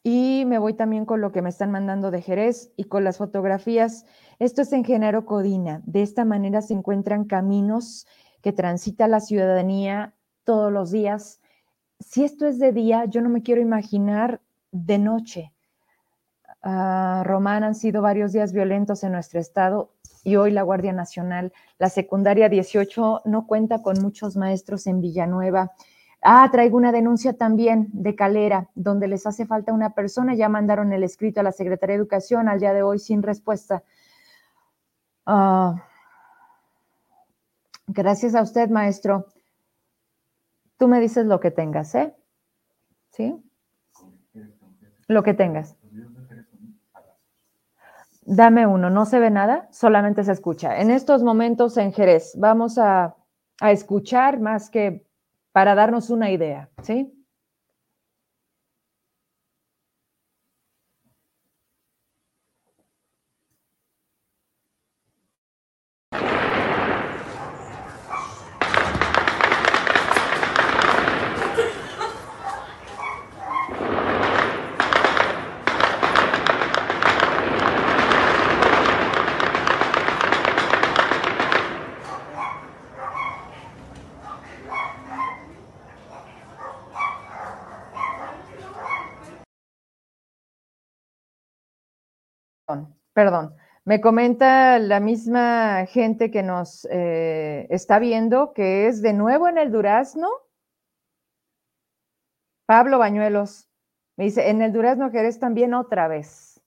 y 0.02 0.44
me 0.46 0.58
voy 0.58 0.74
también 0.74 1.04
con 1.04 1.20
lo 1.20 1.32
que 1.32 1.42
me 1.42 1.50
están 1.50 1.70
mandando 1.70 2.10
de 2.10 2.22
Jerez 2.22 2.72
y 2.76 2.84
con 2.84 3.04
las 3.04 3.18
fotografías. 3.18 4.06
Esto 4.38 4.62
es 4.62 4.72
en 4.72 4.84
Genaro 4.84 5.26
Codina. 5.26 5.82
De 5.84 6.02
esta 6.02 6.24
manera 6.24 6.62
se 6.62 6.74
encuentran 6.74 7.24
caminos 7.24 8.06
que 8.48 8.54
transita 8.54 9.08
la 9.08 9.20
ciudadanía 9.20 10.14
todos 10.44 10.72
los 10.72 10.90
días. 10.90 11.42
Si 12.00 12.24
esto 12.24 12.46
es 12.46 12.58
de 12.58 12.72
día, 12.72 13.04
yo 13.04 13.20
no 13.20 13.28
me 13.28 13.42
quiero 13.42 13.60
imaginar 13.60 14.40
de 14.72 14.96
noche. 14.96 15.52
Uh, 16.64 17.24
Román 17.24 17.62
han 17.62 17.74
sido 17.74 18.00
varios 18.00 18.32
días 18.32 18.54
violentos 18.54 19.04
en 19.04 19.12
nuestro 19.12 19.38
estado 19.38 19.92
y 20.24 20.36
hoy 20.36 20.50
la 20.50 20.62
Guardia 20.62 20.94
Nacional, 20.94 21.52
la 21.78 21.90
secundaria 21.90 22.48
18 22.48 23.20
no 23.26 23.46
cuenta 23.46 23.82
con 23.82 24.00
muchos 24.00 24.34
maestros 24.34 24.86
en 24.86 25.02
Villanueva 25.02 25.72
Ah, 26.22 26.48
traigo 26.50 26.78
una 26.78 26.90
denuncia 26.90 27.34
también 27.34 27.88
de 27.92 28.14
Calera, 28.16 28.70
donde 28.74 29.08
les 29.08 29.26
hace 29.26 29.44
falta 29.44 29.74
una 29.74 29.90
persona. 29.90 30.34
Ya 30.34 30.48
mandaron 30.48 30.90
el 30.94 31.04
escrito 31.04 31.40
a 31.40 31.42
la 31.42 31.52
Secretaría 31.52 31.96
de 31.96 32.00
Educación 32.00 32.48
al 32.48 32.60
día 32.60 32.72
de 32.72 32.82
hoy 32.82 32.98
sin 32.98 33.22
respuesta. 33.22 33.84
Ah, 35.26 35.84
gracias 37.88 38.34
a 38.34 38.42
usted, 38.42 38.70
maestro. 38.70 39.26
Tú 40.76 40.88
me 40.88 41.00
dices 41.00 41.26
lo 41.26 41.40
que 41.40 41.50
tengas, 41.50 41.94
¿eh? 41.94 42.14
¿Sí? 43.10 43.42
Lo 45.08 45.22
que 45.22 45.34
tengas. 45.34 45.76
Dame 48.22 48.66
uno, 48.66 48.90
no 48.90 49.06
se 49.06 49.18
ve 49.18 49.30
nada, 49.30 49.68
solamente 49.72 50.22
se 50.22 50.32
escucha. 50.32 50.80
En 50.80 50.90
estos 50.90 51.22
momentos 51.22 51.78
en 51.78 51.92
Jerez, 51.92 52.34
vamos 52.36 52.76
a, 52.78 53.16
a 53.60 53.72
escuchar 53.72 54.38
más 54.38 54.68
que 54.68 55.06
para 55.52 55.74
darnos 55.74 56.10
una 56.10 56.30
idea, 56.30 56.68
¿sí? 56.82 57.17
Perdón. 93.18 93.56
Me 93.84 94.00
comenta 94.00 94.78
la 94.78 95.00
misma 95.00 95.86
gente 95.86 96.30
que 96.30 96.44
nos 96.44 96.86
eh, 96.88 97.66
está 97.68 97.98
viendo 97.98 98.52
que 98.52 98.86
es 98.86 99.02
de 99.02 99.12
nuevo 99.12 99.48
en 99.48 99.58
el 99.58 99.72
Durazno. 99.72 100.28
Pablo 102.64 103.00
Bañuelos 103.00 103.68
me 104.16 104.26
dice, 104.26 104.50
en 104.50 104.62
el 104.62 104.72
Durazno 104.72 105.10
Jerez 105.10 105.40
también 105.40 105.74
otra 105.74 106.06
vez. 106.06 106.62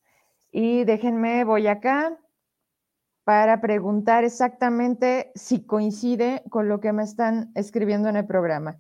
Y 0.52 0.84
déjenme, 0.84 1.46
voy 1.46 1.68
acá 1.68 2.20
para 3.24 3.62
preguntar 3.62 4.26
exactamente 4.26 5.32
si 5.34 5.66
coincide 5.66 6.44
con 6.50 6.68
lo 6.68 6.82
que 6.82 6.92
me 6.92 7.04
están 7.04 7.54
escribiendo 7.56 8.10
en 8.10 8.18
el 8.18 8.28
programa. 8.28 8.78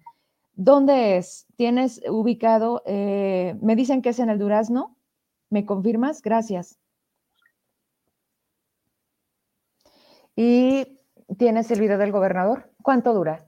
¿Dónde 0.55 1.15
es? 1.15 1.47
¿Tienes 1.55 2.01
ubicado? 2.05 2.83
Eh, 2.85 3.55
me 3.61 3.77
dicen 3.77 4.01
que 4.01 4.09
es 4.09 4.19
en 4.19 4.29
el 4.29 4.39
Durazno. 4.39 4.97
¿Me 5.49 5.65
confirmas? 5.65 6.21
Gracias. 6.21 6.80
Y 10.43 10.97
tienes 11.37 11.69
el 11.69 11.79
video 11.79 11.99
del 11.99 12.11
gobernador. 12.11 12.71
¿Cuánto 12.81 13.13
dura 13.13 13.45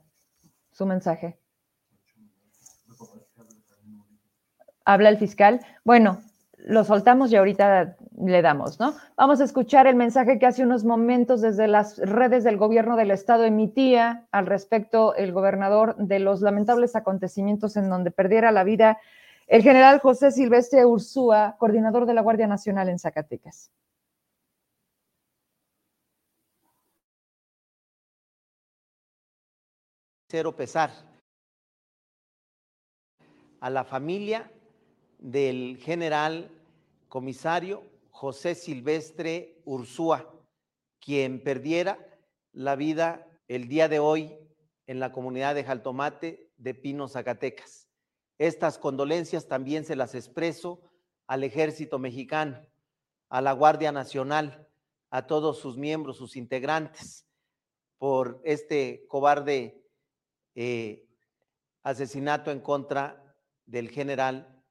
su 0.71 0.85
mensaje? 0.85 1.39
Habla 4.85 5.09
el 5.09 5.17
fiscal. 5.17 5.65
Bueno, 5.83 6.21
lo 6.55 6.83
soltamos 6.83 7.31
y 7.31 7.35
ahorita 7.35 7.97
le 8.23 8.41
damos, 8.43 8.79
¿no? 8.79 8.93
Vamos 9.17 9.41
a 9.41 9.45
escuchar 9.45 9.87
el 9.87 9.95
mensaje 9.95 10.37
que 10.37 10.45
hace 10.45 10.61
unos 10.61 10.85
momentos 10.85 11.41
desde 11.41 11.67
las 11.67 11.97
redes 11.97 12.43
del 12.43 12.57
gobierno 12.57 12.95
del 12.95 13.09
estado 13.09 13.43
emitía 13.43 14.27
al 14.31 14.45
respecto 14.45 15.15
el 15.15 15.31
gobernador 15.31 15.95
de 15.97 16.19
los 16.19 16.41
lamentables 16.41 16.95
acontecimientos 16.95 17.75
en 17.75 17.89
donde 17.89 18.11
perdiera 18.11 18.51
la 18.51 18.63
vida 18.63 18.99
el 19.47 19.63
general 19.63 19.99
José 19.99 20.29
Silvestre 20.29 20.85
Ursúa, 20.85 21.55
coordinador 21.57 22.05
de 22.05 22.13
la 22.13 22.21
Guardia 22.21 22.45
Nacional 22.45 22.87
en 22.87 22.99
Zacatecas. 22.99 23.71
Cero 30.35 30.55
pesar 30.55 30.89
a 33.59 33.69
la 33.69 33.83
familia 33.83 34.51
del 35.19 35.77
general 35.77 36.49
comisario 37.07 37.83
José 38.09 38.55
Silvestre 38.55 39.61
Ursúa, 39.63 40.33
quien 40.99 41.43
perdiera 41.43 41.99
la 42.51 42.75
vida 42.75 43.27
el 43.47 43.67
día 43.67 43.87
de 43.87 43.99
hoy 43.99 44.35
en 44.87 44.99
la 44.99 45.11
comunidad 45.11 45.53
de 45.53 45.65
Jaltomate 45.65 46.49
de 46.57 46.73
Pino, 46.73 47.07
Zacatecas. 47.07 47.87
Estas 48.39 48.79
condolencias 48.79 49.47
también 49.47 49.85
se 49.85 49.95
las 49.95 50.15
expreso 50.15 50.81
al 51.27 51.43
ejército 51.43 51.99
mexicano, 51.99 52.59
a 53.29 53.39
la 53.39 53.51
Guardia 53.51 53.91
Nacional, 53.91 54.67
a 55.11 55.27
todos 55.27 55.59
sus 55.59 55.77
miembros, 55.77 56.17
sus 56.17 56.35
integrantes, 56.35 57.27
por 57.99 58.41
este 58.43 59.05
cobarde 59.07 59.82
eh, 60.55 61.07
asesinato 61.83 62.51
en 62.51 62.59
contra 62.59 63.35
del 63.65 63.89
general 63.89 64.63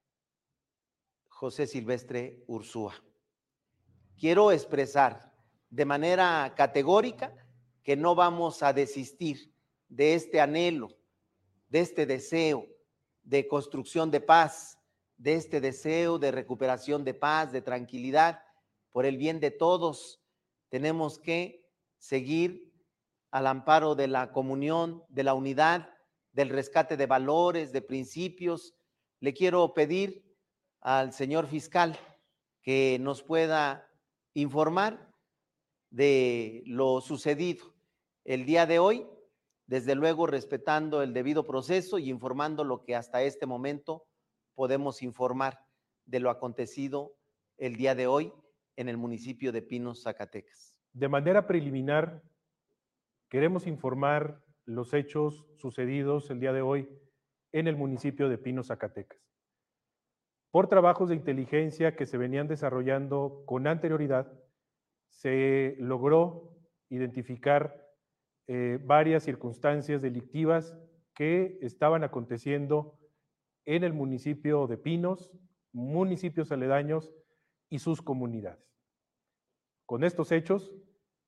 José 1.28 1.66
Silvestre 1.66 2.44
Ursúa. 2.46 2.94
Quiero 4.16 4.52
expresar 4.52 5.32
de 5.70 5.84
manera 5.84 6.54
categórica 6.56 7.34
que 7.82 7.96
no 7.96 8.14
vamos 8.14 8.62
a 8.62 8.72
desistir 8.72 9.52
de 9.88 10.14
este 10.14 10.40
anhelo, 10.40 10.88
de 11.68 11.80
este 11.80 12.06
deseo 12.06 12.66
de 13.22 13.46
construcción 13.46 14.10
de 14.10 14.20
paz, 14.20 14.78
de 15.16 15.34
este 15.34 15.60
deseo 15.60 16.18
de 16.18 16.30
recuperación 16.30 17.04
de 17.04 17.14
paz, 17.14 17.52
de 17.52 17.62
tranquilidad, 17.62 18.42
por 18.90 19.06
el 19.06 19.16
bien 19.16 19.40
de 19.40 19.50
todos. 19.50 20.20
Tenemos 20.68 21.18
que 21.18 21.64
seguir 21.98 22.71
al 23.32 23.46
amparo 23.46 23.94
de 23.94 24.06
la 24.06 24.30
comunión, 24.30 25.02
de 25.08 25.24
la 25.24 25.34
unidad, 25.34 25.88
del 26.32 26.50
rescate 26.50 26.96
de 26.96 27.06
valores, 27.06 27.72
de 27.72 27.82
principios. 27.82 28.76
Le 29.20 29.32
quiero 29.32 29.74
pedir 29.74 30.22
al 30.80 31.12
señor 31.12 31.46
fiscal 31.46 31.98
que 32.62 32.98
nos 33.00 33.22
pueda 33.22 33.88
informar 34.34 35.10
de 35.90 36.62
lo 36.66 37.00
sucedido 37.00 37.74
el 38.24 38.44
día 38.44 38.66
de 38.66 38.78
hoy, 38.78 39.06
desde 39.66 39.94
luego 39.94 40.26
respetando 40.26 41.02
el 41.02 41.14
debido 41.14 41.46
proceso 41.46 41.98
y 41.98 42.10
informando 42.10 42.64
lo 42.64 42.84
que 42.84 42.94
hasta 42.94 43.22
este 43.22 43.46
momento 43.46 44.04
podemos 44.54 45.02
informar 45.02 45.58
de 46.04 46.20
lo 46.20 46.30
acontecido 46.30 47.14
el 47.56 47.76
día 47.76 47.94
de 47.94 48.06
hoy 48.06 48.32
en 48.76 48.88
el 48.88 48.96
municipio 48.96 49.52
de 49.52 49.62
Pinos, 49.62 50.02
Zacatecas. 50.02 50.74
De 50.92 51.08
manera 51.08 51.46
preliminar, 51.46 52.22
queremos 53.32 53.66
informar 53.66 54.44
los 54.66 54.92
hechos 54.92 55.46
sucedidos 55.56 56.30
el 56.30 56.38
día 56.38 56.52
de 56.52 56.60
hoy 56.60 56.86
en 57.52 57.66
el 57.66 57.76
municipio 57.76 58.28
de 58.28 58.36
Pinos, 58.36 58.66
Zacatecas 58.66 59.18
por 60.50 60.68
trabajos 60.68 61.08
de 61.08 61.14
inteligencia 61.14 61.96
que 61.96 62.04
se 62.04 62.18
venían 62.18 62.46
desarrollando 62.46 63.42
con 63.46 63.66
anterioridad, 63.66 64.30
se 65.08 65.76
logró 65.78 66.54
identificar 66.90 67.88
eh, 68.48 68.78
varias 68.84 69.22
circunstancias 69.22 70.02
delictivas 70.02 70.76
que 71.14 71.58
estaban 71.62 72.04
aconteciendo 72.04 72.98
en 73.64 73.82
el 73.82 73.94
municipio 73.94 74.66
de 74.66 74.76
Pinos, 74.76 75.30
municipios 75.72 76.52
aledaños 76.52 77.10
y 77.70 77.78
sus 77.78 78.02
comunidades. 78.02 78.78
Con 79.86 80.04
estos 80.04 80.32
hechos 80.32 80.70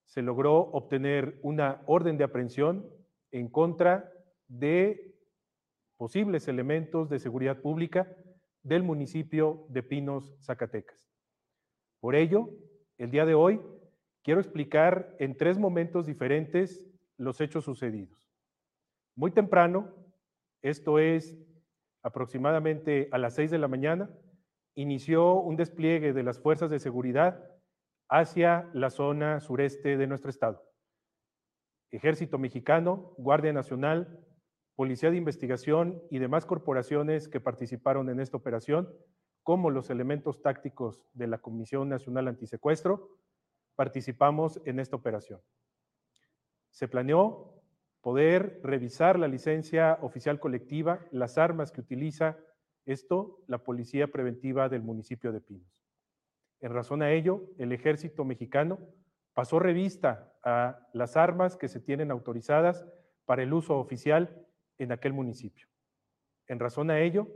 se 0.05 0.22
logró 0.22 0.59
obtener 0.59 1.39
una 1.43 1.82
orden 1.86 2.16
de 2.16 2.24
aprehensión 2.24 2.89
en 3.31 3.48
contra 3.48 4.12
de 4.48 5.14
posibles 5.97 6.48
elementos 6.48 7.09
de 7.09 7.18
seguridad 7.18 7.60
pública 7.60 8.14
del 8.62 8.82
municipio 8.82 9.66
de 9.68 9.82
Pinos, 9.82 10.35
Zacatecas. 10.40 11.06
Por 12.01 12.14
ello, 12.14 12.51
el 12.98 13.10
día 13.10 13.24
de 13.24 13.35
hoy 13.35 13.60
quiero 14.22 14.40
explicar 14.40 15.14
en 15.18 15.36
tres 15.36 15.59
momentos 15.59 16.06
diferentes 16.06 16.82
los 17.16 17.40
hechos 17.40 17.64
sucedidos. 17.64 18.31
Muy 19.14 19.31
temprano, 19.31 19.94
esto 20.62 20.98
es 20.98 21.36
aproximadamente 22.02 23.09
a 23.12 23.18
las 23.18 23.35
seis 23.35 23.51
de 23.51 23.59
la 23.59 23.68
mañana, 23.68 24.10
inició 24.74 25.35
un 25.35 25.56
despliegue 25.56 26.12
de 26.12 26.22
las 26.22 26.39
fuerzas 26.39 26.70
de 26.70 26.78
seguridad 26.78 27.53
hacia 28.09 28.68
la 28.72 28.90
zona 28.90 29.40
sureste 29.40 29.97
de 29.97 30.06
nuestro 30.06 30.31
estado. 30.31 30.62
Ejército 31.90 32.39
mexicano, 32.39 33.14
Guardia 33.18 33.52
Nacional, 33.52 34.24
Policía 34.74 35.10
de 35.10 35.16
Investigación 35.16 36.02
y 36.10 36.18
demás 36.18 36.47
corporaciones 36.47 37.28
que 37.28 37.40
participaron 37.40 38.10
en 38.10 38.18
esta 38.18 38.36
operación, 38.36 38.93
como 39.44 39.70
los 39.70 39.90
elementos 39.90 40.43
tácticos 40.43 41.06
de 41.12 41.28
la 41.28 41.39
Comisión 41.39 41.89
Nacional 41.89 42.26
Antisecuestro, 42.26 43.10
participamos 43.76 44.60
en 44.64 44.81
esta 44.81 44.97
operación. 44.97 45.40
Se 46.70 46.89
planeó 46.89 47.62
poder 48.01 48.60
revisar 48.64 49.18
la 49.18 49.28
licencia 49.28 49.98
oficial 50.02 50.40
colectiva, 50.40 51.06
las 51.12 51.39
armas 51.39 51.70
que 51.70 51.81
utiliza 51.81 52.36
esto, 52.85 53.44
la 53.47 53.59
Policía 53.59 54.09
Preventiva 54.09 54.68
del 54.68 54.82
municipio 54.82 55.32
de 55.32 55.40
Pinos. 55.40 55.84
En 56.64 56.72
razón 56.72 57.02
a 57.02 57.12
ello, 57.12 57.42
el 57.58 57.72
ejército 57.72 58.24
mexicano 58.24 58.78
pasó 59.34 59.58
revista 59.58 60.32
a 60.42 60.88
las 60.94 61.14
armas 61.14 61.58
que 61.58 61.68
se 61.68 61.78
tienen 61.78 62.10
autorizadas 62.10 62.86
para 63.26 63.42
el 63.42 63.52
uso 63.52 63.78
oficial 63.78 64.46
en 64.78 64.90
aquel 64.90 65.12
municipio. 65.12 65.68
En 66.48 66.58
razón 66.58 66.90
a 66.90 67.00
ello, 67.00 67.28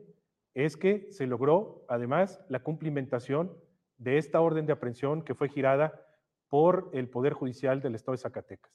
es 0.55 0.79
que 0.79 1.13
se 1.13 1.27
logró 1.27 1.85
además 1.91 2.43
la 2.49 2.61
cumplimentación 2.61 3.55
de 3.99 4.17
esta 4.17 4.41
orden 4.41 4.65
de 4.65 4.73
aprehensión 4.73 5.23
que 5.23 5.35
fue 5.35 5.51
girada 5.51 6.07
por 6.49 6.89
el 6.95 7.11
Poder 7.11 7.35
Judicial 7.35 7.83
del 7.83 7.97
Estado 7.97 8.13
de 8.13 8.23
Zacatecas, 8.23 8.73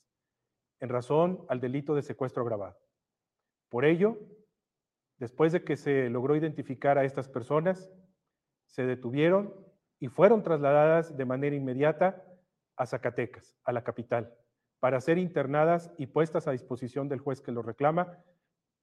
en 0.80 0.89
razón 0.89 1.47
al 1.49 1.61
delito 1.61 1.95
de 1.95 2.03
secuestro 2.03 2.43
agravado. 2.43 2.77
Por 3.69 3.85
ello, 3.85 4.19
después 5.17 5.51
de 5.51 5.63
que 5.63 5.77
se 5.77 6.11
logró 6.11 6.35
identificar 6.35 6.99
a 6.99 7.05
estas 7.05 7.27
personas, 7.27 7.91
se 8.67 8.85
detuvieron 8.85 9.73
y 10.03 10.09
fueron 10.09 10.43
trasladadas 10.43 11.15
de 11.15 11.23
manera 11.23 11.55
inmediata 11.55 12.25
a 12.75 12.85
Zacatecas, 12.85 13.55
a 13.63 13.71
la 13.71 13.85
capital, 13.85 14.35
para 14.81 14.99
ser 14.99 15.17
internadas 15.17 15.93
y 15.97 16.07
puestas 16.07 16.45
a 16.45 16.51
disposición 16.51 17.07
del 17.07 17.21
juez 17.21 17.39
que 17.39 17.53
lo 17.53 17.61
reclama 17.61 18.21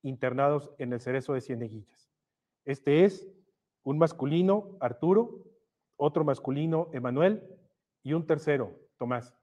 internados 0.00 0.72
en 0.78 0.94
el 0.94 1.00
cerezo 1.00 1.34
de 1.34 1.42
Cieneguillas. 1.42 2.10
Este 2.64 3.04
es 3.04 3.28
un 3.82 3.98
masculino, 3.98 4.78
Arturo, 4.80 5.44
otro 5.96 6.24
masculino, 6.24 6.88
Emanuel, 6.94 7.46
y 8.02 8.14
un 8.14 8.26
tercero, 8.26 8.80
Tomás. 8.96 9.36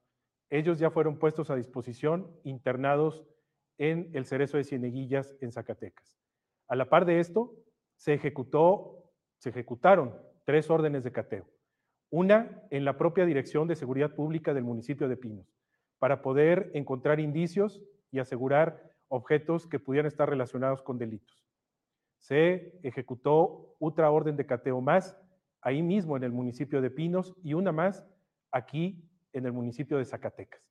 Ellos 0.49 0.79
ya 0.79 0.89
fueron 0.89 1.19
puestos 1.19 1.51
a 1.51 1.55
disposición, 1.55 2.35
internados 2.43 3.23
en 3.77 4.09
el 4.15 4.25
cerezo 4.25 4.57
de 4.57 4.63
Cieneguillas 4.63 5.35
en 5.41 5.51
Zacatecas. 5.51 6.17
A 6.69 6.75
la 6.75 6.89
par 6.89 7.05
de 7.05 7.19
esto, 7.19 7.53
se 7.97 8.15
ejecutó, 8.15 9.11
se 9.37 9.51
ejecutaron 9.51 10.15
tres 10.43 10.71
órdenes 10.71 11.03
de 11.03 11.11
cateo. 11.11 11.45
Una 12.09 12.63
en 12.69 12.85
la 12.85 12.97
propia 12.97 13.25
Dirección 13.25 13.67
de 13.67 13.75
Seguridad 13.75 14.15
Pública 14.15 14.53
del 14.53 14.63
municipio 14.63 15.09
de 15.09 15.17
Pinos, 15.17 15.53
para 15.99 16.21
poder 16.21 16.71
encontrar 16.73 17.19
indicios 17.19 17.81
y 18.11 18.19
asegurar 18.19 18.91
objetos 19.09 19.67
que 19.67 19.79
pudieran 19.79 20.07
estar 20.07 20.29
relacionados 20.29 20.81
con 20.81 20.97
delitos. 20.97 21.45
Se 22.17 22.79
ejecutó 22.84 23.75
otra 23.79 24.09
orden 24.09 24.35
de 24.38 24.45
cateo 24.45 24.81
más 24.81 25.17
ahí 25.61 25.81
mismo 25.81 26.15
en 26.15 26.23
el 26.23 26.31
municipio 26.31 26.81
de 26.81 26.89
Pinos 26.89 27.35
y 27.43 27.53
una 27.53 27.71
más 27.71 28.05
aquí 28.51 29.03
en 29.34 29.45
el 29.45 29.51
municipio 29.51 29.97
de 29.97 30.05
Zacatecas. 30.05 30.61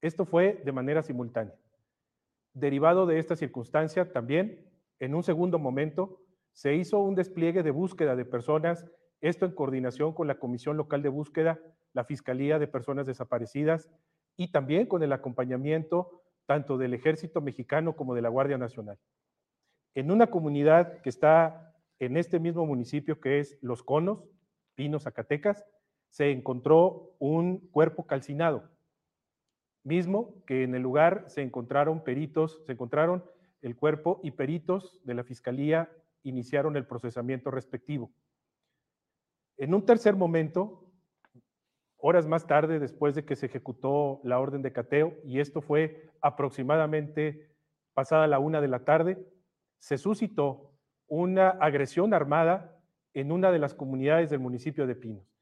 Esto 0.00 0.24
fue 0.24 0.62
de 0.64 0.72
manera 0.72 1.02
simultánea. 1.02 1.54
Derivado 2.54 3.06
de 3.06 3.18
esta 3.18 3.36
circunstancia, 3.36 4.12
también, 4.12 4.66
en 5.00 5.14
un 5.14 5.22
segundo 5.22 5.58
momento, 5.58 6.20
se 6.52 6.74
hizo 6.74 6.98
un 6.98 7.14
despliegue 7.14 7.62
de 7.62 7.70
búsqueda 7.70 8.16
de 8.16 8.24
personas, 8.24 8.86
esto 9.20 9.46
en 9.46 9.52
coordinación 9.52 10.12
con 10.12 10.26
la 10.26 10.38
Comisión 10.38 10.76
Local 10.76 11.02
de 11.02 11.08
Búsqueda, 11.08 11.58
la 11.92 12.04
Fiscalía 12.04 12.58
de 12.58 12.68
Personas 12.68 13.06
Desaparecidas 13.06 13.90
y 14.36 14.52
también 14.52 14.86
con 14.86 15.02
el 15.02 15.12
acompañamiento 15.12 16.22
tanto 16.46 16.78
del 16.78 16.94
Ejército 16.94 17.40
Mexicano 17.40 17.96
como 17.96 18.14
de 18.14 18.22
la 18.22 18.28
Guardia 18.28 18.58
Nacional. 18.58 18.98
En 19.94 20.10
una 20.10 20.28
comunidad 20.28 21.00
que 21.02 21.08
está 21.08 21.74
en 21.98 22.16
este 22.16 22.38
mismo 22.38 22.64
municipio 22.64 23.20
que 23.20 23.40
es 23.40 23.58
Los 23.60 23.82
Conos, 23.82 24.24
Pinos, 24.74 25.02
Zacatecas, 25.02 25.64
se 26.10 26.30
encontró 26.30 27.14
un 27.18 27.58
cuerpo 27.70 28.06
calcinado, 28.06 28.70
mismo 29.84 30.42
que 30.46 30.62
en 30.62 30.74
el 30.74 30.82
lugar 30.82 31.24
se 31.26 31.42
encontraron 31.42 32.04
peritos, 32.04 32.62
se 32.64 32.72
encontraron 32.72 33.24
el 33.60 33.76
cuerpo 33.76 34.20
y 34.22 34.30
peritos 34.30 35.00
de 35.04 35.14
la 35.14 35.24
Fiscalía 35.24 35.90
iniciaron 36.22 36.76
el 36.76 36.86
procesamiento 36.86 37.50
respectivo. 37.50 38.12
En 39.58 39.74
un 39.74 39.84
tercer 39.84 40.14
momento, 40.14 40.88
horas 41.96 42.26
más 42.28 42.46
tarde, 42.46 42.78
después 42.78 43.16
de 43.16 43.24
que 43.24 43.34
se 43.34 43.46
ejecutó 43.46 44.20
la 44.22 44.38
orden 44.38 44.62
de 44.62 44.72
cateo, 44.72 45.14
y 45.24 45.40
esto 45.40 45.60
fue 45.60 46.08
aproximadamente 46.20 47.50
pasada 47.92 48.28
la 48.28 48.38
una 48.38 48.60
de 48.60 48.68
la 48.68 48.84
tarde, 48.84 49.18
se 49.78 49.98
suscitó 49.98 50.72
una 51.08 51.48
agresión 51.48 52.14
armada 52.14 52.80
en 53.14 53.32
una 53.32 53.50
de 53.50 53.58
las 53.58 53.74
comunidades 53.74 54.30
del 54.30 54.38
municipio 54.38 54.86
de 54.86 54.94
Pinos. 54.94 55.34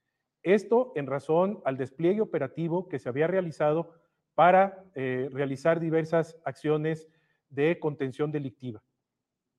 Esto 0.42 0.92
en 0.94 1.06
razón 1.06 1.60
al 1.66 1.76
despliegue 1.76 2.22
operativo 2.22 2.88
que 2.88 2.98
se 2.98 3.10
había 3.10 3.26
realizado 3.26 3.92
para 4.34 4.82
eh, 4.94 5.28
realizar 5.30 5.78
diversas 5.78 6.38
acciones 6.44 7.06
de 7.50 7.78
contención 7.78 8.32
delictiva. 8.32 8.82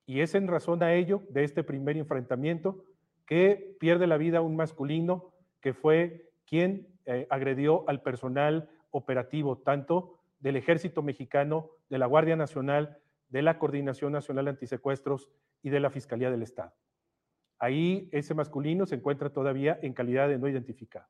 Y 0.08 0.22
es 0.22 0.34
en 0.34 0.48
razón 0.48 0.82
a 0.82 0.94
ello, 0.94 1.22
de 1.30 1.44
este 1.44 1.64
primer 1.64 1.98
enfrentamiento, 1.98 2.86
que 3.28 3.76
pierde 3.80 4.08
la 4.08 4.18
vida 4.18 4.42
un 4.42 4.56
masculino 4.56 5.34
que 5.62 5.74
fue 5.74 6.32
quien 6.48 6.88
eh, 7.06 7.28
agredió 7.30 7.88
al 7.88 8.02
personal 8.02 8.70
operativo, 8.90 9.60
tanto 9.60 10.18
del 10.40 10.56
Ejército 10.56 11.04
Mexicano, 11.04 11.70
de 11.90 12.00
la 12.00 12.06
Guardia 12.06 12.36
Nacional, 12.36 12.98
de 13.30 13.42
la 13.42 13.60
Coordinación 13.60 14.14
Nacional 14.14 14.48
Antisecuestros 14.48 15.30
y 15.62 15.70
de 15.70 15.82
la 15.82 15.90
Fiscalía 15.90 16.32
del 16.32 16.42
Estado. 16.42 16.74
Ahí 17.60 18.08
ese 18.14 18.34
masculino 18.34 18.86
se 18.86 18.96
encuentra 18.96 19.30
todavía 19.30 19.78
en 19.82 19.94
calidad 19.94 20.30
de 20.30 20.38
no 20.38 20.48
identificado. 20.48 21.08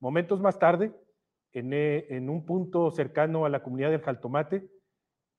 Momentos 0.00 0.40
más 0.40 0.58
tarde, 0.58 0.92
en, 1.52 1.72
eh, 1.72 2.06
en 2.10 2.28
un 2.28 2.44
punto 2.44 2.90
cercano 2.90 3.46
a 3.46 3.48
la 3.48 3.62
comunidad 3.62 3.90
del 3.90 4.02
Jaltomate, 4.02 4.68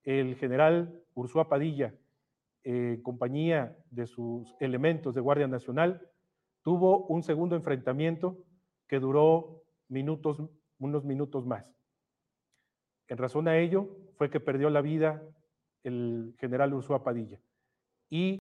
el 0.02 0.34
general 0.36 1.02
Ursúa 1.14 1.48
Padilla, 1.48 1.94
eh, 2.64 3.00
compañía 3.02 3.76
de 3.90 4.06
sus 4.06 4.54
elementos 4.60 5.14
de 5.14 5.20
Guardia 5.20 5.46
Nacional, 5.46 6.06
tuvo 6.62 7.06
un 7.06 7.22
segundo 7.22 7.56
enfrentamiento 7.56 8.38
que 8.86 8.98
duró 9.00 9.62
minutos, 9.88 10.42
unos 10.78 11.04
minutos 11.04 11.46
más. 11.46 11.64
En 13.08 13.18
razón 13.18 13.48
a 13.48 13.58
ello 13.58 13.88
fue 14.16 14.30
que 14.30 14.40
perdió 14.40 14.70
la 14.70 14.80
vida 14.82 15.22
el 15.82 16.34
general 16.38 16.74
Ursúa 16.74 17.02
Padilla. 17.02 17.40
Y 18.08 18.38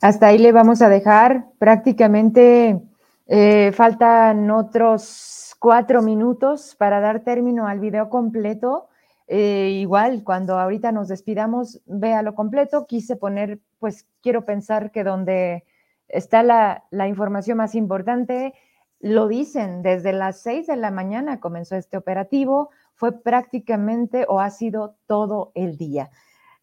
hasta 0.00 0.28
ahí 0.28 0.38
le 0.38 0.52
vamos 0.52 0.82
a 0.82 0.88
dejar. 0.88 1.46
Prácticamente 1.58 2.80
eh, 3.26 3.72
faltan 3.72 4.50
otros 4.50 5.54
cuatro 5.58 6.02
minutos 6.02 6.76
para 6.78 7.00
dar 7.00 7.24
término 7.24 7.66
al 7.66 7.80
video 7.80 8.08
completo. 8.08 8.87
Eh, 9.30 9.72
igual, 9.74 10.24
cuando 10.24 10.58
ahorita 10.58 10.90
nos 10.90 11.08
despidamos, 11.08 11.82
vea 11.84 12.22
lo 12.22 12.34
completo. 12.34 12.86
Quise 12.86 13.16
poner, 13.16 13.60
pues 13.78 14.06
quiero 14.22 14.44
pensar 14.44 14.90
que 14.90 15.04
donde 15.04 15.64
está 16.08 16.42
la, 16.42 16.84
la 16.90 17.08
información 17.08 17.58
más 17.58 17.74
importante, 17.74 18.54
lo 19.00 19.28
dicen, 19.28 19.82
desde 19.82 20.12
las 20.12 20.40
seis 20.40 20.66
de 20.66 20.76
la 20.76 20.90
mañana 20.90 21.40
comenzó 21.40 21.76
este 21.76 21.98
operativo, 21.98 22.70
fue 22.94 23.22
prácticamente 23.22 24.24
o 24.28 24.40
ha 24.40 24.50
sido 24.50 24.96
todo 25.06 25.52
el 25.54 25.76
día. 25.76 26.10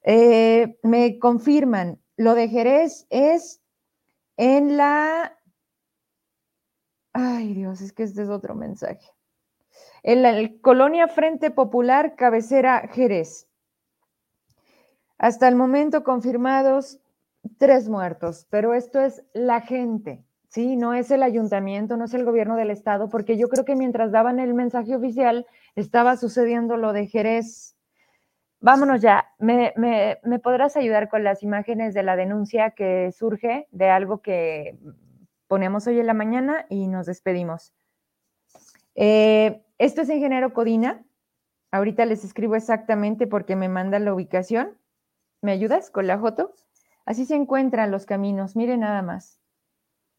Eh, 0.04 0.78
me 0.84 1.20
confirman, 1.20 2.00
lo 2.18 2.34
de 2.34 2.50
Jerez 2.50 3.06
es 3.10 3.62
en 4.38 4.76
la... 4.78 5.38
Ay 7.14 7.54
Dios, 7.54 7.80
es 7.82 7.94
que 7.94 8.04
este 8.04 8.24
es 8.24 8.30
otro 8.30 8.56
mensaje 8.56 9.15
en 10.06 10.22
la 10.22 10.52
Colonia 10.62 11.08
Frente 11.08 11.50
Popular, 11.50 12.16
cabecera 12.16 12.88
Jerez. 12.94 13.48
Hasta 15.18 15.48
el 15.48 15.56
momento 15.56 16.04
confirmados 16.04 17.00
tres 17.58 17.90
muertos, 17.90 18.46
pero 18.52 18.76
esto 18.76 19.02
es 19.02 19.24
la 19.34 19.62
gente, 19.62 20.24
¿sí? 20.48 20.76
No 20.76 20.94
es 20.94 21.10
el 21.10 21.24
ayuntamiento, 21.24 21.98
no 21.98 22.06
es 22.06 22.14
el 22.14 22.24
gobierno 22.24 22.56
del 22.56 22.70
estado, 22.70 23.10
porque 23.10 23.36
yo 23.36 23.50
creo 23.50 23.66
que 23.66 23.76
mientras 23.76 24.12
daban 24.12 24.40
el 24.40 24.54
mensaje 24.54 24.96
oficial 24.96 25.48
estaba 25.76 26.18
sucediendo 26.18 26.78
lo 26.78 26.94
de 26.94 27.08
Jerez. 27.08 27.76
Vámonos 28.60 29.02
ya. 29.02 29.34
¿Me, 29.40 29.74
me 29.76 30.40
podrás 30.40 30.78
ayudar 30.78 31.10
con 31.10 31.24
las 31.24 31.42
imágenes 31.42 31.96
de 31.96 32.04
la 32.04 32.16
denuncia 32.16 32.72
que 32.72 33.12
surge 33.12 33.68
de 33.72 33.90
algo 33.90 34.22
que 34.22 34.78
ponemos 35.48 35.88
hoy 35.88 36.00
en 36.00 36.06
la 36.06 36.14
mañana 36.14 36.68
y 36.70 36.88
nos 36.88 37.08
despedimos? 37.08 37.74
Eh, 38.94 39.65
esto 39.78 40.02
es 40.02 40.10
ingeniero 40.10 40.54
Codina. 40.54 41.04
Ahorita 41.72 42.06
les 42.06 42.24
escribo 42.24 42.56
exactamente 42.56 43.28
porque 43.28 43.56
me 43.56 43.70
mandan 43.70 44.06
la 44.06 44.14
ubicación. 44.14 44.78
¿Me 45.42 45.52
ayudas 45.52 45.90
con 45.90 46.08
la 46.08 46.18
foto? 46.20 46.54
Así 47.06 47.26
se 47.26 47.36
encuentran 47.36 47.92
los 47.92 48.06
caminos. 48.06 48.56
Miren 48.56 48.82
nada 48.82 49.02
más. 49.02 49.40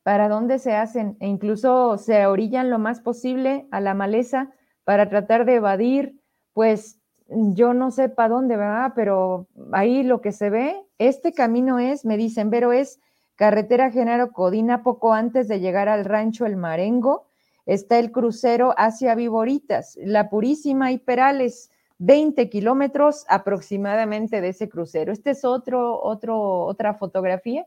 ¿Para 0.02 0.28
dónde 0.28 0.58
se 0.58 0.76
hacen? 0.76 1.16
E 1.20 1.26
incluso 1.26 1.98
se 1.98 2.26
orillan 2.26 2.70
lo 2.70 2.78
más 2.78 3.00
posible 3.00 3.66
a 3.70 3.80
la 3.80 3.94
maleza 3.94 4.52
para 4.84 5.08
tratar 5.08 5.44
de 5.46 5.56
evadir, 5.56 6.20
pues 6.52 7.00
yo 7.28 7.74
no 7.74 7.90
sé 7.90 8.08
para 8.08 8.28
dónde, 8.28 8.56
va, 8.56 8.92
Pero 8.94 9.48
ahí 9.72 10.04
lo 10.04 10.20
que 10.20 10.30
se 10.30 10.48
ve, 10.48 10.80
este 10.98 11.32
camino 11.32 11.80
es, 11.80 12.04
me 12.04 12.16
dicen, 12.16 12.50
pero 12.50 12.72
es 12.72 13.00
carretera 13.34 13.90
Genaro 13.90 14.30
Codina 14.30 14.84
poco 14.84 15.12
antes 15.12 15.48
de 15.48 15.58
llegar 15.58 15.88
al 15.88 16.04
rancho 16.04 16.46
El 16.46 16.56
Marengo 16.56 17.26
está 17.66 17.98
el 17.98 18.12
crucero 18.12 18.74
hacia 18.78 19.14
Viboritas, 19.14 19.98
La 20.00 20.30
Purísima 20.30 20.92
y 20.92 20.98
Perales, 20.98 21.70
20 21.98 22.48
kilómetros 22.48 23.24
aproximadamente 23.28 24.40
de 24.40 24.48
ese 24.48 24.68
crucero. 24.68 25.12
Este 25.12 25.30
es 25.30 25.44
otro, 25.44 26.00
otro, 26.00 26.60
otra 26.60 26.94
fotografía 26.94 27.66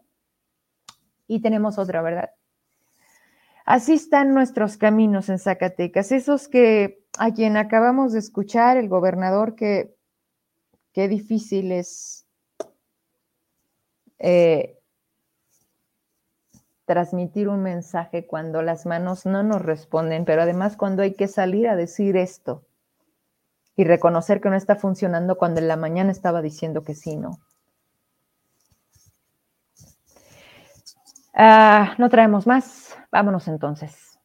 y 1.27 1.41
tenemos 1.41 1.77
otra, 1.77 2.01
¿verdad? 2.01 2.31
Así 3.65 3.93
están 3.93 4.33
nuestros 4.33 4.77
caminos 4.77 5.29
en 5.29 5.37
Zacatecas, 5.37 6.11
esos 6.11 6.47
que 6.47 7.03
a 7.19 7.31
quien 7.33 7.57
acabamos 7.57 8.13
de 8.13 8.19
escuchar, 8.19 8.77
el 8.77 8.89
gobernador, 8.89 9.55
que 9.55 9.95
qué 10.93 11.07
difícil 11.07 11.71
es 11.71 12.25
eh, 14.17 14.78
transmitir 16.89 17.49
un 17.49 17.61
mensaje 17.61 18.25
cuando 18.25 18.63
las 18.63 18.87
manos 18.87 19.27
no 19.27 19.43
nos 19.43 19.61
responden, 19.61 20.25
pero 20.25 20.41
además 20.41 20.75
cuando 20.75 21.03
hay 21.03 21.13
que 21.13 21.27
salir 21.27 21.67
a 21.67 21.75
decir 21.75 22.17
esto 22.17 22.63
y 23.75 23.83
reconocer 23.83 24.41
que 24.41 24.49
no 24.49 24.55
está 24.55 24.75
funcionando 24.75 25.37
cuando 25.37 25.59
en 25.59 25.67
la 25.67 25.75
mañana 25.75 26.11
estaba 26.11 26.41
diciendo 26.41 26.81
que 26.81 26.95
sí, 26.95 27.15
¿no? 27.15 27.37
Ah, 31.35 31.93
no 31.99 32.09
traemos 32.09 32.47
más, 32.47 32.97
vámonos 33.11 33.47
entonces. 33.47 34.17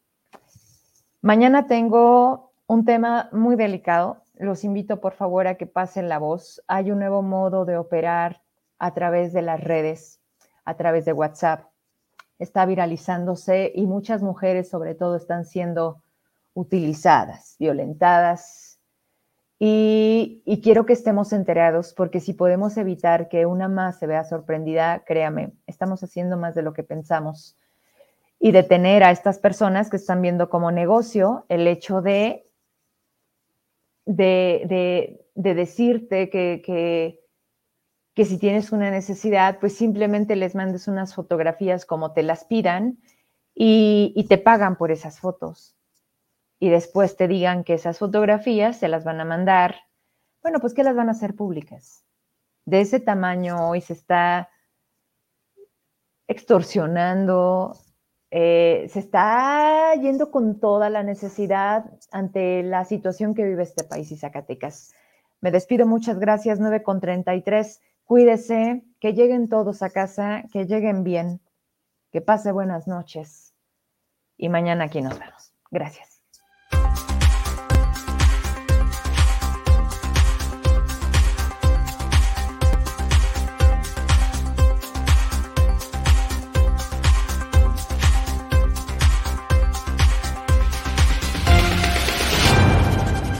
Mañana 1.20 1.66
tengo 1.66 2.54
un 2.66 2.86
tema 2.86 3.28
muy 3.30 3.56
delicado. 3.56 4.22
Los 4.36 4.64
invito 4.64 5.02
por 5.02 5.12
favor 5.12 5.48
a 5.48 5.56
que 5.56 5.66
pasen 5.66 6.08
la 6.08 6.16
voz. 6.16 6.62
Hay 6.66 6.90
un 6.90 7.00
nuevo 7.00 7.20
modo 7.20 7.66
de 7.66 7.76
operar 7.76 8.40
a 8.78 8.94
través 8.94 9.34
de 9.34 9.42
las 9.42 9.62
redes, 9.62 10.22
a 10.64 10.78
través 10.78 11.04
de 11.04 11.12
WhatsApp 11.12 11.73
está 12.38 12.66
viralizándose 12.66 13.72
y 13.74 13.86
muchas 13.86 14.22
mujeres 14.22 14.68
sobre 14.68 14.94
todo 14.94 15.16
están 15.16 15.44
siendo 15.44 16.02
utilizadas, 16.54 17.56
violentadas. 17.58 18.78
Y, 19.58 20.42
quiero 20.62 20.84
que 20.86 20.92
estemos 20.92 21.32
enterados 21.32 21.94
porque 21.94 22.20
si 22.20 22.32
podemos 22.32 22.76
evitar 22.76 23.28
que 23.28 23.46
una 23.46 23.68
más 23.68 23.98
se 23.98 24.06
vea 24.06 24.24
sorprendida, 24.24 25.04
créame, 25.04 25.52
estamos 25.66 26.02
haciendo 26.02 26.36
más 26.36 26.54
de 26.54 26.62
lo 26.62 26.72
que 26.72 26.82
pensamos. 26.82 27.56
y 28.40 28.52
detener 28.52 29.04
a 29.04 29.10
estas 29.10 29.38
personas 29.38 29.88
que 29.88 29.96
están 29.96 30.20
viendo 30.20 30.50
como 30.50 30.70
negocio 30.70 31.46
el 31.48 31.66
hecho 31.66 32.02
de, 32.02 32.46
de, 34.04 35.24
decirte 35.34 36.28
que, 36.28 37.23
que, 38.14 38.24
si 38.24 38.38
tienes 38.38 38.72
una 38.72 38.90
necesidad, 38.90 39.58
pues 39.58 39.76
simplemente 39.76 40.36
les 40.36 40.54
mandes 40.54 40.88
unas 40.88 41.14
fotografías 41.14 41.86
como 41.86 42.12
te 42.12 42.22
las 42.22 42.44
pidan 42.44 42.98
y, 43.54 44.26
te 44.28 44.38
pagan 44.38 44.76
por 44.76 44.90
esas 44.90 45.20
fotos. 45.20 45.76
Y 46.58 46.70
después 46.70 47.16
te 47.16 47.28
digan 47.28 47.64
que 47.64 47.74
esas 47.74 47.98
fotografías 47.98 48.78
se 48.78 48.88
las 48.88 49.04
van 49.04 49.20
a 49.20 49.24
mandar, 49.24 49.76
bueno, 50.42 50.60
pues 50.60 50.74
que 50.74 50.84
las 50.84 50.96
van 50.96 51.08
a 51.08 51.12
hacer 51.12 51.34
públicas. 51.34 52.04
De 52.64 52.80
ese 52.80 53.00
tamaño 53.00 53.68
hoy 53.68 53.80
se 53.80 53.92
está 53.92 54.48
extorsionando 56.26 57.74
eh, 58.36 58.88
se 58.88 58.98
está 58.98 59.94
yendo 59.94 60.32
con 60.32 60.58
toda 60.58 60.90
la 60.90 61.04
necesidad 61.04 61.84
ante 62.10 62.64
la 62.64 62.84
situación 62.84 63.32
que 63.32 63.44
vive 63.44 63.62
este 63.62 63.84
país 63.84 64.10
y 64.10 64.16
Zacatecas. 64.16 64.92
Me 65.40 65.52
despido, 65.52 65.86
muchas 65.86 66.18
gracias, 66.18 66.58
9 66.58 66.82
con 66.82 67.00
33. 67.00 67.80
Cuídese, 68.04 68.84
que 69.00 69.12
lleguen 69.12 69.48
todos 69.48 69.82
a 69.82 69.90
casa, 69.90 70.44
que 70.52 70.66
lleguen 70.66 71.04
bien, 71.04 71.40
que 72.12 72.20
pase 72.20 72.52
buenas 72.52 72.86
noches 72.86 73.54
y 74.36 74.48
mañana 74.48 74.84
aquí 74.84 75.00
nos 75.00 75.18
vemos. 75.18 75.52
Gracias. 75.70 76.13